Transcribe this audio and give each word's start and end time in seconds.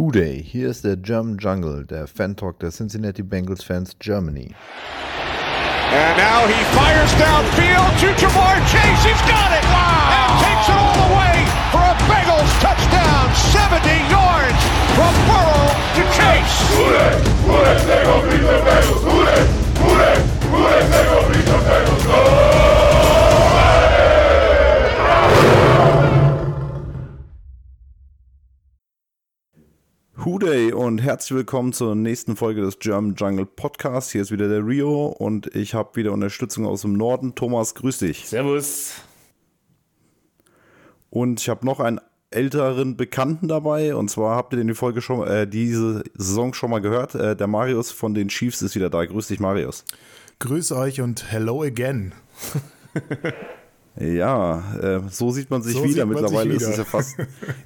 Who 0.00 0.10
Day, 0.10 0.42
hier 0.42 0.70
ist 0.70 0.82
der 0.82 0.96
German 0.96 1.36
Jungle, 1.36 1.84
der 1.84 2.06
Fan-Talk 2.06 2.58
der 2.60 2.70
Cincinnati 2.70 3.22
Bengals 3.22 3.62
Fans 3.62 3.94
Germany. 4.00 4.54
And 5.92 6.16
now 6.16 6.46
he 6.46 6.56
fires 6.72 7.12
downfield 7.20 7.92
to 8.00 8.06
Jamar 8.16 8.56
Chase. 8.64 9.04
He's 9.04 9.20
got 9.28 9.52
it! 9.52 9.62
Wow! 9.68 10.08
And 10.16 10.40
takes 10.40 10.68
it 10.72 10.78
all 10.80 10.96
the 11.04 11.10
way 11.20 11.36
for 11.68 11.84
a 11.84 11.92
Bengals 12.08 12.48
touchdown. 12.64 13.28
70 13.52 13.92
yards 14.08 14.60
from 14.96 15.12
Burrow 15.28 15.68
to 15.68 16.02
Chase. 16.16 16.56
Who 16.72 16.96
Day, 16.96 17.20
Who 17.44 17.60
Day, 17.60 17.76
they 17.84 18.00
gon' 18.02 18.24
beat 18.24 18.40
the 18.40 18.56
Bengals. 18.64 19.04
Who 19.04 19.20
Day, 19.28 19.44
Who 19.84 19.90
Day, 20.00 20.16
Who 20.48 20.58
Day, 20.64 20.80
they 20.88 21.04
gon' 21.12 21.28
beat 21.28 21.44
the 21.44 21.58
Bengals. 21.60 22.04
Go! 22.06 22.49
Huday 30.22 30.72
und 30.74 30.98
herzlich 30.98 31.34
willkommen 31.34 31.72
zur 31.72 31.94
nächsten 31.94 32.36
Folge 32.36 32.60
des 32.60 32.78
German 32.78 33.14
Jungle 33.14 33.46
Podcasts. 33.46 34.12
Hier 34.12 34.20
ist 34.20 34.30
wieder 34.30 34.48
der 34.48 34.66
Rio 34.66 35.06
und 35.06 35.46
ich 35.56 35.72
habe 35.72 35.96
wieder 35.96 36.12
Unterstützung 36.12 36.66
aus 36.66 36.82
dem 36.82 36.92
Norden. 36.92 37.34
Thomas, 37.34 37.74
grüß 37.74 38.00
dich. 38.00 38.26
Servus. 38.28 38.96
Und 41.08 41.40
ich 41.40 41.48
habe 41.48 41.64
noch 41.64 41.80
einen 41.80 42.02
älteren 42.30 42.98
Bekannten 42.98 43.48
dabei 43.48 43.94
und 43.94 44.10
zwar 44.10 44.36
habt 44.36 44.52
ihr 44.52 44.58
den 44.58 44.68
die 44.68 44.74
Folge 44.74 45.00
schon 45.00 45.26
äh, 45.26 45.46
diese 45.46 46.04
Saison 46.12 46.52
schon 46.52 46.68
mal 46.70 46.82
gehört. 46.82 47.14
Äh, 47.14 47.34
der 47.34 47.46
Marius 47.46 47.90
von 47.90 48.12
den 48.12 48.28
Chiefs 48.28 48.60
ist 48.60 48.74
wieder 48.74 48.90
da. 48.90 49.02
Grüß 49.06 49.28
dich, 49.28 49.40
Marius. 49.40 49.86
Grüß 50.38 50.72
euch 50.72 51.00
und 51.00 51.32
hello 51.32 51.62
again. 51.62 52.12
Ja, 53.98 54.62
äh, 54.80 55.00
so 55.10 55.30
sieht 55.30 55.50
man 55.50 55.62
sich 55.62 55.74
So 55.74 55.84
wieder. 55.84 56.06
man 56.06 56.14
mittlerweile 56.14 56.52
sich 56.52 56.62
ist 56.62 56.68
es 56.68 56.74
wieder. 56.74 56.78
ja 56.78 56.84
fast, 56.84 57.16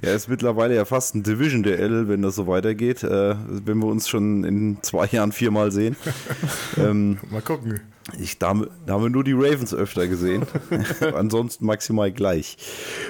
ja, 0.01 0.13
ist 0.13 0.27
mittlerweile 0.27 0.75
ja 0.75 0.83
fast 0.83 1.15
ein 1.15 1.23
Division 1.23 1.63
DL, 1.63 2.07
wenn 2.09 2.21
das 2.23 2.35
so 2.35 2.47
weitergeht, 2.47 3.03
äh, 3.03 3.35
wenn 3.47 3.77
wir 3.77 3.85
uns 3.87 4.09
schon 4.09 4.43
in 4.43 4.77
zwei 4.81 5.05
Jahren 5.07 5.31
viermal 5.31 5.71
sehen. 5.71 5.95
ähm, 6.77 7.19
Mal 7.29 7.41
gucken. 7.41 7.79
ich, 8.19 8.37
da, 8.39 8.49
haben- 8.49 8.67
da 8.85 8.93
haben 8.93 9.03
wir 9.03 9.09
nur 9.11 9.23
die 9.23 9.33
Ravens 9.33 9.73
öfter 9.73 10.07
gesehen. 10.07 10.45
Ansonsten 11.15 11.65
maximal 11.65 12.11
gleich. 12.11 12.57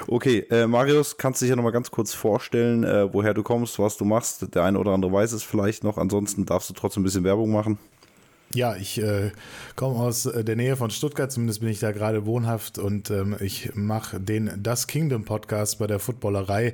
Okay, 0.08 0.40
äh, 0.52 0.68
Marius, 0.68 1.18
kannst 1.18 1.42
du 1.42 1.46
dich 1.46 1.52
ja 1.52 1.56
nochmal 1.56 1.72
ganz 1.72 1.90
kurz 1.90 2.14
vorstellen, 2.14 2.84
äh, 2.84 3.12
woher 3.12 3.34
du 3.34 3.44
kommst, 3.44 3.80
was 3.80 3.96
du 3.98 4.06
machst. 4.06 4.54
Der 4.54 4.64
eine 4.64 4.78
oder 4.78 4.92
andere 4.92 5.12
weiß 5.14 5.32
es 5.32 5.42
vielleicht 5.42 5.84
noch. 5.86 5.98
Ansonsten 5.98 6.46
darfst 6.46 6.70
du 6.70 6.74
trotzdem 6.74 7.02
ein 7.02 7.06
bisschen 7.06 7.24
Werbung 7.24 7.52
machen. 7.52 7.80
Ja, 8.56 8.78
ich 8.78 9.02
äh, 9.02 9.32
komme 9.76 9.98
aus 9.98 10.26
äh, 10.26 10.46
der 10.46 10.56
Nähe 10.56 10.78
von 10.78 10.90
Stuttgart, 10.90 11.30
zumindest 11.30 11.60
bin 11.60 11.68
ich 11.68 11.82
da 11.82 11.92
gerade 11.92 12.26
wohnhaft 12.26 12.78
und 12.78 13.12
ähm, 13.12 13.36
ich 13.42 13.76
mache 13.76 14.22
den 14.22 14.50
Das 14.64 14.88
Kingdom 14.88 15.26
Podcast 15.26 15.78
bei 15.78 15.88
der 15.88 16.00
Footballerei. 16.00 16.74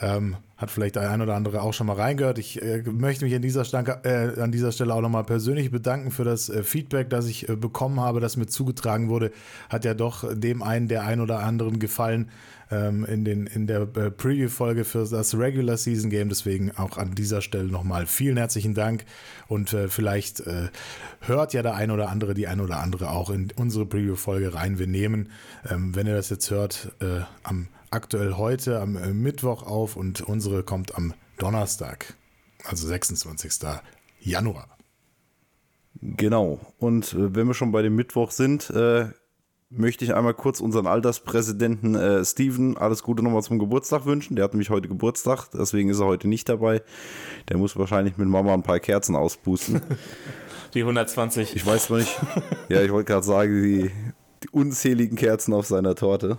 Ähm, 0.00 0.36
hat 0.56 0.72
vielleicht 0.72 0.96
der 0.96 1.08
ein 1.08 1.22
oder 1.22 1.36
andere 1.36 1.62
auch 1.62 1.74
schon 1.74 1.86
mal 1.86 1.94
reingehört. 1.94 2.38
Ich 2.38 2.60
äh, 2.60 2.82
möchte 2.82 3.24
mich 3.24 3.34
an 3.36 3.42
dieser, 3.42 3.64
Stanke, 3.64 4.00
äh, 4.02 4.40
an 4.40 4.50
dieser 4.50 4.72
Stelle 4.72 4.94
auch 4.94 5.00
nochmal 5.00 5.22
persönlich 5.22 5.70
bedanken 5.70 6.10
für 6.10 6.24
das 6.24 6.48
äh, 6.48 6.64
Feedback, 6.64 7.08
das 7.08 7.28
ich 7.28 7.48
äh, 7.48 7.54
bekommen 7.54 8.00
habe, 8.00 8.18
das 8.18 8.36
mir 8.36 8.46
zugetragen 8.46 9.08
wurde. 9.08 9.30
Hat 9.68 9.84
ja 9.84 9.94
doch 9.94 10.24
dem 10.34 10.60
einen 10.60 10.88
der 10.88 11.04
ein 11.04 11.20
oder 11.20 11.38
anderen 11.38 11.78
gefallen 11.78 12.30
ähm, 12.72 13.04
in, 13.04 13.24
den, 13.24 13.46
in 13.46 13.66
der 13.66 13.82
äh, 13.82 14.10
Preview-Folge 14.10 14.84
für 14.84 15.06
das 15.06 15.36
Regular 15.36 15.76
Season 15.76 16.10
Game. 16.10 16.30
Deswegen 16.30 16.72
auch 16.72 16.96
an 16.96 17.14
dieser 17.14 17.42
Stelle 17.42 17.68
nochmal 17.68 18.06
vielen 18.06 18.38
herzlichen 18.38 18.74
Dank 18.74 19.04
und 19.46 19.72
äh, 19.74 19.88
vielleicht 19.88 20.40
äh, 20.40 20.70
hört 21.20 21.52
ja 21.52 21.62
der 21.62 21.74
ein 21.74 21.90
oder 21.90 22.08
andere, 22.08 22.34
die 22.34 22.48
ein 22.48 22.60
oder 22.60 22.78
andere 22.80 23.10
auch 23.10 23.30
in 23.30 23.52
unsere 23.54 23.84
Preview-Folge 23.86 24.54
rein. 24.54 24.78
Wir 24.78 24.86
nehmen, 24.86 25.30
ähm, 25.68 25.94
wenn 25.94 26.06
ihr 26.06 26.16
das 26.16 26.30
jetzt 26.30 26.50
hört, 26.50 26.92
äh, 27.00 27.20
am 27.42 27.68
aktuell 27.90 28.34
heute 28.34 28.80
am 28.80 28.96
äh, 28.96 29.12
Mittwoch 29.12 29.64
auf 29.64 29.96
und 29.96 30.22
unsere 30.22 30.62
kommt 30.62 30.96
am 30.96 31.12
Donnerstag, 31.38 32.14
also 32.64 32.86
26. 32.86 33.68
Januar. 34.20 34.78
Genau. 36.00 36.60
Und 36.78 37.14
wenn 37.16 37.46
wir 37.46 37.54
schon 37.54 37.70
bei 37.70 37.82
dem 37.82 37.94
Mittwoch 37.94 38.30
sind, 38.30 38.70
äh, 38.70 39.10
möchte 39.76 40.04
ich 40.04 40.14
einmal 40.14 40.34
kurz 40.34 40.60
unseren 40.60 40.86
Alterspräsidenten 40.86 41.94
äh, 41.94 42.24
Steven 42.24 42.76
alles 42.76 43.02
Gute 43.02 43.22
nochmal 43.22 43.42
zum 43.42 43.58
Geburtstag 43.58 44.06
wünschen. 44.06 44.36
Der 44.36 44.44
hat 44.44 44.52
nämlich 44.52 44.70
heute 44.70 44.88
Geburtstag, 44.88 45.48
deswegen 45.52 45.88
ist 45.88 46.00
er 46.00 46.06
heute 46.06 46.28
nicht 46.28 46.48
dabei. 46.48 46.82
Der 47.48 47.58
muss 47.58 47.76
wahrscheinlich 47.76 48.16
mit 48.16 48.28
Mama 48.28 48.54
ein 48.54 48.62
paar 48.62 48.80
Kerzen 48.80 49.16
auspusten. 49.16 49.80
Die 50.74 50.80
120. 50.80 51.54
Ich 51.54 51.66
weiß 51.66 51.90
noch 51.90 51.98
nicht. 51.98 52.18
Ja, 52.70 52.80
ich 52.80 52.90
wollte 52.90 53.12
gerade 53.12 53.26
sagen, 53.26 53.62
die, 53.62 53.90
die 54.42 54.48
unzähligen 54.52 55.18
Kerzen 55.18 55.52
auf 55.52 55.66
seiner 55.66 55.94
Torte. 55.94 56.38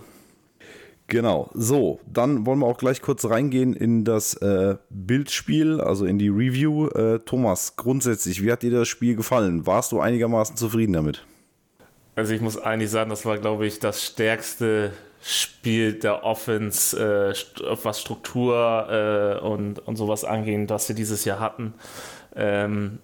Genau, 1.06 1.50
so, 1.54 2.00
dann 2.12 2.44
wollen 2.44 2.58
wir 2.58 2.66
auch 2.66 2.78
gleich 2.78 3.00
kurz 3.00 3.24
reingehen 3.26 3.74
in 3.74 4.04
das 4.04 4.34
äh, 4.34 4.76
Bildspiel, 4.90 5.80
also 5.80 6.04
in 6.04 6.18
die 6.18 6.30
Review. 6.30 6.88
Äh, 6.88 7.20
Thomas, 7.20 7.76
grundsätzlich, 7.76 8.42
wie 8.42 8.50
hat 8.50 8.62
dir 8.62 8.72
das 8.72 8.88
Spiel 8.88 9.14
gefallen? 9.14 9.66
Warst 9.66 9.92
du 9.92 10.00
einigermaßen 10.00 10.56
zufrieden 10.56 10.94
damit? 10.94 11.24
Also 12.16 12.32
ich 12.32 12.40
muss 12.40 12.56
eigentlich 12.58 12.90
sagen, 12.90 13.10
das 13.10 13.26
war, 13.26 13.38
glaube 13.38 13.66
ich, 13.66 13.80
das 13.80 14.04
stärkste 14.04 14.92
Spiel 15.22 15.94
der 15.94 16.22
Offense, 16.22 16.96
äh, 16.96 17.34
was 17.82 18.00
Struktur 18.00 19.38
äh, 19.40 19.44
und, 19.44 19.78
und 19.80 19.96
sowas 19.96 20.24
angehen, 20.24 20.68
was 20.68 20.88
wir 20.88 20.94
dieses 20.94 21.24
Jahr 21.24 21.40
hatten. 21.40 21.74
Ähm, 22.36 22.98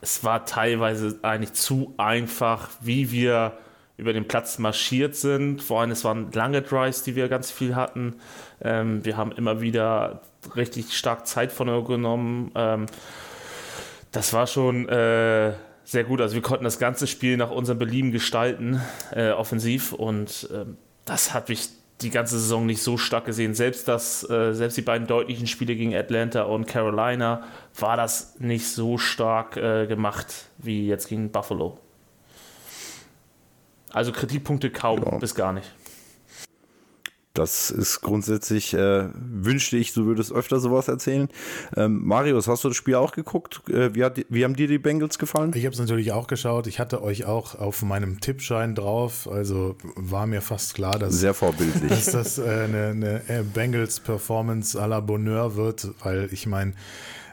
es 0.00 0.24
war 0.24 0.44
teilweise 0.44 1.18
eigentlich 1.22 1.52
zu 1.52 1.94
einfach, 1.96 2.68
wie 2.80 3.12
wir 3.12 3.52
über 3.96 4.12
den 4.12 4.26
Platz 4.26 4.58
marschiert 4.58 5.14
sind. 5.14 5.62
Vor 5.62 5.80
allem, 5.80 5.92
es 5.92 6.04
waren 6.04 6.32
lange 6.32 6.62
Drives, 6.62 7.04
die 7.04 7.14
wir 7.14 7.28
ganz 7.28 7.50
viel 7.50 7.76
hatten. 7.76 8.16
Ähm, 8.60 9.04
wir 9.04 9.16
haben 9.16 9.30
immer 9.32 9.60
wieder 9.60 10.22
richtig 10.56 10.96
stark 10.96 11.26
Zeit 11.26 11.52
von 11.52 11.68
ihr 11.68 11.84
genommen. 11.84 12.50
Ähm, 12.56 12.86
das 14.10 14.32
war 14.32 14.48
schon 14.48 14.88
äh, 14.88 15.52
sehr 15.92 16.04
gut. 16.04 16.20
Also 16.20 16.34
wir 16.34 16.42
konnten 16.42 16.64
das 16.64 16.78
ganze 16.78 17.06
Spiel 17.06 17.36
nach 17.36 17.50
unserem 17.50 17.78
Belieben 17.78 18.10
gestalten, 18.10 18.80
äh, 19.12 19.30
offensiv. 19.30 19.92
Und 19.92 20.48
ähm, 20.52 20.76
das 21.04 21.32
habe 21.34 21.52
ich 21.52 21.68
die 22.00 22.10
ganze 22.10 22.38
Saison 22.38 22.66
nicht 22.66 22.82
so 22.82 22.96
stark 22.98 23.26
gesehen. 23.26 23.54
Selbst 23.54 23.86
das, 23.86 24.28
äh, 24.28 24.54
selbst 24.54 24.76
die 24.76 24.82
beiden 24.82 25.06
deutlichen 25.06 25.46
Spiele 25.46 25.76
gegen 25.76 25.94
Atlanta 25.94 26.42
und 26.42 26.66
Carolina 26.66 27.44
war 27.78 27.96
das 27.96 28.34
nicht 28.40 28.66
so 28.68 28.98
stark 28.98 29.56
äh, 29.56 29.86
gemacht 29.86 30.46
wie 30.58 30.88
jetzt 30.88 31.08
gegen 31.08 31.30
Buffalo. 31.30 31.78
Also 33.92 34.10
Kritikpunkte 34.10 34.70
kaum 34.70 35.02
Ja. 35.04 35.18
bis 35.18 35.34
gar 35.34 35.52
nicht. 35.52 35.70
Das 37.34 37.70
ist 37.70 38.02
grundsätzlich, 38.02 38.74
äh, 38.74 39.08
wünschte 39.14 39.78
ich, 39.78 39.94
du 39.94 40.04
würdest 40.04 40.32
öfter 40.32 40.60
sowas 40.60 40.88
erzählen. 40.88 41.28
Ähm, 41.74 42.04
Marius, 42.04 42.46
hast 42.46 42.62
du 42.64 42.68
das 42.68 42.76
Spiel 42.76 42.96
auch 42.96 43.12
geguckt? 43.12 43.62
Äh, 43.70 43.94
wie, 43.94 44.04
hat, 44.04 44.20
wie 44.28 44.44
haben 44.44 44.54
dir 44.54 44.68
die 44.68 44.78
Bengals 44.78 45.18
gefallen? 45.18 45.52
Ich 45.54 45.64
habe 45.64 45.72
es 45.72 45.80
natürlich 45.80 46.12
auch 46.12 46.26
geschaut. 46.26 46.66
Ich 46.66 46.78
hatte 46.78 47.02
euch 47.02 47.24
auch 47.24 47.54
auf 47.54 47.82
meinem 47.82 48.20
Tippschein 48.20 48.74
drauf. 48.74 49.26
Also 49.30 49.76
war 49.94 50.26
mir 50.26 50.42
fast 50.42 50.74
klar, 50.74 50.98
dass, 50.98 51.14
Sehr 51.14 51.32
vorbildlich. 51.32 51.88
dass 51.88 52.06
das 52.12 52.38
äh, 52.38 52.42
eine, 52.42 52.86
eine 52.88 53.22
äh, 53.28 53.42
Bengals-Performance 53.42 54.78
à 54.78 54.86
la 54.86 55.00
Bonheur 55.00 55.56
wird, 55.56 55.88
weil 56.02 56.28
ich 56.32 56.46
meine, 56.46 56.74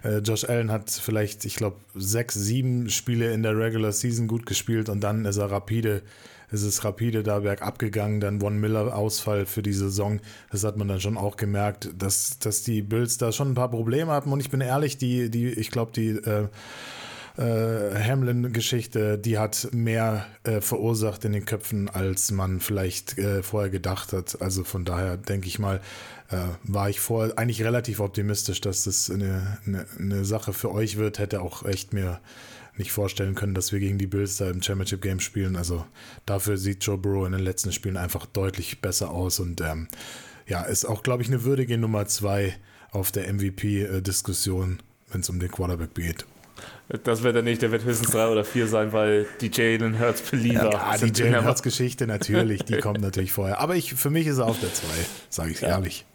äh, 0.03 0.19
Josh 0.19 0.45
Allen 0.45 0.71
hat 0.71 0.89
vielleicht, 0.91 1.43
ich 1.43 1.55
glaube, 1.55 1.75
sechs, 1.93 2.35
sieben 2.35 2.89
Spiele 2.89 3.33
in 3.33 3.43
der 3.43 3.57
Regular 3.57 3.91
Season 3.91 4.27
gut 4.27 4.45
gespielt 4.45 4.87
und 4.87 5.01
dann 5.01 5.25
ist 5.25 5.37
er 5.37 5.51
rapide, 5.51 6.03
ist 6.51 6.63
es 6.63 6.83
rapide 6.83 7.23
da 7.23 7.39
bergab 7.39 7.79
gegangen, 7.79 8.19
dann 8.19 8.39
Von 8.39 8.59
Miller 8.59 8.95
Ausfall 8.95 9.45
für 9.45 9.61
die 9.61 9.73
Saison. 9.73 10.19
Das 10.51 10.63
hat 10.63 10.77
man 10.77 10.87
dann 10.87 11.01
schon 11.01 11.17
auch 11.17 11.37
gemerkt, 11.37 11.89
dass, 11.97 12.39
dass 12.39 12.63
die 12.63 12.81
Bills 12.81 13.17
da 13.17 13.31
schon 13.31 13.51
ein 13.51 13.55
paar 13.55 13.69
Probleme 13.69 14.11
hatten 14.11 14.31
und 14.31 14.39
ich 14.39 14.49
bin 14.49 14.61
ehrlich, 14.61 14.97
die, 14.97 15.29
die, 15.29 15.49
ich 15.49 15.71
glaube, 15.71 15.91
die 15.91 16.09
äh, 16.09 16.47
äh, 17.39 17.95
Hamlin-Geschichte, 18.03 19.17
die 19.17 19.37
hat 19.37 19.69
mehr 19.71 20.25
äh, 20.43 20.59
verursacht 20.59 21.23
in 21.25 21.31
den 21.31 21.45
Köpfen, 21.45 21.89
als 21.89 22.31
man 22.31 22.59
vielleicht 22.59 23.17
äh, 23.17 23.43
vorher 23.43 23.69
gedacht 23.69 24.11
hat. 24.13 24.41
Also 24.41 24.63
von 24.63 24.83
daher 24.83 25.15
denke 25.15 25.47
ich 25.47 25.57
mal, 25.57 25.79
äh, 26.29 26.37
war 26.63 26.89
ich 26.89 26.99
vorher 26.99 27.37
eigentlich 27.37 27.63
relativ 27.63 28.01
optimistisch, 28.01 28.59
dass 28.61 28.83
das 28.83 29.09
eine, 29.09 29.57
eine, 29.65 29.85
eine 29.97 30.25
Sache 30.25 30.51
für 30.53 30.71
euch 30.71 30.97
wird. 30.97 31.19
Hätte 31.19 31.41
auch 31.41 31.63
echt 31.63 31.93
mir 31.93 32.19
nicht 32.79 32.91
vorstellen 32.91 33.35
können, 33.35 33.53
dass 33.53 33.71
wir 33.71 33.79
gegen 33.79 33.97
die 33.97 34.07
Bills 34.07 34.37
da 34.37 34.49
im 34.49 34.61
Championship 34.61 35.01
Game 35.01 35.19
spielen. 35.19 35.55
Also 35.55 35.85
dafür 36.25 36.57
sieht 36.57 36.83
Joe 36.83 36.97
Burrow 36.97 37.25
in 37.25 37.33
den 37.33 37.41
letzten 37.41 37.71
Spielen 37.71 37.97
einfach 37.97 38.25
deutlich 38.25 38.81
besser 38.81 39.11
aus 39.11 39.39
und 39.39 39.61
ähm, 39.61 39.87
ja, 40.47 40.63
ist 40.63 40.85
auch, 40.85 41.03
glaube 41.03 41.21
ich, 41.21 41.29
eine 41.29 41.43
würdige 41.43 41.77
Nummer 41.77 42.07
zwei 42.07 42.55
auf 42.91 43.11
der 43.11 43.31
MVP-Diskussion, 43.31 44.79
wenn 45.11 45.21
es 45.21 45.29
um 45.29 45.39
den 45.39 45.51
Quarterback 45.51 45.93
geht. 45.93 46.25
Das 47.03 47.21
wird 47.21 47.35
er 47.35 47.43
nicht, 47.43 47.61
der 47.61 47.71
wird 47.71 47.83
höchstens 47.83 48.11
drei 48.11 48.27
oder 48.27 48.43
vier 48.43 48.67
sein, 48.67 48.91
weil 48.91 49.27
die 49.41 49.51
Jalen 49.53 49.99
Hurts 49.99 50.21
Believer 50.21 50.71
Ja, 50.71 50.97
die 50.97 51.11
Jalen 51.13 51.45
Hurts 51.45 51.61
Geschichte 51.61 52.07
natürlich, 52.07 52.63
die 52.63 52.79
kommt 52.79 52.99
natürlich 52.99 53.31
vorher. 53.31 53.59
Aber 53.59 53.75
ich, 53.75 53.93
für 53.93 54.09
mich 54.09 54.25
ist 54.25 54.39
er 54.39 54.47
auf 54.47 54.59
der 54.59 54.73
2, 54.73 54.87
sage 55.29 55.51
ich 55.51 55.61
ehrlich. 55.61 56.05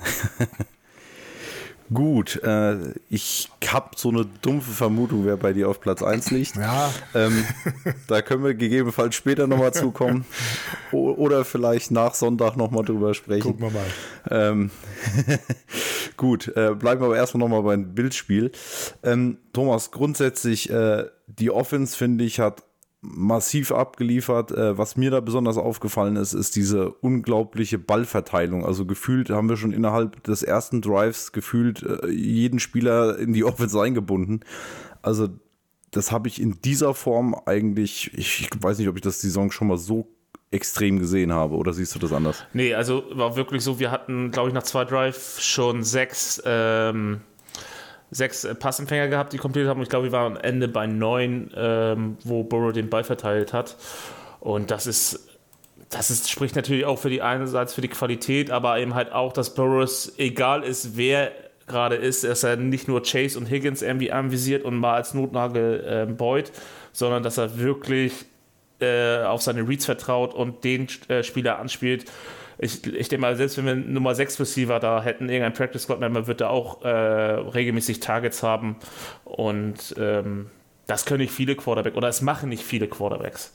Gut, 1.92 2.42
äh, 2.42 2.76
ich 3.08 3.48
habe 3.66 3.90
so 3.96 4.10
eine 4.10 4.26
dumpfe 4.42 4.72
Vermutung, 4.72 5.24
wer 5.24 5.36
bei 5.36 5.52
dir 5.52 5.68
auf 5.68 5.80
Platz 5.80 6.02
1 6.02 6.30
liegt. 6.30 6.56
Ja, 6.56 6.92
Ähm, 7.14 7.44
da 8.06 8.20
können 8.20 8.44
wir 8.44 8.54
gegebenenfalls 8.54 9.14
später 9.14 9.46
nochmal 9.46 9.72
zukommen. 9.72 10.24
O 10.92 11.12
oder 11.12 11.44
vielleicht 11.44 11.90
nach 11.90 12.14
Sonntag 12.14 12.56
nochmal 12.56 12.84
drüber 12.84 13.12
sprechen. 13.12 13.42
gucken 13.42 13.60
wir 13.60 13.70
mal. 13.70 13.86
Ähm, 14.30 14.70
Gut, 16.16 16.48
äh, 16.48 16.74
bleiben 16.74 17.00
wir 17.00 17.06
aber 17.06 17.16
erstmal 17.16 17.40
nochmal 17.40 17.62
beim 17.62 17.94
Bildspiel. 17.94 18.52
Ähm, 19.02 19.38
Thomas, 19.52 19.90
grundsätzlich, 19.90 20.70
äh, 20.70 21.04
die 21.26 21.50
Offense, 21.50 21.96
finde 21.96 22.24
ich, 22.24 22.40
hat 22.40 22.62
massiv 23.00 23.72
abgeliefert. 23.72 24.50
Äh, 24.52 24.76
was 24.76 24.96
mir 24.96 25.10
da 25.10 25.20
besonders 25.20 25.56
aufgefallen 25.56 26.16
ist, 26.16 26.32
ist 26.32 26.56
diese 26.56 26.90
unglaubliche 26.90 27.78
Ballverteilung. 27.78 28.64
Also 28.64 28.86
gefühlt 28.86 29.30
haben 29.30 29.48
wir 29.48 29.56
schon 29.56 29.72
innerhalb 29.72 30.22
des 30.24 30.42
ersten 30.42 30.80
Drives 30.80 31.32
gefühlt 31.32 31.82
äh, 31.82 32.08
jeden 32.08 32.58
Spieler 32.58 33.18
in 33.18 33.32
die 33.32 33.44
Offense 33.44 33.80
eingebunden. 33.80 34.40
Also 35.02 35.28
das 35.90 36.12
habe 36.12 36.28
ich 36.28 36.40
in 36.40 36.60
dieser 36.62 36.94
Form 36.94 37.34
eigentlich, 37.46 38.12
ich, 38.14 38.48
weiß 38.60 38.78
nicht, 38.78 38.88
ob 38.88 38.96
ich 38.96 39.02
das 39.02 39.20
Saison 39.20 39.50
schon 39.50 39.68
mal 39.68 39.78
so 39.78 40.08
extrem 40.50 40.98
gesehen 40.98 41.32
habe. 41.32 41.54
Oder 41.54 41.72
siehst 41.72 41.94
du 41.94 41.98
das 41.98 42.12
anders? 42.12 42.44
Nee, 42.52 42.74
also 42.74 43.04
war 43.12 43.36
wirklich 43.36 43.62
so, 43.62 43.78
wir 43.78 43.90
hatten, 43.90 44.30
glaube 44.30 44.48
ich, 44.48 44.54
nach 44.54 44.62
zwei 44.62 44.84
Drive 44.84 45.40
schon 45.40 45.84
sechs, 45.84 46.42
ähm, 46.44 47.20
sechs 48.10 48.46
Passempfänger 48.58 49.08
gehabt, 49.08 49.32
die 49.32 49.38
komplett 49.38 49.68
haben. 49.68 49.82
Ich 49.82 49.88
glaube, 49.88 50.06
wir 50.06 50.12
waren 50.12 50.36
am 50.36 50.40
Ende 50.42 50.68
bei 50.68 50.86
neun, 50.86 51.50
ähm, 51.54 52.16
wo 52.24 52.42
Burrow 52.42 52.72
den 52.72 52.88
Ball 52.88 53.04
verteilt 53.04 53.52
hat. 53.52 53.76
Und 54.40 54.70
das 54.70 54.86
ist, 54.86 55.28
das 55.90 56.10
ist, 56.10 56.30
spricht 56.30 56.56
natürlich 56.56 56.84
auch 56.84 56.98
für 56.98 57.10
die 57.10 57.22
einerseits 57.22 57.74
für 57.74 57.80
die 57.80 57.88
Qualität, 57.88 58.50
aber 58.50 58.78
eben 58.78 58.94
halt 58.94 59.12
auch, 59.12 59.32
dass 59.32 59.54
Burrows, 59.54 60.12
egal 60.18 60.62
ist, 60.62 60.96
wer 60.96 61.32
gerade 61.66 61.96
ist, 61.96 62.24
dass 62.24 62.42
er 62.42 62.56
nicht 62.56 62.88
nur 62.88 63.02
Chase 63.02 63.38
und 63.38 63.50
Higgins 63.50 63.82
irgendwie 63.82 64.10
anvisiert 64.10 64.64
und 64.64 64.76
mal 64.76 64.94
als 64.94 65.14
Notnagel 65.14 66.06
äh, 66.08 66.12
Boyd, 66.12 66.50
sondern 66.92 67.22
dass 67.22 67.36
er 67.36 67.58
wirklich 67.58 68.24
äh, 68.80 69.22
auf 69.22 69.42
seine 69.42 69.68
Reads 69.68 69.84
vertraut 69.84 70.34
und 70.34 70.64
den 70.64 70.88
äh, 71.08 71.22
Spieler 71.22 71.58
anspielt. 71.58 72.06
Ich, 72.58 72.86
ich 72.86 73.08
denke 73.08 73.20
mal, 73.20 73.36
selbst 73.36 73.56
wenn 73.56 73.66
wir 73.66 73.74
Nummer 73.76 74.14
6 74.14 74.40
Receiver 74.40 74.80
da 74.80 75.02
hätten, 75.02 75.28
irgendein 75.28 75.52
Practice 75.52 75.82
Squad 75.82 76.00
Member 76.00 76.26
wird 76.26 76.40
da 76.40 76.48
auch 76.48 76.82
äh, 76.82 76.88
regelmäßig 76.88 78.00
Targets 78.00 78.42
haben 78.42 78.76
und 79.24 79.94
ähm, 79.98 80.50
das 80.86 81.04
können 81.04 81.20
nicht 81.20 81.32
viele 81.32 81.54
Quarterbacks 81.54 81.96
oder 81.96 82.08
es 82.08 82.22
machen 82.22 82.48
nicht 82.48 82.64
viele 82.64 82.88
Quarterbacks. 82.88 83.52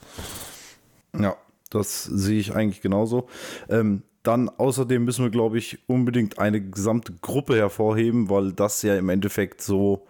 Ja, 1.20 1.36
das 1.70 2.04
sehe 2.04 2.40
ich 2.40 2.56
eigentlich 2.56 2.82
genauso. 2.82 3.28
Ähm, 3.70 4.04
dann 4.24 4.48
außerdem 4.48 5.04
müssen 5.04 5.26
wir, 5.26 5.32
glaube 5.32 5.58
ich, 5.58 5.80
unbedingt 5.88 6.40
eine 6.40 6.62
gesamte 6.62 7.14
Gruppe 7.22 7.58
hervorheben, 7.58 8.30
weil 8.30 8.54
das 8.54 8.82
ja 8.84 8.96
im 8.96 9.10
Endeffekt 9.10 9.62
so 9.62 10.08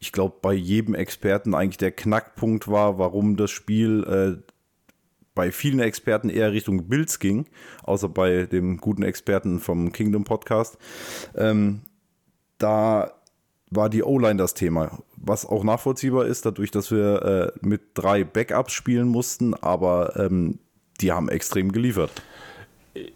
ich 0.00 0.12
glaube, 0.12 0.36
bei 0.40 0.54
jedem 0.54 0.94
Experten 0.94 1.54
eigentlich 1.54 1.76
der 1.76 1.92
Knackpunkt 1.92 2.68
war, 2.68 2.98
warum 2.98 3.36
das 3.36 3.50
Spiel 3.50 4.40
äh, 4.40 4.49
bei 5.34 5.52
vielen 5.52 5.80
Experten 5.80 6.28
eher 6.28 6.52
Richtung 6.52 6.88
Bills 6.88 7.18
ging, 7.18 7.46
außer 7.82 8.08
bei 8.08 8.46
dem 8.46 8.78
guten 8.78 9.02
Experten 9.02 9.60
vom 9.60 9.92
Kingdom 9.92 10.24
Podcast. 10.24 10.78
Ähm, 11.36 11.82
da 12.58 13.12
war 13.70 13.88
die 13.88 14.02
O-Line 14.02 14.36
das 14.36 14.54
Thema, 14.54 14.98
was 15.16 15.46
auch 15.46 15.62
nachvollziehbar 15.62 16.26
ist, 16.26 16.44
dadurch, 16.44 16.70
dass 16.70 16.90
wir 16.90 17.54
äh, 17.62 17.66
mit 17.66 17.82
drei 17.94 18.24
Backups 18.24 18.72
spielen 18.72 19.08
mussten, 19.08 19.54
aber 19.54 20.16
ähm, 20.16 20.58
die 21.00 21.12
haben 21.12 21.28
extrem 21.28 21.70
geliefert. 21.72 22.10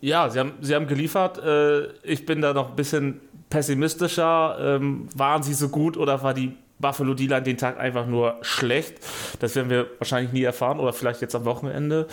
Ja, 0.00 0.31
sie 0.31 0.38
haben, 0.38 0.52
sie 0.61 0.75
haben 0.75 0.87
geliefert. 0.87 1.38
Äh, 1.38 1.88
ich 2.05 2.25
bin 2.25 2.40
da 2.40 2.55
noch 2.55 2.70
ein 2.70 2.76
bisschen 2.76 3.20
pessimistischer. 3.50 4.56
Ähm, 4.61 5.08
waren 5.14 5.43
sie 5.43 5.55
so 5.55 5.69
gut 5.69 5.96
oder 5.96 6.22
war 6.22 6.32
die 6.32 6.52
Buffalo 6.79 7.15
D-Line 7.15 7.43
den 7.43 7.56
Tag 7.56 7.79
einfach 7.79 8.06
nur 8.06 8.38
schlecht. 8.43 8.99
Das 9.41 9.55
werden 9.55 9.71
wir 9.71 9.87
wahrscheinlich 9.99 10.32
nie 10.32 10.43
erfahren 10.43 10.81
oder 10.81 10.93
vielleicht 10.93 11.21
jetzt 11.21 11.35
am 11.35 11.44
Wochenende. 11.44 12.06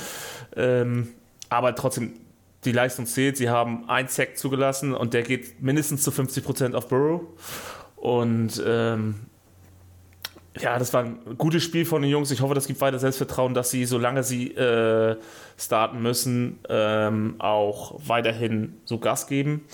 Ähm, 0.56 1.10
aber 1.50 1.75
trotzdem, 1.75 2.13
die 2.63 2.72
Leistung 2.72 3.06
zählt. 3.06 3.38
Sie 3.38 3.50
haben 3.50 3.90
ein 3.90 4.08
Sack 4.08 4.38
zugelassen 4.38 4.94
und 4.94 5.13
der 5.13 5.24
geht 5.24 5.62
mindestens 5.62 6.04
zu 6.04 6.12
50 6.12 6.44
Prozent 6.44 6.75
auf 6.75 6.88
Burrow. 6.88 7.22
Und 7.96 8.62
ähm, 8.66 9.16
ja, 10.60 10.78
das 10.78 10.94
war 10.94 11.04
ein 11.04 11.19
gutes 11.38 11.63
Spiel 11.63 11.86
von 11.86 12.02
den 12.02 12.12
Jungs. 12.12 12.30
Ich 12.31 12.42
hoffe, 12.42 12.54
das 12.54 12.68
gibt 12.68 12.81
weiter 12.81 13.00
Selbstvertrauen, 13.00 13.54
dass 13.54 13.72
sie, 13.72 13.86
solange 13.86 14.24
sie 14.24 14.52
äh, 14.52 15.18
starten 15.58 16.02
müssen, 16.02 16.60
ähm, 16.69 17.36
auch 17.40 18.00
weiterhin 18.06 18.78
so 18.86 19.00
Gas 19.00 19.28
geben. 19.28 19.66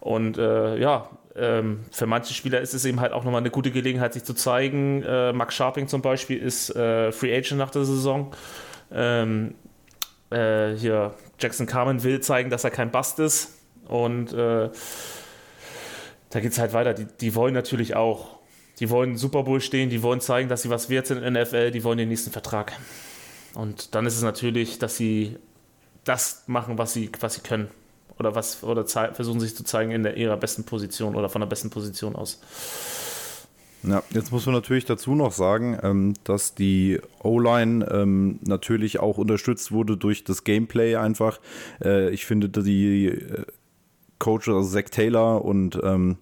Und 0.00 0.38
äh, 0.38 0.78
ja, 0.78 1.08
ähm, 1.40 1.84
für 1.90 2.06
manche 2.06 2.34
Spieler 2.34 2.60
ist 2.60 2.74
es 2.74 2.84
eben 2.84 3.00
halt 3.00 3.12
auch 3.12 3.24
nochmal 3.24 3.40
eine 3.40 3.50
gute 3.50 3.70
Gelegenheit, 3.70 4.12
sich 4.12 4.24
zu 4.24 4.34
zeigen. 4.34 5.02
Äh, 5.02 5.32
Max 5.32 5.54
Sharping 5.54 5.88
zum 5.88 6.02
Beispiel 6.02 6.38
ist 6.38 6.74
äh, 6.74 7.12
Free 7.12 7.34
Agent 7.36 7.58
nach 7.58 7.70
der 7.70 7.84
Saison. 7.84 8.32
Ähm, 8.92 9.54
äh, 10.30 10.74
hier 10.74 11.14
Jackson 11.38 11.66
Carmen 11.66 12.02
will 12.02 12.20
zeigen, 12.20 12.50
dass 12.50 12.64
er 12.64 12.70
kein 12.70 12.90
Bast 12.90 13.18
ist. 13.18 13.58
Und 13.86 14.32
äh, 14.32 14.70
da 16.30 16.40
geht 16.40 16.52
es 16.52 16.58
halt 16.58 16.72
weiter. 16.72 16.94
Die, 16.94 17.06
die 17.06 17.34
wollen 17.34 17.54
natürlich 17.54 17.96
auch, 17.96 18.38
die 18.80 18.90
wollen 18.90 19.16
Super 19.16 19.44
Bowl 19.44 19.60
stehen, 19.60 19.90
die 19.90 20.02
wollen 20.02 20.20
zeigen, 20.20 20.48
dass 20.48 20.62
sie 20.62 20.70
was 20.70 20.90
wert 20.90 21.06
sind 21.06 21.22
in 21.22 21.34
der 21.34 21.44
NFL, 21.44 21.70
die 21.70 21.84
wollen 21.84 21.98
den 21.98 22.08
nächsten 22.08 22.30
Vertrag. 22.30 22.72
Und 23.54 23.94
dann 23.94 24.06
ist 24.06 24.16
es 24.16 24.22
natürlich, 24.22 24.78
dass 24.78 24.96
sie 24.96 25.36
das 26.04 26.44
machen, 26.46 26.78
was 26.78 26.92
sie, 26.92 27.10
was 27.20 27.34
sie 27.34 27.40
können 27.40 27.68
oder 28.18 28.34
was 28.34 28.62
oder 28.62 28.84
versuchen 28.86 29.40
sich 29.40 29.54
zu 29.54 29.64
zeigen 29.64 29.90
in 29.90 30.02
der, 30.02 30.16
ihrer 30.16 30.36
besten 30.36 30.64
Position 30.64 31.14
oder 31.14 31.28
von 31.28 31.40
der 31.40 31.46
besten 31.46 31.70
Position 31.70 32.16
aus. 32.16 32.40
Ja, 33.84 34.02
jetzt 34.10 34.32
muss 34.32 34.44
man 34.44 34.56
natürlich 34.56 34.86
dazu 34.86 35.14
noch 35.14 35.30
sagen, 35.30 35.78
ähm, 35.82 36.14
dass 36.24 36.54
die 36.54 37.00
O-Line 37.22 37.86
ähm, 37.90 38.40
natürlich 38.42 38.98
auch 38.98 39.18
unterstützt 39.18 39.70
wurde 39.70 39.96
durch 39.96 40.24
das 40.24 40.42
Gameplay 40.42 40.96
einfach. 40.96 41.38
Äh, 41.82 42.10
ich 42.10 42.26
finde, 42.26 42.48
die 42.48 43.06
äh, 43.06 43.44
Coaches, 44.18 44.48
also 44.48 44.68
Zach 44.68 44.90
Taylor 44.90 45.44
und 45.44 45.78
ähm, 45.82 46.16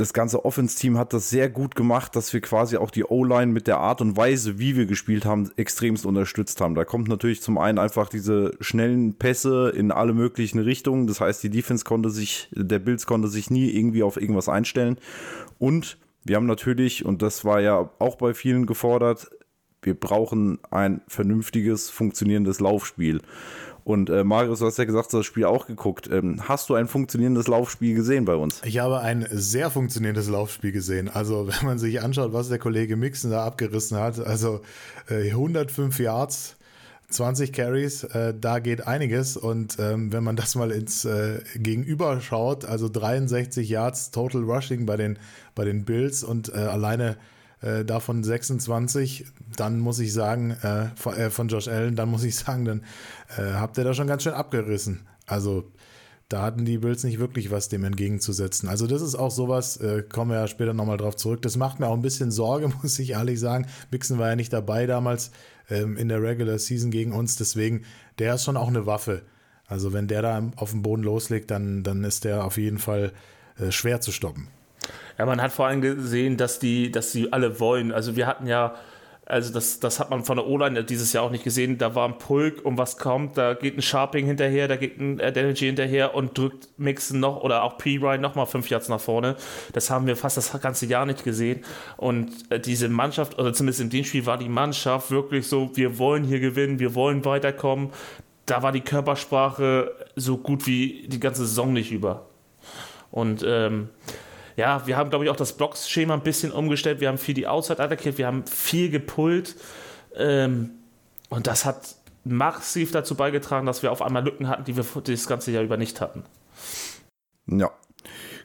das 0.00 0.14
ganze 0.14 0.46
Offense-Team 0.46 0.96
hat 0.96 1.12
das 1.12 1.28
sehr 1.28 1.50
gut 1.50 1.74
gemacht, 1.74 2.16
dass 2.16 2.32
wir 2.32 2.40
quasi 2.40 2.78
auch 2.78 2.90
die 2.90 3.04
O-Line 3.04 3.52
mit 3.52 3.66
der 3.66 3.78
Art 3.78 4.00
und 4.00 4.16
Weise, 4.16 4.58
wie 4.58 4.74
wir 4.74 4.86
gespielt 4.86 5.26
haben, 5.26 5.50
extremst 5.56 6.06
unterstützt 6.06 6.62
haben. 6.62 6.74
Da 6.74 6.86
kommt 6.86 7.08
natürlich 7.08 7.42
zum 7.42 7.58
einen 7.58 7.78
einfach 7.78 8.08
diese 8.08 8.52
schnellen 8.60 9.18
Pässe 9.18 9.70
in 9.76 9.92
alle 9.92 10.14
möglichen 10.14 10.58
Richtungen. 10.58 11.06
Das 11.06 11.20
heißt, 11.20 11.42
die 11.42 11.50
Defense 11.50 11.84
konnte 11.84 12.08
sich, 12.08 12.48
der 12.52 12.78
Bills 12.78 13.04
konnte 13.04 13.28
sich 13.28 13.50
nie 13.50 13.68
irgendwie 13.68 14.02
auf 14.02 14.18
irgendwas 14.18 14.48
einstellen. 14.48 14.96
Und 15.58 15.98
wir 16.24 16.36
haben 16.36 16.46
natürlich, 16.46 17.04
und 17.04 17.20
das 17.20 17.44
war 17.44 17.60
ja 17.60 17.90
auch 17.98 18.16
bei 18.16 18.32
vielen 18.32 18.64
gefordert, 18.64 19.30
wir 19.82 19.94
brauchen 19.94 20.58
ein 20.70 21.02
vernünftiges, 21.08 21.90
funktionierendes 21.90 22.60
Laufspiel. 22.60 23.20
Und 23.84 24.10
äh, 24.10 24.24
Marius, 24.24 24.60
du 24.60 24.66
hast 24.66 24.78
ja 24.78 24.84
gesagt, 24.84 25.12
du 25.12 25.18
hast 25.18 25.20
das 25.20 25.26
Spiel 25.26 25.44
auch 25.44 25.66
geguckt. 25.66 26.08
Ähm, 26.10 26.48
hast 26.48 26.68
du 26.68 26.74
ein 26.74 26.88
funktionierendes 26.88 27.48
Laufspiel 27.48 27.94
gesehen 27.94 28.24
bei 28.24 28.34
uns? 28.34 28.60
Ich 28.64 28.78
habe 28.78 29.00
ein 29.00 29.26
sehr 29.30 29.70
funktionierendes 29.70 30.28
Laufspiel 30.28 30.72
gesehen. 30.72 31.08
Also, 31.08 31.48
wenn 31.60 31.66
man 31.66 31.78
sich 31.78 32.02
anschaut, 32.02 32.32
was 32.32 32.48
der 32.48 32.58
Kollege 32.58 32.96
Mixon 32.96 33.30
da 33.30 33.44
abgerissen 33.44 33.98
hat, 33.98 34.18
also 34.18 34.60
äh, 35.08 35.30
105 35.30 35.98
Yards. 35.98 36.56
20 37.10 37.52
Carries, 37.52 38.04
äh, 38.04 38.32
da 38.40 38.60
geht 38.60 38.86
einiges. 38.86 39.36
Und 39.36 39.78
ähm, 39.80 40.12
wenn 40.12 40.22
man 40.22 40.36
das 40.36 40.54
mal 40.54 40.70
ins 40.70 41.04
äh, 41.04 41.40
Gegenüber 41.56 42.20
schaut, 42.20 42.64
also 42.64 42.88
63 42.88 43.68
Yards 43.68 44.12
Total 44.12 44.42
Rushing 44.42 44.86
bei 44.86 44.96
den, 44.96 45.18
bei 45.56 45.64
den 45.64 45.84
Bills 45.84 46.22
und 46.22 46.50
äh, 46.50 46.58
alleine 46.58 47.16
äh, 47.60 47.84
davon 47.84 48.24
26, 48.24 49.26
dann 49.56 49.78
muss 49.78 49.98
ich 49.98 50.12
sagen, 50.12 50.52
äh, 50.62 50.86
von, 50.96 51.14
äh, 51.14 51.30
von, 51.30 51.48
Josh 51.48 51.68
Allen, 51.68 51.96
dann 51.96 52.08
muss 52.08 52.24
ich 52.24 52.36
sagen, 52.36 52.64
dann 52.64 52.82
äh, 53.36 53.54
habt 53.54 53.78
ihr 53.78 53.84
da 53.84 53.94
schon 53.94 54.06
ganz 54.06 54.22
schön 54.22 54.32
abgerissen. 54.32 55.06
Also 55.26 55.70
da 56.30 56.42
hatten 56.42 56.64
die 56.64 56.78
Bills 56.78 57.02
nicht 57.02 57.18
wirklich 57.18 57.50
was 57.50 57.68
dem 57.68 57.84
entgegenzusetzen. 57.84 58.68
Also 58.68 58.86
das 58.86 59.02
ist 59.02 59.16
auch 59.16 59.32
sowas, 59.32 59.76
äh, 59.78 60.02
kommen 60.02 60.30
wir 60.30 60.38
ja 60.38 60.46
später 60.46 60.72
nochmal 60.72 60.96
drauf 60.96 61.16
zurück. 61.16 61.42
Das 61.42 61.56
macht 61.56 61.80
mir 61.80 61.88
auch 61.88 61.94
ein 61.94 62.02
bisschen 62.02 62.30
Sorge, 62.30 62.68
muss 62.82 62.98
ich 62.98 63.10
ehrlich 63.10 63.40
sagen. 63.40 63.66
Mixon 63.90 64.18
war 64.18 64.28
ja 64.28 64.36
nicht 64.36 64.52
dabei 64.52 64.86
damals 64.86 65.32
ähm, 65.68 65.96
in 65.96 66.08
der 66.08 66.22
Regular 66.22 66.58
Season 66.58 66.90
gegen 66.90 67.12
uns, 67.12 67.36
deswegen, 67.36 67.84
der 68.18 68.36
ist 68.36 68.44
schon 68.44 68.56
auch 68.56 68.68
eine 68.68 68.86
Waffe. 68.86 69.22
Also 69.66 69.92
wenn 69.92 70.08
der 70.08 70.22
da 70.22 70.50
auf 70.56 70.70
dem 70.70 70.82
Boden 70.82 71.02
loslegt, 71.02 71.50
dann, 71.50 71.82
dann 71.82 72.04
ist 72.04 72.24
der 72.24 72.44
auf 72.44 72.58
jeden 72.58 72.78
Fall 72.78 73.12
äh, 73.58 73.70
schwer 73.70 74.00
zu 74.00 74.12
stoppen. 74.12 74.48
Ja, 75.20 75.26
man 75.26 75.42
hat 75.42 75.52
vor 75.52 75.66
allem 75.66 75.82
gesehen, 75.82 76.38
dass 76.38 76.60
die, 76.60 76.90
dass 76.90 77.12
die 77.12 77.30
alle 77.30 77.60
wollen. 77.60 77.92
Also 77.92 78.16
wir 78.16 78.26
hatten 78.26 78.46
ja, 78.46 78.74
also 79.26 79.52
das, 79.52 79.78
das 79.78 80.00
hat 80.00 80.08
man 80.08 80.24
von 80.24 80.38
der 80.38 80.46
O-Line 80.46 80.82
dieses 80.82 81.12
Jahr 81.12 81.24
auch 81.24 81.30
nicht 81.30 81.44
gesehen. 81.44 81.76
Da 81.76 81.94
war 81.94 82.08
ein 82.08 82.16
Pulk, 82.16 82.64
um 82.64 82.78
was 82.78 82.96
kommt, 82.96 83.36
da 83.36 83.52
geht 83.52 83.76
ein 83.76 83.82
Sharping 83.82 84.24
hinterher, 84.24 84.66
da 84.66 84.76
geht 84.76 84.98
ein 84.98 85.18
Energy 85.18 85.66
hinterher 85.66 86.14
und 86.14 86.38
drückt 86.38 86.68
Mixen 86.78 87.20
noch 87.20 87.42
oder 87.42 87.64
auch 87.64 87.76
P-Ryan 87.76 88.22
nochmal 88.22 88.46
fünf 88.46 88.70
Yards 88.70 88.88
nach 88.88 88.98
vorne. 88.98 89.36
Das 89.74 89.90
haben 89.90 90.06
wir 90.06 90.16
fast 90.16 90.38
das 90.38 90.58
ganze 90.58 90.86
Jahr 90.86 91.04
nicht 91.04 91.22
gesehen. 91.22 91.66
Und 91.98 92.30
äh, 92.50 92.58
diese 92.58 92.88
Mannschaft, 92.88 93.38
oder 93.38 93.52
zumindest 93.52 93.82
in 93.82 93.90
dem 93.90 94.04
Spiel 94.04 94.24
war 94.24 94.38
die 94.38 94.48
Mannschaft 94.48 95.10
wirklich 95.10 95.46
so, 95.46 95.76
wir 95.76 95.98
wollen 95.98 96.24
hier 96.24 96.40
gewinnen, 96.40 96.78
wir 96.78 96.94
wollen 96.94 97.26
weiterkommen. 97.26 97.90
Da 98.46 98.62
war 98.62 98.72
die 98.72 98.80
Körpersprache 98.80 99.92
so 100.16 100.38
gut 100.38 100.66
wie 100.66 101.06
die 101.08 101.20
ganze 101.20 101.44
Saison 101.44 101.74
nicht 101.74 101.92
über. 101.92 102.24
Und 103.10 103.44
ähm, 103.46 103.90
ja, 104.56 104.86
wir 104.86 104.96
haben, 104.96 105.10
glaube 105.10 105.24
ich, 105.24 105.30
auch 105.30 105.36
das 105.36 105.52
Blockschema 105.56 106.14
ein 106.14 106.22
bisschen 106.22 106.52
umgestellt. 106.52 107.00
Wir 107.00 107.08
haben 107.08 107.18
viel 107.18 107.34
die 107.34 107.46
Outside 107.46 107.82
attackiert, 107.82 108.18
wir 108.18 108.26
haben 108.26 108.46
viel 108.46 108.90
gepullt. 108.90 109.56
Ähm, 110.16 110.70
und 111.28 111.46
das 111.46 111.64
hat 111.64 111.94
massiv 112.24 112.92
dazu 112.92 113.14
beigetragen, 113.14 113.66
dass 113.66 113.82
wir 113.82 113.92
auf 113.92 114.02
einmal 114.02 114.24
Lücken 114.24 114.48
hatten, 114.48 114.64
die 114.64 114.76
wir 114.76 114.84
das 115.02 115.26
ganze 115.26 115.50
Jahr 115.50 115.62
über 115.62 115.76
nicht 115.76 116.00
hatten. 116.00 116.24
Ja. 117.46 117.70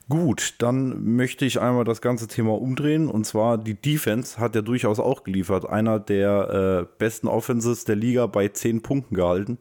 Gut, 0.07 0.53
dann 0.59 1.15
möchte 1.15 1.45
ich 1.45 1.59
einmal 1.59 1.83
das 1.83 1.99
ganze 1.99 2.27
Thema 2.27 2.61
umdrehen 2.61 3.07
und 3.09 3.25
zwar 3.25 3.57
die 3.57 3.73
Defense 3.73 4.37
hat 4.37 4.55
ja 4.55 4.61
durchaus 4.61 4.99
auch 4.99 5.23
geliefert. 5.23 5.67
Einer 5.67 5.99
der 5.99 6.85
äh, 6.85 6.95
besten 6.99 7.27
Offenses 7.27 7.85
der 7.85 7.95
Liga 7.95 8.27
bei 8.27 8.47
10 8.49 8.83
Punkten 8.83 9.15
gehalten. 9.15 9.57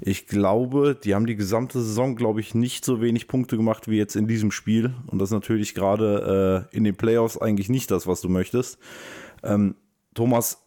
Ich 0.00 0.26
glaube, 0.26 0.96
die 1.02 1.14
haben 1.14 1.26
die 1.26 1.36
gesamte 1.36 1.82
Saison, 1.82 2.16
glaube 2.16 2.40
ich, 2.40 2.54
nicht 2.54 2.82
so 2.86 3.02
wenig 3.02 3.28
Punkte 3.28 3.58
gemacht 3.58 3.86
wie 3.86 3.98
jetzt 3.98 4.16
in 4.16 4.26
diesem 4.26 4.52
Spiel 4.52 4.94
und 5.08 5.18
das 5.18 5.28
ist 5.28 5.34
natürlich 5.34 5.74
gerade 5.74 6.66
äh, 6.72 6.76
in 6.76 6.84
den 6.84 6.96
Playoffs 6.96 7.36
eigentlich 7.36 7.68
nicht 7.68 7.90
das, 7.90 8.06
was 8.06 8.22
du 8.22 8.30
möchtest. 8.30 8.78
Ähm, 9.42 9.74
Thomas, 10.14 10.62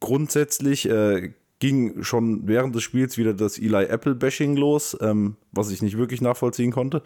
grundsätzlich 0.00 0.88
äh, 0.88 1.34
ging 1.58 2.02
schon 2.02 2.48
während 2.48 2.74
des 2.74 2.84
Spiels 2.84 3.18
wieder 3.18 3.34
das 3.34 3.58
Eli 3.58 3.84
Apple-Bashing 3.84 4.56
los, 4.56 4.96
ähm, 5.02 5.36
was 5.52 5.70
ich 5.70 5.82
nicht 5.82 5.98
wirklich 5.98 6.22
nachvollziehen 6.22 6.72
konnte. 6.72 7.02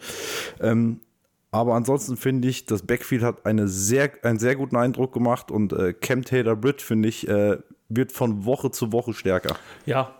Ähm, 0.61 1.01
aber 1.51 1.73
ansonsten 1.73 2.15
finde 2.15 2.47
ich, 2.47 2.65
das 2.65 2.83
Backfield 2.83 3.23
hat 3.23 3.45
eine 3.45 3.67
sehr, 3.67 4.11
einen 4.23 4.39
sehr 4.39 4.55
guten 4.55 4.75
Eindruck 4.75 5.13
gemacht 5.13 5.49
und 5.49 5.73
äh, 5.73 5.93
Cam 5.93 6.23
Taylor 6.23 6.55
Britt, 6.55 6.81
finde 6.81 7.09
ich, 7.09 7.27
äh, 7.27 7.57
wird 7.89 8.11
von 8.11 8.45
Woche 8.45 8.69
zu 8.71 8.91
Woche 8.91 9.13
stärker. 9.13 9.55
Ja, 9.85 10.13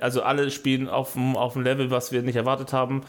also 0.00 0.22
alle 0.22 0.50
spielen 0.50 0.88
auf 0.88 1.14
dem, 1.14 1.36
auf 1.36 1.54
dem 1.54 1.62
Level, 1.62 1.90
was 1.90 2.12
wir 2.12 2.22
nicht 2.22 2.36
erwartet 2.36 2.72
haben. 2.72 3.02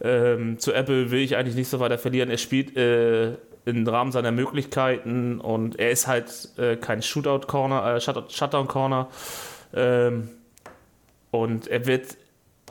Ähm, 0.00 0.58
zu 0.58 0.72
Apple 0.72 1.10
will 1.10 1.20
ich 1.20 1.36
eigentlich 1.36 1.56
nicht 1.56 1.68
so 1.68 1.78
weiter 1.78 1.98
verlieren. 1.98 2.30
Er 2.30 2.38
spielt 2.38 2.76
äh, 2.76 3.34
im 3.66 3.86
Rahmen 3.86 4.12
seiner 4.12 4.32
Möglichkeiten 4.32 5.40
und 5.40 5.78
er 5.78 5.90
ist 5.90 6.06
halt 6.06 6.48
äh, 6.56 6.76
kein 6.76 7.02
Shootout-Corner, 7.02 7.96
äh, 7.96 8.00
Shutdown-Corner. 8.00 9.08
Ähm, 9.74 10.30
und 11.30 11.68
er 11.68 11.86
wird, 11.86 12.16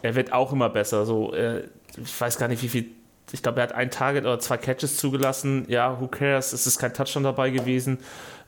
er 0.01 0.15
wird 0.15 0.33
auch 0.33 0.51
immer 0.51 0.69
besser. 0.69 1.05
So, 1.05 1.33
äh, 1.33 1.63
ich 1.97 2.19
weiß 2.19 2.37
gar 2.37 2.47
nicht, 2.47 2.63
wie 2.63 2.67
viel 2.67 2.85
ich 3.31 3.43
glaube, 3.43 3.59
er 3.59 3.63
hat 3.63 3.73
ein 3.73 3.91
Target 3.91 4.25
oder 4.25 4.39
zwei 4.39 4.57
Catches 4.57 4.97
zugelassen. 4.97 5.65
Ja, 5.67 5.99
who 5.99 6.07
cares? 6.07 6.53
Es 6.53 6.65
ist 6.67 6.79
kein 6.79 6.93
Touchdown 6.93 7.23
dabei 7.23 7.49
gewesen. 7.49 7.99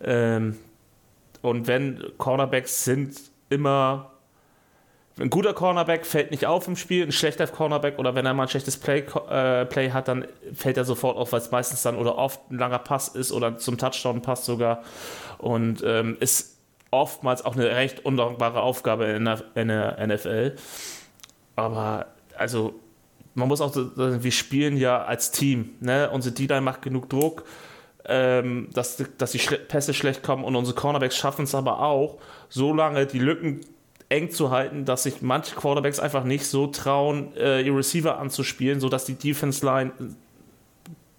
Ähm, 0.03 0.57
und 1.41 1.67
wenn 1.67 2.03
Cornerbacks 2.17 2.83
sind 2.85 3.19
immer. 3.49 4.07
Ein 5.19 5.29
guter 5.29 5.53
Cornerback 5.53 6.05
fällt 6.05 6.31
nicht 6.31 6.45
auf 6.45 6.67
im 6.67 6.77
Spiel, 6.77 7.05
ein 7.05 7.11
schlechter 7.11 7.45
Cornerback 7.45 7.99
oder 7.99 8.15
wenn 8.15 8.25
er 8.25 8.33
mal 8.33 8.43
ein 8.43 8.49
schlechtes 8.49 8.77
Play, 8.77 9.03
äh, 9.29 9.65
Play 9.65 9.91
hat, 9.91 10.07
dann 10.07 10.25
fällt 10.53 10.77
er 10.77 10.85
sofort 10.85 11.17
auf, 11.17 11.33
weil 11.33 11.41
es 11.41 11.51
meistens 11.51 11.83
dann 11.83 11.97
oder 11.97 12.17
oft 12.17 12.49
ein 12.49 12.57
langer 12.57 12.79
Pass 12.79 13.09
ist 13.09 13.31
oder 13.31 13.57
zum 13.57 13.77
Touchdown 13.77 14.21
passt 14.21 14.45
sogar. 14.45 14.83
Und 15.37 15.83
ähm, 15.85 16.17
ist 16.21 16.57
oftmals 16.91 17.43
auch 17.43 17.55
eine 17.55 17.69
recht 17.75 18.05
undankbare 18.05 18.61
Aufgabe 18.61 19.05
in 19.05 19.25
der, 19.25 19.43
in 19.53 19.67
der 19.67 20.07
NFL. 20.07 20.55
Aber 21.55 22.07
also 22.37 22.79
man 23.33 23.47
muss 23.47 23.61
auch 23.61 23.73
sagen, 23.73 24.23
wir 24.23 24.31
spielen 24.31 24.77
ja 24.77 25.03
als 25.03 25.31
Team. 25.31 25.71
Ne? 25.79 26.09
Unsere 26.09 26.33
D-Line 26.35 26.61
macht 26.61 26.81
genug 26.81 27.09
Druck, 27.09 27.43
ähm, 28.05 28.69
dass, 28.73 29.03
dass 29.17 29.31
die 29.31 29.39
Pässe 29.39 29.93
schlecht 29.93 30.23
kommen 30.23 30.43
und 30.43 30.55
unsere 30.55 30.75
Cornerbacks 30.75 31.17
schaffen 31.17 31.43
es 31.43 31.55
aber 31.55 31.81
auch, 31.81 32.17
so 32.49 32.73
lange 32.73 33.05
die 33.05 33.19
Lücken 33.19 33.61
eng 34.09 34.29
zu 34.29 34.51
halten, 34.51 34.83
dass 34.83 35.03
sich 35.03 35.21
manche 35.21 35.55
Quarterbacks 35.55 35.99
einfach 35.99 36.25
nicht 36.25 36.45
so 36.45 36.67
trauen, 36.67 37.35
äh, 37.37 37.61
ihre 37.61 37.77
Receiver 37.77 38.19
anzuspielen, 38.19 38.79
sodass 38.79 39.05
die 39.05 39.15
Defense 39.15 39.65
Line 39.65 39.91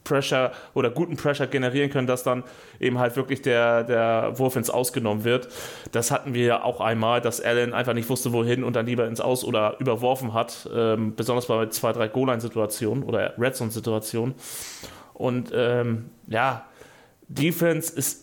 Pressure 0.04 0.52
oder 0.74 0.90
guten 0.90 1.16
Pressure 1.16 1.46
generieren 1.46 1.90
können, 1.90 2.06
dass 2.06 2.22
dann 2.22 2.44
eben 2.80 2.98
halt 2.98 3.16
wirklich 3.16 3.42
der, 3.42 3.84
der 3.84 4.38
Wurf 4.38 4.56
ins 4.56 4.70
Ausgenommen 4.70 5.24
wird. 5.24 5.48
Das 5.92 6.10
hatten 6.10 6.34
wir 6.34 6.44
ja 6.44 6.62
auch 6.62 6.80
einmal, 6.80 7.20
dass 7.20 7.40
Allen 7.40 7.72
einfach 7.74 7.94
nicht 7.94 8.08
wusste, 8.08 8.32
wohin 8.32 8.64
und 8.64 8.76
dann 8.76 8.86
lieber 8.86 9.06
ins 9.06 9.20
Aus 9.20 9.44
oder 9.44 9.76
überworfen 9.78 10.34
hat, 10.34 10.68
ähm, 10.74 11.14
besonders 11.14 11.46
bei 11.46 11.66
zwei, 11.66 11.92
drei 11.92 12.08
Goal-Line-Situationen 12.08 13.04
oder 13.04 13.34
Red 13.38 13.56
Zone-Situationen. 13.56 14.34
Und 15.14 15.50
ähm, 15.54 16.10
ja, 16.28 16.66
Defense 17.28 17.94
ist 17.94 18.22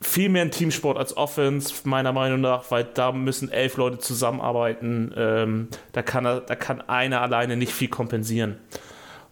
viel 0.00 0.28
mehr 0.28 0.42
ein 0.42 0.50
Teamsport 0.50 0.96
als 0.96 1.16
Offense, 1.16 1.74
meiner 1.84 2.12
Meinung 2.12 2.40
nach, 2.40 2.70
weil 2.70 2.84
da 2.84 3.12
müssen 3.12 3.50
elf 3.50 3.76
Leute 3.76 3.98
zusammenarbeiten. 3.98 5.12
Ähm, 5.16 5.68
da, 5.92 6.02
kann 6.02 6.24
da 6.24 6.54
kann 6.54 6.80
einer 6.82 7.20
alleine 7.20 7.56
nicht 7.56 7.72
viel 7.72 7.88
kompensieren. 7.88 8.58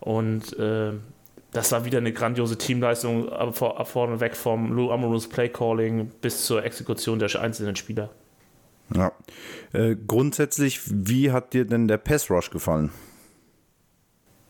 Und 0.00 0.58
äh, 0.58 0.92
das 1.56 1.72
war 1.72 1.84
wieder 1.84 1.98
eine 1.98 2.12
grandiose 2.12 2.58
Teamleistung, 2.58 3.30
vor, 3.52 3.84
vorneweg 3.86 4.36
vom 4.36 4.72
Lou 4.72 4.90
Amorous 4.90 5.28
Playcalling 5.28 6.10
bis 6.20 6.44
zur 6.44 6.64
Exekution 6.64 7.18
der 7.18 7.34
einzelnen 7.40 7.76
Spieler. 7.76 8.10
Ja. 8.94 9.12
Äh, 9.72 9.96
grundsätzlich, 10.06 10.80
wie 10.84 11.32
hat 11.32 11.54
dir 11.54 11.64
denn 11.64 11.88
der 11.88 11.96
Pass 11.96 12.30
Rush 12.30 12.50
gefallen? 12.50 12.90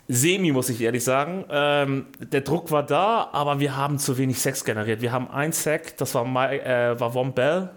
Semi, 0.08 0.52
muss 0.52 0.68
ich 0.68 0.80
ehrlich 0.80 1.04
sagen. 1.04 1.44
Ähm, 1.48 2.06
der 2.20 2.42
Druck 2.42 2.70
war 2.70 2.84
da, 2.84 3.30
aber 3.32 3.60
wir 3.60 3.76
haben 3.76 3.98
zu 3.98 4.18
wenig 4.18 4.40
Sex 4.40 4.64
generiert. 4.64 5.00
Wir 5.00 5.12
haben 5.12 5.30
ein 5.30 5.52
Sack, 5.52 5.96
das 5.96 6.14
war, 6.14 6.24
My, 6.24 6.56
äh, 6.56 6.98
war 6.98 7.12
Von 7.12 7.32
Bell. 7.32 7.70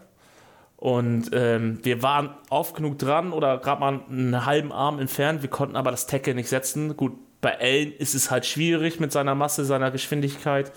Und 0.75 1.31
ähm, 1.33 1.79
wir 1.83 2.01
waren 2.01 2.31
oft 2.50 2.75
genug 2.75 2.98
dran 2.98 3.33
oder 3.33 3.57
gerade 3.57 3.81
mal 3.81 4.00
einen 4.09 4.45
halben 4.45 4.71
Arm 4.71 5.00
entfernt. 5.00 5.41
Wir 5.41 5.50
konnten 5.50 5.75
aber 5.75 5.91
das 5.91 6.07
Tackle 6.07 6.36
nicht 6.36 6.50
setzen. 6.50 6.95
Gut, 6.95 7.13
bei 7.41 7.60
Allen 7.60 7.93
ist 7.93 8.15
es 8.15 8.31
halt 8.31 8.46
schwierig 8.46 9.00
mit 9.00 9.12
seiner 9.12 9.36
Masse, 9.36 9.65
seiner 9.65 9.91
Geschwindigkeit. 9.91 10.72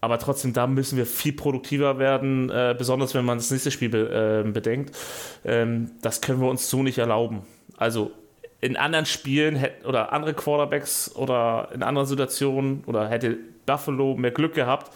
Aber 0.00 0.18
trotzdem, 0.18 0.52
da 0.52 0.66
müssen 0.66 0.96
wir 0.96 1.06
viel 1.06 1.32
produktiver 1.32 1.98
werden, 1.98 2.50
äh, 2.50 2.74
besonders 2.78 3.14
wenn 3.14 3.24
man 3.24 3.38
das 3.38 3.50
nächste 3.50 3.70
Spiel 3.70 3.88
be 3.88 4.44
äh, 4.46 4.50
bedenkt. 4.50 4.96
Ähm, 5.44 5.90
das 6.02 6.20
können 6.20 6.40
wir 6.40 6.48
uns 6.48 6.70
so 6.70 6.82
nicht 6.82 6.98
erlauben. 6.98 7.42
Also 7.76 8.12
in 8.60 8.76
anderen 8.76 9.06
Spielen 9.06 9.64
oder 9.84 10.12
andere 10.12 10.34
Quarterbacks 10.34 11.14
oder 11.14 11.68
in 11.74 11.82
anderen 11.82 12.06
Situationen 12.06 12.84
oder 12.86 13.08
hätte 13.08 13.38
Buffalo 13.66 14.16
mehr 14.16 14.30
Glück 14.30 14.54
gehabt, 14.54 14.92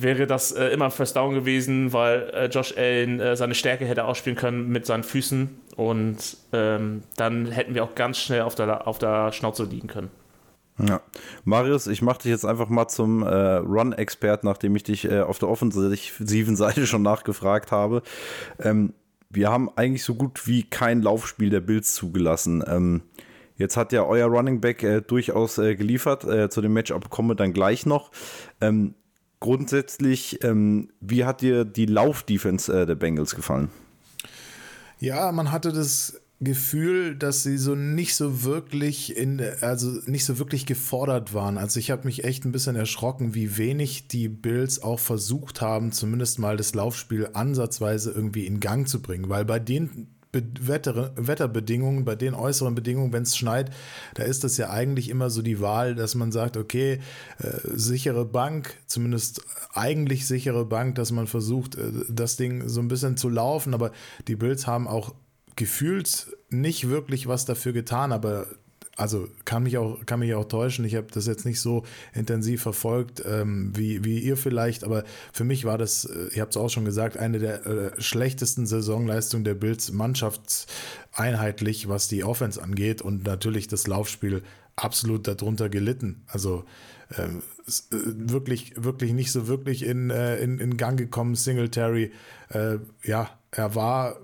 wäre 0.00 0.26
das 0.26 0.52
äh, 0.52 0.66
immer 0.68 0.86
ein 0.86 0.90
First 0.92 1.16
Down 1.16 1.34
gewesen, 1.34 1.92
weil 1.92 2.30
äh, 2.30 2.46
Josh 2.46 2.76
Allen 2.76 3.20
äh, 3.20 3.36
seine 3.36 3.54
Stärke 3.54 3.84
hätte 3.84 4.04
ausspielen 4.04 4.38
können 4.38 4.68
mit 4.68 4.86
seinen 4.86 5.02
Füßen 5.02 5.50
und 5.76 6.36
ähm, 6.52 7.02
dann 7.16 7.46
hätten 7.46 7.74
wir 7.74 7.82
auch 7.82 7.94
ganz 7.96 8.18
schnell 8.18 8.42
auf 8.42 8.54
der, 8.54 8.86
auf 8.86 8.98
der 8.98 9.32
Schnauze 9.32 9.64
liegen 9.64 9.88
können. 9.88 10.10
Ja. 10.78 11.00
Marius, 11.44 11.88
ich 11.88 12.02
mache 12.02 12.22
dich 12.22 12.30
jetzt 12.30 12.44
einfach 12.44 12.68
mal 12.68 12.86
zum 12.86 13.24
äh, 13.24 13.26
Run-Expert, 13.56 14.44
nachdem 14.44 14.76
ich 14.76 14.84
dich 14.84 15.04
äh, 15.04 15.20
auf 15.20 15.40
der 15.40 15.48
offensiven 15.48 16.54
Seite 16.56 16.86
schon 16.86 17.02
nachgefragt 17.02 17.72
habe. 17.72 18.02
Ähm, 18.60 18.94
wir 19.30 19.50
haben 19.50 19.68
eigentlich 19.74 20.04
so 20.04 20.14
gut 20.14 20.46
wie 20.46 20.62
kein 20.62 21.02
Laufspiel 21.02 21.50
der 21.50 21.60
Bills 21.60 21.94
zugelassen. 21.94 22.62
Ähm, 22.66 23.02
jetzt 23.56 23.76
hat 23.76 23.92
ja 23.92 24.04
euer 24.04 24.28
Running 24.28 24.60
Back 24.60 24.84
äh, 24.84 25.00
durchaus 25.00 25.58
äh, 25.58 25.74
geliefert. 25.74 26.22
Äh, 26.24 26.48
zu 26.48 26.60
dem 26.60 26.72
Matchup 26.72 27.10
kommen 27.10 27.30
wir 27.30 27.34
dann 27.34 27.52
gleich 27.52 27.84
noch. 27.84 28.12
Ähm, 28.60 28.94
grundsätzlich, 29.40 30.42
ähm, 30.44 30.88
wie 31.00 31.24
hat 31.24 31.40
dir 31.40 31.64
die 31.64 31.86
Laufdefense 31.86 32.82
äh, 32.82 32.86
der 32.86 32.94
Bengals 32.94 33.34
gefallen? 33.34 33.70
Ja, 34.98 35.30
man 35.32 35.52
hatte 35.52 35.72
das 35.72 36.20
Gefühl, 36.40 37.16
dass 37.16 37.42
sie 37.42 37.58
so 37.58 37.74
nicht 37.74 38.14
so 38.14 38.44
wirklich 38.44 39.16
in, 39.16 39.42
also 39.60 39.90
nicht 40.06 40.24
so 40.24 40.38
wirklich 40.38 40.66
gefordert 40.66 41.34
waren. 41.34 41.58
Also 41.58 41.80
ich 41.80 41.90
habe 41.90 42.04
mich 42.04 42.22
echt 42.22 42.44
ein 42.44 42.52
bisschen 42.52 42.76
erschrocken, 42.76 43.34
wie 43.34 43.56
wenig 43.58 44.06
die 44.06 44.28
Bills 44.28 44.80
auch 44.80 45.00
versucht 45.00 45.60
haben, 45.60 45.90
zumindest 45.90 46.38
mal 46.38 46.56
das 46.56 46.74
Laufspiel 46.74 47.30
ansatzweise 47.32 48.12
irgendwie 48.12 48.46
in 48.46 48.60
Gang 48.60 48.86
zu 48.88 49.02
bringen, 49.02 49.28
weil 49.28 49.44
bei 49.44 49.58
den 49.58 50.06
Wetter, 50.32 51.12
Wetterbedingungen, 51.16 52.04
bei 52.04 52.14
den 52.14 52.34
äußeren 52.34 52.74
Bedingungen, 52.74 53.12
wenn 53.12 53.22
es 53.22 53.36
schneit, 53.36 53.70
da 54.14 54.24
ist 54.24 54.44
das 54.44 54.58
ja 54.58 54.70
eigentlich 54.70 55.08
immer 55.08 55.30
so 55.30 55.40
die 55.40 55.60
Wahl, 55.60 55.94
dass 55.94 56.14
man 56.14 56.32
sagt, 56.32 56.56
okay, 56.56 57.00
äh, 57.38 57.46
sichere 57.74 58.26
Bank, 58.26 58.74
zumindest 58.86 59.42
eigentlich 59.72 60.26
sichere 60.26 60.66
Bank, 60.66 60.96
dass 60.96 61.12
man 61.12 61.26
versucht, 61.26 61.76
äh, 61.76 61.90
das 62.10 62.36
Ding 62.36 62.68
so 62.68 62.80
ein 62.80 62.88
bisschen 62.88 63.16
zu 63.16 63.28
laufen. 63.28 63.72
Aber 63.72 63.92
die 64.26 64.36
Bills 64.36 64.66
haben 64.66 64.86
auch 64.86 65.14
gefühlt 65.56 66.28
nicht 66.50 66.88
wirklich 66.88 67.26
was 67.26 67.44
dafür 67.44 67.72
getan, 67.72 68.12
aber 68.12 68.46
also 68.98 69.28
kann 69.44 69.62
mich 69.62 69.78
auch, 69.78 70.04
kann 70.06 70.18
mich 70.18 70.34
auch 70.34 70.46
täuschen. 70.46 70.84
Ich 70.84 70.96
habe 70.96 71.06
das 71.12 71.26
jetzt 71.26 71.46
nicht 71.46 71.60
so 71.60 71.84
intensiv 72.12 72.62
verfolgt 72.62 73.22
ähm, 73.24 73.72
wie, 73.74 74.04
wie 74.04 74.18
ihr 74.18 74.36
vielleicht, 74.36 74.82
aber 74.82 75.04
für 75.32 75.44
mich 75.44 75.64
war 75.64 75.78
das, 75.78 76.04
äh, 76.04 76.34
ihr 76.34 76.42
habt 76.42 76.54
es 76.54 76.56
auch 76.56 76.68
schon 76.68 76.84
gesagt, 76.84 77.16
eine 77.16 77.38
der 77.38 77.64
äh, 77.66 78.00
schlechtesten 78.00 78.66
Saisonleistungen 78.66 79.44
der 79.44 79.54
Bills 79.54 79.92
mannschaftseinheitlich, 79.92 81.88
was 81.88 82.08
die 82.08 82.24
Offense 82.24 82.60
angeht 82.60 83.00
und 83.00 83.24
natürlich 83.24 83.68
das 83.68 83.86
Laufspiel 83.86 84.42
absolut 84.74 85.28
darunter 85.28 85.68
gelitten. 85.68 86.24
Also 86.26 86.64
ähm, 87.16 87.42
äh, 87.68 87.96
wirklich, 88.32 88.72
wirklich 88.76 89.12
nicht 89.12 89.30
so 89.30 89.46
wirklich 89.46 89.84
in, 89.84 90.10
äh, 90.10 90.38
in, 90.38 90.58
in 90.58 90.76
Gang 90.76 90.98
gekommen. 90.98 91.36
Singletary, 91.36 92.10
äh, 92.50 92.78
ja, 93.04 93.30
er 93.52 93.74
war 93.74 94.16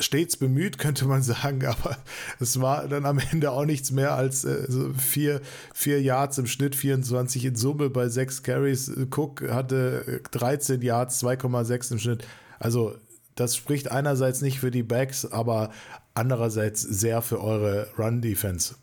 stets 0.00 0.36
bemüht, 0.36 0.78
könnte 0.78 1.06
man 1.06 1.22
sagen, 1.22 1.64
aber 1.66 1.96
es 2.40 2.60
war 2.60 2.88
dann 2.88 3.06
am 3.06 3.18
Ende 3.18 3.52
auch 3.52 3.64
nichts 3.64 3.90
mehr 3.90 4.14
als 4.14 4.44
äh, 4.44 4.66
vier, 4.98 5.40
vier 5.72 6.02
Yards 6.02 6.38
im 6.38 6.46
Schnitt, 6.46 6.74
24 6.74 7.44
in 7.44 7.54
Summe 7.54 7.90
bei 7.90 8.08
sechs 8.08 8.42
Carries. 8.42 8.90
Cook 9.14 9.48
hatte 9.50 10.22
13 10.32 10.80
äh, 10.80 10.84
Yards, 10.84 11.22
2,6 11.22 11.92
im 11.92 11.98
Schnitt. 11.98 12.26
Also 12.58 12.96
das 13.36 13.56
spricht 13.56 13.90
einerseits 13.90 14.42
nicht 14.42 14.60
für 14.60 14.70
die 14.70 14.82
Backs, 14.82 15.26
aber 15.26 15.70
andererseits 16.14 16.82
sehr 16.82 17.22
für 17.22 17.42
eure 17.42 17.88
Run-Defense. 17.98 18.76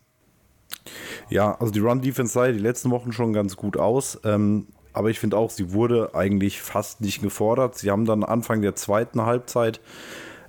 Ja, 1.29 1.57
also 1.59 1.71
die 1.71 1.79
Run-Defense 1.79 2.33
sah 2.33 2.51
die 2.51 2.59
letzten 2.59 2.91
Wochen 2.91 3.11
schon 3.11 3.33
ganz 3.33 3.55
gut 3.55 3.77
aus. 3.77 4.19
Ähm, 4.23 4.67
aber 4.93 5.09
ich 5.09 5.19
finde 5.19 5.37
auch, 5.37 5.49
sie 5.49 5.71
wurde 5.71 6.15
eigentlich 6.15 6.61
fast 6.61 7.01
nicht 7.01 7.21
gefordert. 7.21 7.77
Sie 7.77 7.91
haben 7.91 8.05
dann 8.05 8.23
Anfang 8.23 8.61
der 8.61 8.75
zweiten 8.75 9.21
Halbzeit 9.21 9.79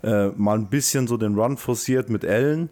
äh, 0.03 0.29
mal 0.29 0.59
ein 0.59 0.69
bisschen 0.69 1.07
so 1.07 1.17
den 1.17 1.39
Run 1.39 1.57
forciert 1.57 2.11
mit 2.11 2.25
Allen. 2.25 2.71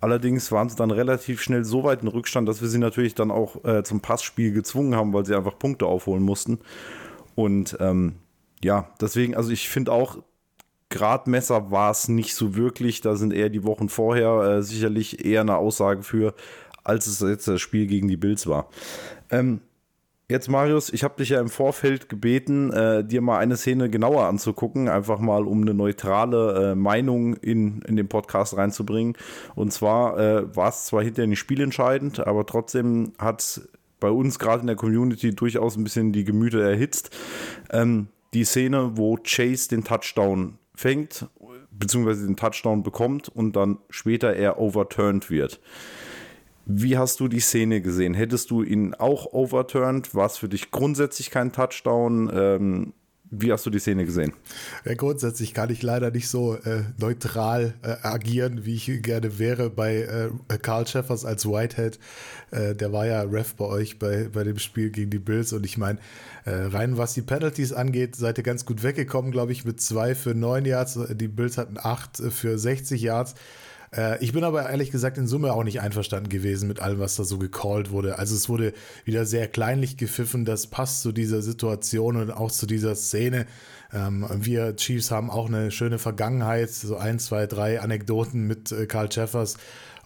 Allerdings 0.00 0.52
waren 0.52 0.68
sie 0.68 0.76
dann 0.76 0.90
relativ 0.90 1.40
schnell 1.40 1.64
so 1.64 1.82
weit 1.84 2.02
in 2.02 2.08
Rückstand, 2.08 2.48
dass 2.48 2.60
wir 2.60 2.68
sie 2.68 2.78
natürlich 2.78 3.14
dann 3.14 3.30
auch 3.30 3.64
äh, 3.64 3.82
zum 3.84 4.00
Passspiel 4.00 4.52
gezwungen 4.52 4.94
haben, 4.94 5.12
weil 5.14 5.24
sie 5.24 5.34
einfach 5.34 5.58
Punkte 5.58 5.86
aufholen 5.86 6.22
mussten. 6.22 6.58
Und 7.34 7.76
ähm, 7.80 8.16
ja, 8.62 8.90
deswegen, 9.00 9.34
also 9.34 9.50
ich 9.50 9.68
finde 9.68 9.92
auch, 9.92 10.18
Gradmesser 10.90 11.70
war 11.70 11.90
es 11.90 12.08
nicht 12.08 12.34
so 12.34 12.54
wirklich. 12.54 13.00
Da 13.00 13.16
sind 13.16 13.32
eher 13.32 13.48
die 13.48 13.64
Wochen 13.64 13.88
vorher 13.88 14.42
äh, 14.42 14.62
sicherlich 14.62 15.24
eher 15.24 15.40
eine 15.40 15.56
Aussage 15.56 16.02
für, 16.02 16.34
als 16.84 17.06
es 17.06 17.20
jetzt 17.20 17.48
das 17.48 17.60
Spiel 17.60 17.86
gegen 17.86 18.06
die 18.06 18.16
Bills 18.16 18.46
war. 18.46 18.68
Ähm, 19.30 19.60
Jetzt, 20.26 20.48
Marius, 20.48 20.90
ich 20.90 21.04
habe 21.04 21.16
dich 21.18 21.28
ja 21.28 21.40
im 21.40 21.50
Vorfeld 21.50 22.08
gebeten, 22.08 22.72
äh, 22.72 23.04
dir 23.04 23.20
mal 23.20 23.38
eine 23.38 23.58
Szene 23.58 23.90
genauer 23.90 24.24
anzugucken, 24.24 24.88
einfach 24.88 25.18
mal 25.18 25.46
um 25.46 25.60
eine 25.60 25.74
neutrale 25.74 26.72
äh, 26.72 26.74
Meinung 26.74 27.34
in, 27.34 27.82
in 27.82 27.96
den 27.96 28.08
Podcast 28.08 28.56
reinzubringen. 28.56 29.18
Und 29.54 29.70
zwar 29.74 30.18
äh, 30.18 30.56
war 30.56 30.70
es 30.70 30.86
zwar 30.86 31.02
hinterher 31.02 31.28
nicht 31.28 31.40
spielentscheidend, 31.40 32.26
aber 32.26 32.46
trotzdem 32.46 33.12
hat 33.18 33.42
es 33.42 33.68
bei 34.00 34.08
uns 34.08 34.38
gerade 34.38 34.62
in 34.62 34.66
der 34.66 34.76
Community 34.76 35.34
durchaus 35.34 35.76
ein 35.76 35.84
bisschen 35.84 36.12
die 36.12 36.24
Gemüter 36.24 36.60
erhitzt. 36.60 37.14
Ähm, 37.70 38.08
die 38.32 38.44
Szene, 38.44 38.92
wo 38.94 39.18
Chase 39.22 39.68
den 39.68 39.84
Touchdown 39.84 40.56
fängt, 40.74 41.26
beziehungsweise 41.70 42.26
den 42.26 42.36
Touchdown 42.36 42.82
bekommt 42.82 43.28
und 43.28 43.56
dann 43.56 43.76
später 43.90 44.32
er 44.32 44.58
overturned 44.58 45.28
wird. 45.28 45.60
Wie 46.66 46.96
hast 46.96 47.20
du 47.20 47.28
die 47.28 47.40
Szene 47.40 47.80
gesehen? 47.82 48.14
Hättest 48.14 48.50
du 48.50 48.62
ihn 48.62 48.94
auch 48.94 49.26
overturned? 49.32 50.14
War 50.14 50.26
es 50.26 50.38
für 50.38 50.48
dich 50.48 50.70
grundsätzlich 50.70 51.30
kein 51.30 51.52
Touchdown? 51.52 52.30
Ähm, 52.32 52.92
wie 53.30 53.52
hast 53.52 53.66
du 53.66 53.70
die 53.70 53.78
Szene 53.78 54.04
gesehen? 54.04 54.32
Ja, 54.84 54.94
grundsätzlich 54.94 55.54
kann 55.54 55.70
ich 55.70 55.82
leider 55.82 56.10
nicht 56.10 56.28
so 56.28 56.54
äh, 56.54 56.84
neutral 56.98 57.74
äh, 57.82 57.96
agieren, 58.02 58.64
wie 58.64 58.74
ich 58.74 59.02
gerne 59.02 59.38
wäre 59.38 59.70
bei 59.70 60.02
äh, 60.02 60.58
Carl 60.58 60.86
Schäffers 60.86 61.24
als 61.24 61.46
Whitehead. 61.46 61.98
Äh, 62.50 62.74
der 62.74 62.92
war 62.92 63.06
ja 63.06 63.22
Ref 63.22 63.54
bei 63.54 63.64
euch 63.64 63.98
bei, 63.98 64.28
bei 64.32 64.44
dem 64.44 64.58
Spiel 64.58 64.90
gegen 64.90 65.10
die 65.10 65.18
Bills 65.18 65.52
und 65.52 65.64
ich 65.66 65.78
meine, 65.78 65.98
äh, 66.44 66.50
rein 66.50 66.96
was 66.96 67.14
die 67.14 67.22
Penalties 67.22 67.72
angeht, 67.72 68.14
seid 68.14 68.38
ihr 68.38 68.44
ganz 68.44 68.66
gut 68.66 68.82
weggekommen, 68.82 69.32
glaube 69.32 69.52
ich, 69.52 69.64
mit 69.64 69.80
zwei 69.80 70.14
für 70.14 70.34
neun 70.34 70.64
Yards. 70.64 70.98
Die 71.10 71.28
Bills 71.28 71.58
hatten 71.58 71.76
acht 71.78 72.18
für 72.18 72.58
60 72.58 73.02
Yards. 73.02 73.34
Äh, 73.96 74.22
ich 74.22 74.32
bin 74.32 74.44
aber 74.44 74.68
ehrlich 74.68 74.90
gesagt 74.90 75.18
in 75.18 75.26
Summe 75.26 75.52
auch 75.52 75.64
nicht 75.64 75.80
einverstanden 75.80 76.28
gewesen 76.28 76.68
mit 76.68 76.80
allem, 76.80 76.98
was 76.98 77.16
da 77.16 77.24
so 77.24 77.38
gecallt 77.38 77.90
wurde. 77.90 78.18
Also 78.18 78.34
es 78.34 78.48
wurde 78.48 78.72
wieder 79.04 79.26
sehr 79.26 79.48
kleinlich 79.48 79.96
gepfiffen. 79.96 80.44
Das 80.44 80.66
passt 80.66 81.02
zu 81.02 81.12
dieser 81.12 81.42
Situation 81.42 82.16
und 82.16 82.30
auch 82.30 82.50
zu 82.50 82.66
dieser 82.66 82.94
Szene. 82.94 83.46
Ähm, 83.92 84.26
wir 84.34 84.76
Chiefs 84.76 85.10
haben 85.10 85.30
auch 85.30 85.46
eine 85.46 85.70
schöne 85.70 85.98
Vergangenheit, 85.98 86.70
so 86.70 86.96
ein, 86.96 87.18
zwei, 87.18 87.46
drei 87.46 87.80
Anekdoten 87.80 88.46
mit 88.46 88.72
äh, 88.72 88.86
Carl 88.86 89.08
Jeffers. 89.10 89.56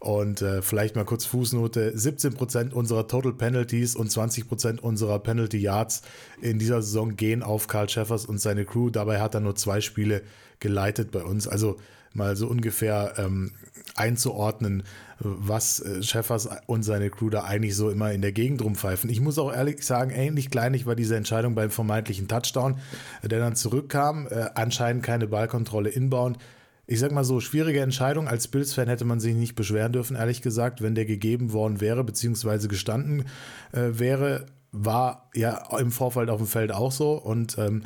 Und 0.00 0.42
äh, 0.42 0.62
vielleicht 0.62 0.94
mal 0.94 1.04
kurz 1.04 1.24
Fußnote: 1.24 1.92
17% 1.96 2.72
unserer 2.72 3.08
Total 3.08 3.32
Penalties 3.32 3.96
und 3.96 4.12
20% 4.12 4.78
unserer 4.78 5.18
Penalty 5.18 5.58
Yards 5.58 6.02
in 6.40 6.60
dieser 6.60 6.82
Saison 6.82 7.16
gehen 7.16 7.42
auf 7.42 7.66
Carl 7.66 7.86
Jeffers 7.88 8.24
und 8.24 8.40
seine 8.40 8.64
Crew. 8.64 8.90
Dabei 8.90 9.20
hat 9.20 9.34
er 9.34 9.40
nur 9.40 9.56
zwei 9.56 9.80
Spiele 9.80 10.22
geleitet 10.60 11.10
bei 11.10 11.24
uns. 11.24 11.48
Also 11.48 11.78
mal 12.14 12.36
so 12.36 12.46
ungefähr 12.46 13.14
ähm, 13.16 13.52
einzuordnen, 13.98 14.82
was 15.20 15.80
äh, 15.80 16.02
Schäffers 16.02 16.48
und 16.66 16.82
seine 16.82 17.10
Crew 17.10 17.30
da 17.30 17.44
eigentlich 17.44 17.74
so 17.74 17.90
immer 17.90 18.12
in 18.12 18.22
der 18.22 18.32
Gegend 18.32 18.62
rumpfeifen. 18.62 19.10
Ich 19.10 19.20
muss 19.20 19.38
auch 19.38 19.52
ehrlich 19.52 19.84
sagen, 19.84 20.10
ähnlich 20.10 20.50
kleinig 20.50 20.86
war 20.86 20.94
diese 20.94 21.16
Entscheidung 21.16 21.54
beim 21.54 21.70
vermeintlichen 21.70 22.28
Touchdown, 22.28 22.78
der 23.22 23.38
dann 23.38 23.56
zurückkam. 23.56 24.26
Äh, 24.28 24.50
anscheinend 24.54 25.02
keine 25.02 25.26
Ballkontrolle 25.26 25.90
inbound. 25.90 26.38
Ich 26.86 27.00
sag 27.00 27.12
mal 27.12 27.24
so, 27.24 27.40
schwierige 27.40 27.80
Entscheidung. 27.80 28.28
Als 28.28 28.48
Bills-Fan 28.48 28.88
hätte 28.88 29.04
man 29.04 29.20
sich 29.20 29.34
nicht 29.34 29.54
beschweren 29.54 29.92
dürfen, 29.92 30.16
ehrlich 30.16 30.40
gesagt, 30.40 30.80
wenn 30.80 30.94
der 30.94 31.04
gegeben 31.04 31.52
worden 31.52 31.82
wäre, 31.82 32.02
beziehungsweise 32.02 32.68
gestanden 32.68 33.24
äh, 33.72 33.98
wäre. 33.98 34.46
War 34.72 35.30
ja 35.34 35.66
im 35.78 35.90
Vorfall 35.90 36.30
auf 36.30 36.38
dem 36.38 36.46
Feld 36.46 36.72
auch 36.72 36.92
so. 36.92 37.12
Und 37.12 37.58
ähm, 37.58 37.82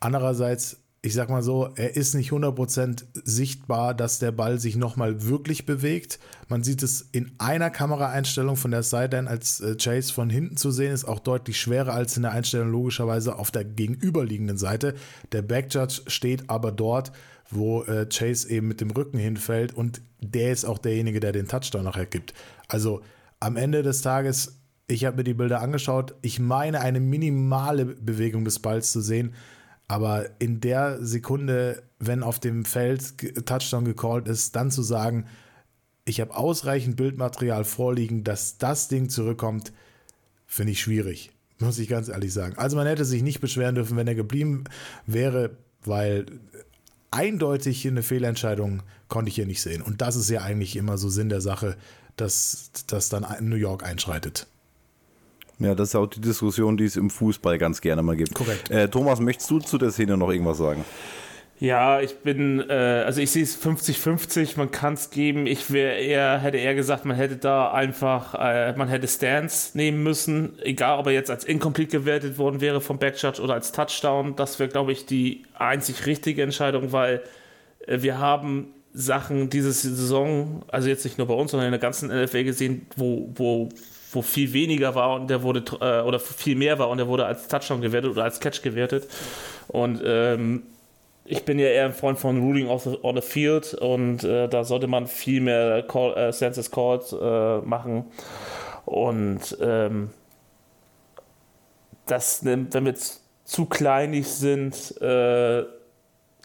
andererseits 0.00 0.78
ich 1.06 1.14
sag 1.14 1.30
mal 1.30 1.42
so, 1.42 1.68
er 1.76 1.94
ist 1.94 2.14
nicht 2.14 2.32
100% 2.32 3.04
sichtbar, 3.22 3.94
dass 3.94 4.18
der 4.18 4.32
Ball 4.32 4.58
sich 4.58 4.74
nochmal 4.74 5.22
wirklich 5.22 5.64
bewegt. 5.64 6.18
Man 6.48 6.64
sieht 6.64 6.82
es 6.82 7.00
in 7.12 7.30
einer 7.38 7.70
Kameraeinstellung 7.70 8.56
von 8.56 8.72
der 8.72 8.82
Sideline, 8.82 9.30
als 9.30 9.60
äh, 9.60 9.76
Chase 9.76 10.12
von 10.12 10.30
hinten 10.30 10.56
zu 10.56 10.72
sehen 10.72 10.92
ist, 10.92 11.04
auch 11.04 11.20
deutlich 11.20 11.60
schwerer 11.60 11.92
als 11.92 12.16
in 12.16 12.24
der 12.24 12.32
Einstellung 12.32 12.72
logischerweise 12.72 13.38
auf 13.38 13.52
der 13.52 13.62
gegenüberliegenden 13.62 14.58
Seite. 14.58 14.96
Der 15.30 15.42
Backjudge 15.42 16.02
steht 16.08 16.50
aber 16.50 16.72
dort, 16.72 17.12
wo 17.50 17.84
äh, 17.84 18.06
Chase 18.06 18.50
eben 18.50 18.66
mit 18.66 18.80
dem 18.80 18.90
Rücken 18.90 19.18
hinfällt 19.18 19.72
und 19.74 20.02
der 20.20 20.50
ist 20.50 20.64
auch 20.64 20.78
derjenige, 20.78 21.20
der 21.20 21.30
den 21.30 21.46
Touchdown 21.46 21.84
nachher 21.84 22.06
gibt. 22.06 22.34
Also 22.66 23.00
am 23.38 23.56
Ende 23.56 23.84
des 23.84 24.02
Tages, 24.02 24.58
ich 24.88 25.04
habe 25.04 25.18
mir 25.18 25.24
die 25.24 25.34
Bilder 25.34 25.60
angeschaut, 25.60 26.16
ich 26.22 26.40
meine 26.40 26.80
eine 26.80 26.98
minimale 26.98 27.84
Bewegung 27.84 28.44
des 28.44 28.58
Balls 28.58 28.90
zu 28.90 29.00
sehen. 29.00 29.34
Aber 29.88 30.28
in 30.40 30.60
der 30.60 31.04
Sekunde, 31.04 31.82
wenn 31.98 32.22
auf 32.22 32.40
dem 32.40 32.64
Feld 32.64 33.46
Touchdown 33.46 33.84
gecallt 33.84 34.28
ist, 34.28 34.56
dann 34.56 34.70
zu 34.70 34.82
sagen, 34.82 35.26
ich 36.04 36.20
habe 36.20 36.34
ausreichend 36.34 36.96
Bildmaterial 36.96 37.64
vorliegen, 37.64 38.24
dass 38.24 38.58
das 38.58 38.88
Ding 38.88 39.08
zurückkommt, 39.08 39.72
finde 40.46 40.72
ich 40.72 40.80
schwierig. 40.80 41.32
Muss 41.58 41.78
ich 41.78 41.88
ganz 41.88 42.08
ehrlich 42.08 42.32
sagen. 42.32 42.56
Also 42.56 42.76
man 42.76 42.86
hätte 42.86 43.04
sich 43.04 43.22
nicht 43.22 43.40
beschweren 43.40 43.74
dürfen, 43.74 43.96
wenn 43.96 44.08
er 44.08 44.14
geblieben 44.14 44.64
wäre, 45.06 45.56
weil 45.84 46.26
eindeutig 47.10 47.86
eine 47.86 48.02
Fehlentscheidung 48.02 48.82
konnte 49.08 49.28
ich 49.30 49.36
hier 49.36 49.46
nicht 49.46 49.62
sehen. 49.62 49.82
Und 49.82 50.00
das 50.00 50.16
ist 50.16 50.28
ja 50.28 50.42
eigentlich 50.42 50.76
immer 50.76 50.98
so 50.98 51.08
Sinn 51.08 51.28
der 51.28 51.40
Sache, 51.40 51.76
dass, 52.16 52.70
dass 52.86 53.08
dann 53.08 53.26
New 53.40 53.56
York 53.56 53.84
einschreitet. 53.84 54.46
Ja, 55.58 55.74
das 55.74 55.88
ist 55.88 55.94
auch 55.94 56.06
die 56.06 56.20
Diskussion, 56.20 56.76
die 56.76 56.84
es 56.84 56.96
im 56.96 57.08
Fußball 57.08 57.58
ganz 57.58 57.80
gerne 57.80 58.02
mal 58.02 58.16
gibt. 58.16 58.34
Korrekt. 58.34 58.70
Äh, 58.70 58.88
Thomas, 58.88 59.20
möchtest 59.20 59.50
du 59.50 59.58
zu 59.58 59.78
der 59.78 59.90
Szene 59.90 60.16
noch 60.16 60.30
irgendwas 60.30 60.58
sagen? 60.58 60.84
Ja, 61.58 62.02
ich 62.02 62.16
bin, 62.18 62.62
äh, 62.68 62.74
also 63.06 63.22
ich 63.22 63.30
sehe 63.30 63.42
es 63.42 63.58
50-50, 63.58 64.58
man 64.58 64.70
kann 64.70 64.92
es 64.92 65.08
geben. 65.08 65.46
Ich 65.46 65.72
wäre 65.72 65.94
eher, 65.94 66.38
hätte 66.38 66.58
eher 66.58 66.74
gesagt, 66.74 67.06
man 67.06 67.16
hätte 67.16 67.36
da 67.36 67.72
einfach, 67.72 68.34
äh, 68.34 68.76
man 68.76 68.88
hätte 68.88 69.08
Stance 69.08 69.76
nehmen 69.76 70.02
müssen, 70.02 70.58
egal 70.60 70.98
ob 70.98 71.06
er 71.06 71.12
jetzt 71.12 71.30
als 71.30 71.44
incomplete 71.44 72.00
gewertet 72.00 72.36
worden 72.36 72.60
wäre 72.60 72.82
vom 72.82 72.98
Backjudge 72.98 73.40
oder 73.40 73.54
als 73.54 73.72
Touchdown. 73.72 74.36
Das 74.36 74.58
wäre, 74.58 74.68
glaube 74.68 74.92
ich, 74.92 75.06
die 75.06 75.44
einzig 75.54 76.04
richtige 76.04 76.42
Entscheidung, 76.42 76.92
weil 76.92 77.22
äh, 77.86 78.02
wir 78.02 78.18
haben 78.18 78.74
Sachen 78.92 79.48
diese 79.48 79.72
Saison, 79.72 80.62
also 80.68 80.88
jetzt 80.88 81.04
nicht 81.04 81.16
nur 81.16 81.26
bei 81.26 81.34
uns, 81.34 81.52
sondern 81.52 81.68
in 81.68 81.72
der 81.72 81.80
ganzen 81.80 82.08
NFL 82.08 82.44
gesehen, 82.44 82.86
wo, 82.96 83.30
wo 83.34 83.70
wo 84.16 84.22
viel 84.22 84.52
weniger 84.52 84.96
war 84.96 85.14
und 85.14 85.28
der 85.28 85.42
wurde 85.42 85.62
äh, 85.80 86.00
oder 86.00 86.18
viel 86.18 86.56
mehr 86.56 86.78
war 86.80 86.88
und 86.88 86.98
der 86.98 87.06
wurde 87.06 87.26
als 87.26 87.46
Touchdown 87.46 87.80
gewertet 87.80 88.10
oder 88.10 88.24
als 88.24 88.40
Catch 88.40 88.62
gewertet. 88.62 89.06
Und 89.68 90.02
ähm, 90.04 90.64
ich 91.24 91.44
bin 91.44 91.58
ja 91.58 91.66
eher 91.66 91.84
ein 91.84 91.92
Freund 91.92 92.18
von 92.18 92.40
Ruling 92.40 92.68
on 92.68 92.78
the, 92.78 92.98
on 93.02 93.16
the 93.16 93.22
Field 93.22 93.74
und 93.74 94.24
äh, 94.24 94.48
da 94.48 94.64
sollte 94.64 94.86
man 94.86 95.06
viel 95.06 95.40
mehr 95.40 95.82
Call, 95.82 96.16
äh, 96.16 96.32
Census 96.32 96.70
Calls 96.70 97.12
äh, 97.12 97.58
machen. 97.58 98.06
Und 98.84 99.56
ähm, 99.60 100.10
das, 102.06 102.44
wenn 102.44 102.72
wir 102.72 102.94
zu 103.44 103.66
kleinig 103.66 104.28
sind, 104.28 105.00
äh, 105.00 105.64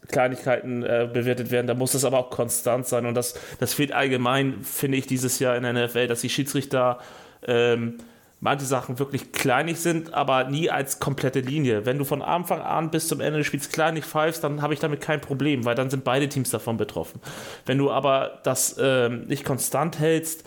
Kleinigkeiten 0.08 0.84
äh, 0.84 1.08
bewertet 1.12 1.52
werden, 1.52 1.68
da 1.68 1.74
muss 1.74 1.92
das 1.92 2.06
aber 2.06 2.18
auch 2.18 2.30
konstant 2.32 2.88
sein. 2.88 3.06
Und 3.06 3.14
das, 3.14 3.36
das 3.60 3.74
fehlt 3.74 3.92
allgemein, 3.92 4.62
finde 4.62 4.98
ich, 4.98 5.06
dieses 5.06 5.40
Jahr 5.40 5.56
in 5.56 5.64
der 5.64 5.74
NFL, 5.74 6.08
dass 6.08 6.22
die 6.22 6.30
Schiedsrichter 6.30 7.00
ähm, 7.48 7.98
manche 8.42 8.66
Sachen 8.66 9.00
wirklich 9.00 9.32
kleinig 9.32 9.80
sind, 9.80 10.14
aber 10.14 10.46
nie 10.46 10.70
als 10.70 11.00
komplette 11.00 11.40
Linie. 11.40 11.86
Wenn 11.86 11.98
du 11.98 12.04
von 12.04 12.22
Anfang 12.22 12.60
an 12.60 12.90
bis 12.90 13.08
zum 13.08 13.22
Ende 13.22 13.38
des 13.38 13.48
Spiels 13.48 13.70
kleinig 13.70 14.04
pfeifst, 14.04 14.44
dann 14.44 14.62
habe 14.62 14.74
ich 14.74 14.80
damit 14.80 15.00
kein 15.00 15.22
Problem, 15.22 15.64
weil 15.64 15.76
dann 15.76 15.90
sind 15.90 16.04
beide 16.04 16.28
Teams 16.28 16.50
davon 16.50 16.76
betroffen. 16.76 17.22
Wenn 17.66 17.78
du 17.78 17.92
aber 17.92 18.40
das 18.44 18.76
ähm, 18.80 19.26
nicht 19.28 19.46
konstant 19.46 20.00
hältst, 20.00 20.44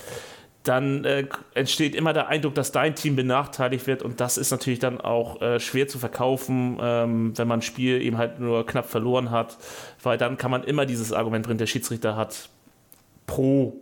dann 0.64 1.04
äh, 1.04 1.26
entsteht 1.52 1.94
immer 1.94 2.12
der 2.12 2.28
Eindruck, 2.28 2.54
dass 2.54 2.72
dein 2.72 2.94
Team 2.96 3.16
benachteiligt 3.16 3.86
wird 3.86 4.02
und 4.02 4.20
das 4.20 4.38
ist 4.38 4.50
natürlich 4.50 4.78
dann 4.78 5.00
auch 5.00 5.40
äh, 5.40 5.60
schwer 5.60 5.86
zu 5.86 5.98
verkaufen, 5.98 6.78
ähm, 6.80 7.36
wenn 7.36 7.46
man 7.46 7.58
ein 7.58 7.62
Spiel 7.62 8.00
eben 8.00 8.16
halt 8.16 8.40
nur 8.40 8.66
knapp 8.66 8.86
verloren 8.86 9.30
hat, 9.30 9.58
weil 10.02 10.18
dann 10.18 10.36
kann 10.38 10.50
man 10.50 10.64
immer 10.64 10.86
dieses 10.86 11.12
Argument 11.12 11.46
bringen, 11.46 11.58
der 11.58 11.66
Schiedsrichter 11.66 12.16
hat 12.16 12.48
pro 13.26 13.76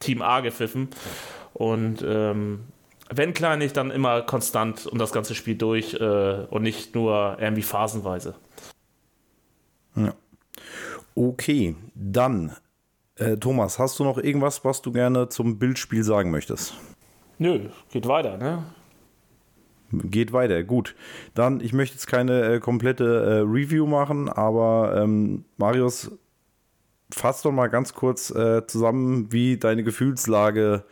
Team 0.00 0.22
A 0.22 0.40
gepfiffen 0.40 0.88
und 1.54 2.04
ähm, 2.06 2.60
wenn 3.14 3.34
kleinig, 3.34 3.72
dann 3.72 3.90
immer 3.90 4.22
konstant 4.22 4.86
und 4.86 4.98
das 4.98 5.12
ganze 5.12 5.34
Spiel 5.34 5.56
durch 5.56 5.94
äh, 5.94 6.46
und 6.50 6.62
nicht 6.62 6.94
nur 6.94 7.36
irgendwie 7.40 7.62
phasenweise. 7.62 8.34
Ja. 9.94 10.14
Okay, 11.14 11.76
dann, 11.94 12.56
äh, 13.16 13.36
Thomas, 13.36 13.78
hast 13.78 13.98
du 13.98 14.04
noch 14.04 14.16
irgendwas, 14.16 14.64
was 14.64 14.80
du 14.80 14.92
gerne 14.92 15.28
zum 15.28 15.58
Bildspiel 15.58 16.04
sagen 16.04 16.30
möchtest? 16.30 16.74
Nö, 17.38 17.68
geht 17.90 18.06
weiter, 18.08 18.38
ne? 18.38 18.64
Geht 19.92 20.32
weiter, 20.32 20.62
gut. 20.62 20.94
Dann, 21.34 21.60
ich 21.60 21.74
möchte 21.74 21.96
jetzt 21.96 22.06
keine 22.06 22.54
äh, 22.54 22.60
komplette 22.60 23.04
äh, 23.04 23.38
Review 23.40 23.86
machen, 23.86 24.30
aber 24.30 24.94
ähm, 24.96 25.44
Marius, 25.58 26.12
fass 27.10 27.42
doch 27.42 27.52
mal 27.52 27.68
ganz 27.68 27.92
kurz 27.92 28.30
äh, 28.30 28.66
zusammen, 28.66 29.30
wie 29.32 29.58
deine 29.58 29.84
Gefühlslage 29.84 30.84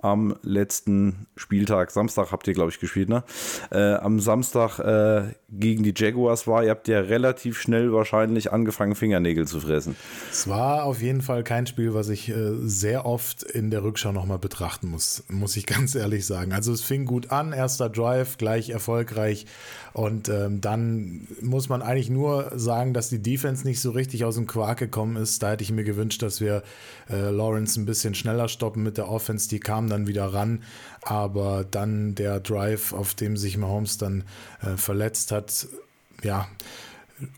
am 0.00 0.36
letzten 0.42 1.26
Spieltag, 1.36 1.90
Samstag 1.90 2.30
habt 2.30 2.46
ihr, 2.46 2.54
glaube 2.54 2.70
ich, 2.70 2.78
gespielt, 2.78 3.08
ne? 3.08 3.24
Äh, 3.70 3.94
am 3.94 4.20
Samstag 4.20 4.78
äh, 4.78 5.34
gegen 5.50 5.82
die 5.82 5.92
Jaguars 5.96 6.46
war. 6.46 6.62
Ihr 6.62 6.70
habt 6.70 6.86
ja 6.86 7.00
relativ 7.00 7.60
schnell 7.60 7.92
wahrscheinlich 7.92 8.52
angefangen, 8.52 8.94
Fingernägel 8.94 9.48
zu 9.48 9.60
fressen. 9.60 9.96
Es 10.30 10.48
war 10.48 10.84
auf 10.84 11.02
jeden 11.02 11.20
Fall 11.20 11.42
kein 11.42 11.66
Spiel, 11.66 11.94
was 11.94 12.10
ich 12.10 12.28
äh, 12.28 12.52
sehr 12.60 13.06
oft 13.06 13.42
in 13.42 13.70
der 13.70 13.82
Rückschau 13.82 14.12
nochmal 14.12 14.38
betrachten 14.38 14.88
muss, 14.88 15.24
muss 15.28 15.56
ich 15.56 15.66
ganz 15.66 15.96
ehrlich 15.96 16.26
sagen. 16.26 16.52
Also 16.52 16.72
es 16.72 16.82
fing 16.82 17.04
gut 17.04 17.32
an, 17.32 17.52
erster 17.52 17.88
Drive, 17.88 18.38
gleich 18.38 18.70
erfolgreich. 18.70 19.46
Und 19.98 20.28
ähm, 20.28 20.60
dann 20.60 21.26
muss 21.42 21.68
man 21.68 21.82
eigentlich 21.82 22.08
nur 22.08 22.52
sagen, 22.54 22.94
dass 22.94 23.08
die 23.08 23.20
Defense 23.20 23.66
nicht 23.66 23.80
so 23.80 23.90
richtig 23.90 24.24
aus 24.24 24.36
dem 24.36 24.46
Quark 24.46 24.78
gekommen 24.78 25.16
ist. 25.16 25.42
Da 25.42 25.50
hätte 25.50 25.64
ich 25.64 25.72
mir 25.72 25.82
gewünscht, 25.82 26.22
dass 26.22 26.40
wir 26.40 26.62
äh, 27.10 27.30
Lawrence 27.30 27.80
ein 27.80 27.84
bisschen 27.84 28.14
schneller 28.14 28.46
stoppen 28.46 28.84
mit 28.84 28.96
der 28.96 29.08
Offense. 29.08 29.48
Die 29.48 29.58
kam 29.58 29.88
dann 29.88 30.06
wieder 30.06 30.32
ran. 30.32 30.62
Aber 31.02 31.66
dann 31.68 32.14
der 32.14 32.38
Drive, 32.38 32.92
auf 32.92 33.14
dem 33.14 33.36
sich 33.36 33.56
Mahomes 33.56 33.98
dann 33.98 34.22
äh, 34.62 34.76
verletzt 34.76 35.32
hat, 35.32 35.66
ja, 36.22 36.46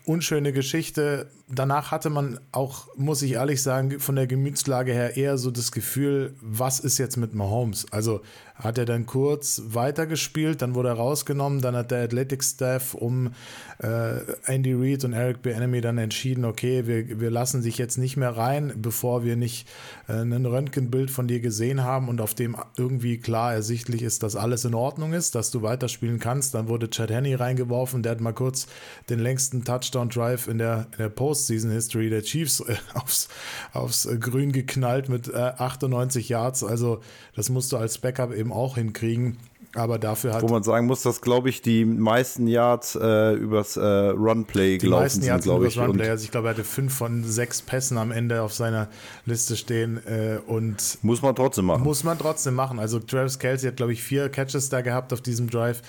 unschöne 0.05 0.53
Geschichte. 0.53 1.31
Danach 1.53 1.91
hatte 1.91 2.09
man 2.09 2.39
auch, 2.51 2.87
muss 2.95 3.21
ich 3.21 3.33
ehrlich 3.33 3.61
sagen, 3.61 3.99
von 3.99 4.15
der 4.15 4.27
Gemütslage 4.27 4.93
her 4.93 5.17
eher 5.17 5.37
so 5.37 5.51
das 5.51 5.71
Gefühl, 5.71 6.33
was 6.41 6.79
ist 6.79 6.97
jetzt 6.97 7.17
mit 7.17 7.33
Mahomes? 7.35 7.91
Also 7.91 8.21
hat 8.63 8.77
er 8.77 8.85
dann 8.85 9.05
kurz 9.05 9.61
weitergespielt, 9.65 10.61
dann 10.61 10.75
wurde 10.75 10.89
er 10.89 10.95
rausgenommen, 10.95 11.61
dann 11.61 11.75
hat 11.75 11.91
der 11.91 12.03
Athletic 12.03 12.43
Staff 12.43 12.93
um 12.93 13.33
äh, 13.79 14.19
Andy 14.45 14.73
Reid 14.73 15.03
und 15.03 15.13
Eric 15.13 15.41
Bieniemy 15.41 15.81
dann 15.81 15.97
entschieden, 15.97 16.45
okay, 16.45 16.85
wir, 16.85 17.19
wir 17.19 17.31
lassen 17.31 17.63
dich 17.63 17.77
jetzt 17.77 17.97
nicht 17.97 18.17
mehr 18.17 18.37
rein, 18.37 18.73
bevor 18.77 19.23
wir 19.23 19.35
nicht 19.35 19.67
äh, 20.07 20.13
ein 20.13 20.45
Röntgenbild 20.45 21.09
von 21.09 21.27
dir 21.27 21.39
gesehen 21.39 21.83
haben 21.83 22.07
und 22.07 22.21
auf 22.21 22.35
dem 22.35 22.55
irgendwie 22.77 23.17
klar 23.17 23.53
ersichtlich 23.53 24.03
ist, 24.03 24.21
dass 24.23 24.35
alles 24.35 24.63
in 24.65 24.75
Ordnung 24.75 25.13
ist, 25.13 25.33
dass 25.35 25.49
du 25.51 25.63
weiterspielen 25.63 26.19
kannst. 26.19 26.53
Dann 26.53 26.67
wurde 26.67 26.89
Chad 26.89 27.09
Henney 27.09 27.33
reingeworfen, 27.33 28.03
der 28.03 28.13
hat 28.13 28.21
mal 28.21 28.33
kurz 28.33 28.67
den 29.09 29.19
längsten 29.19 29.63
Touchdown-Drive 29.63 30.47
in 30.47 30.59
der, 30.59 30.87
in 30.91 30.97
der 30.99 31.09
Postseason-History 31.41 32.09
der 32.09 32.23
Chiefs 32.23 32.59
äh, 32.61 32.75
aufs, 32.93 33.27
aufs 33.73 34.07
Grün 34.19 34.51
geknallt 34.51 35.09
mit 35.09 35.33
98 35.33 36.29
äh, 36.29 36.33
Yards. 36.33 36.63
Also 36.63 37.01
das 37.35 37.49
musst 37.49 37.71
du 37.71 37.77
als 37.77 37.97
Backup 37.97 38.33
eben 38.33 38.51
auch 38.51 38.75
hinkriegen. 38.75 39.37
Aber 39.73 39.97
dafür 39.97 40.33
hat. 40.33 40.41
Wo 40.41 40.49
man 40.49 40.63
sagen 40.63 40.85
muss, 40.85 41.01
dass, 41.01 41.21
glaube 41.21 41.47
ich, 41.47 41.61
die 41.61 41.85
meisten 41.85 42.45
Yards 42.45 42.95
äh, 43.01 43.33
übers 43.35 43.77
äh, 43.77 43.81
Runplay 43.81 44.77
die 44.77 44.79
gelaufen 44.79 45.03
meisten 45.03 45.23
Yards 45.23 45.45
sind, 45.45 45.51
glaube 45.53 45.67
ich. 45.67 45.75
Übers 45.77 45.87
Runplay. 45.87 46.09
Also 46.09 46.25
ich 46.25 46.31
glaube, 46.31 46.49
er 46.49 46.55
hatte 46.55 46.65
fünf 46.65 46.93
von 46.93 47.23
sechs 47.23 47.61
Pässen 47.61 47.97
am 47.97 48.11
Ende 48.11 48.41
auf 48.41 48.53
seiner 48.53 48.89
Liste 49.25 49.55
stehen. 49.55 50.05
Äh, 50.05 50.39
und 50.45 50.97
muss 51.03 51.21
man 51.21 51.35
trotzdem 51.35 51.65
machen. 51.65 51.83
Muss 51.83 52.03
man 52.03 52.19
trotzdem 52.19 52.53
machen. 52.53 52.79
Also 52.79 52.99
Travis 52.99 53.39
Kelsey 53.39 53.69
hat, 53.69 53.77
glaube 53.77 53.93
ich, 53.93 54.03
vier 54.03 54.27
Catches 54.27 54.67
da 54.67 54.81
gehabt 54.81 55.13
auf 55.13 55.21
diesem 55.21 55.49
Drive. 55.49 55.81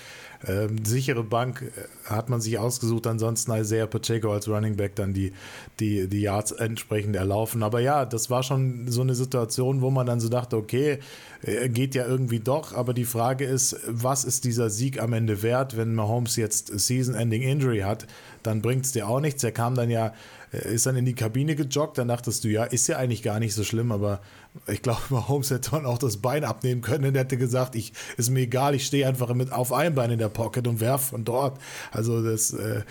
Ähm, 0.45 0.83
sichere 0.83 1.23
Bank 1.23 1.61
äh, 1.61 2.09
hat 2.09 2.29
man 2.29 2.41
sich 2.41 2.57
ausgesucht, 2.57 3.07
ansonsten 3.07 3.51
Isaiah 3.51 3.87
Pacheco 3.87 4.31
als 4.33 4.47
Running 4.49 4.75
Back 4.75 4.95
dann 4.95 5.13
die, 5.13 5.31
die, 5.79 6.07
die 6.07 6.21
Yards 6.21 6.51
entsprechend 6.51 7.15
erlaufen. 7.15 7.63
Aber 7.63 7.79
ja, 7.79 8.05
das 8.05 8.29
war 8.29 8.43
schon 8.43 8.87
so 8.89 9.01
eine 9.01 9.15
Situation, 9.15 9.81
wo 9.81 9.89
man 9.89 10.05
dann 10.05 10.19
so 10.19 10.29
dachte, 10.29 10.57
okay, 10.57 10.99
äh, 11.43 11.69
geht 11.69 11.95
ja 11.95 12.05
irgendwie 12.05 12.39
doch, 12.39 12.73
aber 12.73 12.93
die 12.93 13.05
Frage 13.05 13.45
ist, 13.45 13.77
was 13.87 14.25
ist 14.25 14.43
dieser 14.43 14.69
Sieg 14.69 15.01
am 15.01 15.13
Ende 15.13 15.43
wert, 15.43 15.77
wenn 15.77 15.95
Mahomes 15.95 16.35
jetzt 16.35 16.77
Season-Ending 16.77 17.41
Injury 17.41 17.79
hat, 17.79 18.05
dann 18.43 18.61
bringt 18.61 18.85
es 18.85 18.91
dir 18.91 19.07
auch 19.07 19.21
nichts. 19.21 19.43
Er 19.43 19.51
kam 19.51 19.75
dann 19.75 19.89
ja 19.89 20.13
ist 20.53 20.85
dann 20.85 20.95
in 20.95 21.05
die 21.05 21.15
Kabine 21.15 21.55
gejoggt, 21.55 21.97
dann 21.97 22.07
dachtest 22.07 22.43
du, 22.43 22.47
ja, 22.47 22.63
ist 22.63 22.87
ja 22.87 22.97
eigentlich 22.97 23.23
gar 23.23 23.39
nicht 23.39 23.55
so 23.55 23.63
schlimm, 23.63 23.91
aber 23.91 24.21
ich 24.67 24.81
glaube, 24.81 25.01
Mahomes 25.09 25.49
hätte 25.49 25.71
man 25.71 25.85
auch 25.85 25.97
das 25.97 26.17
Bein 26.17 26.43
abnehmen 26.43 26.81
können 26.81 27.05
und 27.05 27.15
hätte 27.15 27.37
gesagt, 27.37 27.75
ich, 27.75 27.93
ist 28.17 28.29
mir 28.29 28.41
egal, 28.41 28.75
ich 28.75 28.85
stehe 28.85 29.07
einfach 29.07 29.33
mit 29.33 29.51
auf 29.51 29.73
einem 29.73 29.95
Bein 29.95 30.11
in 30.11 30.19
der 30.19 30.29
Pocket 30.29 30.67
und 30.67 30.79
werfe 30.79 31.11
von 31.11 31.25
dort. 31.25 31.59
Also 31.91 32.23
das, 32.23 32.53
äh, 32.53 32.81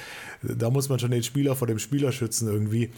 da 0.43 0.71
muss 0.71 0.89
man 0.89 0.99
schon 0.99 1.11
den 1.11 1.23
Spieler 1.23 1.57
vor 1.57 1.67
dem 1.67 1.79
Spieler 1.79 2.13
schützen 2.13 2.49
irgendwie. 2.49 2.91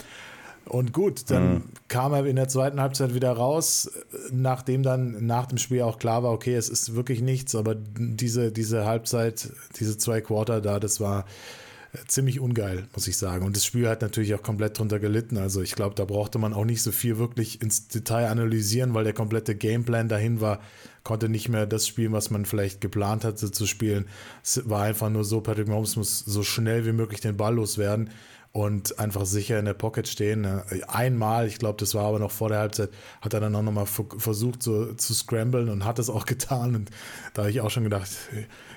Und 0.66 0.94
gut, 0.94 1.30
dann 1.30 1.54
mhm. 1.54 1.62
kam 1.88 2.14
er 2.14 2.24
in 2.24 2.36
der 2.36 2.48
zweiten 2.48 2.80
Halbzeit 2.80 3.14
wieder 3.14 3.32
raus, 3.32 3.90
nachdem 4.32 4.82
dann 4.82 5.26
nach 5.26 5.46
dem 5.46 5.58
Spiel 5.58 5.82
auch 5.82 5.98
klar 5.98 6.22
war, 6.22 6.32
okay, 6.32 6.54
es 6.54 6.70
ist 6.70 6.94
wirklich 6.94 7.20
nichts, 7.20 7.54
aber 7.54 7.74
diese, 7.74 8.50
diese 8.50 8.86
Halbzeit, 8.86 9.50
diese 9.78 9.98
zwei 9.98 10.22
Quarter 10.22 10.62
da, 10.62 10.80
das 10.80 11.00
war 11.00 11.26
ziemlich 12.08 12.40
ungeil, 12.40 12.86
muss 12.92 13.06
ich 13.08 13.16
sagen. 13.16 13.44
Und 13.44 13.56
das 13.56 13.64
Spiel 13.64 13.88
hat 13.88 14.02
natürlich 14.02 14.34
auch 14.34 14.42
komplett 14.42 14.78
drunter 14.78 14.98
gelitten. 14.98 15.36
Also 15.36 15.62
ich 15.62 15.74
glaube, 15.74 15.94
da 15.94 16.04
brauchte 16.04 16.38
man 16.38 16.52
auch 16.52 16.64
nicht 16.64 16.82
so 16.82 16.92
viel 16.92 17.18
wirklich 17.18 17.62
ins 17.62 17.88
Detail 17.88 18.28
analysieren, 18.28 18.94
weil 18.94 19.04
der 19.04 19.12
komplette 19.12 19.54
Gameplan 19.54 20.08
dahin 20.08 20.40
war, 20.40 20.60
konnte 21.02 21.28
nicht 21.28 21.48
mehr 21.48 21.66
das 21.66 21.86
spielen, 21.86 22.12
was 22.12 22.30
man 22.30 22.46
vielleicht 22.46 22.80
geplant 22.80 23.24
hatte 23.24 23.50
zu 23.50 23.66
spielen. 23.66 24.06
Es 24.42 24.68
war 24.68 24.82
einfach 24.82 25.10
nur 25.10 25.24
so, 25.24 25.40
Patrick 25.40 25.68
Mahomes 25.68 25.96
muss 25.96 26.20
so 26.20 26.42
schnell 26.42 26.86
wie 26.86 26.92
möglich 26.92 27.20
den 27.20 27.36
Ball 27.36 27.54
loswerden 27.54 28.10
und 28.54 29.00
einfach 29.00 29.26
sicher 29.26 29.58
in 29.58 29.64
der 29.64 29.74
Pocket 29.74 30.06
stehen. 30.06 30.42
Ne? 30.42 30.64
Einmal, 30.86 31.48
ich 31.48 31.58
glaube, 31.58 31.76
das 31.80 31.92
war 31.96 32.04
aber 32.04 32.20
noch 32.20 32.30
vor 32.30 32.50
der 32.50 32.58
Halbzeit, 32.58 32.88
hat 33.20 33.34
er 33.34 33.40
dann 33.40 33.52
auch 33.56 33.62
nochmal 33.62 33.86
versucht 33.86 34.62
so, 34.62 34.94
zu 34.94 35.12
scramblen 35.12 35.68
und 35.68 35.84
hat 35.84 35.98
es 35.98 36.08
auch 36.08 36.24
getan. 36.26 36.76
Und 36.76 36.90
da 37.34 37.42
habe 37.42 37.50
ich 37.50 37.60
auch 37.60 37.70
schon 37.70 37.82
gedacht, 37.82 38.08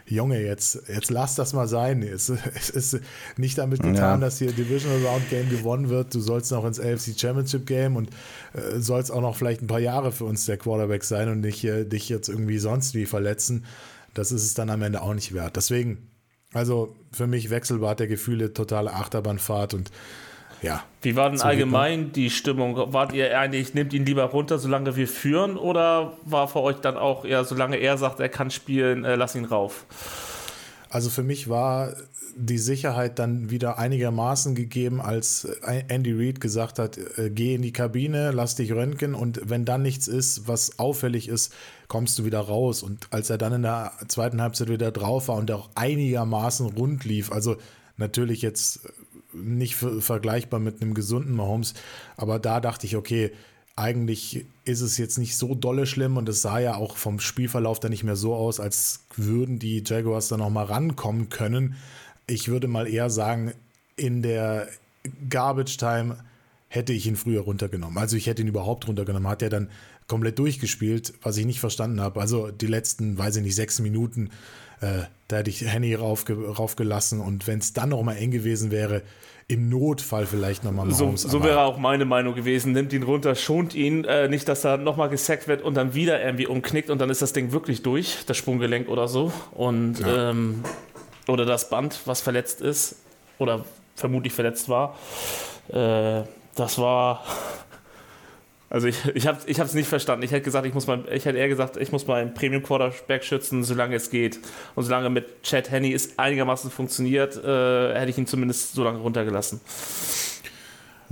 Junge, 0.07 0.41
jetzt, 0.41 0.81
jetzt 0.87 1.11
lass 1.11 1.35
das 1.35 1.53
mal 1.53 1.67
sein. 1.67 2.01
Es, 2.01 2.27
es 2.55 2.71
ist 2.71 3.01
nicht 3.37 3.59
damit 3.59 3.83
getan, 3.83 3.95
ja. 3.95 4.17
dass 4.17 4.39
hier 4.39 4.51
Divisional 4.51 5.05
Round 5.05 5.29
Game 5.29 5.47
gewonnen 5.47 5.89
wird. 5.89 6.15
Du 6.15 6.21
sollst 6.21 6.51
noch 6.51 6.65
ins 6.65 6.79
AFC 6.79 7.13
Championship 7.15 7.67
Game 7.67 7.97
und 7.97 8.09
äh, 8.53 8.79
sollst 8.79 9.11
auch 9.11 9.21
noch 9.21 9.35
vielleicht 9.35 9.61
ein 9.61 9.67
paar 9.67 9.79
Jahre 9.79 10.11
für 10.11 10.25
uns 10.25 10.47
der 10.47 10.57
Quarterback 10.57 11.03
sein 11.03 11.29
und 11.29 11.41
nicht 11.41 11.63
äh, 11.65 11.85
dich 11.85 12.09
jetzt 12.09 12.29
irgendwie 12.29 12.57
sonst 12.57 12.95
wie 12.95 13.05
verletzen. 13.05 13.65
Das 14.15 14.31
ist 14.31 14.43
es 14.43 14.55
dann 14.55 14.71
am 14.71 14.81
Ende 14.81 15.03
auch 15.03 15.13
nicht 15.13 15.35
wert. 15.35 15.55
Deswegen 15.55 16.09
also 16.53 16.95
für 17.11 17.27
mich 17.27 17.49
Wechselbad 17.49 17.99
der 17.99 18.07
Gefühle, 18.07 18.53
totale 18.53 18.93
Achterbahnfahrt 18.93 19.73
und 19.73 19.91
ja. 20.61 20.83
Wie 21.01 21.15
war 21.15 21.29
denn 21.29 21.39
allgemein 21.41 22.11
die 22.11 22.29
Stimmung? 22.29 22.91
Wart 22.91 23.13
ihr 23.13 23.37
eigentlich, 23.37 23.73
nehmt 23.73 23.93
ihn 23.93 24.05
lieber 24.05 24.23
runter, 24.23 24.57
solange 24.57 24.95
wir 24.95 25.07
führen, 25.07 25.55
oder 25.55 26.17
war 26.25 26.47
für 26.47 26.61
euch 26.61 26.77
dann 26.77 26.97
auch 26.97 27.25
eher, 27.25 27.43
solange 27.45 27.77
er 27.77 27.97
sagt, 27.97 28.19
er 28.19 28.29
kann 28.29 28.49
spielen, 28.49 29.05
äh, 29.05 29.15
lass 29.15 29.35
ihn 29.35 29.45
rauf? 29.45 29.85
Also 30.89 31.09
für 31.09 31.23
mich 31.23 31.47
war 31.47 31.93
die 32.35 32.57
Sicherheit 32.57 33.19
dann 33.19 33.49
wieder 33.49 33.79
einigermaßen 33.79 34.53
gegeben, 34.55 35.01
als 35.01 35.45
Andy 35.87 36.13
Reid 36.13 36.39
gesagt 36.39 36.79
hat, 36.79 36.97
äh, 37.17 37.29
geh 37.29 37.55
in 37.55 37.61
die 37.61 37.73
Kabine, 37.73 38.31
lass 38.31 38.55
dich 38.55 38.71
röntgen 38.71 39.15
und 39.15 39.41
wenn 39.43 39.65
dann 39.65 39.81
nichts 39.81 40.07
ist, 40.07 40.47
was 40.47 40.77
auffällig 40.79 41.29
ist, 41.29 41.53
kommst 41.87 42.19
du 42.19 42.25
wieder 42.25 42.39
raus. 42.39 42.83
Und 42.83 43.07
als 43.11 43.29
er 43.29 43.37
dann 43.37 43.53
in 43.53 43.61
der 43.63 43.93
zweiten 44.07 44.41
Halbzeit 44.41 44.69
wieder 44.69 44.91
drauf 44.91 45.27
war 45.27 45.35
und 45.35 45.51
auch 45.51 45.69
einigermaßen 45.75 46.65
rund 46.65 47.05
lief, 47.05 47.31
also 47.31 47.57
natürlich 47.97 48.41
jetzt 48.41 48.81
nicht 49.33 49.75
vergleichbar 49.75 50.59
mit 50.59 50.81
einem 50.81 50.93
gesunden 50.93 51.35
Mahomes, 51.35 51.73
aber 52.15 52.39
da 52.39 52.59
dachte 52.59 52.85
ich, 52.85 52.95
okay, 52.95 53.31
eigentlich 53.75 54.45
ist 54.65 54.81
es 54.81 54.97
jetzt 54.97 55.19
nicht 55.19 55.37
so 55.37 55.53
dolle 55.53 55.85
schlimm 55.85 56.17
und 56.17 56.27
es 56.27 56.41
sah 56.41 56.57
ja 56.57 56.75
auch 56.75 56.97
vom 56.97 57.19
Spielverlauf 57.19 57.79
dann 57.79 57.91
nicht 57.91 58.03
mehr 58.03 58.15
so 58.15 58.33
aus, 58.33 58.59
als 58.59 59.01
würden 59.15 59.59
die 59.59 59.83
Jaguars 59.85 60.29
da 60.29 60.37
nochmal 60.37 60.65
rankommen 60.65 61.29
können. 61.29 61.75
Ich 62.25 62.47
würde 62.47 62.67
mal 62.67 62.87
eher 62.87 63.11
sagen, 63.11 63.53
in 63.95 64.23
der 64.23 64.67
Garbage 65.29 65.77
Time 65.77 66.17
hätte 66.69 66.91
ich 66.91 67.05
ihn 67.05 67.15
früher 67.15 67.41
runtergenommen. 67.41 67.97
Also 67.97 68.17
ich 68.17 68.25
hätte 68.25 68.41
ihn 68.41 68.47
überhaupt 68.47 68.87
runtergenommen. 68.87 69.29
Hat 69.29 69.41
er 69.41 69.49
dann 69.49 69.69
komplett 70.07 70.39
durchgespielt, 70.39 71.13
was 71.21 71.37
ich 71.37 71.45
nicht 71.45 71.59
verstanden 71.59 72.01
habe. 72.01 72.19
Also 72.19 72.49
die 72.49 72.67
letzten, 72.67 73.17
weiß 73.17 73.37
ich 73.37 73.43
nicht, 73.43 73.55
sechs 73.55 73.79
Minuten, 73.79 74.29
äh, 74.81 75.03
da 75.27 75.37
hätte 75.37 75.49
ich 75.49 75.61
Henny 75.61 75.95
raufge 75.95 76.33
raufgelassen 76.47 77.19
und 77.19 77.47
wenn 77.47 77.59
es 77.59 77.73
dann 77.73 77.89
noch 77.89 78.01
mal 78.03 78.13
eng 78.13 78.31
gewesen 78.31 78.71
wäre, 78.71 79.01
im 79.49 79.69
Notfall 79.69 80.25
vielleicht 80.25 80.65
nochmal 80.65 80.91
So, 80.91 81.15
so 81.15 81.41
wäre 81.41 81.61
auch 81.61 81.77
meine 81.77 82.03
Meinung 82.03 82.35
gewesen. 82.35 82.73
Nimmt 82.73 82.91
ihn 82.91 83.03
runter, 83.03 83.33
schont 83.33 83.75
ihn, 83.75 84.03
äh, 84.03 84.27
nicht, 84.27 84.47
dass 84.49 84.65
er 84.65 84.77
nochmal 84.77 85.07
gesackt 85.07 85.47
wird 85.47 85.61
und 85.61 85.75
dann 85.75 85.93
wieder 85.93 86.21
irgendwie 86.21 86.47
umknickt 86.47 86.89
und 86.89 86.99
dann 86.99 87.09
ist 87.09 87.21
das 87.21 87.31
Ding 87.31 87.53
wirklich 87.53 87.81
durch, 87.81 88.25
das 88.25 88.35
Sprunggelenk 88.35 88.89
oder 88.89 89.07
so. 89.07 89.31
Und 89.53 89.99
ja. 89.99 90.31
ähm, 90.31 90.63
oder 91.29 91.45
das 91.45 91.69
Band, 91.69 92.01
was 92.05 92.19
verletzt 92.19 92.59
ist 92.59 92.97
oder 93.37 93.63
vermutlich 93.95 94.33
verletzt 94.33 94.67
war. 94.67 94.97
Äh, 95.69 96.23
das 96.55 96.77
war. 96.77 97.23
Also 98.69 98.87
ich, 98.87 98.97
ich 99.15 99.27
habe 99.27 99.39
es 99.45 99.73
nicht 99.73 99.87
verstanden. 99.87 100.23
Ich 100.23 100.31
hätte 100.31 100.43
gesagt, 100.43 100.65
ich 100.65 100.73
muss 100.73 100.87
mal, 100.87 101.05
ich 101.11 101.25
hätte 101.25 101.37
eher 101.37 101.47
gesagt, 101.47 101.77
ich 101.77 101.91
muss 101.91 102.05
meinen 102.07 102.33
Premium 102.33 102.63
Quarterback 102.63 103.23
schützen, 103.23 103.63
solange 103.63 103.95
es 103.95 104.09
geht. 104.09 104.39
Und 104.75 104.83
solange 104.83 105.09
mit 105.09 105.43
Chad 105.43 105.71
Henney 105.71 105.93
es 105.93 106.19
einigermaßen 106.19 106.69
funktioniert, 106.69 107.37
äh, 107.37 107.93
hätte 107.93 108.09
ich 108.09 108.17
ihn 108.17 108.27
zumindest 108.27 108.73
so 108.73 108.83
lange 108.83 108.99
runtergelassen. 108.99 109.61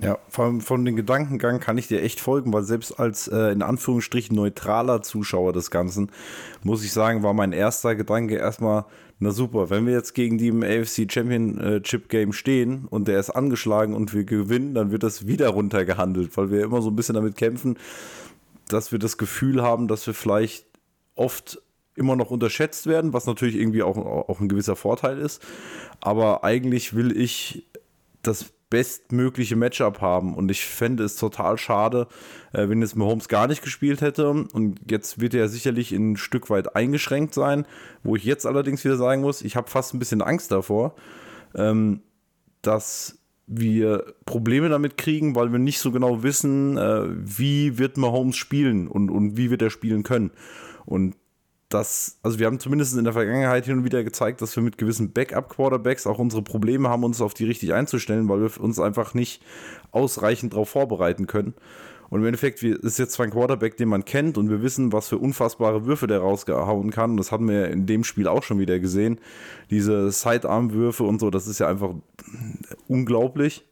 Ja, 0.02 0.18
von, 0.28 0.60
von 0.60 0.84
den 0.84 0.98
Gedankengang 0.98 1.62
kann 1.62 1.78
ich 1.78 1.88
dir 1.88 2.02
echt 2.02 2.20
folgen, 2.20 2.52
weil 2.52 2.64
selbst 2.64 3.00
als 3.00 3.30
äh, 3.30 3.52
in 3.52 3.62
Anführungsstrichen 3.62 4.36
neutraler 4.36 5.02
Zuschauer 5.02 5.54
des 5.54 5.72
Ganzen, 5.72 6.12
muss 6.64 6.84
ich 6.84 6.92
sagen, 6.92 7.24
war 7.24 7.34
mein 7.34 7.54
erster 7.54 7.96
Gedanke 7.96 8.36
erstmal, 8.36 8.86
na 9.20 9.32
super, 9.32 9.70
wenn 9.70 9.86
wir 9.86 9.94
jetzt 9.94 10.14
gegen 10.14 10.38
die 10.38 10.50
im 10.50 10.64
AFC 10.64 11.10
Championship 11.10 12.10
Game 12.10 12.34
stehen 12.34 12.86
und 12.90 13.08
der 13.08 13.20
ist 13.20 13.30
angeschlagen 13.30 13.94
und 13.94 14.14
wir 14.14 14.26
gewinnen, 14.26 14.74
dann 14.74 14.92
wird 14.92 15.04
das 15.04 15.28
wieder 15.28 15.50
runtergehandelt, 15.50 16.36
weil 16.36 16.52
wir 16.52 16.64
immer 16.64 16.82
so 16.82 16.90
ein 16.90 16.96
bisschen 16.98 17.16
damit 17.16 17.38
kämpfen, 17.38 17.78
dass 18.68 18.92
wir 18.92 19.00
das 19.00 19.18
Gefühl 19.18 19.62
haben, 19.62 19.88
dass 19.88 20.06
wir 20.06 20.14
vielleicht 20.14 20.66
oft 21.16 21.62
immer 21.96 22.18
noch 22.18 22.30
unterschätzt 22.30 22.88
werden, 22.88 23.14
was 23.14 23.26
natürlich 23.26 23.56
irgendwie 23.56 23.84
auch, 23.84 23.96
auch 23.96 24.42
ein 24.42 24.50
gewisser 24.50 24.76
Vorteil 24.76 25.18
ist. 25.18 25.42
Aber 26.02 26.44
eigentlich 26.44 26.94
will 26.94 27.16
ich 27.18 27.66
das 28.22 28.52
bestmögliche 28.70 29.56
Matchup 29.56 30.02
haben. 30.02 30.34
Und 30.34 30.50
ich 30.50 30.66
fände 30.66 31.04
es 31.04 31.16
total 31.16 31.58
schade, 31.58 32.08
äh, 32.54 32.68
wenn 32.68 32.82
jetzt 32.82 32.96
Mahomes 32.96 33.28
gar 33.28 33.48
nicht 33.48 33.62
gespielt 33.62 34.02
hätte. 34.02 34.30
Und 34.30 34.80
jetzt 34.90 35.20
wird 35.20 35.34
er 35.34 35.48
sicherlich 35.50 35.92
ein 35.92 36.18
Stück 36.18 36.50
weit 36.50 36.76
eingeschränkt 36.76 37.34
sein. 37.34 37.66
Wo 38.04 38.16
ich 38.16 38.24
jetzt 38.24 38.46
allerdings 38.46 38.84
wieder 38.84 38.98
sagen 38.98 39.22
muss, 39.22 39.42
ich 39.42 39.56
habe 39.56 39.70
fast 39.70 39.94
ein 39.94 40.00
bisschen 40.00 40.22
Angst 40.22 40.52
davor, 40.52 40.96
ähm, 41.56 42.02
dass 42.62 43.20
wir 43.48 44.16
Probleme 44.26 44.70
damit 44.70 44.98
kriegen, 44.98 45.36
weil 45.36 45.52
wir 45.52 45.60
nicht 45.60 45.80
so 45.80 45.92
genau 45.92 46.24
wissen, 46.24 46.78
äh, 46.78 47.04
wie 47.08 47.78
wird 47.78 47.98
Mahomes 47.98 48.38
spielen 48.38 48.88
und, 48.88 49.12
und 49.12 49.38
wie 49.38 49.52
wird 49.52 49.62
er 49.62 49.70
spielen 49.70 50.04
können. 50.04 50.32
Und 50.86 51.16
dass, 51.70 52.20
also 52.22 52.38
wir 52.40 52.46
haben 52.46 52.60
zumindest 52.60 52.96
in 52.96 53.04
der 53.04 53.14
Vergangenheit 53.14 53.66
hin 53.66 53.80
und 53.80 53.86
wieder 53.86 54.04
gezeigt, 54.04 54.42
dass 54.42 54.56
wir 54.56 54.64
mit 54.64 54.78
gewissen 54.78 55.12
Backup-Quarterbacks 55.14 56.06
auch 56.06 56.20
unsere 56.20 56.44
Probleme 56.44 56.90
haben, 56.90 57.04
uns 57.04 57.22
auf 57.22 57.34
die 57.34 57.46
richtig 57.46 57.74
einzustellen, 57.74 58.30
weil 58.30 58.42
wir 58.42 58.62
uns 58.62 58.80
einfach 58.80 59.14
nicht 59.14 59.42
ausreichend 59.92 60.54
darauf 60.54 60.70
vorbereiten 60.70 61.28
können. 61.28 61.56
Und 62.10 62.20
im 62.20 62.28
Endeffekt 62.28 62.62
ist 62.62 63.00
jetzt 63.00 63.14
zwar 63.14 63.26
ein 63.26 63.32
Quarterback, 63.32 63.78
den 63.78 63.90
man 63.90 64.06
kennt 64.06 64.38
und 64.38 64.50
wir 64.50 64.62
wissen, 64.62 64.94
was 64.94 65.10
für 65.10 65.18
unfassbare 65.18 65.86
Würfe 65.86 66.06
der 66.06 66.20
rausgehauen 66.20 66.92
kann. 66.92 67.18
Das 67.18 67.32
hatten 67.32 67.50
wir 67.50 67.70
in 67.70 67.88
dem 67.88 68.04
Spiel 68.04 68.28
auch 68.28 68.44
schon 68.44 68.60
wieder 68.60 68.80
gesehen. 68.80 69.20
Diese 69.72 70.12
Sidearm-Würfe 70.12 71.04
und 71.04 71.20
so, 71.20 71.32
das 71.32 71.48
ist 71.48 71.60
ja 71.60 71.68
einfach 71.68 71.96
unglaublich. 72.88 73.66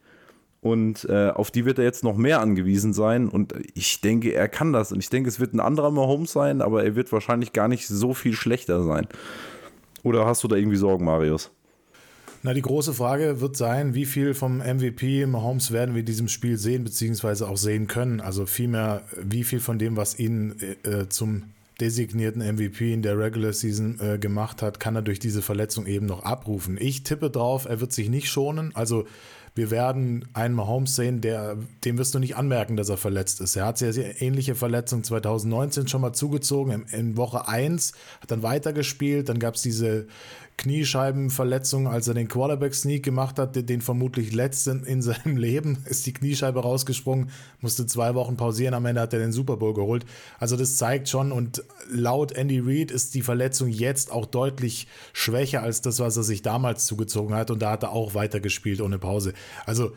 Und 0.63 1.04
äh, 1.10 1.28
auf 1.28 1.52
die 1.52 1.65
wird 1.65 1.78
er 1.78 1.84
jetzt 1.84 2.06
noch 2.06 2.15
mehr 2.15 2.39
angewiesen 2.39 2.93
sein. 2.93 3.28
Und 3.28 3.54
ich 3.73 3.99
denke, 3.99 4.34
er 4.34 4.47
kann 4.47 4.71
das. 4.71 4.93
Und 4.93 4.99
ich 4.99 5.10
denke, 5.10 5.28
es 5.28 5.41
wird 5.41 5.54
ein 5.54 5.60
anderer 5.60 5.91
Mahomes 5.91 6.32
sein, 6.32 6.62
aber 6.62 6.86
er 6.86 6.95
wird 6.95 7.12
wahrscheinlich 7.12 7.52
gar 7.52 7.67
nicht 7.67 7.86
so 7.86 8.13
viel 8.13 8.32
schlechter 8.32 8.82
sein. 8.82 9.06
Oder 10.04 10.26
hast 10.26 10.41
du 10.41 10.47
da 10.47 10.56
irgendwie 10.56 10.78
Sorgen, 10.78 11.04
Marius? 11.04 11.52
Na, 12.43 12.54
die 12.54 12.62
große 12.62 12.93
Frage 12.93 13.41
wird 13.41 13.58
sein, 13.58 13.93
wie 13.93 14.06
viel 14.06 14.34
vom 14.34 14.60
MVP 14.60 15.26
Mahomes 15.26 15.71
werden 15.71 15.95
wir 15.95 15.99
in 15.99 16.06
diesem 16.06 16.30
Spiel 16.30 16.58
sehen, 16.58 16.86
beziehungsweise 16.86 17.49
auch 17.49 17.58
sehen 17.58 17.88
können. 17.88 18.21
Also 18.21 18.45
vielmehr, 18.45 19.02
wie 19.21 19.43
viel 19.43 19.60
von 19.60 19.78
dem, 19.78 19.97
was 19.97 20.17
ihn 20.17 20.56
äh, 20.84 21.10
zum 21.10 21.43
designierten 21.82 22.41
MVP 22.41 22.93
in 22.93 23.02
der 23.02 23.19
Regular 23.19 23.52
Season 23.52 23.99
äh, 23.99 24.17
gemacht 24.17 24.62
hat, 24.62 24.80
kann 24.80 24.95
er 24.95 25.02
durch 25.02 25.19
diese 25.19 25.41
Verletzung 25.41 25.88
eben 25.88 26.06
noch 26.06 26.23
abrufen. 26.23 26.78
Ich 26.80 27.04
tippe 27.04 27.30
drauf, 27.30 27.65
er 27.65 27.82
wird 27.82 27.91
sich 27.91 28.10
nicht 28.10 28.30
schonen. 28.30 28.71
Also 28.76 29.06
wir 29.56 29.70
werden 29.70 30.28
einen 30.34 30.56
Mahomes 30.56 30.96
sehen, 30.96 31.22
der, 31.22 31.58
dem 31.86 31.98
wirst 31.98 32.16
du 32.16 32.20
nicht 32.20 32.36
anmerken, 32.36 32.76
dass 32.76 32.89
er 32.89 32.98
verletzt 32.98 33.39
ist. 33.39 33.56
Er 33.56 33.66
hat 33.66 33.78
sehr, 33.78 33.94
sehr 33.94 34.22
ähnliche 34.22 34.56
Verletzungen 34.56 35.04
2019 35.04 35.88
schon 35.88 36.02
mal 36.02 36.13
zugezogen. 36.13 36.72
In, 36.72 37.00
in 37.00 37.18
Woche 37.18 37.48
1 37.48 37.94
hat 38.22 38.32
dann 38.32 38.42
weitergespielt. 38.42 39.30
Dann 39.30 39.38
gab 39.38 39.56
es 39.56 39.62
diese 39.62 40.08
Kniescheibenverletzung, 40.58 41.88
als 41.88 42.08
er 42.08 42.13
den 42.13 42.28
Quarterback-Sneak 42.28 43.04
gemacht 43.04 43.39
hat, 43.39 43.56
den, 43.56 43.66
den 43.66 43.82
vermutlich 43.82 44.34
letzten 44.34 44.84
in 44.84 45.02
seinem 45.02 45.38
Leben, 45.38 45.80
ist 45.89 46.06
die 46.06 46.13
Kniescheibe 46.13 46.62
rausgesprungen, 46.62 47.30
musste 47.62 47.86
zwei 47.86 48.16
Wochen 48.16 48.38
pausieren, 48.38 48.74
am 48.74 48.86
Ende 48.86 49.02
hat 49.02 49.13
er 49.13 49.20
den 49.20 49.32
Super 49.32 49.58
Bowl 49.58 49.74
geholt. 49.74 50.06
Also 50.39 50.56
das 50.56 50.78
zeigt 50.78 51.10
schon 51.10 51.32
und 51.32 51.63
laut 51.89 52.32
Andy 52.34 52.60
Reid 52.60 52.92
ist 52.92 53.16
die 53.16 53.22
Verletzung 53.22 53.70
jetzt 53.70 54.12
auch 54.12 54.26
deutlich 54.26 54.88
schwächer 55.12 55.63
als 55.63 55.82
das, 55.82 56.00
was 56.00 56.18
er 56.18 56.24
sich 56.24 56.42
damals 56.42 56.86
zugezogen 56.86 57.36
hat 57.36 57.52
und 57.52 57.62
da 57.62 57.72
hat 57.72 57.84
er 57.84 57.92
auch 57.92 58.13
weitergespielt 58.13 58.82
ohne 58.82 59.00
Pause. 59.00 59.34
Also 59.66 59.94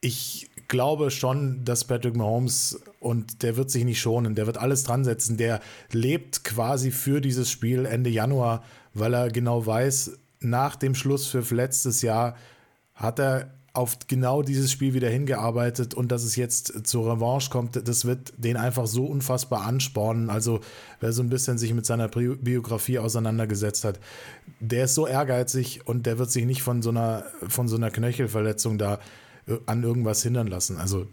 ich 0.00 0.50
glaube 0.68 1.10
schon, 1.10 1.64
dass 1.64 1.84
Patrick 1.84 2.14
Mahomes 2.14 2.80
und 3.00 3.42
der 3.42 3.56
wird 3.56 3.70
sich 3.70 3.84
nicht 3.84 4.00
schonen, 4.00 4.34
der 4.34 4.46
wird 4.46 4.58
alles 4.58 4.84
dran 4.84 5.04
setzen, 5.04 5.36
der 5.36 5.60
lebt 5.92 6.44
quasi 6.44 6.90
für 6.90 7.20
dieses 7.20 7.50
Spiel 7.50 7.86
Ende 7.86 8.10
Januar 8.10 8.62
weil 8.94 9.14
er 9.14 9.30
genau 9.30 9.64
weiß, 9.64 10.12
nach 10.40 10.76
dem 10.76 10.94
Schluss 10.94 11.26
für 11.26 11.42
letztes 11.54 12.02
Jahr 12.02 12.36
hat 12.94 13.18
er 13.18 13.50
auf 13.74 13.98
genau 14.06 14.42
dieses 14.42 14.70
Spiel 14.70 14.94
wieder 14.94 15.08
hingearbeitet 15.08 15.94
und 15.94 16.12
dass 16.12 16.22
es 16.22 16.36
jetzt 16.36 16.86
zur 16.86 17.12
Revanche 17.12 17.50
kommt, 17.50 17.88
das 17.88 18.04
wird 18.04 18.32
den 18.36 18.56
einfach 18.56 18.86
so 18.86 19.04
unfassbar 19.04 19.62
anspornen. 19.62 20.30
Also 20.30 20.60
wer 21.00 21.12
so 21.12 21.22
ein 21.22 21.28
bisschen 21.28 21.58
sich 21.58 21.74
mit 21.74 21.84
seiner 21.84 22.06
Biografie 22.06 23.00
auseinandergesetzt 23.00 23.84
hat, 23.84 23.98
der 24.60 24.84
ist 24.84 24.94
so 24.94 25.08
ehrgeizig 25.08 25.88
und 25.88 26.06
der 26.06 26.18
wird 26.18 26.30
sich 26.30 26.44
nicht 26.44 26.62
von 26.62 26.82
so 26.82 26.90
einer, 26.90 27.24
von 27.48 27.66
so 27.66 27.74
einer 27.74 27.90
Knöchelverletzung 27.90 28.78
da 28.78 29.00
äh, 29.48 29.58
an 29.66 29.82
irgendwas 29.82 30.22
hindern 30.22 30.46
lassen. 30.46 30.78
Also 30.78 31.08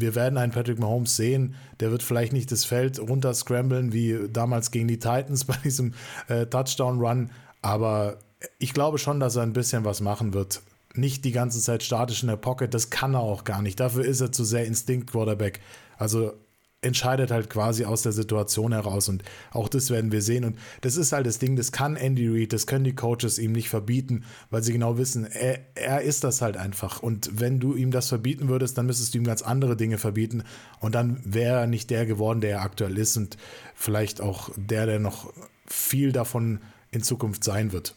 wir 0.00 0.14
werden 0.14 0.38
einen 0.38 0.52
Patrick 0.52 0.78
Mahomes 0.78 1.16
sehen, 1.16 1.54
der 1.80 1.90
wird 1.90 2.02
vielleicht 2.02 2.32
nicht 2.32 2.50
das 2.52 2.64
Feld 2.64 2.98
runterscramblen 2.98 3.92
wie 3.92 4.28
damals 4.32 4.70
gegen 4.70 4.88
die 4.88 4.98
Titans 4.98 5.44
bei 5.46 5.56
diesem 5.64 5.94
äh, 6.28 6.46
Touchdown-Run, 6.46 7.30
aber 7.62 8.18
ich 8.58 8.72
glaube 8.72 8.98
schon, 8.98 9.20
dass 9.20 9.36
er 9.36 9.42
ein 9.42 9.52
bisschen 9.52 9.84
was 9.84 10.00
machen 10.00 10.32
wird. 10.34 10.62
Nicht 10.94 11.24
die 11.24 11.32
ganze 11.32 11.60
Zeit 11.60 11.82
statisch 11.82 12.22
in 12.22 12.28
der 12.28 12.36
Pocket, 12.36 12.72
das 12.72 12.90
kann 12.90 13.14
er 13.14 13.20
auch 13.20 13.44
gar 13.44 13.62
nicht. 13.62 13.78
Dafür 13.78 14.04
ist 14.04 14.20
er 14.20 14.32
zu 14.32 14.44
sehr 14.44 14.64
Instinkt-Quarterback. 14.66 15.60
Also 15.96 16.32
entscheidet 16.80 17.32
halt 17.32 17.50
quasi 17.50 17.84
aus 17.84 18.02
der 18.02 18.12
Situation 18.12 18.72
heraus 18.72 19.08
und 19.08 19.24
auch 19.50 19.68
das 19.68 19.90
werden 19.90 20.12
wir 20.12 20.22
sehen. 20.22 20.44
Und 20.44 20.58
das 20.80 20.96
ist 20.96 21.12
halt 21.12 21.26
das 21.26 21.38
Ding, 21.38 21.56
das 21.56 21.72
kann 21.72 21.96
Andy 21.96 22.28
Reid, 22.28 22.52
das 22.52 22.66
können 22.66 22.84
die 22.84 22.94
Coaches 22.94 23.38
ihm 23.38 23.52
nicht 23.52 23.68
verbieten, 23.68 24.24
weil 24.50 24.62
sie 24.62 24.72
genau 24.72 24.96
wissen, 24.96 25.26
er, 25.26 25.58
er 25.74 26.02
ist 26.02 26.22
das 26.22 26.40
halt 26.40 26.56
einfach. 26.56 27.02
Und 27.02 27.40
wenn 27.40 27.58
du 27.58 27.74
ihm 27.74 27.90
das 27.90 28.08
verbieten 28.08 28.48
würdest, 28.48 28.78
dann 28.78 28.86
müsstest 28.86 29.14
du 29.14 29.18
ihm 29.18 29.24
ganz 29.24 29.42
andere 29.42 29.76
Dinge 29.76 29.98
verbieten. 29.98 30.44
Und 30.78 30.94
dann 30.94 31.20
wäre 31.24 31.60
er 31.60 31.66
nicht 31.66 31.90
der 31.90 32.06
geworden, 32.06 32.40
der 32.40 32.50
er 32.50 32.62
aktuell 32.62 32.96
ist 32.96 33.16
und 33.16 33.36
vielleicht 33.74 34.20
auch 34.20 34.50
der, 34.56 34.86
der 34.86 35.00
noch 35.00 35.32
viel 35.66 36.12
davon 36.12 36.60
in 36.92 37.02
Zukunft 37.02 37.42
sein 37.42 37.72
wird. 37.72 37.96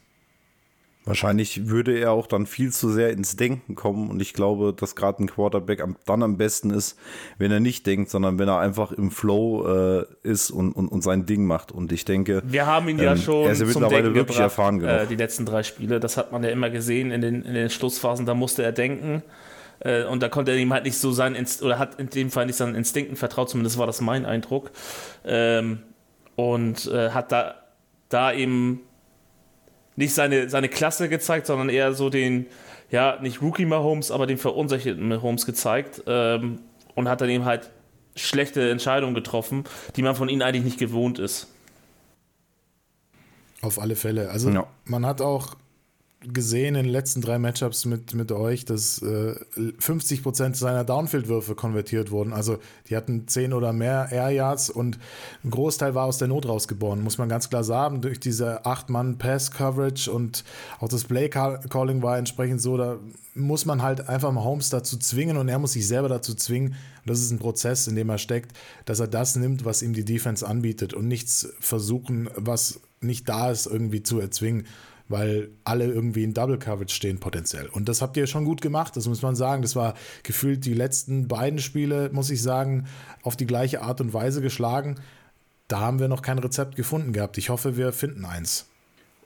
Wahrscheinlich 1.03 1.67
würde 1.67 1.97
er 1.97 2.11
auch 2.11 2.27
dann 2.27 2.45
viel 2.45 2.71
zu 2.71 2.91
sehr 2.91 3.09
ins 3.09 3.35
Denken 3.35 3.73
kommen 3.73 4.11
und 4.11 4.21
ich 4.21 4.33
glaube, 4.33 4.71
dass 4.71 4.95
gerade 4.95 5.23
ein 5.23 5.27
Quarterback 5.27 5.83
dann 6.05 6.21
am 6.21 6.37
besten 6.37 6.69
ist, 6.69 6.95
wenn 7.39 7.51
er 7.51 7.59
nicht 7.59 7.87
denkt, 7.87 8.11
sondern 8.11 8.37
wenn 8.37 8.47
er 8.47 8.59
einfach 8.59 8.91
im 8.91 9.09
Flow 9.09 9.65
äh, 9.67 10.05
ist 10.21 10.51
und, 10.51 10.73
und, 10.73 10.89
und 10.89 11.01
sein 11.01 11.25
Ding 11.25 11.45
macht. 11.45 11.71
Und 11.71 11.91
ich 11.91 12.05
denke, 12.05 12.43
wir 12.45 12.67
haben 12.67 12.87
ihn 12.87 12.99
ja 12.99 13.13
ähm, 13.13 13.17
schon 13.17 13.45
er 13.45 13.53
ist 13.53 13.61
ja 13.61 13.65
mittlerweile 13.65 14.13
wirklich 14.13 14.27
gebracht, 14.27 14.39
erfahren 14.41 14.79
genug. 14.79 14.95
Äh, 14.95 15.07
die 15.07 15.15
letzten 15.15 15.47
drei 15.47 15.63
Spiele, 15.63 15.99
das 15.99 16.17
hat 16.17 16.31
man 16.31 16.43
ja 16.43 16.51
immer 16.51 16.69
gesehen 16.69 17.09
in 17.09 17.21
den, 17.21 17.41
in 17.41 17.55
den 17.55 17.71
Schlussphasen, 17.71 18.27
da 18.27 18.35
musste 18.35 18.61
er 18.61 18.71
denken. 18.71 19.23
Äh, 19.79 20.03
und 20.03 20.21
da 20.21 20.29
konnte 20.29 20.51
er 20.51 20.57
ihm 20.57 20.71
halt 20.71 20.83
nicht 20.83 20.99
so 20.99 21.11
sein, 21.11 21.35
oder 21.63 21.79
hat 21.79 21.99
in 21.99 22.11
dem 22.11 22.29
Fall 22.29 22.45
nicht 22.45 22.57
seinen 22.57 22.75
Instinkten 22.75 23.15
vertraut, 23.15 23.49
zumindest 23.49 23.79
war 23.79 23.87
das 23.87 24.01
mein 24.01 24.25
Eindruck. 24.25 24.69
Ähm, 25.25 25.79
und 26.35 26.85
äh, 26.87 27.09
hat 27.09 27.31
da, 27.31 27.55
da 28.09 28.31
eben 28.31 28.81
nicht 30.01 30.13
seine, 30.13 30.49
seine 30.49 30.67
Klasse 30.67 31.07
gezeigt, 31.09 31.47
sondern 31.47 31.69
eher 31.69 31.93
so 31.93 32.09
den, 32.09 32.47
ja, 32.89 33.19
nicht 33.21 33.41
Rookie 33.41 33.65
Mahomes, 33.65 34.11
aber 34.11 34.27
den 34.27 34.37
verunsicherten 34.37 35.07
Mahomes 35.07 35.45
gezeigt 35.45 36.03
ähm, 36.07 36.59
und 36.95 37.07
hat 37.07 37.21
dann 37.21 37.29
eben 37.29 37.45
halt 37.45 37.69
schlechte 38.15 38.69
Entscheidungen 38.69 39.13
getroffen, 39.13 39.63
die 39.95 40.01
man 40.01 40.15
von 40.15 40.27
ihnen 40.27 40.41
eigentlich 40.41 40.65
nicht 40.65 40.79
gewohnt 40.79 41.19
ist. 41.19 41.47
Auf 43.61 43.79
alle 43.79 43.95
Fälle. 43.95 44.29
Also 44.29 44.49
ja. 44.49 44.67
man 44.85 45.05
hat 45.05 45.21
auch 45.21 45.55
gesehen 46.21 46.75
in 46.75 46.83
den 46.83 46.91
letzten 46.91 47.21
drei 47.21 47.39
Matchups 47.39 47.85
mit, 47.85 48.13
mit 48.13 48.31
euch, 48.31 48.63
dass 48.63 49.01
äh, 49.01 49.35
50% 49.57 50.55
seiner 50.55 50.83
Downfield-Würfe 50.83 51.55
konvertiert 51.55 52.11
wurden. 52.11 52.31
Also 52.31 52.59
die 52.89 52.95
hatten 52.95 53.27
10 53.27 53.53
oder 53.53 53.73
mehr 53.73 54.09
Air 54.11 54.29
Yards 54.29 54.69
und 54.69 54.99
ein 55.43 55.49
Großteil 55.49 55.95
war 55.95 56.05
aus 56.05 56.19
der 56.19 56.27
Not 56.27 56.47
rausgeboren, 56.47 57.01
muss 57.01 57.17
man 57.17 57.27
ganz 57.27 57.49
klar 57.49 57.63
sagen. 57.63 58.01
Durch 58.01 58.19
diese 58.19 58.65
8-Mann-Pass-Coverage 58.65 60.11
und 60.11 60.43
auch 60.79 60.89
das 60.89 61.05
Play-Calling 61.05 62.03
war 62.03 62.19
entsprechend 62.19 62.61
so, 62.61 62.77
da 62.77 62.99
muss 63.33 63.65
man 63.65 63.81
halt 63.81 64.07
einfach 64.07 64.31
mal 64.31 64.43
Holmes 64.43 64.69
dazu 64.69 64.97
zwingen 64.97 65.37
und 65.37 65.49
er 65.49 65.57
muss 65.57 65.73
sich 65.73 65.87
selber 65.87 66.09
dazu 66.09 66.35
zwingen. 66.35 66.69
Und 66.69 67.09
das 67.09 67.19
ist 67.19 67.31
ein 67.31 67.39
Prozess, 67.39 67.87
in 67.87 67.95
dem 67.95 68.09
er 68.09 68.19
steckt, 68.19 68.55
dass 68.85 68.99
er 68.99 69.07
das 69.07 69.35
nimmt, 69.35 69.65
was 69.65 69.81
ihm 69.81 69.93
die 69.93 70.05
Defense 70.05 70.47
anbietet 70.47 70.93
und 70.93 71.07
nichts 71.07 71.51
versuchen, 71.59 72.29
was 72.35 72.79
nicht 72.99 73.27
da 73.27 73.49
ist, 73.49 73.65
irgendwie 73.65 74.03
zu 74.03 74.19
erzwingen 74.19 74.67
weil 75.11 75.49
alle 75.63 75.85
irgendwie 75.85 76.23
in 76.23 76.33
Double 76.33 76.57
Coverage 76.57 76.95
stehen 76.95 77.19
potenziell. 77.19 77.67
Und 77.67 77.89
das 77.89 78.01
habt 78.01 78.17
ihr 78.17 78.27
schon 78.27 78.45
gut 78.45 78.61
gemacht, 78.61 78.95
das 78.97 79.07
muss 79.07 79.21
man 79.21 79.35
sagen. 79.35 79.61
Das 79.61 79.75
war 79.75 79.93
gefühlt 80.23 80.65
die 80.65 80.73
letzten 80.73 81.27
beiden 81.27 81.59
Spiele, 81.59 82.09
muss 82.13 82.29
ich 82.29 82.41
sagen, 82.41 82.85
auf 83.23 83.35
die 83.35 83.45
gleiche 83.45 83.81
Art 83.81 84.01
und 84.01 84.13
Weise 84.13 84.41
geschlagen. 84.41 84.95
Da 85.67 85.79
haben 85.79 85.99
wir 85.99 86.07
noch 86.07 86.21
kein 86.21 86.39
Rezept 86.39 86.75
gefunden 86.75 87.13
gehabt. 87.13 87.37
Ich 87.37 87.49
hoffe, 87.49 87.77
wir 87.77 87.93
finden 87.93 88.25
eins. 88.25 88.65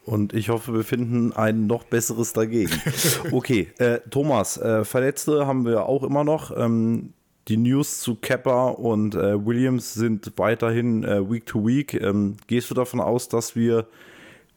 Und 0.06 0.34
ich 0.34 0.50
hoffe, 0.50 0.74
wir 0.74 0.84
finden 0.84 1.34
ein 1.34 1.66
noch 1.66 1.84
besseres 1.84 2.34
dagegen. 2.34 2.72
Okay, 3.32 3.70
äh, 3.80 4.00
Thomas, 4.12 4.58
äh, 4.58 4.86
Verletzte 4.86 5.48
haben 5.48 5.66
wir 5.66 5.88
auch 5.88 6.04
immer 6.04 6.24
noch. 6.24 6.56
Ähm, 6.56 7.14
die 7.48 7.58
News 7.58 8.00
zu 8.00 8.16
Kepper 8.16 8.80
und 8.80 9.16
äh, 9.16 9.46
Williams 9.46 9.94
sind 9.94 10.32
weiterhin 10.38 11.04
äh, 11.04 11.30
Week 11.30 11.46
to 11.46 11.66
Week. 11.66 11.94
Ähm, 11.94 12.38
gehst 12.48 12.70
du 12.70 12.76
davon 12.76 13.00
aus, 13.00 13.30
dass 13.30 13.56
wir 13.56 13.88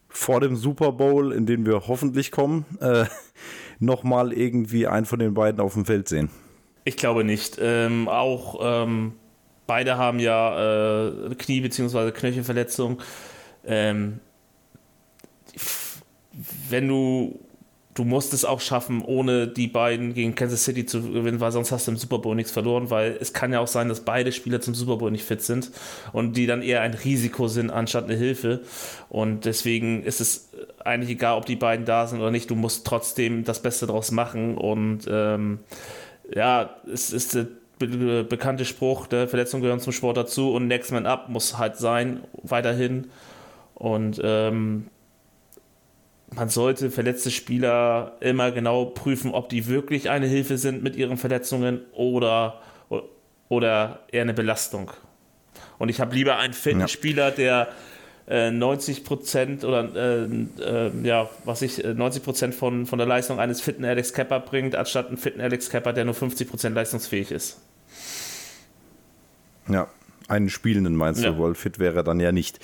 vor 0.08 0.40
dem 0.40 0.56
Super 0.56 0.92
Bowl, 0.92 1.32
in 1.32 1.46
den 1.46 1.66
wir 1.66 1.86
hoffentlich 1.88 2.30
kommen, 2.30 2.64
äh, 2.80 3.04
nochmal 3.78 4.32
irgendwie 4.32 4.86
einen 4.86 5.06
von 5.06 5.18
den 5.18 5.34
beiden 5.34 5.60
auf 5.60 5.74
dem 5.74 5.84
Feld 5.84 6.08
sehen? 6.08 6.30
Ich 6.84 6.96
glaube 6.96 7.24
nicht. 7.24 7.58
Ähm, 7.60 8.08
auch 8.08 8.58
ähm, 8.62 9.12
beide 9.66 9.98
haben 9.98 10.18
ja 10.18 11.04
äh, 11.28 11.34
Knie- 11.34 11.60
bzw. 11.60 12.10
Knöchelverletzung. 12.12 13.00
Ähm, 13.64 14.20
wenn 16.70 16.88
du 16.88 17.40
du 17.98 18.04
musst 18.04 18.32
es 18.32 18.44
auch 18.44 18.60
schaffen, 18.60 19.02
ohne 19.02 19.48
die 19.48 19.66
beiden 19.66 20.14
gegen 20.14 20.34
Kansas 20.34 20.64
City 20.64 20.86
zu 20.86 21.02
gewinnen, 21.02 21.40
weil 21.40 21.50
sonst 21.50 21.72
hast 21.72 21.88
du 21.88 21.92
im 21.92 21.96
Super 21.96 22.18
Bowl 22.18 22.36
nichts 22.36 22.52
verloren, 22.52 22.90
weil 22.90 23.16
es 23.20 23.32
kann 23.32 23.52
ja 23.52 23.58
auch 23.58 23.66
sein, 23.66 23.88
dass 23.88 24.00
beide 24.00 24.30
Spieler 24.30 24.60
zum 24.60 24.74
Super 24.74 24.98
Bowl 24.98 25.10
nicht 25.10 25.24
fit 25.24 25.42
sind 25.42 25.72
und 26.12 26.36
die 26.36 26.46
dann 26.46 26.62
eher 26.62 26.82
ein 26.82 26.94
Risiko 26.94 27.48
sind, 27.48 27.70
anstatt 27.70 28.04
eine 28.04 28.14
Hilfe. 28.14 28.60
Und 29.08 29.46
deswegen 29.46 30.04
ist 30.04 30.20
es 30.20 30.50
eigentlich 30.84 31.10
egal, 31.10 31.36
ob 31.36 31.46
die 31.46 31.56
beiden 31.56 31.84
da 31.84 32.06
sind 32.06 32.20
oder 32.20 32.30
nicht, 32.30 32.50
du 32.50 32.54
musst 32.54 32.86
trotzdem 32.86 33.42
das 33.44 33.60
Beste 33.60 33.86
draus 33.86 34.12
machen. 34.12 34.56
Und 34.56 35.08
ähm, 35.10 35.58
ja, 36.32 36.76
es 36.92 37.12
ist 37.12 37.34
der 37.34 37.48
be 37.78 38.24
bekannte 38.24 38.64
Spruch, 38.64 39.06
der 39.06 39.28
Verletzungen 39.28 39.62
gehören 39.62 39.80
zum 39.80 39.92
Sport 39.92 40.16
dazu 40.16 40.52
und 40.52 40.66
Next 40.66 40.92
Man 40.92 41.06
Up 41.06 41.28
muss 41.28 41.58
halt 41.58 41.76
sein, 41.76 42.20
weiterhin. 42.42 43.08
Und 43.74 44.20
ähm, 44.22 44.86
man 46.34 46.48
sollte 46.48 46.90
verletzte 46.90 47.30
Spieler 47.30 48.16
immer 48.20 48.50
genau 48.50 48.84
prüfen, 48.86 49.32
ob 49.32 49.48
die 49.48 49.66
wirklich 49.66 50.10
eine 50.10 50.26
Hilfe 50.26 50.58
sind 50.58 50.82
mit 50.82 50.96
ihren 50.96 51.16
Verletzungen 51.16 51.80
oder, 51.92 52.60
oder 53.48 54.00
eher 54.10 54.22
eine 54.22 54.34
Belastung. 54.34 54.90
Und 55.78 55.88
ich 55.88 56.00
habe 56.00 56.14
lieber 56.14 56.36
einen 56.36 56.52
fitten 56.52 56.80
ja. 56.80 56.88
Spieler, 56.88 57.30
der 57.30 57.68
äh, 58.28 58.50
90 58.50 59.04
Prozent 59.04 59.64
oder 59.64 59.88
äh, 59.94 60.24
äh, 60.60 60.90
ja, 61.02 61.30
was 61.44 61.62
ich, 61.62 61.82
90 61.82 62.20
äh, 62.20 62.24
Prozent 62.24 62.54
von, 62.54 62.84
von 62.84 62.98
der 62.98 63.06
Leistung 63.08 63.40
eines 63.40 63.60
fitten 63.60 63.84
Alex 63.84 64.12
Kepper 64.12 64.40
bringt, 64.40 64.74
anstatt 64.74 65.08
einen 65.08 65.16
fitten 65.16 65.40
Alex 65.40 65.70
Kepper, 65.70 65.92
der 65.92 66.04
nur 66.04 66.14
50 66.14 66.48
Prozent 66.48 66.74
leistungsfähig 66.74 67.30
ist. 67.30 67.58
Ja, 69.68 69.88
einen 70.28 70.50
Spielenden 70.50 70.94
meinst 70.94 71.22
ja. 71.22 71.30
du, 71.30 71.42
weil 71.42 71.54
fit 71.54 71.78
wäre 71.78 72.04
dann 72.04 72.20
ja 72.20 72.32
nicht. 72.32 72.60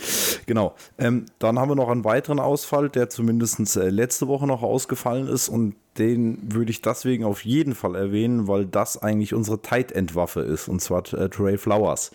Genau. 0.46 0.74
Ähm, 0.98 1.26
dann 1.38 1.58
haben 1.58 1.70
wir 1.70 1.74
noch 1.74 1.88
einen 1.88 2.04
weiteren 2.04 2.38
Ausfall, 2.38 2.88
der 2.90 3.08
zumindest 3.08 3.76
äh, 3.76 3.88
letzte 3.88 4.28
Woche 4.28 4.46
noch 4.46 4.62
ausgefallen 4.62 5.28
ist 5.28 5.48
und 5.48 5.74
den 5.98 6.38
würde 6.52 6.70
ich 6.70 6.82
deswegen 6.82 7.24
auf 7.24 7.44
jeden 7.44 7.74
Fall 7.74 7.94
erwähnen, 7.94 8.48
weil 8.48 8.66
das 8.66 9.00
eigentlich 9.00 9.32
unsere 9.32 9.62
Tight 9.62 9.92
End 9.92 10.14
Waffe 10.14 10.40
ist 10.40 10.68
und 10.68 10.80
zwar 10.80 11.00
äh, 11.14 11.28
Trey 11.28 11.56
Flowers. 11.56 12.10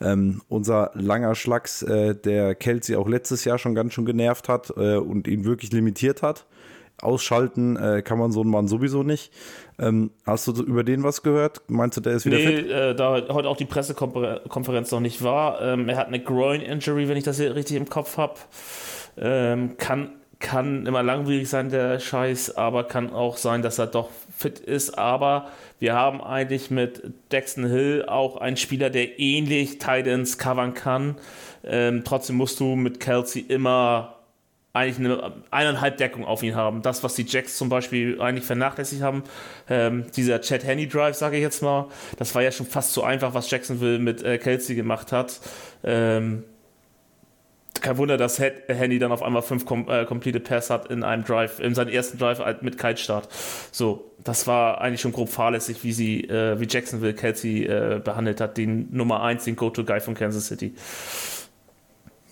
Ähm, 0.00 0.42
unser 0.48 0.90
langer 0.94 1.34
Schlags, 1.34 1.82
äh, 1.82 2.14
der 2.14 2.54
Kelsey 2.54 2.96
auch 2.96 3.08
letztes 3.08 3.44
Jahr 3.44 3.58
schon 3.58 3.74
ganz 3.74 3.94
schön 3.94 4.04
genervt 4.04 4.48
hat 4.48 4.72
äh, 4.76 4.96
und 4.96 5.28
ihn 5.28 5.44
wirklich 5.44 5.72
limitiert 5.72 6.22
hat. 6.22 6.44
Ausschalten 7.00 7.76
äh, 7.76 8.02
kann 8.02 8.18
man 8.18 8.32
so 8.32 8.42
einen 8.42 8.50
Mann 8.50 8.68
sowieso 8.68 9.02
nicht. 9.02 9.32
Ähm, 9.78 10.10
hast 10.24 10.46
du 10.46 10.52
über 10.62 10.84
den 10.84 11.02
was 11.02 11.22
gehört? 11.22 11.62
Meinst 11.68 11.96
du, 11.96 12.00
der 12.00 12.14
ist 12.14 12.26
wieder 12.26 12.36
nee, 12.36 12.46
fit? 12.46 12.70
Äh, 12.70 12.94
da 12.94 13.22
heute 13.28 13.48
auch 13.48 13.56
die 13.56 13.64
Pressekonferenz 13.64 14.90
noch 14.90 15.00
nicht 15.00 15.22
war. 15.22 15.60
Ähm, 15.60 15.88
er 15.88 15.96
hat 15.96 16.08
eine 16.08 16.20
Groin-Injury, 16.20 17.08
wenn 17.08 17.16
ich 17.16 17.24
das 17.24 17.38
hier 17.38 17.54
richtig 17.54 17.76
im 17.76 17.88
Kopf 17.88 18.16
habe. 18.18 18.34
Ähm, 19.16 19.76
kann, 19.76 20.10
kann 20.38 20.86
immer 20.86 21.02
langwierig 21.02 21.48
sein, 21.48 21.70
der 21.70 21.98
Scheiß, 21.98 22.56
aber 22.56 22.84
kann 22.84 23.12
auch 23.12 23.36
sein, 23.36 23.62
dass 23.62 23.78
er 23.78 23.88
doch 23.88 24.10
fit 24.36 24.60
ist. 24.60 24.98
Aber 24.98 25.48
wir 25.78 25.94
haben 25.94 26.22
eigentlich 26.22 26.70
mit 26.70 27.02
Dexton 27.32 27.66
Hill 27.66 28.04
auch 28.06 28.36
einen 28.36 28.56
Spieler, 28.56 28.90
der 28.90 29.18
ähnlich 29.18 29.78
Titans 29.78 30.38
covern 30.38 30.74
kann. 30.74 31.16
Ähm, 31.64 32.02
trotzdem 32.04 32.36
musst 32.36 32.60
du 32.60 32.76
mit 32.76 33.00
Kelsey 33.00 33.42
immer 33.42 34.16
eigentlich 34.74 34.98
eine 34.98 35.32
eineinhalb 35.50 35.98
Deckung 35.98 36.24
auf 36.24 36.42
ihn 36.42 36.54
haben. 36.54 36.82
Das, 36.82 37.02
was 37.02 37.14
die 37.14 37.24
Jacks 37.24 37.58
zum 37.58 37.68
Beispiel 37.68 38.20
eigentlich 38.20 38.44
vernachlässigt 38.44 39.02
haben, 39.02 39.22
ähm, 39.68 40.06
dieser 40.16 40.40
Chad 40.40 40.64
Henney 40.64 40.88
Drive, 40.88 41.16
sage 41.16 41.36
ich 41.36 41.42
jetzt 41.42 41.62
mal, 41.62 41.88
das 42.16 42.34
war 42.34 42.42
ja 42.42 42.50
schon 42.50 42.66
fast 42.66 42.92
so 42.92 43.02
einfach, 43.02 43.34
was 43.34 43.50
Jacksonville 43.50 43.98
mit 43.98 44.22
äh, 44.22 44.38
Kelsey 44.38 44.74
gemacht 44.74 45.12
hat. 45.12 45.40
Ähm, 45.84 46.44
kein 47.82 47.98
Wunder, 47.98 48.16
dass 48.16 48.38
Henny 48.38 48.98
dann 48.98 49.12
auf 49.12 49.22
einmal 49.22 49.42
fünf 49.42 49.66
kom 49.66 49.88
äh, 49.88 50.04
complete 50.04 50.40
Pass 50.40 50.70
hat 50.70 50.90
in 50.90 51.02
einem 51.02 51.24
Drive, 51.24 51.58
in 51.58 51.74
seinem 51.74 51.88
ersten 51.88 52.16
Drive 52.16 52.40
mit 52.62 52.78
Kite-Start. 52.78 53.28
So, 53.72 54.12
das 54.22 54.46
war 54.46 54.80
eigentlich 54.80 55.00
schon 55.00 55.12
grob 55.12 55.28
fahrlässig, 55.28 55.82
wie 55.82 55.92
sie, 55.92 56.24
äh, 56.24 56.60
wie 56.60 56.66
Jacksonville 56.68 57.14
Kelsey 57.14 57.64
äh, 57.64 58.00
behandelt 58.02 58.40
hat, 58.40 58.56
den 58.56 58.88
Nummer 58.94 59.22
1, 59.22 59.44
den 59.44 59.56
Go-To-Guy 59.56 60.00
von 60.00 60.14
Kansas 60.14 60.46
City. 60.46 60.74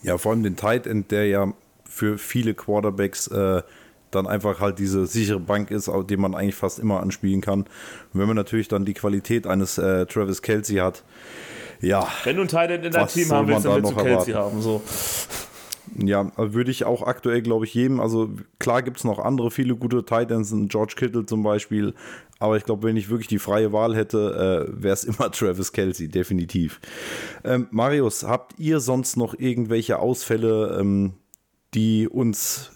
Ja, 0.02 0.16
vor 0.18 0.32
allem 0.32 0.42
den 0.42 0.56
Tight 0.56 0.86
End, 0.86 1.10
der 1.10 1.26
ja 1.26 1.52
für 1.90 2.18
viele 2.18 2.54
Quarterbacks 2.54 3.26
äh, 3.26 3.62
dann 4.10 4.26
einfach 4.26 4.60
halt 4.60 4.78
diese 4.78 5.06
sichere 5.06 5.40
Bank 5.40 5.70
ist, 5.70 5.90
die 6.08 6.16
man 6.16 6.34
eigentlich 6.34 6.54
fast 6.54 6.78
immer 6.78 7.00
anspielen 7.00 7.40
kann. 7.40 7.60
Und 7.60 8.20
wenn 8.20 8.26
man 8.26 8.36
natürlich 8.36 8.68
dann 8.68 8.84
die 8.84 8.94
Qualität 8.94 9.46
eines 9.46 9.78
äh, 9.78 10.06
Travis 10.06 10.42
Kelsey 10.42 10.76
hat, 10.76 11.04
ja. 11.80 12.06
Wenn 12.24 12.36
du 12.36 12.42
einen 12.42 12.48
Teil 12.48 12.70
in 12.70 12.92
deinem 12.92 13.08
Team 13.08 13.30
haben 13.30 13.48
willst, 13.48 13.64
dann 13.64 13.82
willst 13.82 13.92
du 13.92 14.02
Kelsey 14.02 14.34
haben. 14.34 14.60
So. 14.60 14.82
Ja, 15.96 16.30
würde 16.36 16.70
ich 16.70 16.84
auch 16.84 17.02
aktuell, 17.02 17.42
glaube 17.42 17.64
ich, 17.64 17.74
jedem, 17.74 18.00
also 18.00 18.30
klar 18.58 18.82
gibt 18.82 18.98
es 18.98 19.04
noch 19.04 19.18
andere, 19.18 19.50
viele 19.50 19.74
gute 19.74 20.04
Titans, 20.04 20.54
George 20.68 20.94
Kittle 20.96 21.26
zum 21.26 21.42
Beispiel, 21.42 21.94
aber 22.38 22.56
ich 22.56 22.64
glaube, 22.64 22.86
wenn 22.86 22.96
ich 22.96 23.10
wirklich 23.10 23.26
die 23.26 23.40
freie 23.40 23.72
Wahl 23.72 23.96
hätte, 23.96 24.68
äh, 24.70 24.82
wäre 24.82 24.94
es 24.94 25.02
immer 25.02 25.32
Travis 25.32 25.72
Kelsey, 25.72 26.08
definitiv. 26.08 26.80
Ähm, 27.42 27.66
Marius, 27.72 28.22
habt 28.22 28.58
ihr 28.58 28.78
sonst 28.78 29.16
noch 29.16 29.34
irgendwelche 29.36 29.98
Ausfälle, 29.98 30.78
ähm, 30.80 31.14
die 31.74 32.08
uns 32.08 32.70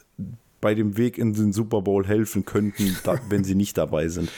bei 0.61 0.75
dem 0.75 0.97
Weg 0.97 1.19
in 1.19 1.35
den 1.35 1.53
Super 1.53 1.83
Bowl 1.83 2.07
helfen 2.07 2.45
könnten, 2.45 2.97
da, 3.05 3.19
wenn 3.29 3.45
sie 3.45 3.55
nicht 3.55 3.77
dabei 3.77 4.09
sind? 4.09 4.31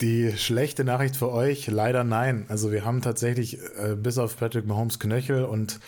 Die 0.00 0.32
schlechte 0.36 0.84
Nachricht 0.84 1.16
für 1.16 1.30
euch, 1.30 1.66
leider 1.66 2.04
nein. 2.04 2.46
Also 2.48 2.72
wir 2.72 2.84
haben 2.84 3.02
tatsächlich 3.02 3.58
äh, 3.78 3.96
bis 3.96 4.16
auf 4.18 4.38
Patrick 4.38 4.66
Mahomes 4.66 4.98
Knöchel 4.98 5.44
und 5.44 5.78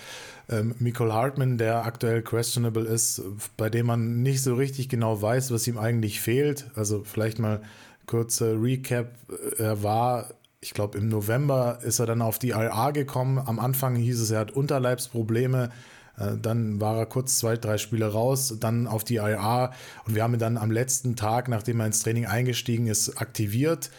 ähm, 0.51 0.75
Michael 0.79 1.13
Hartman, 1.13 1.57
der 1.57 1.87
aktuell 1.87 2.23
questionable 2.23 2.85
ist, 2.85 3.23
bei 3.57 3.71
dem 3.71 3.87
man 3.87 4.23
nicht 4.23 4.43
so 4.43 4.55
richtig 4.55 4.89
genau 4.89 5.21
weiß, 5.21 5.51
was 5.51 5.67
ihm 5.67 5.79
eigentlich 5.79 6.21
fehlt. 6.21 6.67
Also 6.75 7.05
vielleicht 7.05 7.39
mal 7.39 7.63
kurze 8.07 8.61
Recap. 8.61 9.15
Er 9.59 9.83
war, 9.83 10.29
ich 10.61 10.75
glaube, 10.75 10.99
im 10.99 11.09
November 11.09 11.79
ist 11.83 11.99
er 11.99 12.07
dann 12.07 12.23
auf 12.23 12.39
die 12.39 12.51
IRA 12.51 12.91
gekommen. 12.91 13.39
Am 13.39 13.59
Anfang 13.59 13.97
hieß 13.97 14.21
es, 14.21 14.31
er 14.31 14.41
hat 14.41 14.51
Unterleibsprobleme. 14.51 15.71
Äh, 16.19 16.37
dann 16.41 16.81
war 16.81 16.99
er 16.99 17.07
kurz 17.07 17.39
zwei, 17.39 17.57
drei 17.57 17.79
Spiele 17.79 18.07
raus, 18.07 18.57
dann 18.61 18.87
auf 18.87 19.05
die 19.05 19.17
IA 19.17 19.73
und 20.07 20.15
wir 20.15 20.23
haben 20.23 20.35
ihn 20.35 20.41
dann 20.41 20.57
am 20.57 20.71
letzten 20.71 21.17
Tag, 21.17 21.49
nachdem 21.49 21.81
er 21.81 21.87
ins 21.87 22.03
Training 22.03 22.27
eingestiegen 22.27 22.87
ist, 22.87 23.17
aktiviert. 23.21 23.91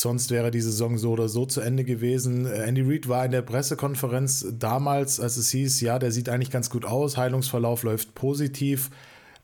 Sonst 0.00 0.30
wäre 0.30 0.50
die 0.50 0.60
Saison 0.60 0.98
so 0.98 1.12
oder 1.12 1.28
so 1.28 1.44
zu 1.46 1.60
Ende 1.60 1.84
gewesen. 1.84 2.46
Äh, 2.46 2.62
Andy 2.62 2.82
Reid 2.82 3.08
war 3.08 3.24
in 3.24 3.30
der 3.30 3.42
Pressekonferenz 3.42 4.46
damals, 4.58 5.20
als 5.20 5.36
es 5.36 5.50
hieß, 5.50 5.80
ja, 5.80 5.98
der 5.98 6.12
sieht 6.12 6.28
eigentlich 6.28 6.50
ganz 6.50 6.70
gut 6.70 6.84
aus, 6.84 7.16
Heilungsverlauf 7.16 7.82
läuft 7.82 8.14
positiv. 8.14 8.90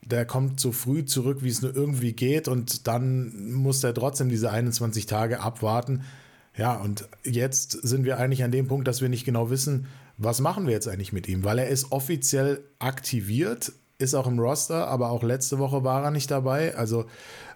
Der 0.04 0.24
kommt 0.24 0.58
so 0.58 0.72
früh 0.72 1.04
zurück, 1.04 1.42
wie 1.42 1.48
es 1.48 1.60
nur 1.60 1.74
irgendwie 1.76 2.12
geht, 2.12 2.48
und 2.48 2.86
dann 2.86 3.52
muss 3.52 3.84
er 3.84 3.92
trotzdem 3.92 4.28
diese 4.30 4.50
21 4.50 5.06
Tage 5.06 5.40
abwarten. 5.40 6.02
Ja, 6.56 6.74
und 6.74 7.08
jetzt 7.24 7.72
sind 7.72 8.04
wir 8.04 8.18
eigentlich 8.18 8.42
an 8.42 8.50
dem 8.50 8.68
Punkt, 8.68 8.88
dass 8.88 9.02
wir 9.02 9.08
nicht 9.08 9.24
genau 9.24 9.50
wissen, 9.50 9.86
was 10.18 10.40
machen 10.40 10.66
wir 10.66 10.74
jetzt 10.74 10.88
eigentlich 10.88 11.12
mit 11.12 11.28
ihm? 11.28 11.44
Weil 11.44 11.60
er 11.60 11.68
ist 11.68 11.92
offiziell 11.92 12.64
aktiviert, 12.80 13.72
ist 13.98 14.14
auch 14.14 14.26
im 14.26 14.38
Roster, 14.38 14.88
aber 14.88 15.10
auch 15.10 15.22
letzte 15.22 15.58
Woche 15.58 15.84
war 15.84 16.04
er 16.04 16.10
nicht 16.10 16.30
dabei, 16.30 16.76
also 16.76 17.06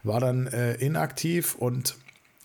war 0.04 0.20
dann 0.20 0.46
äh, 0.46 0.74
inaktiv 0.74 1.56
und 1.56 1.96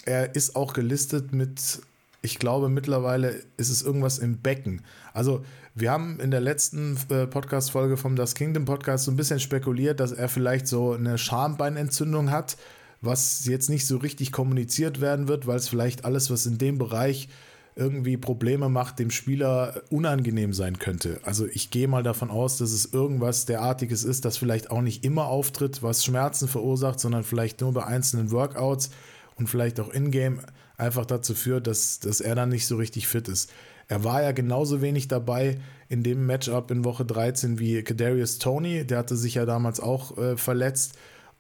er 0.06 0.36
ist 0.36 0.56
auch 0.56 0.74
gelistet 0.74 1.34
mit, 1.34 1.82
ich 2.22 2.40
glaube 2.40 2.70
mittlerweile 2.70 3.44
ist 3.58 3.70
es 3.70 3.82
irgendwas 3.84 4.18
im 4.18 4.40
Becken. 4.40 4.82
Also 5.14 5.44
wir 5.76 5.92
haben 5.92 6.20
in 6.20 6.32
der 6.32 6.42
letzten 6.42 6.98
äh, 7.10 7.28
Podcast-Folge 7.28 7.98
vom 7.98 8.16
Das 8.16 8.34
Kingdom 8.34 8.66
Podcast 8.66 9.06
so 9.06 9.12
ein 9.12 9.18
bisschen 9.18 9.40
spekuliert, 9.40 10.00
dass 10.00 10.12
er 10.12 10.30
vielleicht 10.30 10.68
so 10.68 10.94
eine 10.94 11.18
Schambeinentzündung 11.20 12.32
hat, 12.32 12.58
was 13.02 13.46
jetzt 13.46 13.70
nicht 13.70 13.86
so 13.86 13.98
richtig 13.98 14.32
kommuniziert 14.32 15.02
werden 15.02 15.28
wird, 15.28 15.46
weil 15.46 15.58
es 15.58 15.70
vielleicht 15.70 16.06
alles, 16.06 16.32
was 16.32 16.48
in 16.48 16.58
dem 16.58 16.80
Bereich 16.80 17.30
irgendwie 17.78 18.18
Probleme 18.18 18.70
macht, 18.70 19.00
dem 19.00 19.12
Spieler 19.12 19.82
unangenehm 19.90 20.54
sein 20.54 20.80
könnte. 20.80 21.20
Also 21.24 21.46
ich 21.46 21.70
gehe 21.70 21.88
mal 21.88 22.04
davon 22.04 22.32
aus, 22.32 22.58
dass 22.58 22.72
es 22.72 22.92
irgendwas 22.92 23.46
derartiges 23.46 24.04
ist, 24.04 24.26
das 24.26 24.38
vielleicht 24.38 24.72
auch 24.72 24.82
nicht 24.82 25.06
immer 25.06 25.28
auftritt, 25.28 25.84
was 25.84 26.04
Schmerzen 26.04 26.48
verursacht, 26.48 27.00
sondern 27.00 27.24
vielleicht 27.24 27.62
nur 27.62 27.74
bei 27.74 27.86
einzelnen 27.86 28.32
Workouts 28.32 28.90
und 29.36 29.48
vielleicht 29.48 29.80
auch 29.80 29.90
in-game 29.90 30.40
einfach 30.78 31.06
dazu 31.06 31.36
führt, 31.36 31.68
dass, 31.68 32.00
dass 32.00 32.20
er 32.20 32.36
dann 32.36 32.50
nicht 32.50 32.68
so 32.68 32.78
richtig 32.78 33.08
fit 33.08 33.28
ist. 33.28 33.52
Er 33.88 34.04
war 34.04 34.22
ja 34.22 34.32
genauso 34.32 34.82
wenig 34.82 35.08
dabei 35.08 35.60
in 35.88 36.04
dem 36.04 36.26
Matchup 36.26 36.72
in 36.72 36.84
Woche 36.84 37.06
13 37.06 37.60
wie 37.60 37.84
Kadarius 37.84 38.38
Tony. 38.38 38.86
Der 38.86 38.98
hatte 38.98 39.16
sich 39.16 39.36
ja 39.36 39.46
damals 39.46 39.80
auch 39.80 40.18
äh, 40.18 40.36
verletzt. 40.36 40.98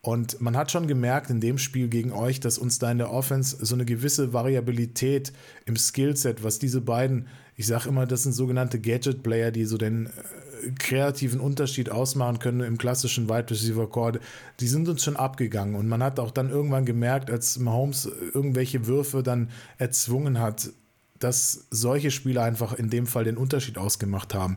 Und 0.07 0.39
man 0.39 0.55
hat 0.55 0.71
schon 0.71 0.87
gemerkt 0.87 1.29
in 1.29 1.41
dem 1.41 1.57
Spiel 1.57 1.89
gegen 1.89 2.13
euch, 2.13 2.39
dass 2.39 2.57
uns 2.57 2.79
da 2.79 2.89
in 2.89 2.97
der 2.97 3.11
Offense 3.11 3.57
so 3.59 3.75
eine 3.75 3.83
gewisse 3.83 4.31
Variabilität 4.31 5.33
im 5.65 5.75
Skillset, 5.75 6.45
was 6.45 6.59
diese 6.59 6.79
beiden, 6.79 7.27
ich 7.57 7.67
sage 7.67 7.89
immer, 7.89 8.05
das 8.05 8.23
sind 8.23 8.31
sogenannte 8.31 8.79
Gadget-Player, 8.79 9.51
die 9.51 9.65
so 9.65 9.77
den 9.77 10.05
äh, 10.05 10.71
kreativen 10.79 11.41
Unterschied 11.41 11.89
ausmachen 11.89 12.39
können 12.39 12.61
im 12.61 12.77
klassischen 12.77 13.27
Wide 13.27 13.49
Receiver 13.49 13.89
Core, 13.89 14.21
die 14.61 14.67
sind 14.67 14.87
uns 14.87 15.03
schon 15.03 15.17
abgegangen. 15.17 15.75
Und 15.75 15.89
man 15.89 16.01
hat 16.01 16.21
auch 16.21 16.31
dann 16.31 16.51
irgendwann 16.51 16.85
gemerkt, 16.85 17.29
als 17.29 17.59
Mahomes 17.59 18.09
irgendwelche 18.33 18.87
Würfe 18.87 19.23
dann 19.23 19.49
erzwungen 19.77 20.39
hat, 20.39 20.69
dass 21.19 21.67
solche 21.69 22.11
Spieler 22.11 22.43
einfach 22.43 22.73
in 22.73 22.89
dem 22.89 23.07
Fall 23.07 23.23
den 23.23 23.37
Unterschied 23.37 23.77
ausgemacht 23.77 24.33
haben. 24.33 24.55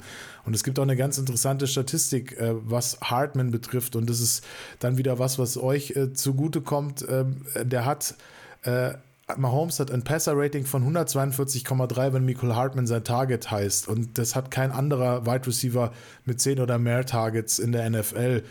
Und 0.51 0.57
es 0.57 0.65
gibt 0.65 0.81
auch 0.81 0.83
eine 0.83 0.97
ganz 0.97 1.17
interessante 1.17 1.69
Statistik, 1.69 2.37
äh, 2.37 2.55
was 2.69 3.01
Hartman 3.01 3.53
betrifft. 3.53 3.95
Und 3.95 4.11
das 4.11 4.19
ist 4.19 4.45
dann 4.81 4.99
wieder 4.99 5.21
was, 5.21 5.39
was 5.39 5.57
euch 5.57 5.93
äh, 5.93 6.13
zugute 6.13 6.61
kommt. 6.61 7.07
Ähm, 7.09 7.43
der 7.55 7.85
hat, 7.85 8.17
äh, 8.65 8.95
Mahomes 9.37 9.79
hat 9.79 9.93
ein 9.93 10.03
Passer-Rating 10.03 10.65
von 10.65 10.93
142,3, 10.93 12.13
wenn 12.15 12.25
Michael 12.25 12.57
Hartman 12.57 12.89
sein 12.89 13.05
Target 13.05 13.49
heißt. 13.53 13.87
Und 13.87 14.19
das 14.19 14.35
hat 14.35 14.51
kein 14.51 14.73
anderer 14.73 15.25
Wide 15.25 15.47
Receiver 15.47 15.93
mit 16.25 16.41
10 16.41 16.59
oder 16.59 16.81
mehr 16.81 17.07
Targets 17.07 17.61
in 17.61 17.71
der 17.71 17.89
NFL. 17.89 18.43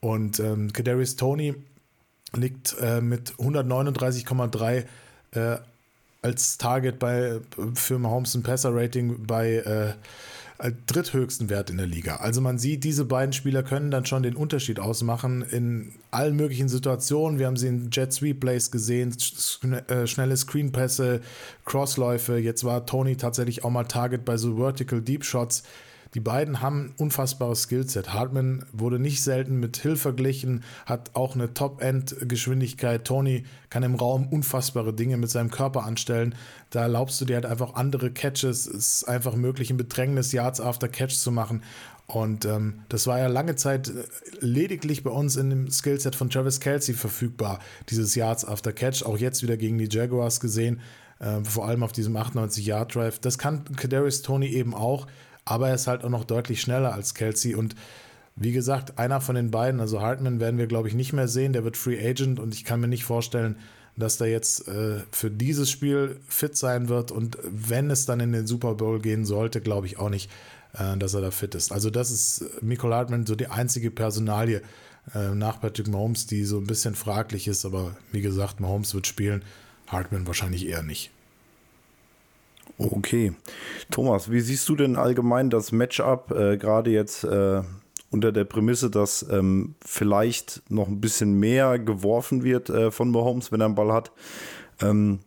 Und 0.00 0.38
ähm, 0.40 0.74
Kadarius 0.74 1.16
Tony 1.16 1.54
liegt 2.34 2.76
äh, 2.82 3.00
mit 3.00 3.32
139,3 3.36 4.84
äh, 5.30 5.56
als 6.20 6.58
Target 6.58 6.98
bei, 6.98 7.40
für 7.72 7.98
Mahomes 7.98 8.34
ein 8.34 8.42
Passer-Rating 8.42 9.26
bei 9.26 9.54
äh, 9.54 9.94
dritthöchsten 10.86 11.50
Wert 11.50 11.70
in 11.70 11.76
der 11.76 11.86
Liga. 11.86 12.16
Also 12.16 12.40
man 12.40 12.58
sieht, 12.58 12.84
diese 12.84 13.04
beiden 13.04 13.32
Spieler 13.32 13.62
können 13.62 13.90
dann 13.90 14.06
schon 14.06 14.22
den 14.22 14.36
Unterschied 14.36 14.80
ausmachen 14.80 15.42
in 15.42 15.92
allen 16.10 16.36
möglichen 16.36 16.68
Situationen. 16.68 17.38
Wir 17.38 17.46
haben 17.46 17.56
sie 17.56 17.68
in 17.68 17.90
Jet 17.92 18.12
Sweep 18.12 18.40
Plays 18.40 18.70
gesehen, 18.70 19.14
äh, 19.88 20.06
schnelle 20.06 20.36
Screenpässe, 20.36 21.20
Crossläufe. 21.64 22.38
Jetzt 22.38 22.64
war 22.64 22.86
Tony 22.86 23.16
tatsächlich 23.16 23.64
auch 23.64 23.70
mal 23.70 23.84
Target 23.84 24.24
bei 24.24 24.36
so 24.36 24.56
Vertical 24.56 25.02
Deep 25.02 25.24
Shots. 25.24 25.62
Die 26.16 26.20
beiden 26.20 26.62
haben 26.62 26.86
ein 26.86 26.94
unfassbares 26.96 27.64
Skillset. 27.64 28.14
Hartman 28.14 28.64
wurde 28.72 28.98
nicht 28.98 29.22
selten 29.22 29.60
mit 29.60 29.76
Hill 29.76 29.96
verglichen, 29.96 30.64
hat 30.86 31.10
auch 31.12 31.34
eine 31.34 31.52
Top-End-Geschwindigkeit. 31.52 33.04
Tony 33.04 33.44
kann 33.68 33.82
im 33.82 33.96
Raum 33.96 34.26
unfassbare 34.28 34.94
Dinge 34.94 35.18
mit 35.18 35.28
seinem 35.28 35.50
Körper 35.50 35.84
anstellen. 35.84 36.34
Da 36.70 36.80
erlaubst 36.80 37.20
du 37.20 37.26
dir 37.26 37.34
halt 37.34 37.44
einfach 37.44 37.74
andere 37.74 38.10
Catches. 38.10 38.66
Es 38.66 39.02
ist 39.02 39.04
einfach 39.04 39.36
möglich, 39.36 39.68
ein 39.68 39.76
Bedrängnis 39.76 40.32
Yards 40.32 40.58
after 40.58 40.88
Catch 40.88 41.16
zu 41.16 41.30
machen. 41.30 41.62
Und 42.06 42.46
ähm, 42.46 42.80
das 42.88 43.06
war 43.06 43.18
ja 43.18 43.26
lange 43.26 43.56
Zeit 43.56 43.88
äh, 43.88 44.04
lediglich 44.40 45.04
bei 45.04 45.10
uns 45.10 45.36
in 45.36 45.50
dem 45.50 45.70
Skillset 45.70 46.16
von 46.16 46.30
Travis 46.30 46.60
Kelsey 46.60 46.94
verfügbar, 46.94 47.58
dieses 47.90 48.14
Yards 48.14 48.46
after 48.46 48.72
Catch. 48.72 49.02
Auch 49.02 49.18
jetzt 49.18 49.42
wieder 49.42 49.58
gegen 49.58 49.76
die 49.76 49.88
Jaguars 49.94 50.40
gesehen, 50.40 50.80
äh, 51.18 51.44
vor 51.44 51.68
allem 51.68 51.82
auf 51.82 51.92
diesem 51.92 52.16
98-Yard-Drive. 52.16 53.18
Das 53.18 53.36
kann 53.36 53.64
Kadarius 53.76 54.22
Tony 54.22 54.46
eben 54.46 54.72
auch 54.72 55.06
aber 55.46 55.68
er 55.68 55.76
ist 55.76 55.86
halt 55.86 56.04
auch 56.04 56.10
noch 56.10 56.24
deutlich 56.24 56.60
schneller 56.60 56.92
als 56.92 57.14
Kelsey. 57.14 57.54
Und 57.54 57.74
wie 58.34 58.52
gesagt, 58.52 58.98
einer 58.98 59.22
von 59.22 59.34
den 59.34 59.50
beiden, 59.50 59.80
also 59.80 60.02
Hartman 60.02 60.40
werden 60.40 60.58
wir 60.58 60.66
glaube 60.66 60.88
ich 60.88 60.94
nicht 60.94 61.14
mehr 61.14 61.28
sehen, 61.28 61.54
der 61.54 61.64
wird 61.64 61.78
Free 61.78 61.98
Agent. 61.98 62.38
Und 62.38 62.52
ich 62.52 62.64
kann 62.64 62.80
mir 62.80 62.88
nicht 62.88 63.04
vorstellen, 63.04 63.56
dass 63.96 64.18
der 64.18 64.26
jetzt 64.26 64.68
äh, 64.68 65.00
für 65.10 65.30
dieses 65.30 65.70
Spiel 65.70 66.20
fit 66.28 66.56
sein 66.56 66.90
wird. 66.90 67.10
Und 67.10 67.38
wenn 67.42 67.90
es 67.90 68.04
dann 68.04 68.20
in 68.20 68.32
den 68.32 68.46
Super 68.46 68.74
Bowl 68.74 69.00
gehen 69.00 69.24
sollte, 69.24 69.62
glaube 69.62 69.86
ich 69.86 69.98
auch 69.98 70.10
nicht, 70.10 70.30
äh, 70.74 70.96
dass 70.98 71.14
er 71.14 71.22
da 71.22 71.30
fit 71.30 71.54
ist. 71.54 71.72
Also 71.72 71.88
das 71.88 72.10
ist 72.10 72.42
äh, 72.42 72.48
Michael 72.60 72.92
Hartman 72.92 73.24
so 73.24 73.36
die 73.36 73.46
einzige 73.46 73.90
Personalie 73.90 74.60
äh, 75.14 75.30
nach 75.30 75.60
Patrick 75.60 75.88
Mahomes, 75.88 76.26
die 76.26 76.44
so 76.44 76.58
ein 76.58 76.66
bisschen 76.66 76.94
fraglich 76.94 77.48
ist, 77.48 77.64
aber 77.64 77.96
wie 78.12 78.20
gesagt, 78.20 78.60
Mahomes 78.60 78.94
wird 78.94 79.06
spielen, 79.06 79.42
Hartman 79.86 80.26
wahrscheinlich 80.26 80.66
eher 80.66 80.82
nicht. 80.82 81.10
Okay. 82.78 83.32
Thomas, 83.90 84.30
wie 84.30 84.40
siehst 84.40 84.68
du 84.68 84.76
denn 84.76 84.96
allgemein 84.96 85.50
das 85.50 85.72
Matchup, 85.72 86.30
äh, 86.32 86.56
gerade 86.56 86.90
jetzt 86.90 87.24
äh, 87.24 87.62
unter 88.10 88.32
der 88.32 88.44
Prämisse, 88.44 88.90
dass 88.90 89.26
ähm, 89.30 89.74
vielleicht 89.84 90.62
noch 90.70 90.88
ein 90.88 91.00
bisschen 91.00 91.38
mehr 91.38 91.78
geworfen 91.78 92.42
wird 92.44 92.68
äh, 92.68 92.90
von 92.90 93.10
Mahomes, 93.10 93.50
wenn 93.50 93.60
er 93.60 93.66
einen 93.66 93.74
Ball 93.74 93.92
hat? 93.92 94.12
Ähm, 94.80 95.20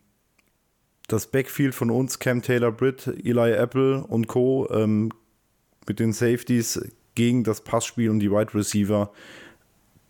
das 1.08 1.28
Backfield 1.28 1.74
von 1.74 1.90
uns, 1.90 2.20
Cam 2.20 2.42
Taylor 2.42 2.72
Britt, 2.72 3.08
Eli 3.08 3.52
Apple 3.52 4.04
und 4.04 4.28
Co. 4.28 4.70
Ähm, 4.72 5.12
mit 5.88 6.00
den 6.00 6.14
Safeties 6.14 6.80
gegen 7.16 7.44
das 7.44 7.62
Passspiel 7.62 8.12
und 8.12 8.20
die 8.20 8.32
Wide 8.32 8.54
Receiver 8.54 9.12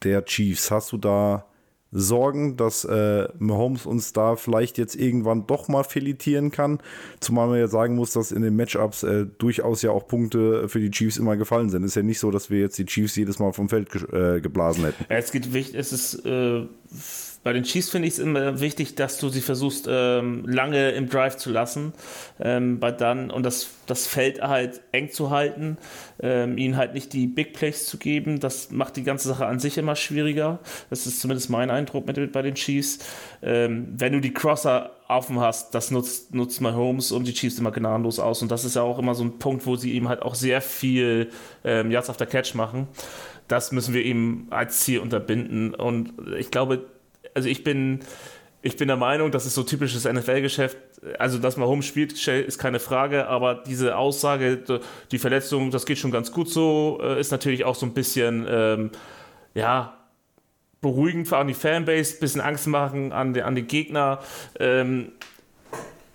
der 0.03 0.25
Chiefs. 0.25 0.69
Hast 0.69 0.91
du 0.91 0.97
da 0.97 1.45
Sorgen, 1.91 2.55
dass 2.55 2.85
äh, 2.85 3.27
Mahomes 3.39 3.85
uns 3.85 4.13
da 4.13 4.35
vielleicht 4.35 4.77
jetzt 4.77 4.95
irgendwann 4.95 5.47
doch 5.47 5.67
mal 5.67 5.83
filetieren 5.83 6.51
kann. 6.51 6.79
Zumal 7.19 7.47
man 7.47 7.59
ja 7.59 7.67
sagen 7.67 7.95
muss, 7.95 8.13
dass 8.13 8.31
in 8.31 8.43
den 8.43 8.55
Matchups 8.55 9.03
äh, 9.03 9.25
durchaus 9.37 9.81
ja 9.81 9.91
auch 9.91 10.07
Punkte 10.07 10.69
für 10.69 10.79
die 10.79 10.91
Chiefs 10.91 11.17
immer 11.17 11.35
gefallen 11.35 11.69
sind. 11.69 11.83
Ist 11.83 11.95
ja 11.95 12.03
nicht 12.03 12.19
so, 12.19 12.29
dass 12.29 12.49
wir 12.49 12.59
jetzt 12.59 12.77
die 12.77 12.85
Chiefs 12.85 13.15
jedes 13.15 13.39
Mal 13.39 13.53
vom 13.53 13.69
Feld 13.69 13.89
ge 13.89 14.03
äh, 14.11 14.41
geblasen 14.41 14.85
hätten. 14.85 15.05
Es 15.09 15.31
geht 15.31 15.51
wichtig, 15.53 15.75
es 15.75 15.91
ist 15.91 16.25
äh, 16.25 16.67
bei 17.43 17.53
den 17.53 17.63
Chiefs 17.63 17.89
finde 17.89 18.07
ich 18.07 18.15
es 18.15 18.19
immer 18.19 18.59
wichtig, 18.59 18.95
dass 18.95 19.17
du 19.17 19.29
sie 19.29 19.39
versuchst, 19.39 19.87
ähm, 19.89 20.45
lange 20.45 20.91
im 20.91 21.07
Drive 21.07 21.37
zu 21.37 21.51
lassen, 21.51 21.93
ähm, 22.39 22.79
bei 22.79 22.91
dann 22.91 23.31
und 23.31 23.43
das, 23.43 23.69
das 23.87 24.07
Feld 24.07 24.41
halt 24.41 24.81
eng 24.91 25.09
zu 25.09 25.29
halten, 25.29 25.77
ähm, 26.21 26.57
ihnen 26.57 26.75
halt 26.75 26.93
nicht 26.93 27.13
die 27.13 27.27
Big 27.27 27.53
Plays 27.53 27.85
zu 27.85 27.97
geben. 27.97 28.41
Das 28.41 28.71
macht 28.71 28.97
die 28.97 29.03
ganze 29.03 29.29
Sache 29.29 29.45
an 29.45 29.59
sich 29.59 29.77
immer 29.77 29.95
schwieriger. 29.95 30.59
Das 30.89 31.07
ist 31.07 31.21
zumindest 31.21 31.49
mein 31.49 31.69
Eindruck 31.69 32.05
mit, 32.05 32.31
bei 32.33 32.41
den 32.41 32.55
Chiefs. 32.55 32.99
Ähm, 33.41 33.87
wenn 33.95 34.11
du 34.11 34.19
die 34.19 34.33
Crosser 34.33 34.91
offen 35.07 35.39
hast, 35.39 35.73
das 35.73 35.91
nutzt, 35.91 36.35
nutzt 36.35 36.59
Mahomes 36.59 37.13
und 37.13 37.25
die 37.25 37.33
Chiefs 37.33 37.57
immer 37.57 37.71
gnadenlos 37.71 38.19
aus. 38.19 38.41
Und 38.41 38.51
das 38.51 38.65
ist 38.65 38.75
ja 38.75 38.81
auch 38.81 38.99
immer 38.99 39.15
so 39.15 39.23
ein 39.23 39.39
Punkt, 39.39 39.65
wo 39.65 39.77
sie 39.77 39.93
ihm 39.93 40.09
halt 40.09 40.21
auch 40.23 40.35
sehr 40.35 40.61
viel 40.61 41.29
ähm, 41.63 41.89
Yards 41.89 42.09
after 42.09 42.25
Catch 42.25 42.53
machen. 42.53 42.89
Das 43.47 43.71
müssen 43.71 43.93
wir 43.93 44.03
ihm 44.03 44.47
als 44.49 44.81
Ziel 44.81 44.99
unterbinden. 44.99 45.73
Und 45.73 46.13
ich 46.37 46.51
glaube, 46.51 46.85
also 47.33 47.49
ich 47.49 47.63
bin, 47.63 47.99
ich 48.61 48.75
bin 48.77 48.87
der 48.87 48.97
Meinung, 48.97 49.31
das 49.31 49.45
ist 49.45 49.55
so 49.55 49.63
typisches 49.63 50.05
NFL-Geschäft. 50.05 50.77
Also, 51.17 51.37
dass 51.37 51.55
man 51.55 51.67
Home 51.67 51.81
spielt, 51.81 52.27
ist 52.27 52.57
keine 52.57 52.79
Frage, 52.79 53.27
aber 53.27 53.55
diese 53.55 53.97
Aussage, 53.97 54.63
die 55.11 55.19
Verletzung, 55.19 55.71
das 55.71 55.85
geht 55.85 55.97
schon 55.97 56.11
ganz 56.11 56.31
gut 56.31 56.49
so, 56.49 56.99
äh, 57.01 57.19
ist 57.19 57.31
natürlich 57.31 57.63
auch 57.63 57.75
so 57.75 57.85
ein 57.85 57.93
bisschen, 57.93 58.45
ähm, 58.49 58.91
ja, 59.53 59.95
beruhigend 60.81 61.27
für 61.27 61.43
die 61.45 61.53
Fanbase, 61.53 62.19
bisschen 62.19 62.41
Angst 62.41 62.67
machen 62.67 63.11
an, 63.11 63.33
den, 63.33 63.43
an 63.43 63.55
den 63.55 63.67
Gegner. 63.67 64.19
Ähm, 64.59 65.11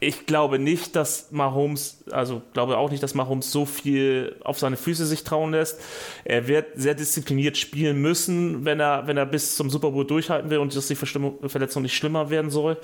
ich 0.04 0.26
glaube 0.26 0.58
nicht, 0.58 0.96
dass 0.96 1.30
Mahomes, 1.32 2.04
also 2.10 2.42
glaube 2.52 2.76
auch 2.76 2.90
nicht, 2.90 3.02
dass 3.02 3.14
Mahomes 3.14 3.50
so 3.50 3.66
viel 3.66 4.36
auf 4.44 4.58
seine 4.58 4.76
Füße 4.76 5.06
sich 5.06 5.24
trauen 5.24 5.52
lässt. 5.52 5.80
Er 6.24 6.46
wird 6.46 6.66
sehr 6.76 6.94
diszipliniert 6.94 7.56
spielen 7.56 8.00
müssen, 8.00 8.64
wenn 8.64 8.80
er, 8.80 9.06
wenn 9.06 9.16
er 9.16 9.26
bis 9.26 9.56
zum 9.56 9.70
Super 9.70 9.90
Bowl 9.90 10.06
durchhalten 10.06 10.50
will 10.50 10.58
und 10.58 10.74
dass 10.74 10.88
die 10.88 10.96
Verletzung 10.96 11.82
nicht 11.82 11.96
schlimmer 11.96 12.30
werden 12.30 12.50
soll. 12.50 12.76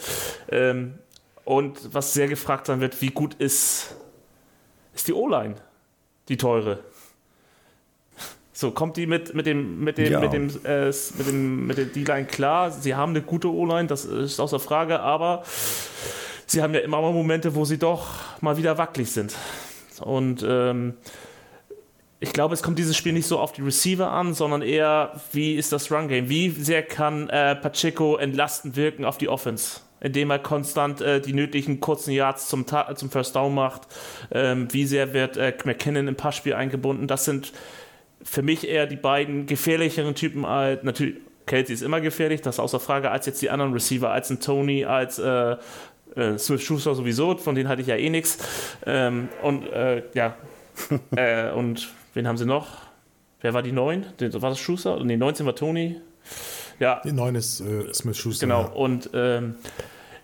Ähm, 0.51 0.95
und 1.45 1.95
was 1.95 2.13
sehr 2.15 2.29
gefragt 2.29 2.67
sein 2.67 2.81
wird, 2.81 3.01
wie 3.01 3.11
gut 3.11 3.35
ist, 3.35 3.95
ist 4.95 5.09
die 5.09 5.13
O-Line, 5.13 5.57
die 6.29 6.37
teure? 6.37 6.81
So, 8.53 8.73
kommt 8.73 8.99
die 8.99 9.07
mit, 9.07 9.35
mit 9.35 9.47
dem, 9.47 9.83
mit 9.83 9.97
dem, 9.97 10.13
ja. 10.13 10.21
mit 10.21 10.33
dem, 10.33 10.51
äh, 10.65 10.87
mit 10.87 11.27
dem, 11.27 11.67
mit 11.67 11.79
der 11.79 11.87
D-Line 11.87 12.27
klar? 12.27 12.71
Sie 12.71 12.95
haben 12.95 13.11
eine 13.11 13.23
gute 13.23 13.49
O-Line, 13.49 13.87
das 13.87 14.05
ist 14.05 14.39
außer 14.39 14.61
Frage, 14.61 15.01
aber 15.01 15.45
sie 16.51 16.63
haben 16.63 16.75
ja 16.75 16.81
immer 16.81 17.01
mal 17.01 17.13
Momente, 17.13 17.55
wo 17.55 17.65
sie 17.65 17.79
doch 17.79 18.09
mal 18.41 18.57
wieder 18.57 18.77
wackelig 18.77 19.13
sind. 19.13 19.35
Und 20.01 20.45
ähm, 20.47 20.95
ich 22.19 22.33
glaube, 22.33 22.55
es 22.55 22.63
kommt 22.63 22.79
dieses 22.79 22.97
Spiel 22.97 23.13
nicht 23.13 23.27
so 23.27 23.39
auf 23.39 23.53
die 23.53 23.63
Receiver 23.63 24.11
an, 24.11 24.35
sondern 24.35 24.63
eher, 24.63 25.21
wie 25.33 25.55
ist 25.55 25.73
das 25.73 25.91
Run-Game? 25.91 26.29
Wie 26.29 26.51
sehr 26.51 26.83
kann 26.83 27.29
äh, 27.29 27.55
Pacheco 27.55 28.17
entlastend 28.17 28.77
wirken 28.77 29.05
auf 29.05 29.17
die 29.17 29.29
Offense? 29.29 29.81
Indem 30.01 30.31
er 30.31 30.39
konstant 30.39 31.01
äh, 31.03 31.21
die 31.21 31.35
nötigen 31.35 31.81
kurzen 31.81 32.13
Yards 32.13 32.49
zum, 32.49 32.67
zum 32.67 33.11
First 33.11 33.37
Down 33.37 33.55
macht. 33.55 33.83
Ähm, 34.31 34.69
wie 34.73 34.87
sehr 34.87 35.13
wird 35.13 35.37
äh, 35.37 35.55
McKinnon 35.65 36.09
im 36.09 36.17
Passspiel 36.17 36.55
eingebunden? 36.55 37.07
Das 37.07 37.25
sind 37.27 37.53
für 38.23 38.43
mich 38.43 38.67
eher 38.67 38.87
die 38.87 38.97
beiden 38.97 39.47
gefährlicheren 39.47 40.15
Typen. 40.15 40.45
Als, 40.45 40.83
natürlich, 40.83 41.17
Kelsey 41.47 41.75
ist 41.75 41.83
immer 41.83 42.01
gefährlich, 42.01 42.43
das 42.43 42.57
ist 42.57 42.61
außer 42.61 42.81
Frage, 42.81 43.11
als 43.11 43.27
jetzt 43.27 43.43
die 43.43 43.51
anderen 43.51 43.73
Receiver, 43.73 44.11
als 44.11 44.31
ein 44.31 44.41
Tony, 44.41 44.85
als 44.85 45.19
äh, 45.19 45.57
äh, 46.17 46.39
Smith 46.39 46.63
Schuster 46.63 46.95
sowieso, 46.95 47.37
von 47.37 47.55
denen 47.55 47.69
hatte 47.69 47.83
ich 47.83 47.89
ja 47.89 47.97
eh 47.97 48.11
nichts. 48.11 48.39
Ähm, 48.87 49.29
und 49.43 49.67
äh, 49.73 50.03
ja, 50.15 50.37
äh, 51.17 51.51
und 51.51 51.89
wen 52.15 52.27
haben 52.27 52.37
sie 52.37 52.47
noch? 52.47 52.69
Wer 53.41 53.55
war 53.55 53.63
die 53.63 53.73
9? 53.73 54.07
War 54.19 54.51
das 54.51 54.59
Schuster? 54.59 55.03
Nee, 55.03 55.17
19 55.17 55.47
war 55.47 55.55
Tony. 55.55 56.01
Ja. 56.79 57.01
Die 57.05 57.13
9 57.13 57.35
ist 57.35 57.61
äh, 57.61 57.93
Smith 57.93 58.17
Schuster. 58.17 58.47
Genau, 58.47 58.63
ja. 58.63 58.69
und 58.69 59.11
ähm, 59.15 59.55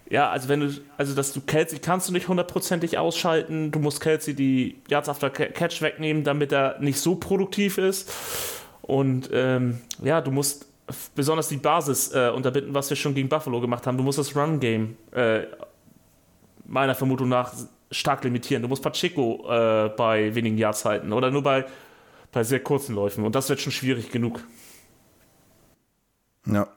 ja, 0.08 0.30
also 0.30 0.48
wenn 0.48 0.60
du, 0.60 0.70
also 0.96 1.14
dass 1.14 1.32
du 1.32 1.40
Kelsey 1.40 1.78
kannst 1.80 2.08
du 2.08 2.12
nicht 2.12 2.28
hundertprozentig 2.28 2.96
ausschalten. 2.98 3.72
Du 3.72 3.80
musst 3.80 4.00
Kelsey 4.00 4.34
die 4.34 4.76
Yards 4.88 5.08
after 5.08 5.30
Catch 5.30 5.82
wegnehmen, 5.82 6.22
damit 6.22 6.52
er 6.52 6.78
nicht 6.80 7.00
so 7.00 7.16
produktiv 7.16 7.78
ist. 7.78 8.12
Und 8.82 9.30
ähm, 9.32 9.80
ja, 10.02 10.20
du 10.20 10.30
musst 10.30 10.66
besonders 11.16 11.48
die 11.48 11.56
Basis 11.56 12.12
äh, 12.14 12.30
unterbinden, 12.34 12.72
was 12.72 12.88
wir 12.88 12.96
schon 12.96 13.14
gegen 13.14 13.28
Buffalo 13.28 13.60
gemacht 13.60 13.86
haben. 13.86 13.96
Du 13.96 14.04
musst 14.04 14.18
das 14.18 14.36
Run-Game 14.36 14.96
äh, 15.12 15.42
meiner 16.66 16.94
Vermutung 16.94 17.28
nach 17.28 17.52
stark 17.90 18.24
limitieren. 18.24 18.62
Du 18.62 18.68
musst 18.68 18.82
Pacheco 18.82 19.46
äh, 19.48 19.90
bei 19.96 20.34
wenigen 20.34 20.58
Yards 20.58 20.84
halten 20.84 21.12
oder 21.12 21.30
nur 21.30 21.42
bei, 21.42 21.64
bei 22.32 22.44
sehr 22.44 22.60
kurzen 22.60 22.94
Läufen. 22.94 23.24
Und 23.24 23.34
das 23.34 23.48
wird 23.48 23.60
schon 23.60 23.72
schwierig 23.72 24.10
genug. 24.10 24.40
Ja, 26.46 26.68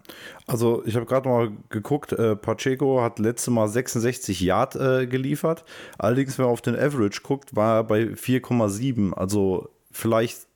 also 0.48 0.84
ich 0.86 0.96
habe 0.96 1.06
gerade 1.06 1.30
mal 1.30 1.52
geguckt, 1.70 2.12
äh, 2.14 2.36
Pacheco 2.36 3.02
hat 3.02 3.20
letztes 3.20 3.54
Mal 3.54 3.68
66 3.68 4.42
Yard 4.42 4.76
äh, 4.76 5.06
geliefert. 5.06 5.64
Allerdings, 6.00 6.38
wenn 6.38 6.46
man 6.46 6.54
auf 6.54 6.62
den 6.62 6.76
Average 6.76 7.22
guckt, 7.22 7.56
war 7.56 7.78
er 7.78 7.84
bei 7.84 8.04
4,7. 8.04 9.14
Also 9.14 9.70
vielleicht 9.92 10.48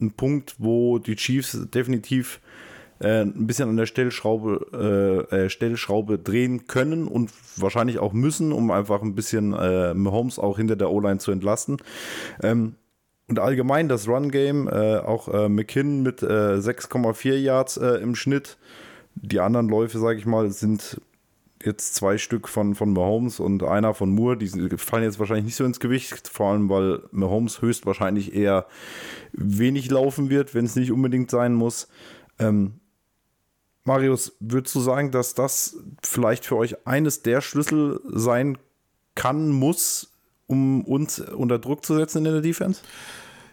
ein 0.00 0.12
Punkt, 0.12 0.56
wo 0.58 0.98
die 0.98 1.14
Chiefs 1.14 1.58
definitiv 1.72 2.40
äh, 3.00 3.22
ein 3.22 3.46
bisschen 3.46 3.68
an 3.68 3.76
der 3.76 3.86
Stellschraube, 3.86 5.26
äh, 5.30 5.36
äh, 5.36 5.50
Stellschraube 5.50 6.18
drehen 6.18 6.66
können 6.66 7.06
und 7.06 7.30
wahrscheinlich 7.56 7.98
auch 7.98 8.12
müssen, 8.12 8.52
um 8.52 8.70
einfach 8.70 9.02
ein 9.02 9.14
bisschen 9.14 9.52
äh, 9.52 9.94
Mahomes 9.94 10.38
auch 10.38 10.56
hinter 10.56 10.76
der 10.76 10.90
O-Line 10.90 11.18
zu 11.18 11.30
entlasten. 11.30 11.78
Ähm, 12.42 12.76
und 13.28 13.38
allgemein 13.40 13.88
das 13.88 14.08
Run-Game, 14.08 14.68
äh, 14.68 14.98
auch 14.98 15.28
äh, 15.28 15.48
McKinn 15.48 16.02
mit 16.02 16.22
äh, 16.22 16.58
6,4 16.58 17.34
Yards 17.34 17.76
äh, 17.76 17.96
im 17.96 18.14
Schnitt. 18.14 18.56
Die 19.16 19.40
anderen 19.40 19.68
Läufe, 19.68 19.98
sage 19.98 20.18
ich 20.18 20.26
mal, 20.26 20.50
sind 20.50 21.00
jetzt 21.64 21.94
zwei 21.94 22.18
Stück 22.18 22.48
von, 22.48 22.74
von 22.74 22.92
Mahomes 22.92 23.40
und 23.40 23.62
einer 23.62 23.94
von 23.94 24.10
Moore. 24.10 24.36
Die 24.36 24.48
fallen 24.76 25.04
jetzt 25.04 25.18
wahrscheinlich 25.18 25.46
nicht 25.46 25.56
so 25.56 25.64
ins 25.64 25.80
Gewicht, 25.80 26.28
vor 26.28 26.52
allem 26.52 26.68
weil 26.68 27.02
Mahomes 27.10 27.60
höchstwahrscheinlich 27.60 28.34
eher 28.34 28.66
wenig 29.32 29.90
laufen 29.90 30.30
wird, 30.30 30.54
wenn 30.54 30.64
es 30.64 30.76
nicht 30.76 30.92
unbedingt 30.92 31.30
sein 31.30 31.54
muss. 31.54 31.88
Ähm, 32.38 32.74
Marius, 33.86 34.32
würdest 34.40 34.74
du 34.74 34.80
sagen, 34.80 35.12
dass 35.12 35.34
das 35.34 35.76
vielleicht 36.02 36.44
für 36.44 36.56
euch 36.56 36.86
eines 36.86 37.22
der 37.22 37.40
Schlüssel 37.40 38.00
sein 38.12 38.58
kann, 39.14 39.48
muss, 39.48 40.12
um 40.48 40.84
uns 40.84 41.20
unter 41.20 41.58
Druck 41.58 41.84
zu 41.84 41.96
setzen 41.96 42.18
in 42.18 42.32
der 42.32 42.40
Defense? 42.40 42.80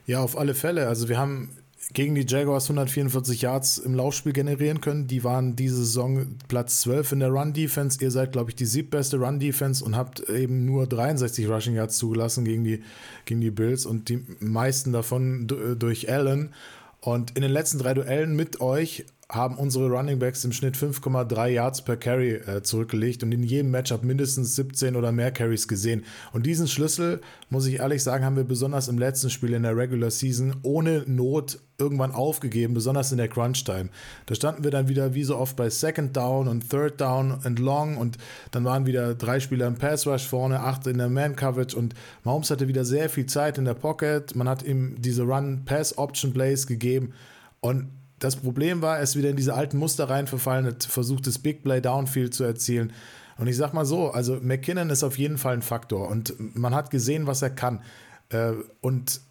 Ja, 0.08 0.22
auf 0.22 0.38
alle 0.38 0.56
Fälle. 0.56 0.88
Also 0.88 1.08
wir 1.08 1.18
haben 1.18 1.50
gegen 1.94 2.16
die 2.16 2.26
Jaguars 2.28 2.66
144 2.66 3.42
Yards 3.44 3.78
im 3.78 3.94
Laufspiel 3.94 4.34
generieren 4.34 4.82
können. 4.82 5.06
Die 5.06 5.24
waren 5.24 5.56
diese 5.56 5.76
Saison 5.78 6.38
Platz 6.48 6.82
12 6.82 7.12
in 7.12 7.20
der 7.20 7.30
Run-Defense. 7.30 8.00
Ihr 8.02 8.10
seid, 8.10 8.32
glaube 8.32 8.50
ich, 8.50 8.56
die 8.56 8.66
siebbeste 8.66 9.18
Run-Defense 9.18 9.86
und 9.86 9.96
habt 9.96 10.28
eben 10.30 10.66
nur 10.66 10.88
63 10.88 11.48
Rushing 11.48 11.76
Yards 11.76 11.98
zugelassen 11.98 12.44
gegen 12.44 12.64
die, 12.64 12.84
gegen 13.26 13.42
die 13.42 13.52
Bills 13.52 13.86
und 13.86 14.10
die 14.10 14.26
meisten 14.40 14.92
davon 14.92 15.48
durch 15.78 16.12
Allen. 16.12 16.54
Und 17.02 17.36
in 17.36 17.44
den 17.44 17.52
letzten 17.52 17.78
drei 17.78 17.94
Duellen 17.94 18.36
mit 18.36 18.62
euch 18.62 19.06
haben 19.34 19.58
unsere 19.58 19.90
Running 19.90 20.20
Backs 20.20 20.46
im 20.46 20.52
Schnitt 20.52 20.76
5,3 20.76 21.48
Yards 21.48 21.82
per 21.82 21.98
Carry 21.98 22.34
äh, 22.34 22.62
zurückgelegt 22.62 23.24
und 23.24 23.32
in 23.32 23.44
jedem 23.44 23.72
Matchup 23.72 24.04
mindestens 24.04 24.56
17 24.56 24.96
oder 24.96 25.12
mehr 25.12 25.32
Carries 25.32 25.68
gesehen. 25.68 26.06
Und 26.32 26.46
diesen 26.46 26.68
Schlüssel, 26.68 27.22
muss 27.50 27.66
ich 27.66 27.80
ehrlich 27.80 28.04
sagen, 28.04 28.24
haben 28.24 28.36
wir 28.36 28.44
besonders 28.44 28.88
im 28.88 28.98
letzten 28.98 29.30
Spiel 29.30 29.54
in 29.54 29.64
der 29.64 29.76
Regular 29.76 30.12
Season 30.12 30.56
ohne 30.62 31.04
Not 31.08 31.60
irgendwann 31.80 32.12
aufgegeben, 32.12 32.76
besonders 32.76 33.12
in 33.12 33.18
der 33.18 33.28
Crunch 33.28 33.64
Time. 33.64 33.90
Da 34.28 34.36
standen 34.36 34.64
wir 34.64 34.72
dann 34.72 34.88
wieder 34.88 35.16
wie 35.16 35.24
so 35.24 35.38
oft 35.38 35.56
bei 35.56 35.70
Second 35.70 36.16
Down 36.16 36.48
und 36.48 36.70
Third 36.70 37.02
Down 37.02 37.40
and 37.44 37.58
Long 37.58 37.98
und 37.98 38.18
dann 38.52 38.64
waren 38.64 38.86
wieder 38.86 39.16
drei 39.16 39.40
Spieler 39.40 39.68
im 39.68 39.76
Pass 39.76 40.06
Rush 40.06 40.28
vorne, 40.28 40.60
acht 40.60 40.86
in 40.86 41.00
der 41.00 41.10
Man 41.10 41.36
Coverage 41.36 41.76
und 41.76 41.96
Mahomes 42.24 42.52
hatte 42.52 42.68
wieder 42.68 42.86
sehr 42.86 43.10
viel 43.10 43.26
Zeit 43.26 43.58
in 43.58 43.66
der 43.66 43.74
Pocket. 43.74 44.36
Man 44.36 44.48
hat 44.48 44.64
ihm 44.64 44.96
diese 45.00 45.24
Run-Pass-Option 45.24 46.34
Plays 46.34 46.68
gegeben 46.68 47.14
und 47.60 47.88
das 48.24 48.38
Problem 48.38 48.82
war, 48.82 48.98
er 48.98 49.04
ist 49.04 49.18
wieder 49.18 49.30
in 49.30 49.36
diese 49.36 49.54
alten 49.54 49.78
Muster 49.78 50.10
rein 50.10 50.28
verfallen, 50.28 50.66
hat 50.66 50.84
versucht, 50.84 51.28
das 51.28 51.40
Big 51.40 51.64
Play 51.64 51.82
Downfield 51.82 52.34
zu 52.34 52.44
erzielen. 52.44 52.94
Und 53.38 53.48
ich 53.48 53.58
sag 53.58 53.74
mal 53.74 53.86
so, 53.86 54.12
also 54.12 54.40
McKinnon 54.42 54.90
ist 54.90 55.04
auf 55.04 55.18
jeden 55.18 55.38
Fall 55.38 55.56
ein 55.56 55.62
Faktor 55.62 56.08
und 56.08 56.34
man 56.56 56.74
hat 56.74 56.90
gesehen, 56.90 57.28
was 57.28 57.42
er 57.42 57.50
kann. 57.50 57.82
Äh, 58.30 58.54
und 58.80 59.22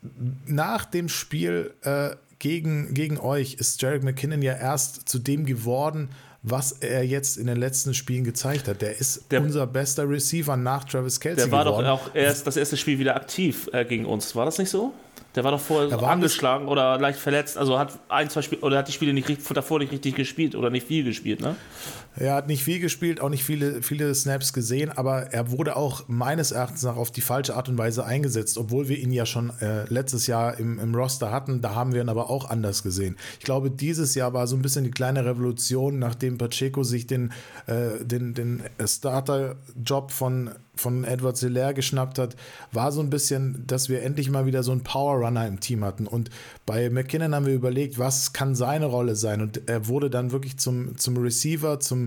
nach 0.45 0.85
dem 0.85 1.09
Spiel 1.09 1.73
äh, 1.83 2.11
gegen, 2.39 2.93
gegen 2.93 3.19
euch 3.19 3.55
ist 3.55 3.81
Jarek 3.81 4.03
McKinnon 4.03 4.43
ja 4.43 4.55
erst 4.55 5.09
zu 5.09 5.19
dem 5.19 5.47
geworden, 5.47 6.11
was 6.43 6.73
er 6.73 7.07
jetzt 7.07 7.39
in 7.39 7.47
den 7.47 7.57
letzten 7.57 7.95
Spielen 7.95 8.25
gezeigt 8.25 8.69
hat. 8.69 8.83
Der 8.83 8.99
ist 8.99 9.31
der, 9.31 9.41
unser 9.41 9.67
bester 9.67 10.09
Receiver 10.09 10.57
nach 10.57 10.85
Travis 10.85 11.21
Kelsey. 11.21 11.45
Der 11.45 11.53
war 11.53 11.65
geworden. 11.65 11.87
doch 11.87 12.09
auch 12.09 12.15
erst 12.15 12.47
das 12.47 12.57
erste 12.57 12.77
Spiel 12.77 12.99
wieder 12.99 13.17
aktiv 13.17 13.71
äh, 13.73 13.85
gegen 13.85 14.05
uns. 14.05 14.35
War 14.35 14.45
das 14.45 14.59
nicht 14.59 14.71
so? 14.71 14.93
Der 15.35 15.45
war 15.45 15.51
doch 15.53 15.61
vorher 15.61 15.91
war 16.01 16.11
angeschlagen 16.11 16.69
oder 16.69 16.99
leicht 16.99 17.19
verletzt. 17.19 17.57
Also 17.57 17.79
hat 17.79 17.99
ein, 18.09 18.29
zwei 18.29 18.43
Spiele 18.43 18.61
oder 18.63 18.79
hat 18.79 18.89
die 18.89 18.93
Spiele 18.93 19.13
nicht 19.13 19.29
davor 19.55 19.79
nicht 19.79 19.93
richtig 19.93 20.15
gespielt 20.15 20.55
oder 20.55 20.69
nicht 20.69 20.87
viel 20.87 21.05
gespielt, 21.05 21.41
ne? 21.41 21.57
Er 22.17 22.35
hat 22.35 22.47
nicht 22.47 22.63
viel 22.63 22.79
gespielt, 22.79 23.21
auch 23.21 23.31
nicht 23.31 23.45
viele, 23.45 23.83
viele 23.83 24.15
Snaps 24.15 24.53
gesehen, 24.53 24.91
aber 24.91 25.33
er 25.33 25.51
wurde 25.51 25.77
auch 25.77 26.05
meines 26.09 26.53
Erachtens 26.53 26.83
nach 26.83 26.97
auf 26.97 27.11
die 27.11 27.23
falsche 27.23 27.57
Art 27.57 27.69
und 27.69 27.79
Weise 27.79 28.05
eingesetzt, 28.05 28.59
obwohl 28.59 28.89
wir 28.89 28.99
ihn 28.99 29.13
ja 29.13 29.25
schon 29.25 29.51
äh, 29.61 29.85
letztes 29.89 30.27
Jahr 30.27 30.59
im, 30.59 30.79
im 30.79 30.95
Roster 30.95 31.31
hatten. 31.31 31.63
Da 31.63 31.75
haben 31.75 31.93
wir 31.93 32.03
ihn 32.03 32.11
aber 32.11 32.29
auch 32.29 32.51
anders 32.51 32.83
gesehen. 32.83 33.17
Ich 33.39 33.45
glaube, 33.45 33.71
dieses 33.71 34.15
Jahr 34.15 34.35
war 34.35 34.47
so 34.47 34.57
ein 34.57 34.63
bisschen 34.63 34.85
die 34.85 34.91
kleine 34.91 35.25
Revolution, 35.25 35.99
nachdem 35.99 36.37
Pacheco 36.37 36.85
sich 36.85 37.07
den, 37.07 37.33
äh, 37.67 38.05
den, 38.05 38.35
den 38.35 38.63
Starter-Job 38.85 40.11
von 40.11 40.51
von 40.75 41.05
Edward 41.05 41.39
Hilaire 41.39 41.75
geschnappt 41.75 42.19
hat, 42.19 42.35
war 42.73 42.93
so 42.93 43.01
ein 43.01 43.11
bisschen, 43.11 43.65
dass 43.67 43.89
wir 43.89 44.03
endlich 44.03 44.31
mal 44.31 44.47
wieder 44.47 44.63
so 44.63 44.73
einen 44.73 44.83
Power 44.83 45.17
Runner 45.17 45.47
im 45.47 45.61
Team 45.61 45.85
hatten. 45.85 46.07
Und 46.07 46.31
bei 46.65 46.89
McKinnon 46.89 47.35
haben 47.35 47.47
wir 47.47 47.55
überlegt, 47.55 47.99
was 47.99 48.33
kann 48.33 48.55
seine 48.55 48.87
Rolle 48.87 49.15
sein? 49.15 49.43
Und 49.43 49.69
er 49.69 49.87
wurde 49.89 50.09
dann 50.09 50.33
wirklich 50.33 50.57
zum, 50.57 50.97
zum 50.97 51.19
Receiver, 51.19 51.79
zum 51.81 52.02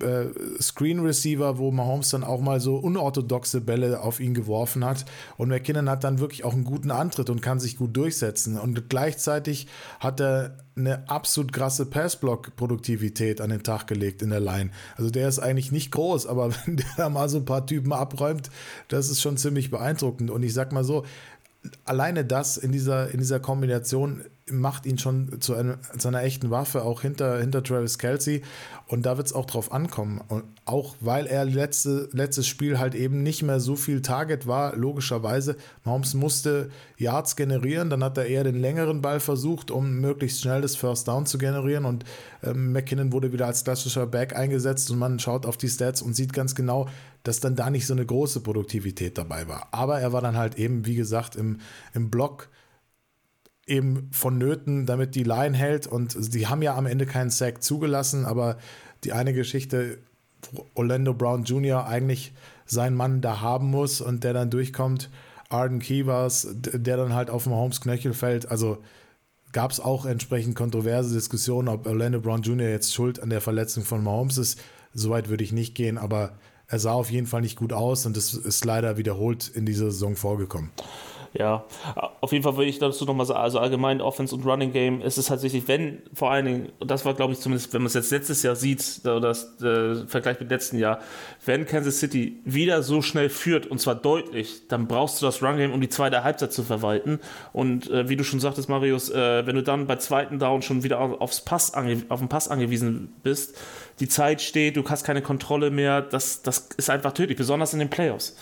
äh, 0.00 0.26
Screen 0.60 1.00
Receiver, 1.00 1.58
wo 1.58 1.70
Mahomes 1.70 2.10
dann 2.10 2.24
auch 2.24 2.40
mal 2.40 2.60
so 2.60 2.76
unorthodoxe 2.76 3.60
Bälle 3.60 4.00
auf 4.00 4.20
ihn 4.20 4.34
geworfen 4.34 4.84
hat. 4.84 5.04
Und 5.36 5.48
McKinnon 5.48 5.88
hat 5.90 6.04
dann 6.04 6.18
wirklich 6.18 6.44
auch 6.44 6.52
einen 6.52 6.64
guten 6.64 6.90
Antritt 6.90 7.30
und 7.30 7.42
kann 7.42 7.60
sich 7.60 7.76
gut 7.76 7.96
durchsetzen. 7.96 8.58
Und 8.58 8.88
gleichzeitig 8.88 9.66
hat 10.00 10.20
er 10.20 10.58
eine 10.76 11.08
absolut 11.08 11.52
krasse 11.52 11.86
Passblock-Produktivität 11.86 13.40
an 13.40 13.50
den 13.50 13.62
Tag 13.62 13.86
gelegt 13.86 14.22
in 14.22 14.30
der 14.30 14.40
Line. 14.40 14.70
Also 14.96 15.10
der 15.10 15.28
ist 15.28 15.38
eigentlich 15.38 15.72
nicht 15.72 15.90
groß, 15.90 16.26
aber 16.26 16.50
wenn 16.64 16.76
der 16.76 16.86
da 16.96 17.08
mal 17.08 17.28
so 17.28 17.38
ein 17.38 17.44
paar 17.44 17.66
Typen 17.66 17.92
abräumt, 17.92 18.50
das 18.88 19.10
ist 19.10 19.20
schon 19.20 19.36
ziemlich 19.36 19.70
beeindruckend. 19.70 20.30
Und 20.30 20.42
ich 20.42 20.54
sag 20.54 20.72
mal 20.72 20.84
so, 20.84 21.04
alleine 21.84 22.24
das 22.24 22.56
in 22.56 22.72
dieser, 22.72 23.10
in 23.10 23.18
dieser 23.18 23.40
Kombination 23.40 24.24
macht 24.50 24.86
ihn 24.86 24.98
schon 24.98 25.40
zu, 25.40 25.54
einem, 25.54 25.76
zu 25.98 26.08
einer 26.08 26.22
echten 26.22 26.50
Waffe, 26.50 26.82
auch 26.82 27.02
hinter, 27.02 27.38
hinter 27.38 27.62
Travis 27.62 27.98
Kelsey. 27.98 28.42
Und 28.86 29.04
da 29.04 29.16
wird 29.16 29.26
es 29.26 29.32
auch 29.32 29.44
drauf 29.44 29.72
ankommen. 29.72 30.20
Und 30.28 30.44
auch 30.64 30.96
weil 31.00 31.26
er 31.26 31.44
letzte, 31.44 32.08
letztes 32.12 32.46
Spiel 32.46 32.78
halt 32.78 32.94
eben 32.94 33.22
nicht 33.22 33.42
mehr 33.42 33.60
so 33.60 33.76
viel 33.76 34.00
Target 34.00 34.46
war, 34.46 34.74
logischerweise. 34.76 35.56
Mahomes 35.84 36.14
musste 36.14 36.70
Yards 36.96 37.36
generieren, 37.36 37.90
dann 37.90 38.02
hat 38.02 38.16
er 38.16 38.26
eher 38.26 38.44
den 38.44 38.60
längeren 38.60 39.02
Ball 39.02 39.20
versucht, 39.20 39.70
um 39.70 40.00
möglichst 40.00 40.40
schnell 40.40 40.62
das 40.62 40.74
First 40.74 41.06
Down 41.06 41.26
zu 41.26 41.36
generieren. 41.38 41.84
Und 41.84 42.04
ähm, 42.42 42.72
McKinnon 42.72 43.12
wurde 43.12 43.32
wieder 43.32 43.46
als 43.46 43.64
klassischer 43.64 44.06
Back 44.06 44.34
eingesetzt 44.34 44.90
und 44.90 44.98
man 44.98 45.18
schaut 45.18 45.44
auf 45.44 45.56
die 45.56 45.68
Stats 45.68 46.00
und 46.00 46.14
sieht 46.14 46.32
ganz 46.32 46.54
genau, 46.54 46.88
dass 47.24 47.40
dann 47.40 47.56
da 47.56 47.68
nicht 47.68 47.86
so 47.86 47.92
eine 47.92 48.06
große 48.06 48.40
Produktivität 48.40 49.18
dabei 49.18 49.48
war. 49.48 49.68
Aber 49.70 50.00
er 50.00 50.12
war 50.12 50.22
dann 50.22 50.36
halt 50.36 50.58
eben, 50.58 50.86
wie 50.86 50.94
gesagt, 50.94 51.36
im, 51.36 51.58
im 51.92 52.10
Block 52.10 52.48
eben 53.68 54.08
vonnöten, 54.12 54.86
damit 54.86 55.14
die 55.14 55.22
Line 55.22 55.56
hält. 55.56 55.86
Und 55.86 56.12
sie 56.12 56.46
haben 56.46 56.62
ja 56.62 56.76
am 56.76 56.86
Ende 56.86 57.06
keinen 57.06 57.30
Sack 57.30 57.62
zugelassen, 57.62 58.24
aber 58.24 58.58
die 59.04 59.12
eine 59.12 59.32
Geschichte, 59.32 59.98
Orlando 60.74 61.14
Brown 61.14 61.44
Jr. 61.44 61.86
eigentlich 61.86 62.32
seinen 62.66 62.96
Mann 62.96 63.20
da 63.20 63.40
haben 63.40 63.70
muss 63.70 64.00
und 64.00 64.24
der 64.24 64.32
dann 64.32 64.50
durchkommt. 64.50 65.10
Arden 65.50 65.80
es, 65.80 66.46
der 66.54 66.96
dann 66.96 67.14
halt 67.14 67.30
auf 67.30 67.44
dem 67.44 67.54
Holmes 67.54 67.80
Knöchel 67.80 68.12
fällt. 68.12 68.50
Also 68.50 68.78
gab 69.52 69.70
es 69.70 69.80
auch 69.80 70.04
entsprechend 70.04 70.54
kontroverse 70.54 71.14
Diskussionen, 71.14 71.68
ob 71.68 71.86
Orlando 71.86 72.20
Brown 72.20 72.42
Jr. 72.42 72.68
jetzt 72.68 72.92
schuld 72.92 73.20
an 73.20 73.30
der 73.30 73.40
Verletzung 73.40 73.84
von 73.84 74.04
Mahomes 74.04 74.36
ist. 74.36 74.60
Soweit 74.92 75.28
würde 75.28 75.44
ich 75.44 75.52
nicht 75.52 75.74
gehen, 75.74 75.96
aber 75.96 76.32
er 76.66 76.78
sah 76.78 76.92
auf 76.92 77.10
jeden 77.10 77.26
Fall 77.26 77.40
nicht 77.40 77.56
gut 77.56 77.72
aus 77.72 78.04
und 78.04 78.16
es 78.16 78.34
ist 78.34 78.64
leider 78.64 78.98
wiederholt 78.98 79.48
in 79.48 79.64
dieser 79.64 79.90
Saison 79.90 80.16
vorgekommen. 80.16 80.70
Ja, 81.34 81.64
auf 82.20 82.32
jeden 82.32 82.42
Fall 82.42 82.56
würde 82.56 82.70
ich 82.70 82.78
dazu 82.78 83.04
nochmal 83.04 83.26
sagen, 83.26 83.40
also 83.40 83.58
allgemein 83.58 84.00
Offense 84.00 84.34
und 84.34 84.44
Running 84.46 84.72
Game 84.72 85.02
ist 85.02 85.18
es 85.18 85.26
tatsächlich, 85.26 85.68
wenn 85.68 86.02
vor 86.14 86.30
allen 86.30 86.46
Dingen, 86.46 86.72
und 86.78 86.90
das 86.90 87.04
war 87.04 87.14
glaube 87.14 87.32
ich 87.32 87.40
zumindest, 87.40 87.72
wenn 87.74 87.82
man 87.82 87.88
es 87.88 87.94
jetzt 87.94 88.10
letztes 88.10 88.42
Jahr 88.42 88.56
sieht, 88.56 89.00
oder 89.04 89.20
das 89.20 89.60
äh, 89.60 90.06
Vergleich 90.06 90.40
mit 90.40 90.50
letzten 90.50 90.78
Jahr, 90.78 91.00
wenn 91.44 91.66
Kansas 91.66 91.98
City 91.98 92.40
wieder 92.44 92.82
so 92.82 93.02
schnell 93.02 93.28
führt, 93.28 93.66
und 93.66 93.80
zwar 93.80 93.94
deutlich, 93.94 94.68
dann 94.68 94.88
brauchst 94.88 95.20
du 95.20 95.26
das 95.26 95.42
Run 95.42 95.56
Game, 95.56 95.72
um 95.72 95.80
die 95.80 95.88
zweite 95.88 96.24
Halbzeit 96.24 96.52
zu 96.52 96.62
verwalten. 96.62 97.20
Und 97.52 97.90
äh, 97.90 98.08
wie 98.08 98.16
du 98.16 98.24
schon 98.24 98.40
sagtest, 98.40 98.68
Marius, 98.68 99.10
äh, 99.10 99.46
wenn 99.46 99.56
du 99.56 99.62
dann 99.62 99.86
bei 99.86 99.96
zweiten 99.96 100.38
Down 100.38 100.62
schon 100.62 100.82
wieder 100.82 100.98
aufs 100.98 101.40
Pass 101.42 101.74
auf 101.74 102.18
den 102.20 102.28
Pass 102.28 102.48
angewiesen 102.48 103.14
bist, 103.22 103.56
die 104.00 104.08
Zeit 104.08 104.40
steht, 104.40 104.76
du 104.76 104.84
hast 104.88 105.04
keine 105.04 105.22
Kontrolle 105.22 105.70
mehr, 105.70 106.02
das, 106.02 106.42
das 106.42 106.68
ist 106.76 106.90
einfach 106.90 107.12
tödlich, 107.12 107.36
besonders 107.36 107.72
in 107.72 107.78
den 107.78 107.90
Playoffs. 107.90 108.36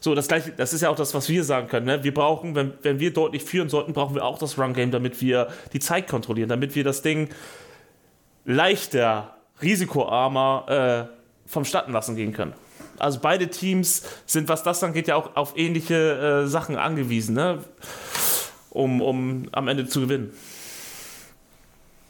So, 0.00 0.14
das 0.14 0.28
gleiche, 0.28 0.52
das 0.52 0.72
ist 0.72 0.80
ja 0.80 0.90
auch 0.90 0.96
das, 0.96 1.14
was 1.14 1.28
wir 1.28 1.44
sagen 1.44 1.68
können. 1.68 1.86
Ne? 1.86 2.02
Wir 2.02 2.12
brauchen, 2.12 2.54
wenn, 2.54 2.72
wenn 2.82 2.98
wir 2.98 3.12
deutlich 3.12 3.44
führen 3.44 3.68
sollten, 3.68 3.92
brauchen 3.92 4.14
wir 4.14 4.24
auch 4.24 4.38
das 4.38 4.58
Run-Game, 4.58 4.90
damit 4.90 5.20
wir 5.20 5.48
die 5.72 5.80
Zeit 5.80 6.08
kontrollieren, 6.08 6.48
damit 6.48 6.74
wir 6.74 6.82
das 6.82 7.02
Ding 7.02 7.28
leichter, 8.44 9.36
risikoarmer 9.60 11.08
äh, 11.08 11.48
vom 11.48 11.64
Statten 11.64 11.92
lassen 11.92 12.16
gehen 12.16 12.32
können. 12.32 12.54
Also 12.98 13.20
beide 13.22 13.48
Teams 13.48 14.02
sind, 14.26 14.48
was 14.48 14.62
das 14.62 14.80
dann 14.80 14.92
geht, 14.92 15.08
ja 15.08 15.16
auch 15.16 15.36
auf 15.36 15.54
ähnliche 15.56 16.44
äh, 16.44 16.48
Sachen 16.48 16.76
angewiesen, 16.76 17.34
ne? 17.34 17.58
um, 18.70 19.00
um 19.00 19.48
am 19.52 19.68
Ende 19.68 19.86
zu 19.86 20.00
gewinnen. 20.00 20.32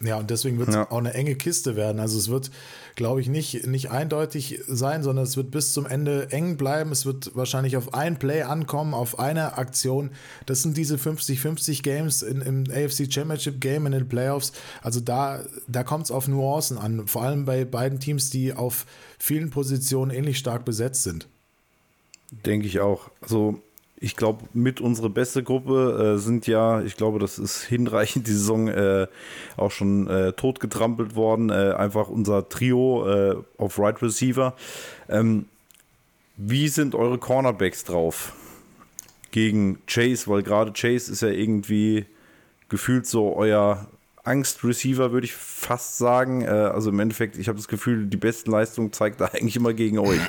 Ja, 0.03 0.19
und 0.19 0.31
deswegen 0.31 0.59
wird 0.59 0.71
es 0.71 0.75
ja. 0.75 0.91
auch 0.91 0.99
eine 0.99 1.15
enge 1.15 1.37
Kiste 1.37 1.77
werden. 1.77 2.01
Also 2.01 2.19
es 2.19 2.29
wird, 2.29 2.51
glaube 2.97 3.21
ich, 3.21 3.29
nicht, 3.29 3.67
nicht 3.67 3.91
eindeutig 3.91 4.61
sein, 4.67 5.03
sondern 5.03 5.25
es 5.25 5.37
wird 5.37 5.51
bis 5.53 5.73
zum 5.73 5.87
Ende 5.87 6.31
eng 6.31 6.57
bleiben. 6.57 6.91
Es 6.91 7.07
wird 7.07 7.31
wahrscheinlich 7.35 7.77
auf 7.77 7.95
ein 7.95 8.19
Play 8.19 8.43
ankommen, 8.43 8.95
auf 8.95 9.19
eine 9.19 9.57
Aktion. 9.59 10.11
Das 10.47 10.63
sind 10.63 10.77
diese 10.77 10.97
50-50 10.97 11.83
Games 11.83 12.23
in, 12.23 12.41
im 12.41 12.65
AFC 12.71 13.13
Championship 13.13 13.61
Game 13.61 13.87
in 13.87 13.93
den 13.93 14.09
Playoffs. 14.09 14.53
Also 14.83 15.01
da, 15.01 15.45
da 15.69 15.85
kommt 15.85 16.07
es 16.07 16.11
auf 16.11 16.27
Nuancen 16.27 16.79
an. 16.79 17.07
Vor 17.07 17.23
allem 17.23 17.45
bei 17.45 17.65
beiden 17.65 18.01
Teams, 18.01 18.31
die 18.31 18.53
auf 18.53 18.87
vielen 19.19 19.51
Positionen 19.51 20.11
ähnlich 20.11 20.39
stark 20.39 20.65
besetzt 20.65 21.05
sind. 21.05 21.29
Denke 22.45 22.67
ich 22.67 22.81
auch. 22.81 23.11
Also 23.21 23.61
ich 24.03 24.17
glaube, 24.17 24.47
mit 24.53 24.81
unserer 24.81 25.09
beste 25.09 25.45
Gruppe 25.45 26.17
äh, 26.17 26.19
sind 26.19 26.49
ja, 26.49 26.83
ich 26.83 26.97
glaube, 26.97 27.21
das 27.21 27.39
ist 27.39 27.63
hinreichend 27.63 28.27
die 28.27 28.33
Saison 28.33 28.67
äh, 28.67 29.07
auch 29.57 29.71
schon 29.71 30.09
äh, 30.09 30.33
totgetrampelt 30.33 31.15
worden. 31.15 31.51
Äh, 31.51 31.75
einfach 31.77 32.09
unser 32.09 32.49
Trio 32.49 33.09
äh, 33.09 33.37
auf 33.59 33.79
Right 33.79 34.03
Receiver. 34.03 34.57
Ähm, 35.09 35.47
wie 36.37 36.67
sind 36.67 36.97
eure 36.97 37.19
Cornerbacks 37.19 37.85
drauf 37.85 38.33
gegen 39.31 39.79
Chase? 39.87 40.27
Weil 40.27 40.43
gerade 40.43 40.73
Chase 40.73 41.13
ist 41.13 41.23
ja 41.23 41.29
irgendwie 41.29 42.07
gefühlt 42.69 43.07
so 43.07 43.37
euer 43.37 43.87
Angst-Receiver, 44.25 45.13
würde 45.13 45.27
ich 45.27 45.33
fast 45.33 45.99
sagen. 45.99 46.43
Äh, 46.43 46.49
also 46.49 46.91
im 46.91 46.99
Endeffekt, 46.99 47.39
ich 47.39 47.47
habe 47.47 47.57
das 47.57 47.69
Gefühl, 47.69 48.07
die 48.07 48.17
besten 48.17 48.51
Leistungen 48.51 48.93
zeigt 48.93 49.21
er 49.21 49.33
eigentlich 49.37 49.55
immer 49.55 49.75
gegen 49.75 50.01
euch. 50.01 50.21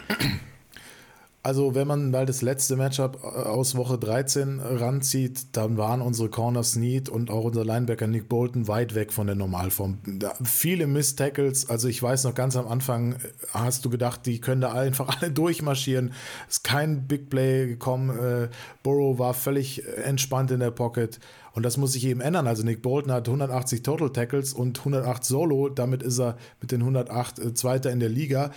Also, 1.45 1.75
wenn 1.75 1.87
man 1.87 2.09
mal 2.09 2.25
das 2.25 2.41
letzte 2.41 2.77
Matchup 2.77 3.19
äh, 3.21 3.27
aus 3.27 3.75
Woche 3.75 3.97
13 3.97 4.61
ranzieht, 4.61 5.47
dann 5.51 5.75
waren 5.75 6.01
unsere 6.01 6.29
Corners 6.29 6.71
Snead 6.71 7.09
und 7.09 7.29
auch 7.29 7.43
unser 7.43 7.65
Linebacker 7.65 8.07
Nick 8.07 8.29
Bolton 8.29 8.69
weit 8.69 8.95
weg 8.95 9.11
von 9.11 9.27
der 9.27 9.35
Normalform. 9.35 9.97
Da, 10.05 10.33
viele 10.45 10.87
Miss-Tackles, 10.87 11.69
also 11.69 11.89
ich 11.89 12.01
weiß 12.01 12.23
noch 12.23 12.33
ganz 12.33 12.55
am 12.55 12.65
Anfang, 12.65 13.15
äh, 13.15 13.17
hast 13.51 13.83
du 13.83 13.89
gedacht, 13.89 14.25
die 14.25 14.39
können 14.39 14.61
da 14.61 14.71
einfach 14.71 15.17
alle 15.21 15.31
durchmarschieren. 15.31 16.13
Ist 16.47 16.63
kein 16.63 17.07
Big 17.07 17.29
Play 17.29 17.67
gekommen. 17.67 18.17
Äh, 18.17 18.47
Burrow 18.81 19.19
war 19.19 19.33
völlig 19.33 19.85
entspannt 19.97 20.49
in 20.51 20.61
der 20.61 20.71
Pocket. 20.71 21.19
Und 21.51 21.63
das 21.63 21.75
muss 21.75 21.91
sich 21.91 22.05
eben 22.05 22.21
ändern. 22.21 22.47
Also 22.47 22.63
Nick 22.63 22.81
Bolton 22.81 23.11
hat 23.11 23.27
180 23.27 23.83
Total 23.83 24.09
Tackles 24.11 24.53
und 24.53 24.79
108 24.79 25.25
Solo. 25.25 25.67
Damit 25.67 26.03
ist 26.03 26.19
er 26.19 26.37
mit 26.61 26.71
den 26.71 26.81
108 26.81 27.39
äh, 27.39 27.53
Zweiter 27.53 27.91
in 27.91 27.99
der 27.99 28.09
Liga. 28.09 28.51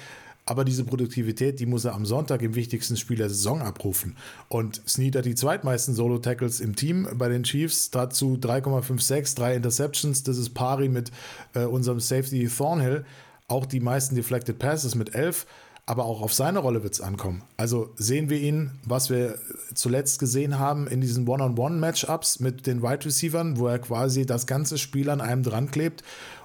Aber 0.48 0.64
diese 0.64 0.84
Produktivität, 0.84 1.58
die 1.58 1.66
muss 1.66 1.84
er 1.84 1.94
am 1.94 2.06
Sonntag 2.06 2.40
im 2.40 2.54
wichtigsten 2.54 2.96
Spiel 2.96 3.16
der 3.16 3.28
Saison 3.28 3.62
abrufen. 3.62 4.16
Und 4.48 4.80
Snead 4.88 5.16
hat 5.16 5.24
die 5.24 5.34
zweitmeisten 5.34 5.92
Solo-Tackles 5.92 6.60
im 6.60 6.76
Team 6.76 7.08
bei 7.14 7.28
den 7.28 7.42
Chiefs. 7.42 7.90
Dazu 7.90 8.38
3,56, 8.40 9.34
drei 9.34 9.56
Interceptions. 9.56 10.22
Das 10.22 10.38
ist 10.38 10.50
pari 10.50 10.88
mit 10.88 11.10
äh, 11.54 11.64
unserem 11.64 11.98
Safety 11.98 12.48
Thornhill. 12.48 13.04
Auch 13.48 13.66
die 13.66 13.80
meisten 13.80 14.14
Deflected 14.14 14.60
Passes 14.60 14.94
mit 14.94 15.16
11. 15.16 15.46
Aber 15.84 16.04
auch 16.04 16.22
auf 16.22 16.32
seine 16.32 16.60
Rolle 16.60 16.84
wird 16.84 16.94
es 16.94 17.00
ankommen. 17.00 17.42
Also 17.56 17.92
sehen 17.96 18.30
wir 18.30 18.38
ihn, 18.38 18.70
was 18.84 19.10
wir 19.10 19.38
zuletzt 19.74 20.20
gesehen 20.20 20.60
haben 20.60 20.86
in 20.86 21.00
diesen 21.00 21.26
One-on-One-Matchups 21.28 22.38
mit 22.38 22.68
den 22.68 22.82
Wide 22.82 23.04
Receivers, 23.04 23.56
wo 23.56 23.66
er 23.66 23.80
quasi 23.80 24.26
das 24.26 24.46
ganze 24.46 24.78
Spiel 24.78 25.10
an 25.10 25.20
einem 25.20 25.42
dran 25.42 25.70
klebt 25.70 26.04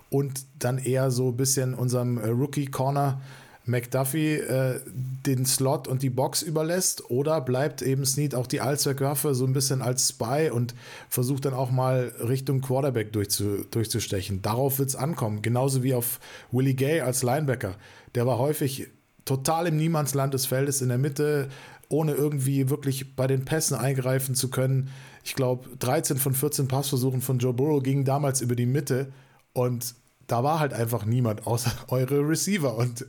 und 0.09 0.45
dann 0.59 0.77
eher 0.77 1.09
so 1.09 1.29
ein 1.29 1.37
bisschen 1.37 1.73
unserem 1.73 2.17
äh, 2.17 2.27
Rookie-Corner 2.27 3.21
McDuffie 3.65 4.35
äh, 4.35 4.79
den 5.25 5.45
Slot 5.45 5.87
und 5.87 6.01
die 6.01 6.09
Box 6.09 6.41
überlässt 6.41 7.09
oder 7.09 7.41
bleibt 7.41 7.81
eben 7.81 8.05
Snead 8.05 8.33
auch 8.33 8.47
die 8.47 8.61
Allzweckwaffe 8.61 9.35
so 9.35 9.45
ein 9.45 9.53
bisschen 9.53 9.81
als 9.81 10.09
Spy 10.09 10.49
und 10.51 10.73
versucht 11.09 11.45
dann 11.45 11.53
auch 11.53 11.69
mal 11.69 12.11
Richtung 12.19 12.61
Quarterback 12.61 13.13
durchzu, 13.13 13.65
durchzustechen. 13.69 14.41
Darauf 14.41 14.79
wird 14.79 14.89
es 14.89 14.95
ankommen, 14.95 15.41
genauso 15.41 15.83
wie 15.83 15.93
auf 15.93 16.19
Willie 16.51 16.73
Gay 16.73 17.01
als 17.01 17.21
Linebacker. 17.21 17.75
Der 18.15 18.25
war 18.25 18.39
häufig 18.39 18.87
total 19.25 19.67
im 19.67 19.77
Niemandsland 19.77 20.33
des 20.33 20.47
Feldes 20.47 20.81
in 20.81 20.89
der 20.89 20.97
Mitte, 20.97 21.49
ohne 21.87 22.13
irgendwie 22.13 22.69
wirklich 22.69 23.15
bei 23.15 23.27
den 23.27 23.45
Pässen 23.45 23.77
eingreifen 23.77 24.33
zu 24.33 24.49
können. 24.49 24.89
Ich 25.23 25.35
glaube, 25.35 25.69
13 25.77 26.17
von 26.17 26.33
14 26.33 26.67
Passversuchen 26.67 27.21
von 27.21 27.37
Joe 27.37 27.53
Burrow 27.53 27.83
gingen 27.83 28.05
damals 28.05 28.41
über 28.41 28.55
die 28.55 28.65
Mitte 28.65 29.11
und 29.53 29.93
da 30.31 30.43
war 30.43 30.59
halt 30.59 30.73
einfach 30.73 31.05
niemand 31.05 31.45
außer 31.45 31.71
eure 31.89 32.27
Receiver. 32.27 32.75
Und 32.75 33.05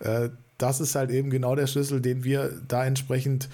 äh, 0.00 0.30
das 0.58 0.80
ist 0.80 0.94
halt 0.94 1.10
eben 1.10 1.30
genau 1.30 1.54
der 1.56 1.66
Schlüssel, 1.66 2.00
den 2.00 2.24
wir 2.24 2.52
da 2.68 2.84
entsprechend 2.84 3.48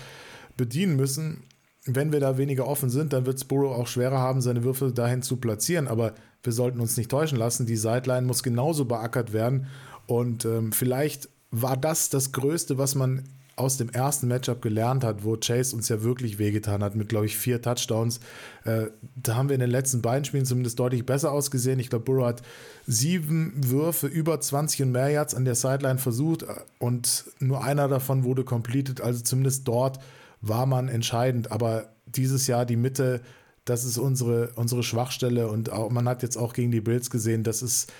bedienen 0.57 0.97
müssen. 0.97 1.45
Wenn 1.85 2.13
wir 2.13 2.21
da 2.21 2.37
weniger 2.37 2.67
offen 2.67 2.91
sind, 2.91 3.13
dann 3.13 3.27
wird 3.27 3.47
Burrow 3.49 3.77
auch 3.77 3.87
schwerer 3.87 4.19
haben, 4.19 4.41
seine 4.41 4.65
Würfel 4.65 4.93
dahin 4.93 5.23
zu 5.23 5.37
platzieren. 5.37 5.87
Aber 5.87 6.15
wir 6.43 6.53
sollten 6.53 6.81
uns 6.81 6.97
nicht 6.97 7.11
täuschen 7.11 7.39
lassen. 7.39 7.67
Die 7.67 7.77
Sideline 7.77 8.27
muss 8.27 8.43
genauso 8.43 8.85
beackert 8.85 9.33
werden. 9.33 9.67
Und 10.07 10.45
ähm, 10.45 10.73
vielleicht 10.73 11.29
war 11.51 11.77
das 11.77 12.11
das 12.11 12.33
Größte, 12.33 12.77
was 12.77 12.95
man 12.97 13.23
aus 13.57 13.79
dem 13.79 13.89
ersten 13.89 14.29
Matchup 14.29 14.61
gelernt 14.61 15.03
hat, 15.03 15.25
wo 15.25 15.37
Chase 15.37 15.75
uns 15.75 15.89
ja 15.89 16.03
wirklich 16.03 16.39
wehgetan 16.39 16.85
hat 16.85 16.95
mit, 16.95 17.09
glaube 17.09 17.25
ich, 17.25 17.39
vier 17.39 17.63
Touchdowns. 17.63 18.21
Äh, 18.65 18.89
da 19.17 19.35
haben 19.35 19.49
wir 19.49 19.55
in 19.55 19.61
den 19.61 19.71
letzten 19.71 20.03
beiden 20.03 20.27
Spielen 20.27 20.45
zumindest 20.45 20.79
deutlich 20.79 21.07
besser 21.07 21.33
ausgesehen. 21.33 21.81
Ich 21.81 21.89
glaube, 21.89 22.05
Burrow 22.05 22.27
hat 22.27 22.43
sieben 22.87 23.55
Würfe 23.57 24.09
über 24.09 24.39
20 24.39 24.83
und 24.83 24.93
mehr 24.93 25.09
Yards 25.09 25.35
an 25.35 25.47
der 25.47 25.55
Sideline 25.55 25.99
versucht 25.99 26.43
äh, 26.43 26.55
und 26.79 27.25
nur 27.41 27.65
einer 27.65 27.89
davon 27.89 28.25
wurde 28.25 28.45
completed. 28.45 29.01
Also 29.01 29.23
zumindest 29.23 29.67
dort 29.67 30.01
war 30.43 30.67
man 30.67 30.89
entscheidend. 30.89 31.51
Aber 31.51 31.89
dieses 32.05 32.47
Jahr 32.47 32.67
die 32.67 32.77
Mitte, 32.77 33.23
das 33.65 33.85
ist 33.85 33.97
unsere, 33.97 34.51
unsere 34.57 34.83
Schwachstelle 34.83 35.49
und 35.49 35.73
auch, 35.73 35.91
man 35.91 36.07
hat 36.09 36.23
jetzt 36.23 36.37
auch 36.37 36.53
gegen 36.53 36.71
die 36.71 36.83
Bills 36.83 37.09
gesehen, 37.09 37.43
das 37.43 37.63
ist 37.63 37.91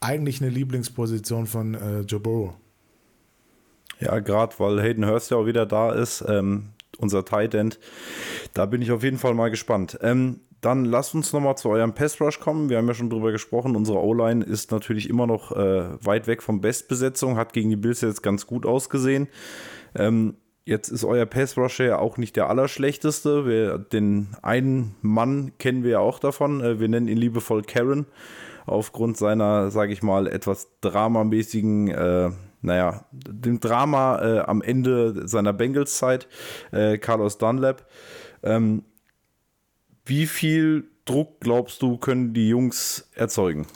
eigentlich 0.00 0.40
eine 0.40 0.50
Lieblingsposition 0.50 1.46
von 1.46 1.74
äh, 1.74 2.00
Joe 2.00 2.20
Burrow. 2.20 2.54
Ja, 4.00 4.18
gerade 4.20 4.54
weil 4.58 4.80
Hayden 4.80 5.06
Hurst 5.06 5.30
ja 5.30 5.36
auch 5.36 5.46
wieder 5.46 5.66
da 5.66 5.92
ist, 5.92 6.24
ähm, 6.28 6.70
unser 6.98 7.24
Tight 7.24 7.54
End. 7.54 7.78
Da 8.54 8.66
bin 8.66 8.82
ich 8.82 8.92
auf 8.92 9.02
jeden 9.02 9.18
Fall 9.18 9.34
mal 9.34 9.50
gespannt. 9.50 9.98
Ähm, 10.02 10.40
dann 10.60 10.84
lasst 10.84 11.14
uns 11.14 11.32
nochmal 11.32 11.56
zu 11.56 11.68
eurem 11.68 11.94
Pass 11.94 12.20
Rush 12.20 12.40
kommen. 12.40 12.68
Wir 12.68 12.78
haben 12.78 12.88
ja 12.88 12.94
schon 12.94 13.10
drüber 13.10 13.30
gesprochen. 13.30 13.76
Unsere 13.76 14.02
O-Line 14.02 14.44
ist 14.44 14.72
natürlich 14.72 15.08
immer 15.08 15.26
noch 15.26 15.52
äh, 15.52 16.04
weit 16.04 16.26
weg 16.26 16.42
von 16.42 16.60
Bestbesetzung, 16.60 17.36
hat 17.36 17.52
gegen 17.52 17.70
die 17.70 17.76
Bills 17.76 18.00
jetzt 18.00 18.22
ganz 18.22 18.46
gut 18.46 18.66
ausgesehen. 18.66 19.28
Ähm, 19.94 20.34
jetzt 20.64 20.88
ist 20.88 21.04
euer 21.04 21.26
Pass 21.26 21.56
Rush 21.56 21.78
ja 21.80 21.98
auch 21.98 22.16
nicht 22.16 22.34
der 22.34 22.50
allerschlechteste. 22.50 23.46
Wir, 23.46 23.78
den 23.78 24.28
einen 24.42 24.96
Mann 25.00 25.52
kennen 25.58 25.84
wir 25.84 25.92
ja 25.92 25.98
auch 26.00 26.18
davon. 26.18 26.60
Äh, 26.60 26.80
wir 26.80 26.88
nennen 26.88 27.08
ihn 27.08 27.18
liebevoll 27.18 27.62
Karen 27.62 28.06
aufgrund 28.66 29.16
seiner, 29.16 29.70
sage 29.70 29.92
ich 29.92 30.02
mal, 30.02 30.26
etwas 30.26 30.68
dramamäßigen 30.80 31.88
äh, 31.88 32.30
naja, 32.62 33.04
dem 33.12 33.60
Drama 33.60 34.20
äh, 34.20 34.38
am 34.40 34.62
Ende 34.62 35.28
seiner 35.28 35.52
Bengals-Zeit, 35.52 36.28
äh, 36.72 36.98
Carlos 36.98 37.38
Dunlap. 37.38 37.86
Ähm, 38.42 38.84
wie 40.04 40.26
viel 40.26 40.88
Druck 41.04 41.40
glaubst 41.40 41.82
du, 41.82 41.98
können 41.98 42.34
die 42.34 42.48
Jungs 42.48 43.08
erzeugen? 43.14 43.66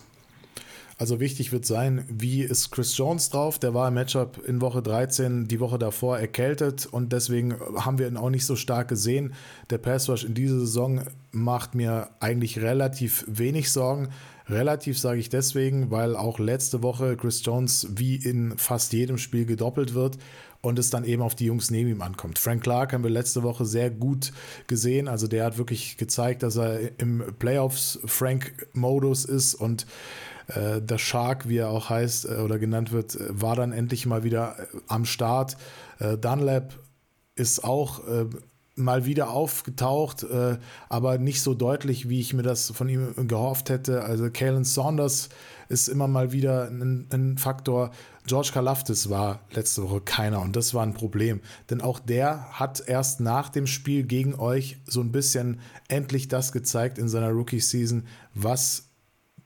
Also 1.03 1.19
wichtig 1.19 1.51
wird 1.51 1.67
sein, 1.67 2.05
wie 2.09 2.43
ist 2.43 2.71
Chris 2.71 2.97
Jones 2.97 3.29
drauf? 3.31 3.59
Der 3.59 3.75
war 3.75 3.89
im 3.89 3.95
Matchup 3.95 4.39
in 4.47 4.61
Woche 4.61 4.83
13, 4.83 5.49
die 5.49 5.59
Woche 5.59 5.77
davor 5.77 6.19
erkältet 6.19 6.87
und 6.87 7.13
deswegen 7.13 7.57
haben 7.75 7.99
wir 7.99 8.07
ihn 8.07 8.17
auch 8.17 8.31
nicht 8.31 8.47
so 8.47 8.55
stark 8.55 8.87
gesehen. 8.87 9.35
Der 9.71 9.79
Pass 9.79 10.09
Rush 10.09 10.23
in 10.23 10.35
dieser 10.35 10.61
Saison 10.61 11.01
macht 11.33 11.75
mir 11.75 12.11
eigentlich 12.21 12.61
relativ 12.61 13.25
wenig 13.27 13.73
Sorgen. 13.73 14.11
Relativ 14.49 14.99
sage 14.99 15.21
ich 15.21 15.29
deswegen, 15.29 15.91
weil 15.91 16.17
auch 16.17 16.39
letzte 16.39 16.83
Woche 16.83 17.17
Chris 17.17 17.45
Jones 17.45 17.87
wie 17.91 18.17
in 18.17 18.57
fast 18.59 18.93
jedem 18.93 19.19
Spiel 19.19 19.47
gedoppelt 19.47 19.95
wird 19.95 20.19
und 20.61 20.79
es 20.79 20.91
dann 20.91 21.05
eben 21.05 21.23
auf 21.23 21.35
die 21.35 21.47
Jungs 21.47 21.71
neben 21.71 21.91
ihm 21.91 22.03
ankommt. 22.03 22.39
Frank 22.39 22.63
Clark 22.63 22.93
haben 22.93 23.03
wir 23.03 23.11
letzte 23.11 23.43
Woche 23.43 23.65
sehr 23.65 23.91
gut 23.91 24.33
gesehen. 24.69 25.09
Also 25.09 25.27
der 25.27 25.45
hat 25.45 25.59
wirklich 25.59 25.97
gezeigt, 25.97 26.43
dass 26.43 26.57
er 26.57 26.99
im 26.99 27.35
Playoffs-Frank-Modus 27.39 29.25
ist 29.25 29.55
und 29.55 29.87
äh, 30.49 30.81
der 30.81 30.99
Shark, 30.99 31.49
wie 31.49 31.59
er 31.59 31.71
auch 31.71 31.91
heißt 31.91 32.27
äh, 32.27 32.37
oder 32.37 32.59
genannt 32.59 32.93
wird, 32.93 33.19
war 33.29 33.57
dann 33.57 33.73
endlich 33.73 34.07
mal 34.07 34.25
wieder 34.25 34.57
äh, 34.59 34.67
am 34.87 35.05
Start. 35.05 35.57
Äh, 35.99 36.17
Dunlap 36.17 36.79
ist 37.35 37.65
auch 37.65 38.07
äh, 38.07 38.27
mal 38.75 39.05
wieder 39.05 39.31
aufgetaucht, 39.31 40.23
äh, 40.23 40.59
aber 40.89 41.19
nicht 41.19 41.43
so 41.43 41.55
deutlich, 41.55 42.09
wie 42.09 42.21
ich 42.21 42.33
mir 42.33 42.43
das 42.43 42.71
von 42.71 42.89
ihm 42.89 43.29
gehofft 43.29 43.69
hätte. 43.69 44.05
Also 44.05 44.31
Kalen 44.31 44.65
Saunders 44.65 45.29
ist 45.69 45.89
immer 45.89 46.09
mal 46.09 46.33
wieder 46.33 46.69
ein, 46.69 47.07
ein 47.11 47.39
Faktor. 47.39 47.91
George 48.27 48.51
Kalaftis 48.53 49.11
war 49.11 49.41
letzte 49.51 49.83
Woche 49.83 50.01
keiner 50.01 50.41
und 50.41 50.57
das 50.57 50.75
war 50.75 50.83
ein 50.85 50.95
Problem. 50.95 51.41
Denn 51.71 51.81
auch 51.81 51.99
der 51.99 52.51
hat 52.53 52.83
erst 52.87 53.21
nach 53.21 53.49
dem 53.49 53.67
Spiel 53.67 54.05
gegen 54.05 54.35
euch 54.35 54.79
so 54.87 55.01
ein 55.01 55.13
bisschen 55.13 55.61
endlich 55.89 56.29
das 56.29 56.53
gezeigt 56.53 56.99
in 56.99 57.09
seiner 57.09 57.31
Rookie-Season, 57.31 58.07
was 58.35 58.92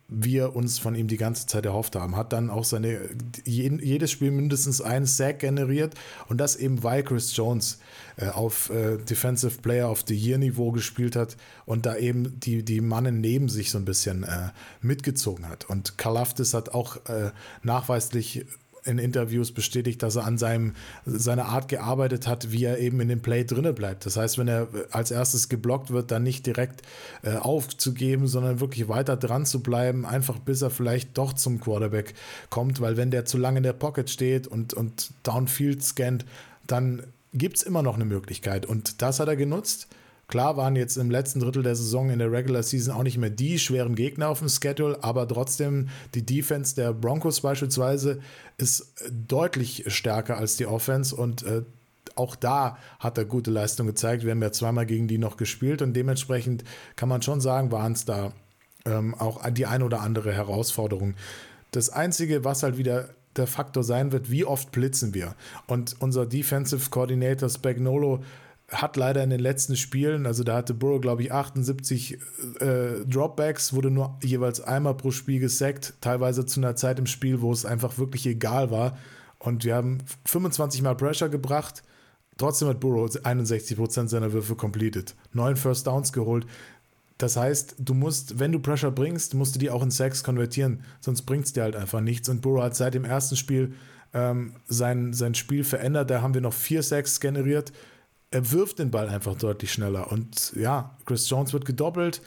wir 0.09 0.55
uns 0.55 0.79
von 0.79 0.95
ihm 0.95 1.09
die 1.09 1.17
ganze 1.17 1.47
Zeit 1.47 1.67
erhofft 1.67 1.97
haben. 1.97 2.17
Hat 2.17 2.33
dann 2.33 2.49
auch 2.49 2.65
seine, 2.65 3.01
jedes 3.45 4.11
Spiel 4.11 4.31
mindestens 4.31 4.81
einen 4.81 5.07
Sack 5.07 5.41
generiert 5.41 5.95
und 6.29 6.39
das 6.39 6.57
eben, 6.57 6.83
weil 6.83 7.03
Chris 7.03 7.37
Jones 7.37 7.79
äh, 8.17 8.29
auf 8.29 8.71
äh, 8.71 8.99
Defensive 8.99 9.61
Player 9.61 9.91
of 9.91 10.05
the 10.07 10.15
Year 10.15 10.39
Niveau 10.39 10.71
gespielt 10.71 11.17
hat 11.17 11.37
und 11.65 11.87
da 11.87 11.97
eben 11.97 12.39
die, 12.39 12.63
die 12.63 12.81
Mannen 12.81 13.21
neben 13.21 13.49
sich 13.49 13.71
so 13.71 13.79
ein 13.79 13.85
bisschen 13.85 14.23
äh, 14.23 14.51
mitgezogen 14.81 15.49
hat. 15.49 15.69
Und 15.69 15.99
Kalafdis 15.99 16.55
hat 16.55 16.71
auch 16.71 16.97
nachweislich 17.63 18.47
in 18.87 18.99
Interviews 18.99 19.53
bestätigt, 19.53 20.03
dass 20.03 20.17
er 20.17 20.25
an 20.25 20.39
seinem, 20.39 20.75
seiner 21.05 21.47
Art 21.47 21.69
gearbeitet 21.69 22.27
hat, 22.27 22.53
wie 22.53 22.65
er 22.65 22.79
eben 22.79 23.01
in 23.01 23.09
dem 23.09 23.21
Play 23.21 23.45
drinne 23.45 23.73
bleibt. 23.73 24.07
Das 24.07 24.17
heißt, 24.17 24.39
wenn 24.39 24.49
er 24.49 24.69
als 24.91 25.11
erstes 25.11 25.49
geblockt 25.49 25.91
wird, 25.91 26.11
dann 26.11 26.23
nicht 26.23 26.47
direkt 26.47 26.83
äh, 27.23 27.37
aufzugeben, 27.37 28.27
sondern 28.27 28.61
wirklich 28.61 28.89
weiter 28.89 29.17
dran 29.17 29.47
zu 29.47 29.63
bleiben, 29.63 30.07
einfach 30.07 30.39
bis 30.39 30.63
er 30.63 30.71
vielleicht 30.71 31.19
doch 31.19 31.33
zum 31.33 31.61
Quarterback 31.61 32.15
kommt, 32.51 32.81
weil 32.81 32.97
wenn 32.97 33.11
der 33.11 33.25
zu 33.25 33.39
lange 33.39 33.59
in 33.59 33.65
der 33.65 33.73
Pocket 33.73 34.09
steht 34.09 34.47
und, 34.47 34.75
und 34.75 35.11
Downfield 35.23 35.83
scannt, 35.83 36.25
dann 36.67 37.03
gibt 37.33 37.57
es 37.59 37.63
immer 37.63 37.83
noch 37.83 37.97
eine 37.97 38.05
Möglichkeit. 38.05 38.67
Und 38.67 39.03
das 39.03 39.21
hat 39.21 39.29
er 39.29 39.37
genutzt. 39.37 39.89
Klar 40.29 40.57
waren 40.57 40.75
jetzt 40.75 40.97
im 40.97 41.11
letzten 41.11 41.41
Drittel 41.41 41.63
der 41.63 41.77
Saison 41.77 42.11
in 42.11 42.19
der 42.19 42.33
Regular 42.33 42.63
Season 42.63 42.95
auch 42.95 43.05
nicht 43.05 43.19
mehr 43.19 43.31
die 43.31 43.59
schweren 43.59 43.95
Gegner 43.95 44.29
auf 44.29 44.41
dem 44.41 44.49
Schedule, 44.49 44.99
aber 45.03 45.29
trotzdem 45.29 45.89
die 46.15 46.27
Defense 46.27 46.75
der 46.75 46.93
Broncos 46.93 47.41
beispielsweise 47.41 48.21
ist 48.59 48.93
deutlich 49.11 49.85
stärker 49.87 50.37
als 50.37 50.57
die 50.57 50.67
Offense 50.67 51.15
und 51.15 51.45
äh, 51.45 51.63
auch 52.17 52.35
da 52.35 52.79
hat 52.99 53.19
er 53.19 53.25
gute 53.25 53.51
Leistung 53.51 53.87
gezeigt. 53.87 54.25
Wir 54.25 54.33
haben 54.33 54.43
ja 54.43 54.51
zweimal 54.51 54.87
gegen 54.87 55.07
die 55.07 55.19
noch 55.19 55.37
gespielt 55.37 55.83
und 55.83 55.93
dementsprechend 55.93 56.65
kann 56.97 57.09
man 57.09 57.23
schon 57.23 57.41
sagen, 57.41 57.71
waren 57.71 57.93
es 57.93 58.05
da 58.05 58.33
ähm, 58.85 59.15
auch 59.15 59.49
die 59.51 59.67
ein 59.67 59.83
oder 59.83 60.01
andere 60.01 60.33
Herausforderung. 60.33 61.15
Das 61.71 61.91
Einzige, 61.91 62.45
was 62.45 62.63
halt 62.63 62.79
wieder 62.79 63.11
der 63.37 63.47
Faktor 63.47 63.85
sein 63.85 64.13
wird, 64.13 64.31
wie 64.31 64.45
oft 64.45 64.73
blitzen 64.73 65.15
wir. 65.15 65.35
Und 65.67 65.97
unser 66.01 66.27
Defensive 66.27 66.91
Coordinator 66.91 67.49
Spagnolo 67.49 68.23
hat 68.69 68.97
leider 68.97 69.23
in 69.23 69.31
den 69.31 69.41
letzten 69.41 69.77
Spielen, 69.77 70.27
also 70.27 70.43
da 70.43 70.57
hatte 70.57 70.75
Burrow, 70.75 71.01
glaube 71.01 71.23
ich, 71.23 71.33
78 71.33 72.19
äh, 72.59 73.05
Dropbacks, 73.07 73.73
wurde 73.73 73.91
nur 73.91 74.19
jeweils 74.23 74.61
einmal 74.61 74.95
pro 74.95 75.13
Spiel 75.13 75.39
gesackt, 75.39 75.95
teilweise 76.01 76.47
zu 76.47 76.61
einer 76.61 76.75
Zeit 76.75 76.99
im 76.99 77.07
Spiel, 77.07 77.41
wo 77.41 77.53
es 77.53 77.65
einfach 77.65 77.99
wirklich 77.99 78.27
egal 78.27 78.71
war. 78.71 78.99
Und 79.39 79.65
wir 79.65 79.77
haben 79.77 79.99
25 80.25 80.83
Mal 80.83 80.97
Pressure 80.97 81.29
gebracht. 81.29 81.85
Trotzdem 82.39 82.69
hat 82.69 82.81
Burrow 82.81 83.09
61% 83.09 84.09
seiner 84.09 84.33
Würfe 84.33 84.57
completed. 84.57 85.15
Neun 85.33 85.57
First 85.57 85.87
Downs 85.87 86.13
geholt. 86.13 86.47
Das 87.19 87.37
heißt, 87.37 87.77
du 87.79 87.95
musst, 87.95 88.41
wenn 88.41 88.53
du 88.53 88.59
Pressure 88.59 88.91
bringst, 88.91 89.35
musst 89.35 89.55
du 89.55 89.59
die 89.59 89.71
auch 89.71 89.83
in 89.83 89.91
Sacks 89.91 90.25
konvertieren, 90.25 90.83
sonst 91.01 91.23
bringt 91.23 91.47
es 91.47 91.53
dir 91.53 91.63
halt 91.63 91.77
einfach 91.77 92.01
nichts. 92.01 92.29
Und 92.29 92.43
Burrow 92.43 92.63
hat 92.63 92.75
seit 92.75 92.95
dem 92.95 93.05
ersten 93.05 93.37
Spiel 93.37 93.75
ähm, 94.13 94.55
sein, 94.67 95.13
sein 95.13 95.35
Spiel 95.35 95.63
verändert. 95.63 96.11
Da 96.11 96.21
haben 96.21 96.35
wir 96.35 96.41
noch 96.41 96.53
vier 96.53 96.83
Sacks 96.83 97.21
generiert 97.21 97.73
er 98.31 98.53
wirft 98.53 98.79
den 98.79 98.91
Ball 98.91 99.09
einfach 99.09 99.37
deutlich 99.37 99.73
schneller. 99.73 100.11
Und 100.11 100.53
ja, 100.57 100.97
Chris 101.05 101.29
Jones 101.31 101.53
wird 101.53 101.65
gedoppelt. 101.65 102.21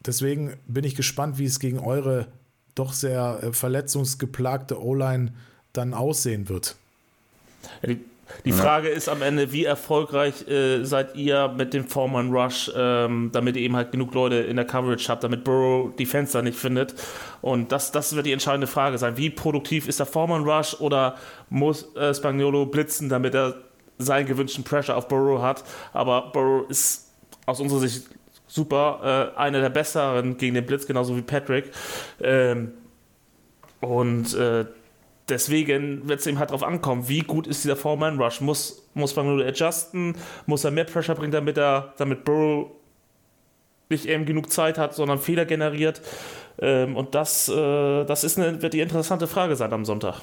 Deswegen 0.00 0.56
bin 0.66 0.84
ich 0.84 0.94
gespannt, 0.94 1.38
wie 1.38 1.44
es 1.44 1.60
gegen 1.60 1.78
eure 1.78 2.26
doch 2.74 2.92
sehr 2.92 3.40
äh, 3.42 3.52
verletzungsgeplagte 3.52 4.82
O-Line 4.82 5.32
dann 5.72 5.94
aussehen 5.94 6.48
wird. 6.48 6.76
Die, 7.86 8.00
die 8.44 8.52
Frage 8.52 8.88
ist 8.88 9.08
am 9.08 9.22
Ende, 9.22 9.52
wie 9.52 9.64
erfolgreich 9.64 10.48
äh, 10.48 10.84
seid 10.84 11.14
ihr 11.16 11.48
mit 11.48 11.74
dem 11.74 11.86
Foreman 11.86 12.32
Rush, 12.32 12.70
ähm, 12.74 13.30
damit 13.32 13.56
ihr 13.56 13.62
eben 13.62 13.76
halt 13.76 13.92
genug 13.92 14.14
Leute 14.14 14.36
in 14.36 14.56
der 14.56 14.64
Coverage 14.64 15.08
habt, 15.08 15.22
damit 15.22 15.44
Burrow 15.44 15.94
die 15.94 16.06
Fenster 16.06 16.42
nicht 16.42 16.58
findet. 16.58 16.94
Und 17.40 17.72
das, 17.72 17.92
das 17.92 18.16
wird 18.16 18.26
die 18.26 18.32
entscheidende 18.32 18.66
Frage 18.66 18.98
sein. 18.98 19.16
Wie 19.16 19.30
produktiv 19.30 19.86
ist 19.86 20.00
der 20.00 20.06
Foreman 20.06 20.44
Rush 20.44 20.74
oder 20.80 21.16
muss 21.50 21.94
äh, 21.94 22.14
Spagnolo 22.14 22.66
blitzen, 22.66 23.08
damit 23.08 23.34
er 23.34 23.54
seinen 24.02 24.26
gewünschten 24.26 24.64
Pressure 24.64 24.96
auf 24.96 25.08
Burrow 25.08 25.40
hat. 25.40 25.64
Aber 25.92 26.30
Burrow 26.32 26.68
ist 26.68 27.12
aus 27.46 27.60
unserer 27.60 27.80
Sicht 27.80 28.06
super, 28.46 29.32
äh, 29.34 29.38
einer 29.38 29.60
der 29.60 29.70
besseren 29.70 30.36
gegen 30.36 30.54
den 30.54 30.66
Blitz, 30.66 30.86
genauso 30.86 31.16
wie 31.16 31.22
Patrick. 31.22 31.70
Ähm, 32.20 32.72
und 33.80 34.34
äh, 34.34 34.66
deswegen 35.28 36.08
wird 36.08 36.20
es 36.20 36.26
ihm 36.26 36.38
halt 36.38 36.50
darauf 36.50 36.62
ankommen, 36.62 37.08
wie 37.08 37.20
gut 37.20 37.46
ist 37.46 37.64
dieser 37.64 37.76
Four-Man-Rush. 37.76 38.40
Muss, 38.42 38.88
muss 38.94 39.16
man 39.16 39.26
nur 39.26 39.44
adjusten, 39.44 40.16
muss 40.46 40.64
er 40.64 40.70
mehr 40.70 40.84
Pressure 40.84 41.14
bringen, 41.14 41.32
damit 41.32 41.56
er, 41.56 41.94
damit 41.96 42.24
Burrow 42.24 42.70
nicht 43.88 44.06
eben 44.06 44.26
genug 44.26 44.50
Zeit 44.50 44.78
hat, 44.78 44.94
sondern 44.94 45.18
Fehler 45.18 45.44
generiert. 45.44 46.02
Ähm, 46.58 46.96
und 46.96 47.14
das, 47.14 47.48
äh, 47.48 48.04
das 48.04 48.24
ist 48.24 48.38
eine, 48.38 48.60
wird 48.60 48.74
die 48.74 48.80
interessante 48.80 49.26
Frage 49.26 49.56
sein 49.56 49.72
am 49.72 49.84
Sonntag. 49.84 50.20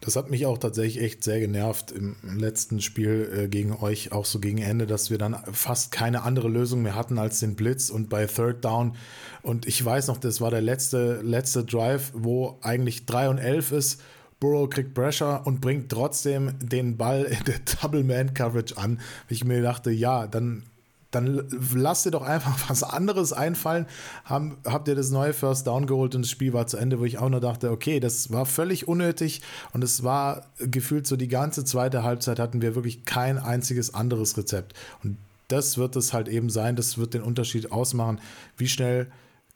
Das 0.00 0.14
hat 0.14 0.30
mich 0.30 0.46
auch 0.46 0.58
tatsächlich 0.58 1.02
echt 1.02 1.24
sehr 1.24 1.40
genervt 1.40 1.90
im 1.90 2.16
letzten 2.38 2.80
Spiel 2.80 3.30
äh, 3.34 3.48
gegen 3.48 3.72
euch, 3.72 4.12
auch 4.12 4.24
so 4.24 4.38
gegen 4.38 4.58
Ende, 4.58 4.86
dass 4.86 5.10
wir 5.10 5.18
dann 5.18 5.36
fast 5.52 5.90
keine 5.90 6.22
andere 6.22 6.48
Lösung 6.48 6.82
mehr 6.82 6.94
hatten 6.94 7.18
als 7.18 7.40
den 7.40 7.56
Blitz 7.56 7.90
und 7.90 8.08
bei 8.08 8.26
Third 8.26 8.64
Down. 8.64 8.94
Und 9.42 9.66
ich 9.66 9.84
weiß 9.84 10.06
noch, 10.06 10.18
das 10.18 10.40
war 10.40 10.50
der 10.50 10.62
letzte, 10.62 11.20
letzte 11.22 11.64
Drive, 11.64 12.12
wo 12.14 12.58
eigentlich 12.62 13.06
3 13.06 13.28
und 13.28 13.38
11 13.38 13.72
ist. 13.72 14.00
Burrow 14.40 14.70
kriegt 14.70 14.94
Pressure 14.94 15.42
und 15.44 15.60
bringt 15.60 15.90
trotzdem 15.90 16.52
den 16.60 16.96
Ball 16.96 17.24
in 17.24 17.44
der 17.44 17.58
Double-Man-Coverage 17.82 18.76
an. 18.76 19.00
Ich 19.28 19.44
mir 19.44 19.62
dachte, 19.62 19.90
ja, 19.90 20.28
dann 20.28 20.62
dann 21.10 21.48
lasst 21.74 22.06
ihr 22.06 22.12
doch 22.12 22.22
einfach 22.22 22.58
was 22.68 22.82
anderes 22.82 23.32
einfallen. 23.32 23.86
Haben, 24.24 24.58
habt 24.64 24.88
ihr 24.88 24.94
das 24.94 25.10
neue 25.10 25.32
First 25.32 25.66
Down 25.66 25.86
geholt 25.86 26.14
und 26.14 26.22
das 26.22 26.30
Spiel 26.30 26.52
war 26.52 26.66
zu 26.66 26.76
Ende, 26.76 27.00
wo 27.00 27.04
ich 27.04 27.18
auch 27.18 27.28
nur 27.28 27.40
dachte, 27.40 27.70
okay, 27.70 28.00
das 28.00 28.30
war 28.30 28.46
völlig 28.46 28.88
unnötig 28.88 29.42
und 29.72 29.82
es 29.82 30.02
war 30.02 30.46
gefühlt 30.58 31.06
so 31.06 31.16
die 31.16 31.28
ganze 31.28 31.64
zweite 31.64 32.02
Halbzeit 32.02 32.38
hatten 32.38 32.62
wir 32.62 32.74
wirklich 32.74 33.04
kein 33.04 33.38
einziges 33.38 33.94
anderes 33.94 34.36
Rezept. 34.36 34.74
Und 35.02 35.16
das 35.48 35.78
wird 35.78 35.96
es 35.96 36.12
halt 36.12 36.28
eben 36.28 36.50
sein, 36.50 36.76
das 36.76 36.98
wird 36.98 37.14
den 37.14 37.22
Unterschied 37.22 37.72
ausmachen, 37.72 38.20
wie 38.56 38.68
schnell 38.68 39.10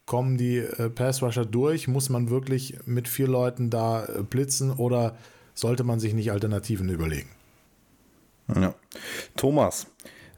kommen 0.05 0.37
die 0.37 0.57
äh, 0.57 0.89
Pass-Rusher 0.89 1.45
durch, 1.45 1.87
muss 1.87 2.09
man 2.09 2.29
wirklich 2.29 2.77
mit 2.85 3.07
vier 3.07 3.27
Leuten 3.27 3.69
da 3.69 4.05
äh, 4.05 4.23
blitzen 4.23 4.71
oder 4.71 5.15
sollte 5.53 5.83
man 5.83 5.99
sich 5.99 6.13
nicht 6.13 6.31
Alternativen 6.31 6.89
überlegen? 6.89 7.29
Ja. 8.53 8.75
Thomas, 9.37 9.87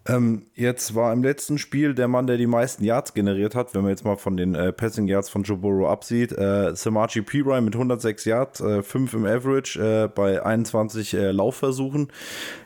ähm, 0.07 0.43
jetzt 0.53 0.93
war 0.93 1.11
im 1.13 1.23
letzten 1.23 1.57
Spiel 1.57 1.95
der 1.95 2.07
Mann, 2.07 2.27
der 2.27 2.37
die 2.37 2.47
meisten 2.47 2.83
Yards 2.83 3.13
generiert 3.13 3.55
hat, 3.55 3.73
wenn 3.73 3.81
man 3.81 3.89
jetzt 3.89 4.05
mal 4.05 4.17
von 4.17 4.37
den 4.37 4.53
äh, 4.53 4.71
Passing 4.71 5.07
Yards 5.07 5.29
von 5.29 5.43
Joe 5.43 5.57
Burrow 5.57 5.89
absieht. 5.89 6.31
Äh, 6.31 6.75
Samaji 6.75 7.21
Pirai 7.23 7.61
mit 7.61 7.73
106 7.73 8.25
Yards, 8.25 8.61
äh, 8.61 8.83
5 8.83 9.13
im 9.15 9.25
Average 9.25 9.79
äh, 9.79 10.07
bei 10.07 10.43
21 10.43 11.13
äh, 11.15 11.31
Laufversuchen. 11.31 12.09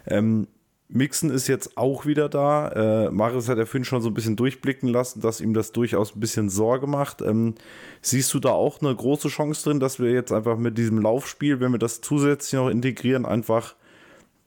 Ähm, 0.06 0.48
Mixon 0.92 1.30
ist 1.30 1.48
jetzt 1.48 1.78
auch 1.78 2.06
wieder 2.08 2.30
da. 2.30 3.06
Äh, 3.06 3.12
Marius 3.12 3.48
hat 3.48 3.60
ja 3.60 3.66
vorhin 3.66 3.86
schon 3.86 4.02
so 4.02 4.10
ein 4.10 4.16
bisschen 4.16 4.36
durchblicken 4.36 4.90
lassen, 4.90 5.22
dass 5.22 5.40
ihm 5.40 5.54
das 5.54 5.72
durchaus 5.72 6.16
ein 6.16 6.20
bisschen 6.20 6.50
Sorge 6.50 6.88
macht. 6.88 7.22
Ähm, 7.22 7.54
siehst 8.02 8.34
du 8.34 8.40
da 8.40 8.50
auch 8.50 8.82
eine 8.82 8.94
große 8.94 9.28
Chance 9.30 9.64
drin, 9.64 9.80
dass 9.80 10.00
wir 10.00 10.12
jetzt 10.12 10.32
einfach 10.32 10.58
mit 10.58 10.80
diesem 10.80 11.00
Laufspiel, 11.00 11.60
wenn 11.60 11.72
wir 11.72 11.80
das 11.80 12.02
zusätzlich 12.02 12.60
noch 12.60 12.70
integrieren, 12.70 13.26
einfach 13.26 13.76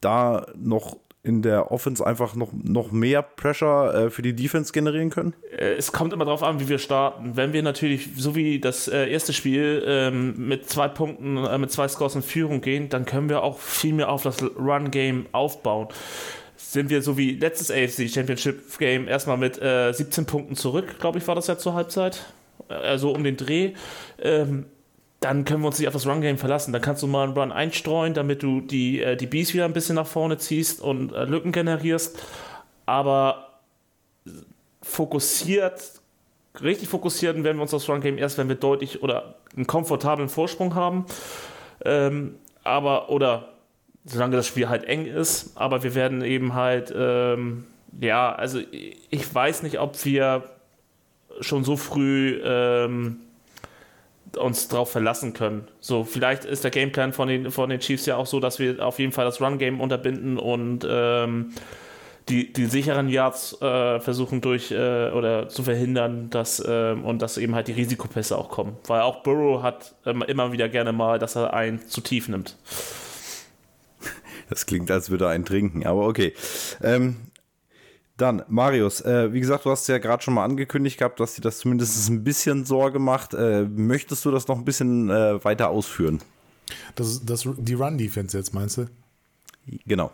da 0.01 0.47
noch 0.57 0.97
in 1.25 1.43
der 1.43 1.71
Offense 1.71 2.05
einfach 2.05 2.35
noch, 2.35 2.53
noch 2.53 2.91
mehr 2.91 3.23
Pressure 3.23 3.95
äh, 3.95 4.11
für 4.11 4.23
die 4.23 4.35
Defense 4.35 4.73
generieren 4.73 5.11
können? 5.11 5.35
Äh, 5.57 5.75
es 5.75 5.93
kommt 5.93 6.13
immer 6.13 6.25
darauf 6.25 6.43
an, 6.43 6.59
wie 6.59 6.69
wir 6.69 6.79
starten. 6.79 7.37
Wenn 7.37 7.53
wir 7.53 7.63
natürlich, 7.63 8.11
so 8.17 8.35
wie 8.35 8.59
das 8.59 8.89
äh, 8.89 9.09
erste 9.09 9.33
Spiel, 9.33 9.85
ähm, 9.87 10.49
mit 10.49 10.69
zwei 10.69 10.89
Punkten, 10.89 11.37
äh, 11.37 11.59
mit 11.59 11.71
zwei 11.71 11.87
Scores 11.87 12.17
in 12.17 12.23
Führung 12.23 12.61
gehen, 12.61 12.89
dann 12.89 13.05
können 13.05 13.29
wir 13.29 13.43
auch 13.45 13.61
viel 13.61 13.95
mehr 13.95 14.11
auf 14.11 14.25
das 14.25 14.43
Run-Game 14.43 15.27
aufbauen. 15.31 15.89
Sind 16.57 16.91
wir 16.91 17.03
so 17.03 17.17
wie 17.17 17.33
letztes 17.33 17.71
AFC 17.71 18.09
Championship 18.09 18.79
Game 18.79 19.07
erstmal 19.07 19.37
mit 19.37 19.57
17 19.57 20.25
äh, 20.25 20.27
Punkten 20.27 20.57
zurück, 20.57 20.99
glaube 20.99 21.19
ich, 21.19 21.29
war 21.29 21.35
das 21.35 21.47
ja 21.47 21.57
zur 21.59 21.75
Halbzeit. 21.75 22.25
also 22.69 23.13
um 23.13 23.23
den 23.23 23.37
Dreh, 23.37 23.75
ähm, 24.21 24.65
dann 25.25 25.45
können 25.45 25.63
wir 25.63 25.69
uns 25.69 25.79
nicht 25.79 25.89
auf 25.89 25.95
das 25.95 26.07
Run-Game 26.07 26.39
verlassen. 26.39 26.73
Dann 26.73 26.83
kannst 26.83 27.03
du 27.03 27.07
mal 27.07 27.25
einen 27.25 27.37
Run 27.37 27.53
einstreuen, 27.53 28.15
damit 28.15 28.43
du 28.43 28.61
die, 28.61 29.01
äh, 29.01 29.17
die 29.17 29.27
Bees 29.27 29.55
wieder 29.55 29.65
ein 29.65 29.73
bisschen 29.73 29.97
nach 29.97 30.07
vorne 30.07 30.39
ziehst 30.39 30.81
und 30.81 31.13
äh, 31.13 31.25
Lücken 31.25 31.53
generierst. 31.53 32.19
Aber 32.87 33.61
fokussiert, 34.83 35.81
richtig 36.61 36.89
fokussiert 36.89 37.43
werden 37.43 37.57
wir 37.57 37.63
uns 37.63 37.73
aufs 37.73 37.89
Run-Game 37.89 38.19
erst, 38.19 38.39
wenn 38.39 38.49
wir 38.49 38.57
deutlich 38.57 39.03
oder 39.03 39.37
einen 39.57 39.67
komfortablen 39.67 40.29
Vorsprung 40.29 40.75
haben. 40.75 41.07
Ähm, 41.85 42.35
aber, 42.65 43.11
oder 43.11 43.49
solange 44.05 44.37
das 44.37 44.47
Spiel 44.47 44.69
halt 44.69 44.85
eng 44.85 45.07
ist, 45.07 45.57
aber 45.57 45.83
wir 45.83 45.95
werden 45.95 46.23
eben 46.23 46.55
halt, 46.55 46.93
ähm, 46.97 47.65
ja, 48.01 48.35
also 48.35 48.61
ich 49.11 49.35
weiß 49.35 49.63
nicht, 49.63 49.79
ob 49.79 50.05
wir 50.05 50.45
schon 51.41 51.65
so 51.65 51.77
früh 51.77 52.41
ähm, 52.45 53.21
uns 54.37 54.69
darauf 54.69 54.91
verlassen 54.91 55.33
können. 55.33 55.69
So, 55.81 56.05
vielleicht 56.05 56.45
ist 56.45 56.65
der 56.65 56.71
Gameplan 56.71 57.13
von 57.13 57.29
den, 57.29 57.51
von 57.51 57.71
den 57.71 57.81
Chiefs 57.81 58.07
ja 58.07 58.17
auch 58.17 58.27
so, 58.27 58.41
dass 58.41 58.59
wir 58.59 58.85
auf 58.85 58.99
jeden 58.99 59.13
Fall 59.13 59.25
das 59.25 59.41
Run-Game 59.41 59.81
unterbinden 59.81 60.39
und 60.39 60.87
ähm, 60.89 61.53
die, 62.29 62.53
die 62.53 62.67
sicheren 62.67 63.09
Yards 63.09 63.61
äh, 63.61 64.01
versuchen 64.01 64.41
durch 64.41 64.71
äh, 64.71 65.11
oder 65.11 65.49
zu 65.49 65.63
verhindern, 65.65 66.31
dass 66.31 66.61
äh, 66.61 66.93
und 66.93 67.21
dass 67.21 67.37
eben 67.37 67.55
halt 67.55 67.69
die 67.69 67.73
Risikopässe 67.73 68.39
auch 68.39 68.49
kommen. 68.49 68.77
Weil 68.87 69.03
auch 69.03 69.23
Burrow 69.23 69.63
hat 69.63 69.95
ähm, 70.07 70.23
immer 70.23 70.53
wieder 70.53 70.69
gerne 70.69 70.93
mal, 70.93 71.19
dass 71.19 71.37
er 71.37 71.53
einen 71.53 71.87
zu 71.87 72.01
tief 72.01 72.29
nimmt. 72.29 72.57
Das 74.49 74.67
klingt, 74.67 74.91
als 74.91 75.11
würde 75.11 75.25
er 75.27 75.31
einen 75.31 75.45
trinken, 75.45 75.87
aber 75.87 76.07
okay. 76.07 76.35
Ähm, 76.83 77.17
dann, 78.23 78.43
Marius, 78.49 79.01
äh, 79.01 79.33
wie 79.33 79.41
gesagt, 79.41 79.65
du 79.65 79.71
hast 79.71 79.87
ja 79.89 79.99
gerade 79.99 80.23
schon 80.23 80.35
mal 80.35 80.45
angekündigt 80.45 80.99
gehabt, 80.99 81.21
dass 81.21 81.35
dir 81.35 81.43
das 81.43 81.59
zumindest 81.59 82.09
ein 82.09 82.25
bisschen 82.25 82.65
Sorge 82.65 82.99
macht. 82.99 83.35
Äh, 83.35 83.63
möchtest 83.65 84.25
du 84.25 84.31
das 84.31 84.49
noch 84.49 84.57
ein 84.57 84.65
bisschen 84.65 85.11
äh, 85.11 85.45
weiter 85.45 85.69
ausführen? 85.69 86.23
Das, 86.95 87.25
das, 87.25 87.49
die 87.57 87.75
Run-Defense 87.75 88.39
jetzt, 88.39 88.55
meinst 88.55 88.79
du? 88.79 88.87
Genau. 89.87 90.11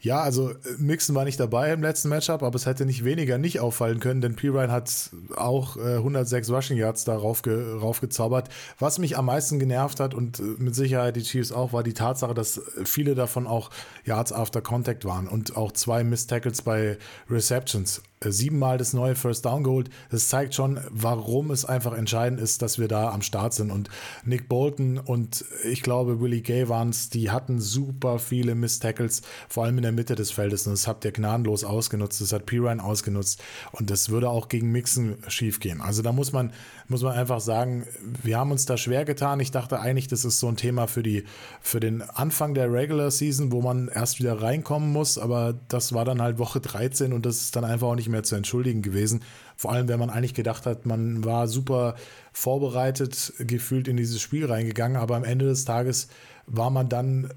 Ja, 0.00 0.20
also 0.20 0.50
äh, 0.50 0.54
Mixon 0.78 1.16
war 1.16 1.24
nicht 1.24 1.40
dabei 1.40 1.72
im 1.72 1.82
letzten 1.82 2.08
Matchup, 2.08 2.42
aber 2.42 2.54
es 2.54 2.66
hätte 2.66 2.86
nicht 2.86 3.04
weniger 3.04 3.36
nicht 3.36 3.58
auffallen 3.60 3.98
können, 3.98 4.20
denn 4.20 4.36
Pirine 4.36 4.70
hat 4.70 5.10
auch 5.34 5.76
äh, 5.76 5.96
106 5.96 6.50
Rushing 6.50 6.76
Yards 6.76 7.04
darauf 7.04 7.42
ge 7.42 7.78
raufgezaubert. 7.78 8.48
Was 8.78 8.98
mich 8.98 9.18
am 9.18 9.26
meisten 9.26 9.58
genervt 9.58 9.98
hat 9.98 10.14
und 10.14 10.38
äh, 10.38 10.42
mit 10.58 10.74
Sicherheit 10.74 11.16
die 11.16 11.22
Chiefs 11.22 11.50
auch, 11.50 11.72
war 11.72 11.82
die 11.82 11.94
Tatsache, 11.94 12.34
dass 12.34 12.60
viele 12.84 13.16
davon 13.16 13.46
auch 13.46 13.70
Yards 14.04 14.32
after 14.32 14.60
Contact 14.60 15.04
waren 15.04 15.26
und 15.26 15.56
auch 15.56 15.72
zwei 15.72 16.04
Missed 16.04 16.30
Tackles 16.30 16.62
bei 16.62 16.96
Receptions. 17.28 18.02
Äh, 18.20 18.30
siebenmal 18.30 18.78
das 18.78 18.92
neue 18.92 19.14
First 19.14 19.44
Down 19.44 19.64
geholt. 19.64 19.90
Das 20.10 20.28
zeigt 20.28 20.54
schon, 20.54 20.80
warum 20.90 21.50
es 21.50 21.64
einfach 21.64 21.92
entscheidend 21.92 22.40
ist, 22.40 22.62
dass 22.62 22.78
wir 22.78 22.88
da 22.88 23.10
am 23.10 23.22
Start 23.22 23.54
sind. 23.54 23.70
Und 23.70 23.88
Nick 24.24 24.48
Bolton 24.48 24.98
und 24.98 25.44
ich 25.64 25.82
glaube 25.82 26.20
Willie 26.20 26.42
Gay 26.42 26.68
waren 26.68 26.90
es, 26.90 27.10
die 27.10 27.30
hatten 27.30 27.60
super 27.60 28.18
viele 28.18 28.54
Miss 28.54 28.78
Tackles, 28.78 29.22
vor 29.48 29.64
allem 29.64 29.78
in 29.78 29.82
der 29.82 29.92
Mitte 29.92 30.14
des 30.14 30.30
Feldes. 30.30 30.66
Und 30.66 30.72
das 30.72 30.86
habt 30.86 31.04
ihr 31.04 31.12
gnadenlos 31.12 31.64
ausgenutzt. 31.64 32.20
Das 32.20 32.32
hat 32.32 32.46
Pirine 32.46 32.82
ausgenutzt. 32.82 33.42
Und 33.72 33.90
das 33.90 34.10
würde 34.10 34.30
auch 34.30 34.48
gegen 34.48 34.70
Mixen 34.70 35.18
schief 35.28 35.60
gehen. 35.60 35.80
Also 35.80 36.02
da 36.02 36.12
muss 36.12 36.32
man, 36.32 36.52
muss 36.88 37.02
man 37.02 37.12
einfach 37.12 37.40
sagen, 37.40 37.86
wir 38.22 38.38
haben 38.38 38.50
uns 38.50 38.64
da 38.64 38.78
schwer 38.78 39.04
getan. 39.04 39.40
Ich 39.40 39.50
dachte 39.50 39.78
eigentlich, 39.78 40.08
das 40.08 40.24
ist 40.24 40.40
so 40.40 40.48
ein 40.48 40.56
Thema 40.56 40.86
für, 40.86 41.02
die, 41.02 41.24
für 41.60 41.80
den 41.80 42.00
Anfang 42.02 42.54
der 42.54 42.72
Regular 42.72 43.10
Season, 43.10 43.52
wo 43.52 43.60
man 43.60 43.88
erst 43.88 44.18
wieder 44.18 44.40
reinkommen 44.40 44.90
muss. 44.90 45.18
Aber 45.18 45.54
das 45.68 45.92
war 45.92 46.06
dann 46.06 46.22
halt 46.22 46.38
Woche 46.38 46.60
13 46.60 47.12
und 47.12 47.26
das 47.26 47.42
ist 47.42 47.56
dann 47.56 47.64
einfach 47.64 47.88
auch 47.88 47.94
nicht 47.94 48.08
mehr 48.08 48.22
zu 48.22 48.36
entschuldigen 48.36 48.80
gewesen. 48.80 49.20
Vor 49.54 49.72
allem, 49.72 49.88
wenn 49.88 49.98
man 49.98 50.08
eigentlich 50.08 50.34
gedacht 50.34 50.64
hat, 50.64 50.86
man 50.86 51.24
war 51.24 51.46
super 51.46 51.94
vorbereitet, 52.32 53.34
gefühlt 53.38 53.86
in 53.88 53.96
dieses 53.96 54.20
Spiel 54.20 54.46
reingegangen, 54.46 54.96
aber 54.96 55.16
am 55.16 55.24
Ende 55.24 55.44
des 55.44 55.64
Tages 55.64 56.08
war 56.46 56.70
man 56.70 56.88
dann 56.88 57.30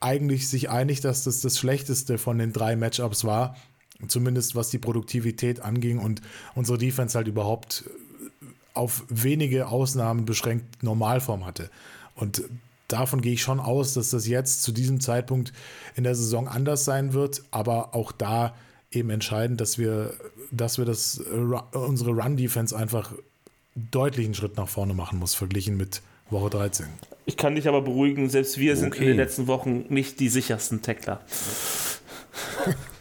eigentlich 0.00 0.48
sich 0.48 0.70
einig, 0.70 1.00
dass 1.00 1.24
das 1.24 1.40
das 1.40 1.58
schlechteste 1.58 2.16
von 2.16 2.38
den 2.38 2.52
drei 2.52 2.76
Matchups 2.76 3.24
war, 3.24 3.56
zumindest 4.06 4.54
was 4.54 4.70
die 4.70 4.78
Produktivität 4.78 5.60
anging 5.60 5.98
und 5.98 6.20
unsere 6.54 6.78
Defense 6.78 7.16
halt 7.16 7.26
überhaupt 7.26 7.84
auf 8.74 9.04
wenige 9.08 9.68
Ausnahmen 9.68 10.24
beschränkt 10.24 10.82
Normalform 10.82 11.46
hatte. 11.46 11.70
Und 12.14 12.42
davon 12.88 13.20
gehe 13.20 13.32
ich 13.32 13.42
schon 13.42 13.60
aus, 13.60 13.94
dass 13.94 14.10
das 14.10 14.26
jetzt 14.26 14.62
zu 14.62 14.72
diesem 14.72 15.00
Zeitpunkt 15.00 15.52
in 15.94 16.04
der 16.04 16.14
Saison 16.14 16.48
anders 16.48 16.84
sein 16.84 17.12
wird, 17.12 17.42
aber 17.50 17.94
auch 17.94 18.12
da 18.12 18.54
eben 18.90 19.10
entscheidend, 19.10 19.60
dass 19.60 19.78
wir, 19.78 20.14
dass 20.50 20.78
wir 20.78 20.84
das, 20.84 21.18
äh, 21.18 21.76
unsere 21.78 22.10
Run-Defense 22.10 22.76
einfach 22.76 23.12
deutlich 23.74 24.26
einen 24.26 24.34
Schritt 24.34 24.56
nach 24.56 24.68
vorne 24.68 24.94
machen 24.94 25.18
muss, 25.18 25.34
verglichen 25.34 25.76
mit 25.76 26.02
Woche 26.30 26.50
13. 26.50 26.86
Ich 27.26 27.36
kann 27.36 27.54
dich 27.54 27.68
aber 27.68 27.82
beruhigen, 27.82 28.28
selbst 28.28 28.58
wir 28.58 28.76
sind 28.76 28.94
in 28.96 29.06
den 29.06 29.16
letzten 29.16 29.46
Wochen 29.46 29.86
nicht 29.88 30.20
die 30.20 30.28
sichersten 30.28 30.82
Tackler. 30.82 31.20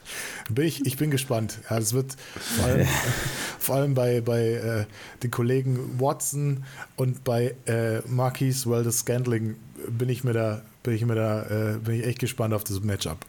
bin 0.49 0.65
ich, 0.65 0.85
ich 0.85 0.97
bin 0.97 1.11
gespannt. 1.11 1.59
Ja, 1.69 1.77
es 1.77 1.93
wird 1.93 2.15
vor 2.35 2.65
allem, 2.65 2.87
vor 3.59 3.75
allem 3.75 3.93
bei, 3.93 4.21
bei 4.21 4.41
äh, 4.41 4.85
den 5.21 5.31
Kollegen 5.31 5.99
Watson 5.99 6.63
und 6.95 7.23
bei 7.23 7.55
äh, 7.65 7.99
Marquis 8.07 8.69
Weldes 8.69 8.99
Scandling 8.99 9.55
bin 9.87 10.09
ich 10.09 10.23
mir 10.23 10.33
da, 10.33 10.61
bin 10.83 10.93
ich 10.93 11.05
mir 11.05 11.15
da, 11.15 11.43
äh, 11.43 11.77
bin 11.77 11.99
ich 11.99 12.05
echt 12.05 12.19
gespannt 12.19 12.53
auf 12.53 12.63
das 12.63 12.81
Matchup. 12.81 13.25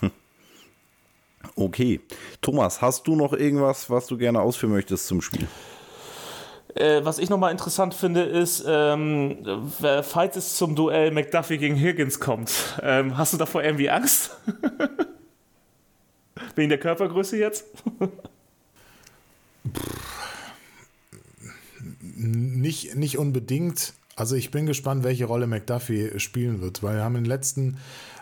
Okay. 1.54 2.00
Thomas, 2.40 2.80
hast 2.80 3.06
du 3.06 3.14
noch 3.14 3.32
irgendwas, 3.32 3.90
was 3.90 4.06
du 4.06 4.16
gerne 4.16 4.40
ausführen 4.40 4.72
möchtest 4.72 5.06
zum 5.06 5.20
Spiel? 5.20 5.46
Äh, 6.74 7.04
was 7.04 7.18
ich 7.18 7.28
nochmal 7.28 7.52
interessant 7.52 7.94
finde, 7.94 8.22
ist, 8.22 8.64
ähm, 8.66 9.70
falls 10.02 10.36
es 10.36 10.56
zum 10.56 10.74
Duell 10.74 11.10
McDuffie 11.10 11.58
gegen 11.58 11.76
Higgins 11.76 12.20
kommt, 12.20 12.52
ähm, 12.82 13.18
hast 13.18 13.34
du 13.34 13.36
davor 13.36 13.62
irgendwie 13.62 13.90
Angst? 13.90 14.30
Wegen 16.54 16.68
der 16.68 16.78
Körpergröße 16.78 17.36
jetzt? 17.38 17.64
nicht, 22.14 22.94
nicht 22.96 23.18
unbedingt. 23.18 23.94
Also 24.14 24.36
ich 24.36 24.50
bin 24.50 24.66
gespannt, 24.66 25.04
welche 25.04 25.24
Rolle 25.24 25.46
McDuffie 25.46 26.18
spielen 26.18 26.60
wird, 26.60 26.82
weil 26.82 26.96
wir 26.96 27.04
haben 27.04 27.16
in 27.16 27.24
den 27.24 27.30
letzten 27.30 27.78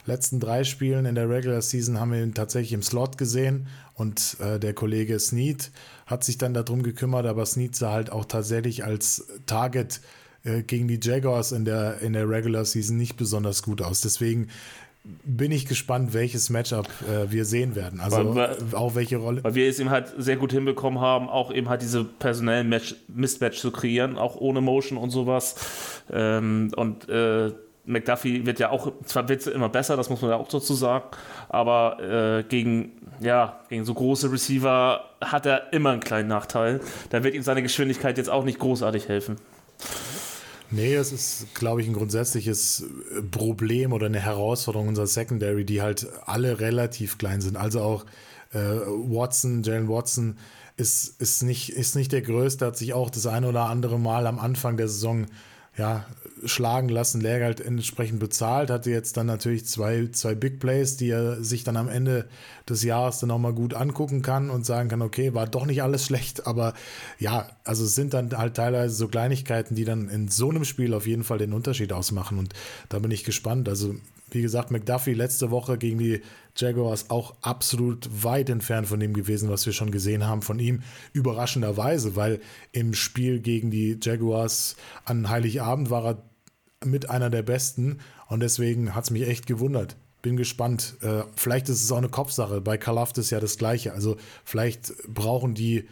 letzten 0.06 0.40
drei 0.40 0.64
Spielen 0.64 1.06
in 1.06 1.14
der 1.14 1.28
Regular 1.28 1.62
Season 1.62 2.00
haben 2.00 2.12
wir 2.12 2.22
ihn 2.22 2.34
tatsächlich 2.34 2.72
im 2.72 2.82
Slot 2.82 3.18
gesehen 3.18 3.66
und 3.94 4.36
äh, 4.40 4.58
der 4.58 4.74
Kollege 4.74 5.18
Snead 5.18 5.70
hat 6.06 6.24
sich 6.24 6.38
dann 6.38 6.54
darum 6.54 6.82
gekümmert, 6.82 7.26
aber 7.26 7.46
Snead 7.46 7.76
sah 7.76 7.92
halt 7.92 8.10
auch 8.10 8.24
tatsächlich 8.24 8.84
als 8.84 9.26
Target 9.46 10.00
äh, 10.44 10.62
gegen 10.62 10.88
die 10.88 10.98
Jaguars 11.00 11.52
in 11.52 11.64
der, 11.64 12.00
in 12.00 12.12
der 12.12 12.28
Regular 12.28 12.64
Season 12.64 12.96
nicht 12.96 13.16
besonders 13.16 13.62
gut 13.62 13.82
aus. 13.82 14.00
Deswegen 14.00 14.48
bin 15.02 15.50
ich 15.50 15.66
gespannt, 15.66 16.12
welches 16.12 16.50
Matchup 16.50 16.86
äh, 17.08 17.30
wir 17.30 17.44
sehen 17.44 17.74
werden. 17.74 18.00
Also 18.00 18.34
weil, 18.34 18.56
auch 18.72 18.94
welche 18.94 19.16
Rolle. 19.16 19.42
Weil 19.42 19.54
wir 19.54 19.68
es 19.68 19.78
eben 19.78 19.90
halt 19.90 20.12
sehr 20.18 20.36
gut 20.36 20.52
hinbekommen 20.52 21.00
haben, 21.00 21.28
auch 21.28 21.52
eben 21.52 21.68
halt 21.68 21.80
diese 21.82 22.04
personellen 22.04 22.68
Match, 22.68 22.94
Mismatch 23.08 23.58
zu 23.58 23.70
kreieren, 23.70 24.18
auch 24.18 24.36
ohne 24.36 24.60
Motion 24.60 24.98
und 24.98 25.10
sowas. 25.10 25.56
Ähm, 26.12 26.70
und 26.76 27.08
äh, 27.08 27.50
McDuffie 27.86 28.44
wird 28.44 28.58
ja 28.60 28.70
auch, 28.70 28.92
zwar 29.04 29.28
wird 29.28 29.46
immer 29.46 29.70
besser, 29.70 29.96
das 29.96 30.10
muss 30.10 30.20
man 30.20 30.30
ja 30.32 30.36
auch 30.36 30.48
dazu 30.48 30.74
sagen, 30.74 31.04
aber 31.48 32.40
äh, 32.40 32.42
gegen, 32.44 32.92
ja, 33.20 33.60
gegen 33.68 33.84
so 33.84 33.94
große 33.94 34.30
Receiver 34.30 35.04
hat 35.20 35.46
er 35.46 35.72
immer 35.72 35.90
einen 35.90 36.00
kleinen 36.00 36.28
Nachteil. 36.28 36.80
Da 37.08 37.24
wird 37.24 37.34
ihm 37.34 37.42
seine 37.42 37.62
Geschwindigkeit 37.62 38.18
jetzt 38.18 38.30
auch 38.30 38.44
nicht 38.44 38.58
großartig 38.58 39.08
helfen. 39.08 39.36
Nee, 40.70 40.94
es 40.94 41.12
ist, 41.12 41.54
glaube 41.54 41.82
ich, 41.82 41.88
ein 41.88 41.94
grundsätzliches 41.94 42.84
Problem 43.30 43.92
oder 43.92 44.06
eine 44.06 44.20
Herausforderung 44.20 44.88
unserer 44.88 45.06
Secondary, 45.08 45.64
die 45.64 45.82
halt 45.82 46.06
alle 46.26 46.60
relativ 46.60 47.18
klein 47.18 47.40
sind. 47.40 47.56
Also 47.56 47.80
auch 47.80 48.06
äh, 48.52 48.58
Watson, 48.58 49.62
Jalen 49.62 49.88
Watson 49.88 50.38
ist, 50.76 51.20
ist, 51.20 51.42
nicht, 51.42 51.70
ist 51.70 51.96
nicht 51.96 52.12
der 52.12 52.22
Größte, 52.22 52.66
hat 52.66 52.76
sich 52.76 52.94
auch 52.94 53.10
das 53.10 53.26
eine 53.26 53.48
oder 53.48 53.64
andere 53.64 53.98
Mal 53.98 54.26
am 54.26 54.38
Anfang 54.38 54.76
der 54.76 54.88
Saison 54.88 55.26
ja, 55.76 56.04
schlagen 56.44 56.88
lassen, 56.88 57.20
Lehrgeld 57.20 57.60
entsprechend 57.60 58.20
bezahlt, 58.20 58.70
hatte 58.70 58.90
jetzt 58.90 59.16
dann 59.16 59.26
natürlich 59.26 59.66
zwei, 59.66 60.08
zwei 60.12 60.34
Big 60.34 60.60
Plays, 60.60 60.96
die 60.96 61.10
er 61.10 61.42
sich 61.42 61.64
dann 61.64 61.76
am 61.76 61.88
Ende 61.88 62.28
des 62.68 62.82
Jahres 62.82 63.20
dann 63.20 63.28
nochmal 63.28 63.52
gut 63.52 63.74
angucken 63.74 64.22
kann 64.22 64.50
und 64.50 64.64
sagen 64.64 64.88
kann, 64.88 65.02
okay, 65.02 65.34
war 65.34 65.46
doch 65.46 65.66
nicht 65.66 65.82
alles 65.82 66.04
schlecht, 66.06 66.46
aber 66.46 66.74
ja, 67.18 67.48
also 67.64 67.84
es 67.84 67.94
sind 67.94 68.14
dann 68.14 68.36
halt 68.36 68.54
teilweise 68.54 68.94
so 68.94 69.08
Kleinigkeiten, 69.08 69.74
die 69.74 69.84
dann 69.84 70.08
in 70.08 70.28
so 70.28 70.50
einem 70.50 70.64
Spiel 70.64 70.94
auf 70.94 71.06
jeden 71.06 71.24
Fall 71.24 71.38
den 71.38 71.52
Unterschied 71.52 71.92
ausmachen 71.92 72.38
und 72.38 72.54
da 72.88 72.98
bin 72.98 73.10
ich 73.10 73.24
gespannt. 73.24 73.68
Also 73.68 73.94
wie 74.32 74.42
gesagt, 74.42 74.70
McDuffie 74.70 75.14
letzte 75.14 75.50
Woche 75.50 75.76
gegen 75.76 75.98
die 75.98 76.22
Jaguars 76.56 77.10
auch 77.10 77.34
absolut 77.42 78.08
weit 78.22 78.50
entfernt 78.50 78.86
von 78.86 79.00
dem 79.00 79.12
gewesen, 79.12 79.48
was 79.50 79.66
wir 79.66 79.72
schon 79.72 79.90
gesehen 79.90 80.26
haben 80.26 80.42
von 80.42 80.58
ihm. 80.58 80.82
Überraschenderweise, 81.12 82.16
weil 82.16 82.40
im 82.72 82.94
Spiel 82.94 83.40
gegen 83.40 83.70
die 83.70 83.98
Jaguars 84.00 84.76
an 85.04 85.28
Heiligabend 85.28 85.90
war 85.90 86.04
er 86.04 86.22
mit 86.84 87.10
einer 87.10 87.30
der 87.30 87.42
besten 87.42 87.98
und 88.28 88.40
deswegen 88.40 88.94
hat 88.94 89.04
es 89.04 89.10
mich 89.10 89.26
echt 89.26 89.46
gewundert. 89.46 89.96
Bin 90.22 90.36
gespannt. 90.36 90.96
Äh, 91.02 91.22
vielleicht 91.34 91.68
ist 91.68 91.82
es 91.82 91.92
auch 91.92 91.98
eine 91.98 92.08
Kopfsache. 92.08 92.60
Bei 92.60 92.76
Kalaft 92.76 93.18
ist 93.18 93.30
ja 93.30 93.40
das 93.40 93.58
Gleiche. 93.58 93.92
Also 93.92 94.16
vielleicht 94.44 94.92
brauchen 95.08 95.54
die 95.54 95.86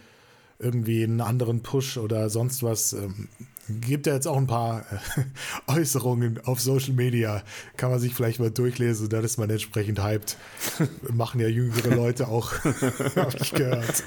irgendwie 0.59 1.05
einen 1.05 1.21
anderen 1.21 1.63
Push 1.63 1.99
oder 1.99 2.29
sonst 2.29 2.63
was. 2.63 2.93
Ähm, 2.93 3.29
gibt 3.69 4.07
ja 4.07 4.15
jetzt 4.15 4.27
auch 4.27 4.37
ein 4.37 4.47
paar 4.47 4.85
äh, 5.17 5.23
Äußerungen 5.73 6.41
auf 6.45 6.61
Social 6.61 6.93
Media. 6.95 7.43
Kann 7.77 7.91
man 7.91 8.01
sich 8.01 8.15
vielleicht 8.15 8.41
mal 8.41 8.51
durchlesen, 8.51 9.09
dann 9.09 9.25
ist 9.25 9.39
man 9.39 9.51
entsprechend 9.51 10.03
hyped. 10.03 10.37
Machen 11.13 11.41
ja 11.41 11.49
jüngere 11.49 11.95
Leute 11.95 12.29
auch, 12.29 12.53
habe 12.65 13.33
ich 13.41 13.53
gehört. 13.53 14.05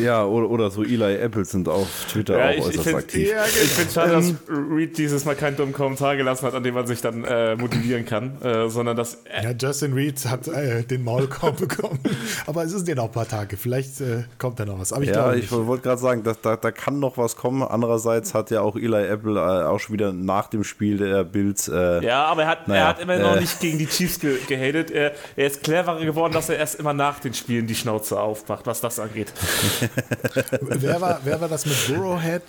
Ja, 0.00 0.24
oder, 0.24 0.48
oder 0.48 0.70
so 0.70 0.82
Eli 0.82 1.16
Apple 1.16 1.44
sind 1.44 1.68
auf 1.68 1.88
Twitter 2.10 2.38
Ja, 2.38 2.46
auch 2.46 2.50
ich, 2.52 2.58
ich 2.58 2.64
äußerst 2.64 2.84
finde 2.84 2.98
aktiv. 2.98 3.28
Ja, 3.30 3.44
ich 3.44 3.52
find 3.52 3.92
schade, 3.92 4.12
dass 4.12 4.28
Ähm, 4.30 4.72
Reed 4.72 4.96
dieses 4.96 5.24
Mal 5.24 5.34
keinen 5.34 5.56
dummen 5.56 5.74
Kommentar 5.74 6.16
gelassen 6.16 6.46
hat, 6.46 6.54
an 6.54 6.62
dem 6.62 6.74
man 6.74 6.86
sich 6.86 7.00
dann 7.02 7.24
äh, 7.24 7.54
motivieren 7.56 8.06
kann, 8.06 8.40
äh, 8.40 8.68
sondern 8.70 8.96
dass 8.96 9.18
Ja, 9.42 9.50
Justin 9.50 9.92
Reed 9.92 10.24
hat 10.24 10.48
äh, 10.48 10.84
den 10.84 11.04
Maulkorb 11.04 11.58
bekommen. 11.58 11.98
Aber 12.46 12.64
es 12.64 12.72
sind 12.72 12.88
ja 12.88 12.94
noch 12.94 13.04
ein 13.04 13.12
paar 13.12 13.28
Tage. 13.28 13.56
Vielleicht 13.56 14.00
äh, 14.00 14.24
kommt 14.38 14.58
da 14.58 14.64
noch 14.64 14.78
was. 14.78 14.92
Aber 14.92 15.02
ich 15.02 15.10
Ja, 15.10 15.24
glaube 15.32 15.38
ich 15.38 15.50
wollte 15.50 15.82
gerade 15.82 16.00
sagen, 16.00 16.22
da, 16.22 16.34
da, 16.40 16.56
da 16.56 16.70
kann 16.70 16.98
noch 16.98 17.18
was 17.18 17.36
kommen. 17.36 17.62
Andererseits 17.74 18.32
hat 18.34 18.50
ja 18.50 18.60
auch 18.60 18.76
Eli 18.76 19.06
Apple 19.08 19.38
äh, 19.38 19.64
auch 19.66 19.78
schon 19.80 19.92
wieder 19.94 20.12
nach 20.12 20.46
dem 20.48 20.62
Spiel 20.64 20.96
der 20.96 21.24
Bills. 21.24 21.66
Äh, 21.68 22.04
Ja, 22.04 22.24
aber 22.26 22.42
er 22.42 22.48
hat, 22.48 22.68
Naja, 22.68 22.80
er 22.82 22.88
hat 22.88 23.00
immer 23.00 23.16
noch 23.18 23.36
äh. 23.36 23.40
nicht 23.40 23.58
gegen 23.60 23.78
die 23.78 23.86
Chiefs 23.86 24.20
ge 24.20 24.38
gehatet. 24.46 24.90
Er, 24.92 25.12
er 25.36 25.46
ist 25.46 25.62
cleverer 25.62 26.00
geworden, 26.04 26.32
dass 26.32 26.48
er 26.48 26.56
erst 26.58 26.76
immer 26.76 26.92
nach 26.94 27.18
den 27.18 27.34
Spielen 27.34 27.66
die 27.66 27.74
Schnauze 27.74 28.20
aufmacht, 28.20 28.66
was 28.66 28.80
das 28.80 28.98
angeht. 29.00 29.32
Wer 30.60 31.00
war, 31.00 31.20
wer 31.24 31.40
war 31.40 31.48
das 31.48 31.66
mit 31.66 31.76
Burrowhead 31.88 32.42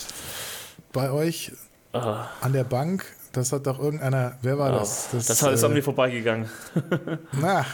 bei 0.94 1.12
euch 1.12 1.52
Ah. 1.94 2.28
an 2.42 2.54
der 2.54 2.64
Bank? 2.66 3.06
Das 3.32 3.52
hat 3.52 3.66
doch 3.68 3.80
irgendeiner. 3.80 4.38
Wer 4.42 4.58
war 4.58 4.72
das? 4.72 5.10
Das, 5.12 5.30
ist 5.30 5.44
an 5.44 5.72
äh, 5.72 5.74
mir 5.74 5.84
vorbeigegangen. 5.84 6.50
na, 7.34 7.66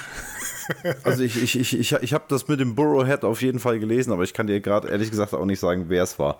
Also 1.03 1.24
ich, 1.24 1.41
ich, 1.41 1.59
ich, 1.59 1.80
ich, 1.80 1.91
ich 1.93 2.14
habe 2.14 2.26
das 2.28 2.47
mit 2.47 2.59
dem 2.59 2.76
Burrowhead 2.76 3.24
auf 3.24 3.41
jeden 3.41 3.59
Fall 3.59 3.80
gelesen, 3.80 4.12
aber 4.12 4.24
ich 4.24 4.34
kann 4.34 4.47
dir 4.47 4.59
gerade 4.62 4.89
ehrlich 4.89 5.09
gesagt 5.09 5.34
auch 5.34 5.45
nicht 5.45 5.59
sagen, 5.59 5.86
wer 5.88 6.03
es 6.03 6.20
war. 6.20 6.38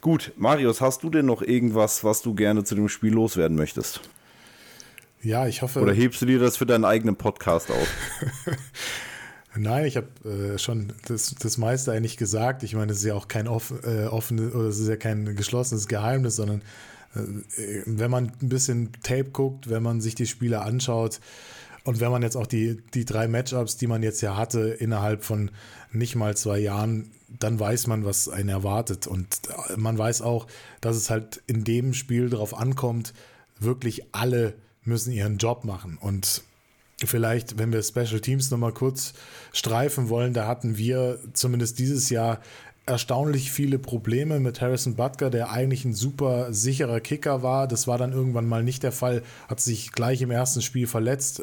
Gut, 0.00 0.32
Marius, 0.36 0.80
hast 0.80 1.02
du 1.02 1.10
denn 1.10 1.26
noch 1.26 1.42
irgendwas, 1.42 2.04
was 2.04 2.22
du 2.22 2.34
gerne 2.34 2.64
zu 2.64 2.74
dem 2.74 2.88
Spiel 2.88 3.12
loswerden 3.12 3.56
möchtest? 3.56 4.00
ja, 5.24 5.46
ich 5.46 5.62
hoffe. 5.62 5.80
Oder 5.80 5.92
hebst 5.92 6.22
du 6.22 6.26
dir 6.26 6.38
das 6.38 6.56
für 6.56 6.66
deinen 6.66 6.84
eigenen 6.84 7.16
Podcast 7.16 7.70
auf? 7.70 7.88
Nein, 9.56 9.86
ich 9.86 9.96
habe 9.96 10.08
äh, 10.28 10.58
schon 10.58 10.92
das, 11.06 11.34
das 11.34 11.58
meiste 11.58 11.92
eigentlich 11.92 12.16
gesagt. 12.16 12.62
Ich 12.62 12.74
meine, 12.74 12.92
es 12.92 12.98
ist 12.98 13.04
ja 13.04 13.14
auch 13.14 13.28
kein 13.28 13.48
off, 13.48 13.72
äh, 13.84 14.06
offenes 14.06 14.54
oder 14.54 14.68
es 14.68 14.78
ist 14.78 14.88
ja 14.88 14.96
kein 14.96 15.36
geschlossenes 15.36 15.88
Geheimnis, 15.88 16.36
sondern 16.36 16.62
äh, 17.14 17.82
wenn 17.86 18.10
man 18.10 18.32
ein 18.42 18.48
bisschen 18.48 18.90
Tape 19.02 19.30
guckt, 19.30 19.70
wenn 19.70 19.82
man 19.82 20.00
sich 20.00 20.14
die 20.14 20.26
Spiele 20.26 20.62
anschaut 20.62 21.20
und 21.84 22.00
wenn 22.00 22.10
man 22.10 22.22
jetzt 22.22 22.36
auch 22.36 22.46
die, 22.46 22.78
die 22.94 23.04
drei 23.04 23.28
Matchups, 23.28 23.76
die 23.76 23.86
man 23.86 24.02
jetzt 24.02 24.22
ja 24.22 24.36
hatte, 24.36 24.60
innerhalb 24.60 25.22
von 25.22 25.50
nicht 25.92 26.16
mal 26.16 26.34
zwei 26.34 26.58
Jahren, 26.58 27.10
dann 27.28 27.60
weiß 27.60 27.86
man, 27.88 28.06
was 28.06 28.28
einen 28.28 28.48
erwartet. 28.48 29.06
Und 29.06 29.42
man 29.76 29.98
weiß 29.98 30.22
auch, 30.22 30.46
dass 30.80 30.96
es 30.96 31.10
halt 31.10 31.42
in 31.46 31.62
dem 31.64 31.92
Spiel 31.92 32.30
darauf 32.30 32.58
ankommt, 32.58 33.12
wirklich 33.58 34.04
alle 34.12 34.54
müssen 34.82 35.12
ihren 35.12 35.36
Job 35.36 35.64
machen. 35.64 35.98
Und 36.00 36.42
vielleicht, 37.04 37.58
wenn 37.58 37.70
wir 37.70 37.82
Special 37.82 38.20
Teams 38.20 38.50
nochmal 38.50 38.72
kurz 38.72 39.12
streifen 39.52 40.08
wollen, 40.08 40.32
da 40.32 40.46
hatten 40.46 40.78
wir 40.78 41.18
zumindest 41.34 41.78
dieses 41.78 42.08
Jahr 42.08 42.40
erstaunlich 42.86 43.50
viele 43.50 43.78
Probleme 43.78 44.40
mit 44.40 44.60
Harrison 44.60 44.94
Butker, 44.94 45.30
der 45.30 45.50
eigentlich 45.50 45.84
ein 45.84 45.94
super 45.94 46.52
sicherer 46.52 47.00
Kicker 47.00 47.42
war. 47.42 47.66
Das 47.66 47.86
war 47.86 47.98
dann 47.98 48.12
irgendwann 48.12 48.46
mal 48.46 48.62
nicht 48.62 48.82
der 48.82 48.92
Fall, 48.92 49.22
hat 49.48 49.60
sich 49.60 49.92
gleich 49.92 50.20
im 50.22 50.30
ersten 50.30 50.60
Spiel 50.60 50.86
verletzt 50.86 51.42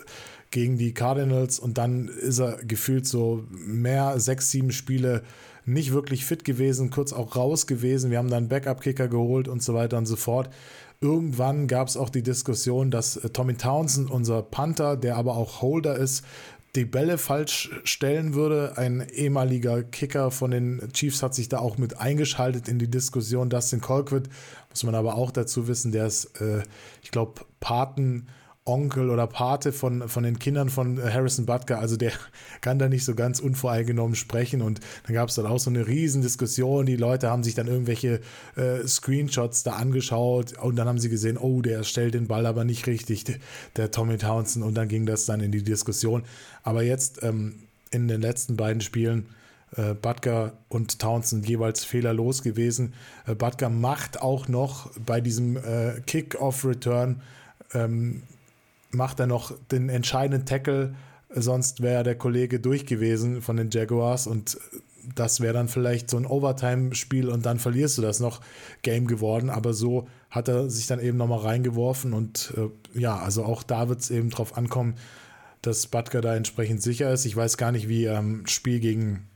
gegen 0.51 0.77
die 0.77 0.93
Cardinals 0.93 1.59
und 1.59 1.77
dann 1.77 2.09
ist 2.09 2.39
er 2.39 2.57
gefühlt 2.63 3.07
so 3.07 3.45
mehr, 3.49 4.19
sechs, 4.19 4.51
sieben 4.51 4.71
Spiele 4.71 5.23
nicht 5.65 5.93
wirklich 5.93 6.25
fit 6.25 6.43
gewesen, 6.43 6.89
kurz 6.89 7.13
auch 7.13 7.35
raus 7.35 7.67
gewesen. 7.67 8.11
Wir 8.11 8.17
haben 8.17 8.29
dann 8.29 8.49
Backup-Kicker 8.49 9.07
geholt 9.07 9.47
und 9.47 9.63
so 9.63 9.73
weiter 9.73 9.97
und 9.97 10.05
so 10.05 10.15
fort. 10.15 10.49
Irgendwann 10.99 11.67
gab 11.67 11.87
es 11.87 11.97
auch 11.97 12.09
die 12.09 12.21
Diskussion, 12.21 12.91
dass 12.91 13.17
äh, 13.17 13.29
Tommy 13.29 13.55
Townsend, 13.55 14.11
unser 14.11 14.43
Panther, 14.43 14.97
der 14.97 15.17
aber 15.17 15.35
auch 15.35 15.61
Holder 15.61 15.95
ist, 15.95 16.23
die 16.75 16.85
Bälle 16.85 17.17
falsch 17.17 17.69
stellen 17.83 18.33
würde. 18.33 18.77
Ein 18.77 19.07
ehemaliger 19.09 19.83
Kicker 19.83 20.31
von 20.31 20.51
den 20.51 20.81
Chiefs 20.93 21.21
hat 21.21 21.35
sich 21.35 21.49
da 21.49 21.59
auch 21.59 21.77
mit 21.77 21.99
eingeschaltet 21.99 22.67
in 22.67 22.79
die 22.79 22.89
Diskussion. 22.89 23.49
Dustin 23.49 23.81
Colquitt, 23.81 24.29
muss 24.69 24.83
man 24.83 24.95
aber 24.95 25.15
auch 25.15 25.31
dazu 25.31 25.67
wissen, 25.67 25.91
der 25.91 26.07
ist, 26.07 26.39
äh, 26.41 26.63
ich 27.03 27.11
glaube, 27.11 27.41
Paten. 27.59 28.27
Onkel 28.63 29.09
oder 29.09 29.25
Pate 29.25 29.71
von, 29.71 30.07
von 30.07 30.23
den 30.23 30.37
Kindern 30.37 30.69
von 30.69 31.01
Harrison 31.01 31.47
Butker, 31.47 31.79
also 31.79 31.97
der 31.97 32.11
kann 32.61 32.77
da 32.77 32.89
nicht 32.89 33.03
so 33.03 33.15
ganz 33.15 33.39
unvoreingenommen 33.39 34.15
sprechen. 34.15 34.61
Und 34.61 34.79
dann 35.05 35.15
gab 35.15 35.29
es 35.29 35.35
dann 35.35 35.47
auch 35.47 35.59
so 35.59 35.69
eine 35.69 35.87
Riesendiskussion, 35.87 36.85
die 36.85 36.95
Leute 36.95 37.29
haben 37.29 37.43
sich 37.43 37.55
dann 37.55 37.67
irgendwelche 37.67 38.21
äh, 38.55 38.85
Screenshots 38.87 39.63
da 39.63 39.73
angeschaut. 39.73 40.57
Und 40.59 40.75
dann 40.75 40.87
haben 40.87 40.99
sie 40.99 41.09
gesehen, 41.09 41.37
oh, 41.37 41.61
der 41.61 41.83
stellt 41.83 42.13
den 42.13 42.27
Ball 42.27 42.45
aber 42.45 42.63
nicht 42.63 42.85
richtig, 42.85 43.23
der, 43.23 43.37
der 43.77 43.91
Tommy 43.91 44.17
Townsend. 44.17 44.63
Und 44.63 44.75
dann 44.75 44.87
ging 44.87 45.05
das 45.07 45.25
dann 45.25 45.41
in 45.41 45.51
die 45.51 45.63
Diskussion, 45.63 46.23
aber 46.63 46.83
jetzt 46.83 47.23
ähm, 47.23 47.63
in 47.89 48.07
den 48.07 48.21
letzten 48.21 48.57
beiden 48.57 48.81
Spielen 48.81 49.25
äh, 49.75 49.93
Butker 49.93 50.53
und 50.69 50.99
Townsend 50.99 51.47
jeweils 51.47 51.83
fehlerlos 51.83 52.43
gewesen. 52.43 52.93
Äh, 53.25 53.35
Butker 53.35 53.69
macht 53.69 54.21
auch 54.21 54.47
noch 54.47 54.91
bei 55.05 55.19
diesem 55.19 55.57
äh, 55.57 56.01
Kick-Off-Return 56.05 57.21
ähm, 57.73 58.23
macht 58.91 59.19
er 59.19 59.27
noch 59.27 59.53
den 59.71 59.89
entscheidenden 59.89 60.45
Tackle, 60.45 60.93
sonst 61.33 61.81
wäre 61.81 62.03
der 62.03 62.15
Kollege 62.15 62.59
durch 62.59 62.85
gewesen 62.85 63.41
von 63.41 63.57
den 63.57 63.69
Jaguars 63.71 64.27
und 64.27 64.57
das 65.15 65.39
wäre 65.39 65.53
dann 65.53 65.67
vielleicht 65.67 66.09
so 66.09 66.17
ein 66.17 66.25
Overtime-Spiel 66.27 67.27
und 67.29 67.45
dann 67.45 67.57
verlierst 67.57 67.97
du 67.97 68.01
das 68.03 68.19
noch 68.19 68.41
Game 68.83 69.07
geworden, 69.07 69.49
aber 69.49 69.73
so 69.73 70.07
hat 70.29 70.47
er 70.47 70.69
sich 70.69 70.85
dann 70.87 70.99
eben 70.99 71.17
nochmal 71.17 71.39
reingeworfen 71.39 72.13
und 72.13 72.53
äh, 72.57 72.99
ja, 72.99 73.17
also 73.17 73.43
auch 73.43 73.63
da 73.63 73.89
wird 73.89 74.01
es 74.01 74.11
eben 74.11 74.29
drauf 74.29 74.57
ankommen, 74.57 74.95
dass 75.63 75.87
Butker 75.87 76.21
da 76.21 76.35
entsprechend 76.35 76.81
sicher 76.81 77.11
ist. 77.11 77.25
Ich 77.25 77.35
weiß 77.35 77.57
gar 77.57 77.71
nicht, 77.71 77.87
wie 77.89 78.05
ähm, 78.05 78.45
Spiel 78.47 78.79
gegen 78.79 79.27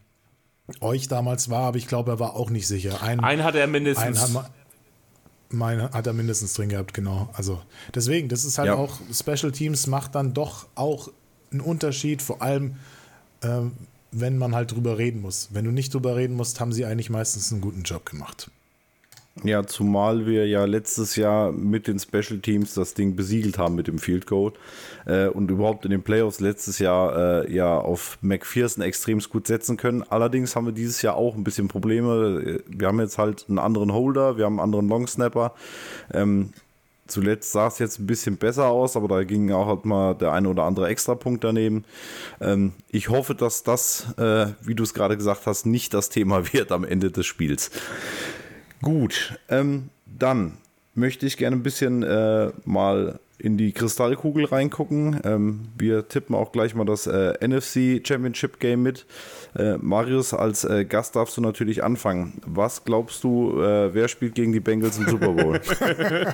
euch 0.81 1.07
damals 1.07 1.49
war, 1.49 1.63
aber 1.67 1.77
ich 1.77 1.87
glaube, 1.87 2.11
er 2.11 2.19
war 2.19 2.35
auch 2.35 2.49
nicht 2.49 2.67
sicher. 2.67 3.01
Ein, 3.03 3.19
Einen 3.19 3.43
hat 3.43 3.55
er 3.55 3.67
mindestens. 3.67 4.21
hat, 4.21 4.31
man- 4.33 4.45
mein 5.55 5.81
hat 5.91 6.05
er 6.07 6.13
mindestens 6.13 6.53
drin 6.53 6.69
gehabt, 6.69 6.93
genau. 6.93 7.29
Also 7.33 7.61
deswegen, 7.93 8.29
das 8.29 8.45
ist 8.45 8.57
halt 8.57 8.67
Ja. 8.67 8.75
auch, 8.75 8.99
Special 9.11 9.51
Teams 9.51 9.87
macht 9.87 10.13
dann 10.15 10.33
doch 10.33 10.67
auch 10.75 11.09
einen 11.51 11.61
Unterschied, 11.61 12.21
vor 12.21 12.41
allem 12.41 12.75
ähm, 13.41 13.71
wenn 14.11 14.37
man 14.37 14.55
halt 14.55 14.71
drüber 14.71 14.97
reden 14.97 15.21
muss. 15.21 15.49
Wenn 15.51 15.65
du 15.65 15.71
nicht 15.71 15.93
drüber 15.93 16.15
reden 16.15 16.35
musst, 16.35 16.59
haben 16.59 16.71
sie 16.71 16.85
eigentlich 16.85 17.09
meistens 17.09 17.51
einen 17.51 17.61
guten 17.61 17.83
Job 17.83 18.05
gemacht. 18.05 18.49
Ja, 19.43 19.67
zumal 19.67 20.25
wir 20.25 20.47
ja 20.47 20.63
letztes 20.63 21.17
Jahr 21.17 21.51
mit 21.51 21.87
den 21.87 21.99
Special 21.99 22.39
Teams 22.39 22.73
das 22.73 22.93
Ding 22.93 23.17
besiegelt 23.17 23.57
haben 23.57 23.75
mit 23.75 23.87
dem 23.87 23.99
Field 23.99 24.27
Goal 24.27 24.53
äh, 25.05 25.27
und 25.27 25.51
überhaupt 25.51 25.83
in 25.83 25.91
den 25.91 26.03
Playoffs 26.03 26.39
letztes 26.39 26.79
Jahr 26.79 27.43
äh, 27.43 27.53
ja 27.53 27.77
auf 27.77 28.17
McPherson 28.21 28.81
extrem 28.81 29.19
gut 29.19 29.47
setzen 29.47 29.75
können. 29.75 30.03
Allerdings 30.03 30.55
haben 30.55 30.67
wir 30.67 30.71
dieses 30.71 31.01
Jahr 31.01 31.15
auch 31.15 31.35
ein 31.35 31.43
bisschen 31.43 31.67
Probleme. 31.67 32.61
Wir 32.65 32.87
haben 32.87 32.99
jetzt 33.01 33.17
halt 33.17 33.45
einen 33.49 33.59
anderen 33.59 33.91
Holder, 33.91 34.37
wir 34.37 34.45
haben 34.45 34.53
einen 34.53 34.73
anderen 34.73 34.87
Long 34.87 35.05
Snapper. 35.05 35.53
Ähm, 36.13 36.51
Zuletzt 37.07 37.51
sah 37.51 37.67
es 37.67 37.77
jetzt 37.77 37.99
ein 37.99 38.07
bisschen 38.07 38.37
besser 38.37 38.65
aus, 38.65 38.97
aber 38.97 39.07
da 39.07 39.23
ging 39.23 39.51
auch 39.51 39.67
halt 39.67 39.85
mal 39.85 40.15
der 40.15 40.31
eine 40.31 40.49
oder 40.49 40.63
andere 40.63 40.87
Extrapunkt 40.87 41.43
daneben. 41.43 41.85
Ähm, 42.41 42.73
ich 42.89 43.09
hoffe, 43.09 43.35
dass 43.35 43.61
das, 43.61 44.07
äh, 44.17 44.47
wie 44.61 44.73
du 44.73 44.81
es 44.81 44.95
gerade 44.95 45.15
gesagt 45.15 45.45
hast, 45.45 45.67
nicht 45.67 45.93
das 45.93 46.09
Thema 46.09 46.51
wird 46.53 46.71
am 46.71 46.83
Ende 46.83 47.11
des 47.11 47.27
Spiels. 47.27 47.69
Gut, 48.81 49.39
ähm, 49.49 49.89
dann 50.05 50.57
möchte 50.93 51.25
ich 51.25 51.37
gerne 51.37 51.55
ein 51.55 51.63
bisschen 51.63 52.03
äh, 52.03 52.51
mal 52.65 53.19
in 53.37 53.57
die 53.57 53.73
Kristallkugel 53.73 54.45
reingucken. 54.45 55.19
Ähm, 55.23 55.67
wir 55.77 56.07
tippen 56.07 56.35
auch 56.35 56.51
gleich 56.51 56.73
mal 56.73 56.85
das 56.85 57.05
äh, 57.05 57.33
NFC 57.45 58.05
Championship 58.05 58.59
Game 58.59 58.83
mit. 58.83 59.05
Äh, 59.57 59.77
Marius, 59.77 60.33
als 60.33 60.63
äh, 60.63 60.85
Gast 60.85 61.15
darfst 61.15 61.35
du 61.37 61.41
natürlich 61.41 61.83
anfangen. 61.83 62.41
Was 62.45 62.85
glaubst 62.85 63.23
du, 63.23 63.61
äh, 63.61 63.93
wer 63.93 64.07
spielt 64.07 64.35
gegen 64.35 64.53
die 64.53 64.61
Bengals 64.61 64.97
im 64.97 65.07
Super 65.09 65.33
Bowl? 65.33 65.59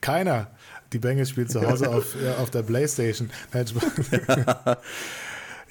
Keiner. 0.00 0.50
Die 0.92 0.98
Bengals 0.98 1.30
spielen 1.30 1.48
zu 1.48 1.60
Hause 1.68 1.90
auf, 1.94 2.16
auf 2.38 2.50
der 2.50 2.62
Playstation. 2.62 3.30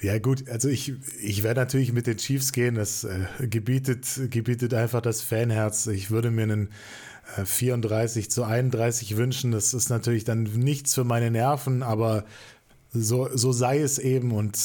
Ja 0.00 0.18
gut, 0.18 0.48
also 0.48 0.68
ich, 0.68 0.92
ich 1.22 1.42
werde 1.42 1.60
natürlich 1.60 1.92
mit 1.92 2.06
den 2.06 2.18
Chiefs 2.18 2.52
gehen. 2.52 2.74
Das 2.74 3.04
äh, 3.04 3.46
gebietet, 3.46 4.06
gebietet 4.30 4.74
einfach 4.74 5.00
das 5.00 5.22
Fanherz. 5.22 5.86
Ich 5.86 6.10
würde 6.10 6.30
mir 6.30 6.42
einen 6.42 6.68
äh, 7.36 7.44
34 7.44 8.30
zu 8.30 8.44
31 8.44 9.16
wünschen. 9.16 9.52
Das 9.52 9.72
ist 9.72 9.88
natürlich 9.88 10.24
dann 10.24 10.42
nichts 10.42 10.94
für 10.94 11.04
meine 11.04 11.30
Nerven, 11.30 11.82
aber 11.82 12.24
so, 12.92 13.28
so 13.34 13.52
sei 13.52 13.80
es 13.80 13.98
eben. 13.98 14.32
Und 14.32 14.58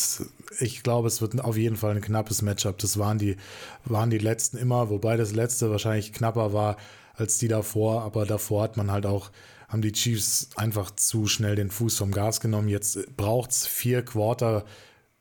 ich 0.60 0.84
glaube, 0.84 1.08
es 1.08 1.22
wird 1.22 1.40
auf 1.42 1.56
jeden 1.56 1.78
Fall 1.78 1.96
ein 1.96 2.02
knappes 2.02 2.42
Matchup. 2.42 2.78
Das 2.80 2.98
waren 2.98 3.18
die, 3.18 3.38
waren 3.86 4.10
die 4.10 4.18
letzten 4.18 4.58
immer, 4.58 4.90
wobei 4.90 5.16
das 5.16 5.34
letzte 5.34 5.72
wahrscheinlich 5.72 6.12
knapper 6.12 6.52
war 6.52 6.76
als 7.16 7.38
die 7.38 7.48
davor. 7.48 8.02
Aber 8.02 8.26
davor 8.26 8.64
hat 8.64 8.76
man 8.76 8.92
halt 8.92 9.06
auch, 9.06 9.32
haben 9.70 9.82
die 9.82 9.94
Chiefs 9.94 10.50
einfach 10.58 10.92
zu 10.92 11.28
schnell 11.28 11.56
den 11.56 11.72
Fuß 11.72 11.98
vom 11.98 12.12
Gas 12.12 12.42
genommen. 12.42 12.68
Jetzt 12.68 13.16
braucht 13.16 13.52
es 13.52 13.66
vier 13.66 14.04
Quarter 14.04 14.66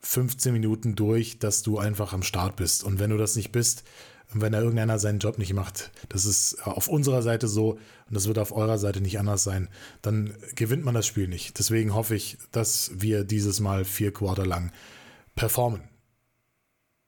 15 0.02 0.52
Minuten 0.52 0.94
durch, 0.94 1.38
dass 1.38 1.62
du 1.62 1.78
einfach 1.78 2.12
am 2.12 2.22
Start 2.22 2.56
bist. 2.56 2.84
Und 2.84 2.98
wenn 2.98 3.10
du 3.10 3.16
das 3.16 3.36
nicht 3.36 3.52
bist, 3.52 3.84
wenn 4.32 4.52
da 4.52 4.60
irgendeiner 4.60 4.98
seinen 4.98 5.18
Job 5.18 5.38
nicht 5.38 5.54
macht, 5.54 5.90
das 6.08 6.24
ist 6.24 6.64
auf 6.64 6.88
unserer 6.88 7.22
Seite 7.22 7.48
so 7.48 7.72
und 7.72 8.14
das 8.14 8.28
wird 8.28 8.38
auf 8.38 8.52
eurer 8.52 8.78
Seite 8.78 9.00
nicht 9.00 9.18
anders 9.18 9.42
sein, 9.42 9.68
dann 10.02 10.34
gewinnt 10.54 10.84
man 10.84 10.94
das 10.94 11.06
Spiel 11.06 11.28
nicht. 11.28 11.58
Deswegen 11.58 11.94
hoffe 11.94 12.14
ich, 12.14 12.38
dass 12.52 12.92
wir 12.94 13.24
dieses 13.24 13.60
Mal 13.60 13.84
vier 13.84 14.12
Quarter 14.12 14.46
lang 14.46 14.72
performen. 15.34 15.82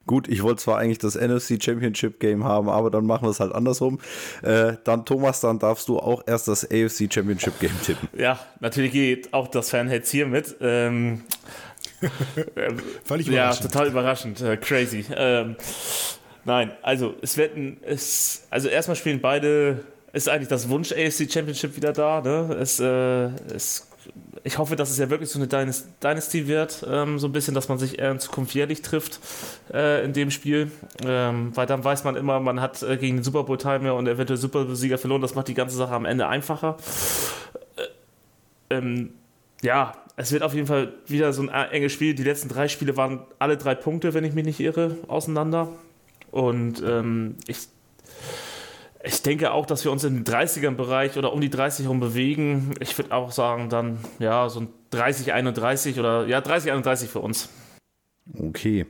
Gut, 0.04 0.26
ich 0.26 0.42
wollte 0.42 0.60
zwar 0.60 0.78
eigentlich 0.78 0.98
das 0.98 1.14
NFC 1.14 1.62
Championship 1.62 2.18
Game 2.18 2.42
haben, 2.42 2.68
aber 2.68 2.90
dann 2.90 3.06
machen 3.06 3.24
wir 3.24 3.30
es 3.30 3.38
halt 3.38 3.54
andersrum. 3.54 4.00
Äh, 4.42 4.74
dann, 4.82 5.04
Thomas, 5.04 5.40
dann 5.40 5.60
darfst 5.60 5.88
du 5.88 5.98
auch 5.98 6.24
erst 6.26 6.48
das 6.48 6.64
AFC 6.64 7.12
Championship 7.12 7.60
Game 7.60 7.70
tippen. 7.84 8.08
Ja, 8.18 8.40
natürlich 8.58 8.90
geht 8.90 9.32
auch 9.32 9.46
das 9.46 9.70
Fanheads 9.70 10.10
hier 10.10 10.26
mit. 10.26 10.56
Ähm, 10.60 11.22
Völlig 13.04 13.26
ja, 13.26 13.32
überraschend. 13.32 13.72
total 13.72 13.88
überraschend. 13.88 14.40
Äh, 14.40 14.56
crazy. 14.56 15.04
Ähm, 15.14 15.56
nein, 16.44 16.72
also 16.82 17.14
es 17.22 17.36
werden, 17.36 17.78
es, 17.82 18.46
also 18.50 18.68
erstmal 18.68 18.96
spielen 18.96 19.20
beide, 19.20 19.84
ist 20.12 20.28
eigentlich 20.28 20.48
das 20.48 20.68
Wunsch 20.68 20.92
AFC 20.92 21.30
Championship 21.30 21.76
wieder 21.76 21.92
da. 21.92 22.20
Ne? 22.20 22.56
Es, 22.60 22.80
äh, 22.80 23.28
es, 23.54 23.88
ich 24.44 24.58
hoffe, 24.58 24.76
dass 24.76 24.90
es 24.90 24.98
ja 24.98 25.08
wirklich 25.08 25.30
so 25.30 25.38
eine 25.38 25.46
Dynasty 25.48 26.48
wird, 26.48 26.84
ähm, 26.88 27.18
so 27.18 27.28
ein 27.28 27.32
bisschen, 27.32 27.54
dass 27.54 27.68
man 27.68 27.78
sich 27.78 27.98
eher 27.98 28.10
in 28.10 28.18
Zukunft 28.18 28.54
jährlich 28.54 28.82
trifft 28.82 29.20
äh, 29.72 30.04
in 30.04 30.12
dem 30.12 30.30
Spiel, 30.30 30.70
ähm, 31.04 31.56
weil 31.56 31.66
dann 31.66 31.84
weiß 31.84 32.04
man 32.04 32.16
immer, 32.16 32.40
man 32.40 32.60
hat 32.60 32.82
äh, 32.82 32.96
gegen 32.96 33.18
den 33.18 33.24
Super 33.24 33.44
Bowl 33.44 33.58
Timer 33.58 33.94
und 33.94 34.08
eventuell 34.08 34.38
Super 34.38 34.74
Sieger 34.74 34.98
verloren. 34.98 35.22
Das 35.22 35.34
macht 35.34 35.48
die 35.48 35.54
ganze 35.54 35.76
Sache 35.76 35.94
am 35.94 36.04
Ende 36.04 36.26
einfacher. 36.28 36.76
Äh, 37.76 38.76
ähm, 38.76 39.14
ja, 39.62 39.94
es 40.16 40.32
wird 40.32 40.42
auf 40.42 40.54
jeden 40.54 40.66
Fall 40.66 40.92
wieder 41.06 41.32
so 41.32 41.42
ein 41.42 41.48
enges 41.48 41.92
Spiel. 41.92 42.14
Die 42.14 42.22
letzten 42.22 42.48
drei 42.48 42.68
Spiele 42.68 42.96
waren 42.96 43.20
alle 43.38 43.56
drei 43.56 43.74
Punkte, 43.74 44.14
wenn 44.14 44.24
ich 44.24 44.34
mich 44.34 44.44
nicht 44.44 44.60
irre, 44.60 44.96
auseinander. 45.08 45.68
Und 46.30 46.82
ähm, 46.86 47.36
ich, 47.46 47.58
ich 49.02 49.22
denke 49.22 49.52
auch, 49.52 49.66
dass 49.66 49.84
wir 49.84 49.92
uns 49.92 50.04
im 50.04 50.24
30er-Bereich 50.24 51.16
oder 51.16 51.32
um 51.32 51.40
die 51.40 51.50
30 51.50 51.84
herum 51.84 52.00
bewegen. 52.00 52.74
Ich 52.80 52.96
würde 52.98 53.12
auch 53.12 53.32
sagen, 53.32 53.68
dann 53.68 53.98
ja, 54.18 54.48
so 54.48 54.60
ein 54.60 54.68
30, 54.90 55.32
31 55.32 55.98
oder 55.98 56.26
ja, 56.26 56.40
30, 56.40 56.72
31 56.72 57.08
für 57.08 57.20
uns. 57.20 57.48
Okay, 58.38 58.86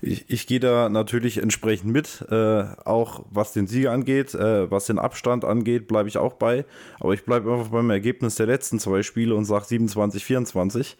ich, 0.00 0.28
ich 0.28 0.46
gehe 0.48 0.58
da 0.58 0.88
natürlich 0.88 1.38
entsprechend 1.38 1.92
mit, 1.92 2.26
äh, 2.30 2.64
auch 2.84 3.24
was 3.30 3.52
den 3.52 3.68
Sieger 3.68 3.92
angeht, 3.92 4.34
äh, 4.34 4.68
was 4.70 4.86
den 4.86 4.98
Abstand 4.98 5.44
angeht, 5.44 5.86
bleibe 5.86 6.08
ich 6.08 6.18
auch 6.18 6.32
bei, 6.32 6.64
aber 6.98 7.14
ich 7.14 7.24
bleibe 7.24 7.52
einfach 7.52 7.68
beim 7.68 7.90
Ergebnis 7.90 8.34
der 8.34 8.46
letzten 8.46 8.80
zwei 8.80 9.04
Spiele 9.04 9.36
und 9.36 9.44
sage 9.44 9.66
27, 9.66 10.24
24. 10.24 10.96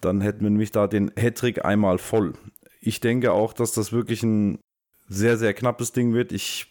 Dann 0.00 0.22
hätten 0.22 0.42
wir 0.42 0.50
nämlich 0.50 0.70
da 0.70 0.86
den 0.86 1.12
Hattrick 1.16 1.64
einmal 1.64 1.98
voll. 1.98 2.32
Ich 2.80 3.00
denke 3.00 3.32
auch, 3.32 3.52
dass 3.52 3.72
das 3.72 3.92
wirklich 3.92 4.22
ein 4.22 4.58
sehr, 5.08 5.36
sehr 5.36 5.52
knappes 5.52 5.92
Ding 5.92 6.14
wird. 6.14 6.32
Ich 6.32 6.68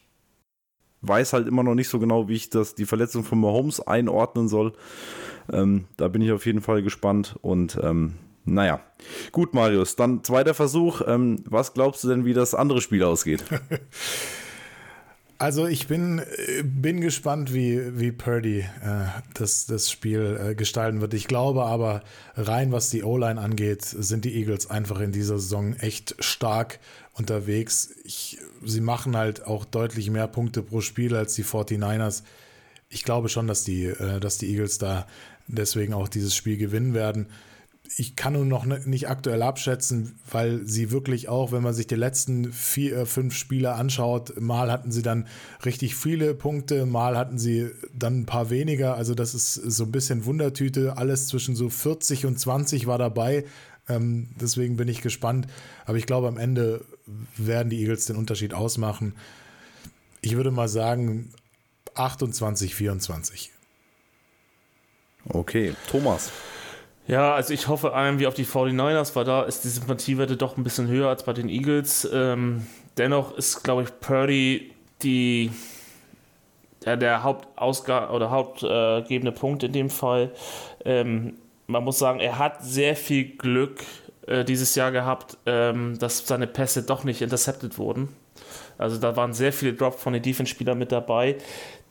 weiß 1.02 1.34
halt 1.34 1.48
immer 1.48 1.64
noch 1.64 1.76
nicht 1.76 1.90
so 1.90 2.00
genau, 2.00 2.28
wie 2.28 2.36
ich 2.36 2.50
das, 2.50 2.74
die 2.74 2.86
Verletzung 2.86 3.24
von 3.24 3.40
Mahomes 3.40 3.82
einordnen 3.82 4.48
soll. 4.48 4.74
Ähm, 5.52 5.86
da 5.96 6.08
bin 6.08 6.22
ich 6.24 6.32
auf 6.32 6.46
jeden 6.46 6.62
Fall 6.62 6.82
gespannt 6.82 7.36
und 7.42 7.78
ähm, 7.84 8.14
naja, 8.48 8.80
gut, 9.32 9.54
Marius. 9.54 9.96
Dann 9.96 10.24
zweiter 10.24 10.54
Versuch. 10.54 11.02
Ähm, 11.06 11.44
was 11.46 11.74
glaubst 11.74 12.04
du 12.04 12.08
denn, 12.08 12.26
wie 12.26 12.34
das 12.34 12.56
andere 12.56 12.82
Spiel 12.82 13.04
ausgeht? 13.04 13.44
Also 15.40 15.68
ich 15.68 15.86
bin, 15.86 16.24
bin 16.64 17.00
gespannt, 17.00 17.54
wie, 17.54 18.00
wie 18.00 18.12
Purdy 18.12 18.62
äh, 18.62 19.06
das, 19.36 19.68
das 19.68 19.92
Spiel 19.92 20.36
äh, 20.42 20.56
gestalten 20.56 21.00
wird. 21.00 21.14
Ich 21.14 21.28
glaube 21.28 21.64
aber, 21.66 22.02
rein 22.36 22.72
was 22.72 22.90
die 22.90 23.04
O-Line 23.04 23.40
angeht, 23.40 23.84
sind 23.84 24.26
die 24.26 24.36
Eagles 24.36 24.72
einfach 24.72 25.00
in 25.00 25.12
dieser 25.12 25.38
Saison 25.38 25.76
echt 25.76 26.16
stark 26.18 26.80
unterwegs. 27.14 27.92
Ich, 28.04 28.40
sie 28.64 28.82
machen 28.82 29.16
halt 29.16 29.46
auch 29.46 29.66
deutlich 29.66 30.10
mehr 30.10 30.28
Punkte 30.28 30.64
pro 30.64 30.82
Spiel 30.82 31.16
als 31.16 31.36
die 31.36 31.44
49ers. 31.44 32.24
Ich 32.90 33.04
glaube 33.04 33.30
schon, 33.30 33.46
dass 33.46 33.64
die, 33.64 33.86
äh, 33.86 34.20
dass 34.20 34.40
die 34.40 34.50
Eagles 34.50 34.80
da 34.80 35.06
deswegen 35.46 35.94
auch 35.94 36.08
dieses 36.08 36.36
Spiel 36.36 36.58
gewinnen 36.58 36.96
werden 36.96 37.28
ich 37.96 38.16
kann 38.16 38.34
nur 38.34 38.46
noch 38.46 38.66
nicht 38.66 39.10
aktuell 39.10 39.42
abschätzen, 39.42 40.16
weil 40.30 40.66
sie 40.66 40.92
wirklich 40.92 41.30
auch, 41.30 41.52
wenn 41.52 41.64
man 41.64 41.74
sich 41.74 41.88
die 41.88 41.96
letzten 41.96 42.52
vier, 42.52 43.06
fünf 43.06 43.36
Spiele 43.36 43.74
anschaut, 43.74 44.40
mal 44.40 44.72
hatten 44.72 44.92
sie 44.92 45.02
dann 45.02 45.28
richtig 45.64 45.96
viele 45.96 46.34
Punkte, 46.34 46.86
mal 46.86 47.18
hatten 47.18 47.38
sie 47.38 47.72
dann 47.94 48.22
ein 48.22 48.26
paar 48.26 48.50
weniger. 48.50 48.96
Also 48.96 49.16
das 49.16 49.34
ist 49.34 49.54
so 49.54 49.86
ein 49.86 49.92
bisschen 49.92 50.26
Wundertüte. 50.26 50.98
Alles 50.98 51.28
zwischen 51.28 51.56
so 51.56 51.70
40 51.70 52.26
und 52.26 52.40
20 52.40 52.88
war 52.88 52.98
dabei. 52.98 53.46
Ähm, 53.90 54.30
deswegen 54.40 54.76
bin 54.76 54.88
ich 54.88 55.02
gespannt. 55.02 55.48
Aber 55.86 55.98
ich 55.98 56.06
glaube, 56.06 56.28
am 56.28 56.38
Ende 56.38 56.84
werden 57.38 57.70
die 57.70 57.80
Eagles 57.80 58.06
den 58.06 58.18
Unterschied 58.18 58.54
ausmachen. 58.54 59.16
Ich 60.22 60.36
würde 60.36 60.52
mal 60.52 60.68
sagen 60.68 61.30
28, 61.96 62.76
24. 62.76 63.52
Okay, 65.30 65.74
Thomas. 65.90 66.32
Ja, 67.08 67.34
also 67.34 67.54
ich 67.54 67.70
hoffe 67.70 67.94
irgendwie 67.96 68.28
auf 68.28 68.34
die 68.34 68.46
49ers, 68.46 69.16
weil 69.16 69.24
da 69.24 69.44
ist 69.44 69.64
die 69.64 69.70
Sympathiewerte 69.70 70.36
doch 70.36 70.58
ein 70.58 70.64
bisschen 70.64 70.90
höher 70.90 71.08
als 71.08 71.24
bei 71.24 71.32
den 71.32 71.48
Eagles. 71.48 72.08
Ähm, 72.12 72.68
dennoch 72.98 73.38
ist, 73.38 73.64
glaube 73.64 73.84
ich, 73.84 74.00
Purdy 74.02 74.74
die, 75.04 75.52
ja, 76.86 76.98
der 76.98 77.24
Hauptausgabe 77.24 78.12
oder 78.12 78.30
hauptgebende 78.30 79.32
äh, 79.32 79.40
Punkt 79.40 79.64
in 79.64 79.72
dem 79.72 79.90
Fall. 79.90 80.32
Ähm, 80.84 81.36
man 81.68 81.84
muss 81.84 81.98
sagen, 81.98 82.20
er 82.20 82.40
hat 82.40 82.64
sehr 82.64 82.98
viel 82.98 83.38
Glück 83.38 83.84
äh, 84.26 84.44
dieses 84.44 84.76
Jahr 84.76 84.92
gehabt, 84.92 85.38
ähm, 85.46 85.98
dass 86.00 86.28
seine 86.28 86.48
Pässe 86.48 86.84
doch 86.84 87.06
nicht 87.06 87.22
intercepted 87.22 87.78
wurden. 87.78 88.10
Also 88.78 88.98
da 88.98 89.16
waren 89.16 89.32
sehr 89.32 89.54
viele 89.54 89.74
Drops 89.74 90.02
von 90.04 90.12
den 90.12 90.22
Defense-Spielern 90.22 90.78
mit 90.78 90.92
dabei. 90.92 91.38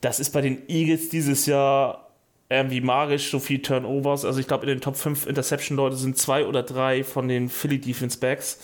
Das 0.02 0.20
ist 0.20 0.30
bei 0.30 0.42
den 0.42 0.68
Eagles 0.68 1.08
dieses 1.08 1.46
Jahr 1.46 2.05
irgendwie 2.48 2.80
magisch 2.80 3.30
so 3.30 3.38
viel 3.38 3.60
Turnovers. 3.60 4.24
Also 4.24 4.38
ich 4.38 4.46
glaube, 4.46 4.64
in 4.64 4.68
den 4.68 4.80
Top 4.80 4.96
5 4.96 5.26
Interception-Leute 5.26 5.96
sind 5.96 6.16
zwei 6.16 6.46
oder 6.46 6.62
drei 6.62 7.02
von 7.02 7.28
den 7.28 7.48
Philly 7.48 7.80
Defense 7.80 8.18
Backs. 8.18 8.58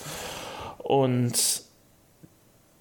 Und 0.79 1.63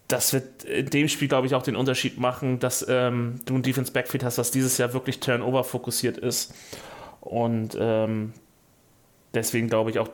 das 0.07 0.33
wird 0.33 0.63
in 0.65 0.87
dem 0.87 1.07
Spiel, 1.07 1.27
glaube 1.27 1.47
ich, 1.47 1.55
auch 1.55 1.63
den 1.63 1.75
Unterschied 1.75 2.19
machen, 2.19 2.59
dass 2.59 2.85
ähm, 2.87 3.39
du 3.45 3.55
ein 3.55 3.63
Defense 3.63 3.91
Backfield 3.91 4.23
hast, 4.23 4.37
was 4.37 4.51
dieses 4.51 4.77
Jahr 4.77 4.93
wirklich 4.93 5.19
Turnover 5.19 5.63
fokussiert 5.63 6.17
ist. 6.17 6.53
Und 7.21 7.77
ähm, 7.79 8.33
deswegen 9.33 9.69
glaube 9.69 9.91
ich 9.91 9.99
auch, 9.99 10.09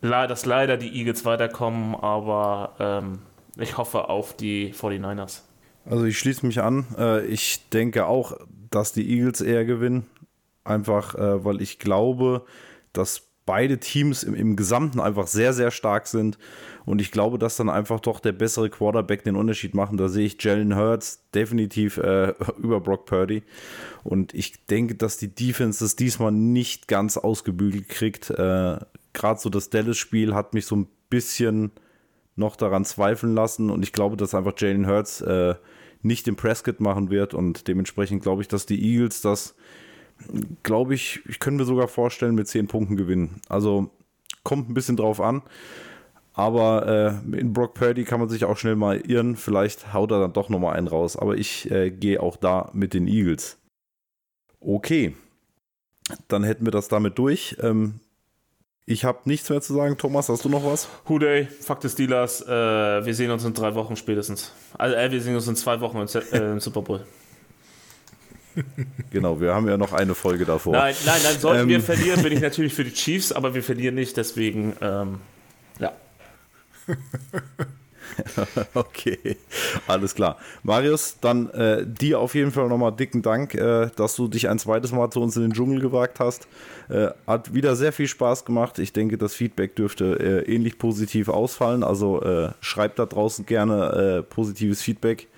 dass 0.00 0.46
leider 0.46 0.76
die 0.76 0.94
Eagles 0.98 1.24
weiterkommen, 1.24 1.94
aber 1.94 2.74
ähm, 2.78 3.18
ich 3.56 3.76
hoffe 3.78 4.08
auf 4.08 4.36
die 4.36 4.72
49ers. 4.72 5.40
Also 5.84 6.04
ich 6.04 6.18
schließe 6.18 6.46
mich 6.46 6.60
an. 6.62 6.86
Äh, 6.98 7.26
ich 7.26 7.68
denke 7.70 8.06
auch, 8.06 8.38
dass 8.70 8.92
die 8.92 9.08
Eagles 9.08 9.40
eher 9.40 9.64
gewinnen. 9.64 10.06
Einfach, 10.64 11.14
äh, 11.14 11.44
weil 11.44 11.60
ich 11.60 11.78
glaube, 11.78 12.44
dass 12.92 13.28
beide 13.46 13.78
Teams 13.78 14.22
im, 14.22 14.34
im 14.34 14.56
Gesamten 14.56 15.00
einfach 15.00 15.26
sehr, 15.26 15.52
sehr 15.52 15.70
stark 15.70 16.06
sind. 16.06 16.38
Und 16.86 17.00
ich 17.00 17.10
glaube, 17.10 17.38
dass 17.38 17.56
dann 17.56 17.68
einfach 17.68 18.00
doch 18.00 18.20
der 18.20 18.32
bessere 18.32 18.70
Quarterback 18.70 19.24
den 19.24 19.36
Unterschied 19.36 19.74
machen. 19.74 19.96
Da 19.96 20.08
sehe 20.08 20.26
ich 20.26 20.42
Jalen 20.42 20.76
Hurts 20.76 21.22
definitiv 21.34 21.98
äh, 21.98 22.32
über 22.58 22.80
Brock 22.80 23.06
Purdy. 23.06 23.42
Und 24.02 24.34
ich 24.34 24.66
denke, 24.66 24.94
dass 24.94 25.18
die 25.18 25.34
Defense 25.34 25.84
das 25.84 25.96
diesmal 25.96 26.32
nicht 26.32 26.88
ganz 26.88 27.16
ausgebügelt 27.16 27.88
kriegt. 27.88 28.30
Äh, 28.30 28.78
Gerade 29.12 29.38
so 29.38 29.48
das 29.48 29.70
Dallas-Spiel 29.70 30.34
hat 30.34 30.54
mich 30.54 30.66
so 30.66 30.76
ein 30.76 30.88
bisschen 31.08 31.70
noch 32.36 32.56
daran 32.56 32.84
zweifeln 32.84 33.34
lassen. 33.34 33.70
Und 33.70 33.82
ich 33.82 33.92
glaube, 33.92 34.16
dass 34.16 34.34
einfach 34.34 34.54
Jalen 34.56 34.86
Hurts 34.86 35.20
äh, 35.20 35.54
nicht 36.02 36.26
den 36.26 36.36
Prescott 36.36 36.80
machen 36.80 37.10
wird. 37.10 37.34
Und 37.34 37.68
dementsprechend 37.68 38.22
glaube 38.22 38.42
ich, 38.42 38.48
dass 38.48 38.66
die 38.66 38.82
Eagles 38.82 39.20
das 39.20 39.54
glaube 40.62 40.94
ich, 40.94 41.20
ich 41.26 41.38
könnte 41.38 41.62
mir 41.62 41.66
sogar 41.66 41.88
vorstellen, 41.88 42.34
mit 42.34 42.48
10 42.48 42.68
Punkten 42.68 42.96
gewinnen. 42.96 43.40
Also 43.48 43.90
kommt 44.42 44.68
ein 44.68 44.74
bisschen 44.74 44.96
drauf 44.96 45.20
an. 45.20 45.42
Aber 46.32 47.22
äh, 47.32 47.38
in 47.38 47.52
Brock 47.52 47.74
Purdy 47.74 48.04
kann 48.04 48.18
man 48.18 48.28
sich 48.28 48.44
auch 48.44 48.56
schnell 48.56 48.74
mal 48.74 49.00
irren. 49.00 49.36
Vielleicht 49.36 49.92
haut 49.92 50.10
er 50.10 50.20
dann 50.20 50.32
doch 50.32 50.48
nochmal 50.48 50.76
einen 50.76 50.88
raus. 50.88 51.16
Aber 51.16 51.36
ich 51.36 51.70
äh, 51.70 51.90
gehe 51.90 52.20
auch 52.20 52.36
da 52.36 52.70
mit 52.72 52.92
den 52.92 53.06
Eagles. 53.06 53.58
Okay. 54.60 55.14
Dann 56.28 56.42
hätten 56.42 56.64
wir 56.64 56.72
das 56.72 56.88
damit 56.88 57.18
durch. 57.18 57.56
Ähm, 57.60 58.00
ich 58.86 59.04
habe 59.04 59.20
nichts 59.24 59.48
mehr 59.48 59.60
zu 59.60 59.74
sagen. 59.74 59.96
Thomas, 59.96 60.28
hast 60.28 60.44
du 60.44 60.48
noch 60.48 60.64
was? 60.64 60.88
Hooday, 61.08 61.46
fuck 61.46 61.80
the 61.82 61.88
Steelers. 61.88 62.42
Äh, 62.42 63.04
wir 63.04 63.14
sehen 63.14 63.30
uns 63.30 63.44
in 63.44 63.54
drei 63.54 63.74
Wochen 63.74 63.96
spätestens. 63.96 64.52
Also, 64.76 64.94
äh, 64.94 65.10
wir 65.10 65.20
sehen 65.20 65.34
uns 65.34 65.48
in 65.48 65.56
zwei 65.56 65.80
Wochen 65.80 65.98
im, 65.98 66.06
äh, 66.06 66.52
im 66.52 66.60
Super 66.60 66.82
Bowl. 66.82 67.04
Genau, 69.10 69.40
wir 69.40 69.52
haben 69.52 69.68
ja 69.68 69.76
noch 69.76 69.92
eine 69.92 70.14
Folge 70.14 70.44
davor. 70.44 70.74
Nein, 70.74 70.94
nein, 71.04 71.20
nein, 71.24 71.38
sollten 71.40 71.62
ähm. 71.62 71.68
wir 71.68 71.80
verlieren, 71.80 72.22
bin 72.22 72.32
ich 72.32 72.40
natürlich 72.42 72.72
für 72.72 72.84
die 72.84 72.92
Chiefs, 72.92 73.32
aber 73.32 73.52
wir 73.52 73.64
verlieren 73.64 73.96
nicht, 73.96 74.16
deswegen, 74.16 74.76
ähm, 74.80 75.20
ja. 75.80 75.92
okay, 78.74 79.36
alles 79.86 80.14
klar. 80.14 80.38
Marius, 80.62 81.18
dann 81.20 81.50
äh, 81.50 81.84
dir 81.86 82.20
auf 82.20 82.34
jeden 82.34 82.50
Fall 82.50 82.68
nochmal 82.68 82.92
dicken 82.92 83.22
Dank, 83.22 83.54
äh, 83.54 83.90
dass 83.96 84.16
du 84.16 84.28
dich 84.28 84.48
ein 84.48 84.58
zweites 84.58 84.92
Mal 84.92 85.10
zu 85.10 85.20
uns 85.20 85.36
in 85.36 85.42
den 85.42 85.52
Dschungel 85.52 85.80
gewagt 85.80 86.20
hast. 86.20 86.46
Äh, 86.88 87.08
hat 87.26 87.54
wieder 87.54 87.76
sehr 87.76 87.92
viel 87.92 88.08
Spaß 88.08 88.44
gemacht. 88.44 88.78
Ich 88.78 88.92
denke, 88.92 89.18
das 89.18 89.34
Feedback 89.34 89.76
dürfte 89.76 90.44
äh, 90.46 90.52
ähnlich 90.54 90.78
positiv 90.78 91.28
ausfallen. 91.28 91.82
Also 91.82 92.22
äh, 92.22 92.50
schreibt 92.60 92.98
da 92.98 93.06
draußen 93.06 93.46
gerne 93.46 94.18
äh, 94.18 94.22
positives 94.22 94.82
Feedback, 94.82 95.28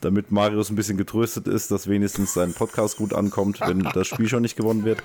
damit 0.00 0.30
Marius 0.30 0.70
ein 0.70 0.76
bisschen 0.76 0.96
getröstet 0.96 1.46
ist, 1.46 1.70
dass 1.70 1.88
wenigstens 1.88 2.34
sein 2.34 2.52
Podcast 2.52 2.96
gut 2.96 3.14
ankommt, 3.14 3.60
wenn 3.60 3.80
das 3.80 4.06
Spiel 4.06 4.28
schon 4.28 4.42
nicht 4.42 4.56
gewonnen 4.56 4.84
wird. 4.84 5.02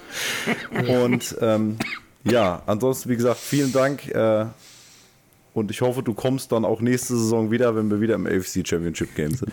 Und 1.03 1.37
ähm, 1.41 1.77
ja, 2.23 2.63
ansonsten, 2.65 3.09
wie 3.09 3.15
gesagt, 3.15 3.39
vielen 3.39 3.71
Dank. 3.71 4.07
Äh, 4.07 4.45
und 5.53 5.71
ich 5.71 5.81
hoffe, 5.81 6.03
du 6.03 6.13
kommst 6.13 6.51
dann 6.51 6.65
auch 6.65 6.81
nächste 6.81 7.15
Saison 7.15 7.51
wieder, 7.51 7.75
wenn 7.75 7.89
wir 7.91 8.01
wieder 8.01 8.15
im 8.15 8.25
AFC 8.25 8.67
Championship 8.67 9.15
Game 9.15 9.33
sind. 9.35 9.51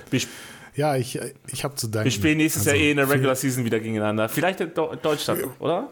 Ja, 0.77 0.97
ich, 0.97 1.19
ich 1.53 1.65
habe 1.65 1.75
zu 1.75 1.89
danken. 1.89 2.05
wir 2.05 2.13
spielen 2.13 2.39
nächstes 2.39 2.67
Also, 2.67 2.77
Jahr 2.77 2.87
eh 2.87 2.91
in 2.93 2.97
der 2.97 3.11
Regular 3.11 3.35
Season 3.35 3.65
wieder 3.65 3.81
gegeneinander. 3.81 4.29
Vielleicht 4.29 4.61
in 4.61 4.73
Do 4.73 4.95
Deutschland, 5.03 5.43
oder? 5.59 5.89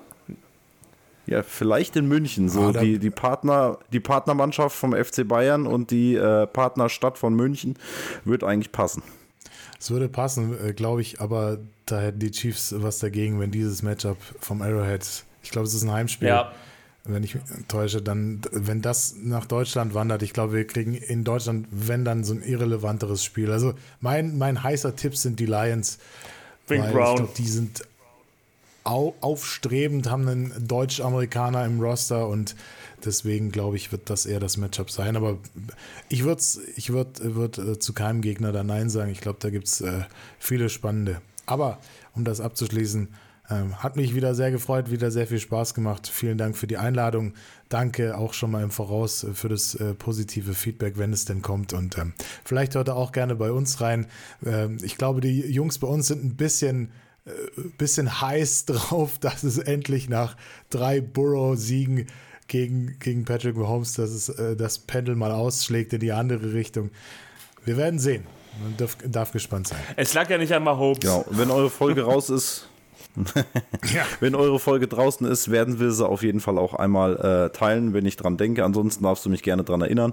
Ja, 1.26 1.43
vielleicht 1.43 1.97
in 1.97 2.06
München. 2.09 2.48
So 2.48 2.68
Ah, 2.68 2.72
die, 2.72 2.98
die, 2.98 3.10
Partner, 3.10 3.78
die 3.93 4.01
Partnermannschaft 4.01 4.74
vom 4.74 4.94
FC 4.94 5.28
Bayern 5.28 5.66
und 5.66 5.90
die 5.90 6.14
äh, 6.14 6.47
Partnerstadt 6.47 7.18
von 7.18 7.35
München 7.35 7.74
wird 8.24 8.44
eigentlich 8.44 8.72
passen. 8.72 9.02
Es 9.78 9.90
würde 9.90 10.09
passen, 10.09 10.56
äh, 10.64 10.72
glaube 10.72 11.02
ich, 11.02 11.20
aber 11.20 11.59
da 11.85 12.01
hätten 12.01 12.20
die 12.20 12.30
Chiefs 12.30 12.74
was 12.78 12.98
dagegen, 13.01 13.40
wenn 13.40 13.51
dieses 13.51 13.82
Matchup 13.82 14.16
vom 14.40 14.62
Arrowhead, 14.62 15.06
ich 15.43 15.51
glaube, 15.51 15.66
es 15.66 15.74
ist 15.74 15.82
ein 15.82 15.93
Heimspiel, 15.93 16.28
Ja. 16.28 16.52
Wenn 17.14 17.22
ich 17.22 17.35
mich 17.35 17.44
täusche, 17.68 18.02
dann, 18.02 18.40
wenn 18.52 18.82
das 18.82 19.16
nach 19.20 19.47
Deutschland 19.47 19.94
wandert, 19.94 20.22
ich 20.22 20.32
glaube, 20.32 20.55
wir 20.55 20.66
kriegen 20.66 20.94
in 20.94 21.24
Deutschland, 21.24 21.66
wenn 21.70 22.05
dann 22.05 22.24
so 22.24 22.35
ein 22.35 22.43
irrelevanteres 22.43 23.24
Spiel. 23.24 23.51
Also 23.51 23.74
mein, 24.01 24.39
mein 24.39 24.62
heißer 24.62 24.97
Tipp 24.97 25.16
sind 25.16 25.40
die 25.40 25.47
Lions. 25.47 25.98
Bring 26.66 26.82
weil 26.82 26.93
Brown. 26.93 27.10
Ich 27.10 27.16
glaube, 27.16 27.32
die 27.36 27.48
sind 27.48 27.82
au 28.85 29.14
aufstrebend, 29.20 30.10
haben 30.10 30.26
einen 30.28 30.66
Deutsch-Amerikaner 30.66 31.64
im 31.64 31.80
Roster 31.80 32.28
und 32.28 32.56
deswegen 33.05 33.52
glaube 33.52 33.76
ich, 33.76 33.93
wird 33.93 34.09
das 34.10 34.26
eher 34.26 34.40
das 34.40 34.56
Matchup 34.56 34.90
sein. 34.90 35.16
Aber 35.16 35.39
ich 36.09 36.24
würde 36.24 36.43
ich 36.76 36.90
würd, 36.90 37.20
würd, 37.22 37.59
äh, 37.59 37.78
zu 37.78 37.93
keinem 37.93 38.22
Gegner 38.22 38.52
da 38.52 38.64
Nein 38.64 38.89
sagen. 38.90 39.10
Ich 39.10 39.20
glaube, 39.20 39.39
da 39.40 39.51
gibt 39.51 39.66
es 39.66 39.80
äh, 39.80 40.05
viele 40.39 40.68
spannende. 40.68 41.20
Aber 41.47 41.78
um 42.14 42.24
das 42.24 42.40
abzuschließen, 42.40 43.09
ähm, 43.51 43.83
hat 43.83 43.97
mich 43.97 44.15
wieder 44.15 44.35
sehr 44.35 44.51
gefreut, 44.51 44.91
wieder 44.91 45.11
sehr 45.11 45.27
viel 45.27 45.39
Spaß 45.39 45.75
gemacht. 45.75 46.09
Vielen 46.09 46.39
Dank 46.39 46.57
für 46.57 46.66
die 46.66 46.77
Einladung. 46.77 47.35
Danke 47.69 48.16
auch 48.16 48.35
schon 48.35 48.51
mal 48.51 48.62
im 48.62 48.70
Voraus 48.70 49.25
äh, 49.25 49.33
für 49.33 49.49
das 49.49 49.75
äh, 49.75 49.95
positive 49.95 50.55
Feedback, 50.55 50.99
wenn 50.99 51.12
es 51.12 51.25
denn 51.25 51.43
kommt. 51.43 51.73
Und 51.73 51.97
ähm, 51.99 52.12
vielleicht 52.45 52.75
hört 52.75 52.89
ihr 52.89 52.97
auch 52.97 53.12
gerne 53.12 53.35
bei 53.35 53.51
uns 53.51 53.81
rein. 53.81 54.07
Ähm, 54.45 54.79
ich 54.83 54.99
glaube, 54.99 55.20
die 55.20 55.41
Jungs 55.51 55.79
bei 55.79 55.89
uns 55.89 56.09
sind 56.09 56.25
ein 56.25 56.37
bisschen 56.37 56.91
äh, 57.29 57.31
bisschen 57.79 58.20
heiß 58.20 58.65
drauf, 58.66 59.19
dass 59.19 59.43
es 59.43 59.59
endlich 59.59 60.09
nach 60.09 60.37
drei 60.70 61.01
Burrow-Siegen 61.01 62.07
gegen, 62.49 62.99
gegen 62.99 63.25
Patrick 63.25 63.57
Mahomes, 63.57 63.95
dass 63.95 64.11
es 64.11 64.29
äh, 64.31 64.57
das 64.57 64.79
Pendel 64.79 65.15
mal 65.15 65.33
ausschlägt 65.33 65.93
in 65.93 66.01
die 66.01 66.12
andere 66.12 66.53
Richtung. 66.53 66.91
Wir 67.65 67.77
werden 67.77 67.99
sehen. 67.99 68.25
Man 68.62 68.77
darf, 68.77 68.97
darf 69.07 69.33
gespannt 69.33 69.69
sein. 69.69 69.79
Es 69.97 70.15
lag 70.15 70.29
ja 70.31 70.39
nicht 70.39 70.53
an 70.53 70.65
Mahomes. 70.65 71.01
Genau. 71.01 71.25
Wenn 71.31 71.51
eure 71.51 71.70
Folge 71.70 72.03
raus 72.03 72.29
ist, 72.31 72.69
wenn 74.20 74.35
eure 74.35 74.59
Folge 74.59 74.86
draußen 74.86 75.26
ist, 75.26 75.51
werden 75.51 75.80
wir 75.80 75.90
sie 75.90 76.06
auf 76.06 76.22
jeden 76.22 76.40
Fall 76.40 76.59
auch 76.59 76.74
einmal 76.74 77.16
äh, 77.16 77.56
teilen, 77.56 77.93
wenn 77.94 78.06
ich 78.06 78.16
dran 78.16 78.36
denke. 78.36 78.64
Ansonsten 78.64 79.05
darfst 79.05 79.24
du 79.24 79.30
mich 79.30 79.43
gerne 79.43 79.64
dran 79.64 79.80
erinnern. 79.80 80.12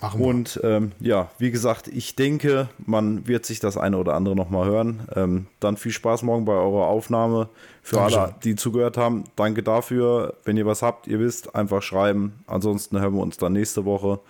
Machen 0.00 0.20
wir. 0.20 0.26
Und 0.26 0.60
ähm, 0.62 0.92
ja, 1.00 1.30
wie 1.38 1.50
gesagt, 1.50 1.88
ich 1.88 2.14
denke, 2.14 2.68
man 2.78 3.26
wird 3.26 3.44
sich 3.44 3.58
das 3.58 3.76
eine 3.76 3.98
oder 3.98 4.14
andere 4.14 4.36
nochmal 4.36 4.66
hören. 4.66 5.08
Ähm, 5.14 5.46
dann 5.60 5.76
viel 5.76 5.92
Spaß 5.92 6.22
morgen 6.22 6.44
bei 6.44 6.52
eurer 6.52 6.86
Aufnahme. 6.86 7.48
Für 7.82 7.96
Dankeschön. 7.96 8.20
alle, 8.20 8.34
die 8.44 8.54
zugehört 8.54 8.96
haben, 8.96 9.24
danke 9.34 9.62
dafür. 9.62 10.34
Wenn 10.44 10.56
ihr 10.56 10.66
was 10.66 10.82
habt, 10.82 11.08
ihr 11.08 11.18
wisst, 11.18 11.54
einfach 11.54 11.82
schreiben. 11.82 12.44
Ansonsten 12.46 13.00
hören 13.00 13.14
wir 13.14 13.22
uns 13.22 13.38
dann 13.38 13.54
nächste 13.54 13.84
Woche. 13.84 14.20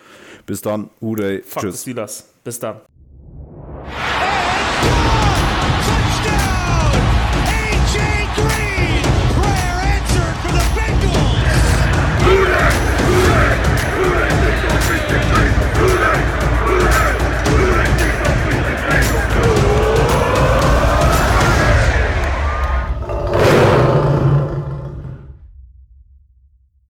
Bis 0.47 0.63
dann. 0.63 0.91
Uday. 1.03 1.43
Fuck 1.43 1.63
Tschüss. 1.63 1.83
Steelers. 1.83 2.29
Bis 2.45 2.59
dann. 2.59 2.81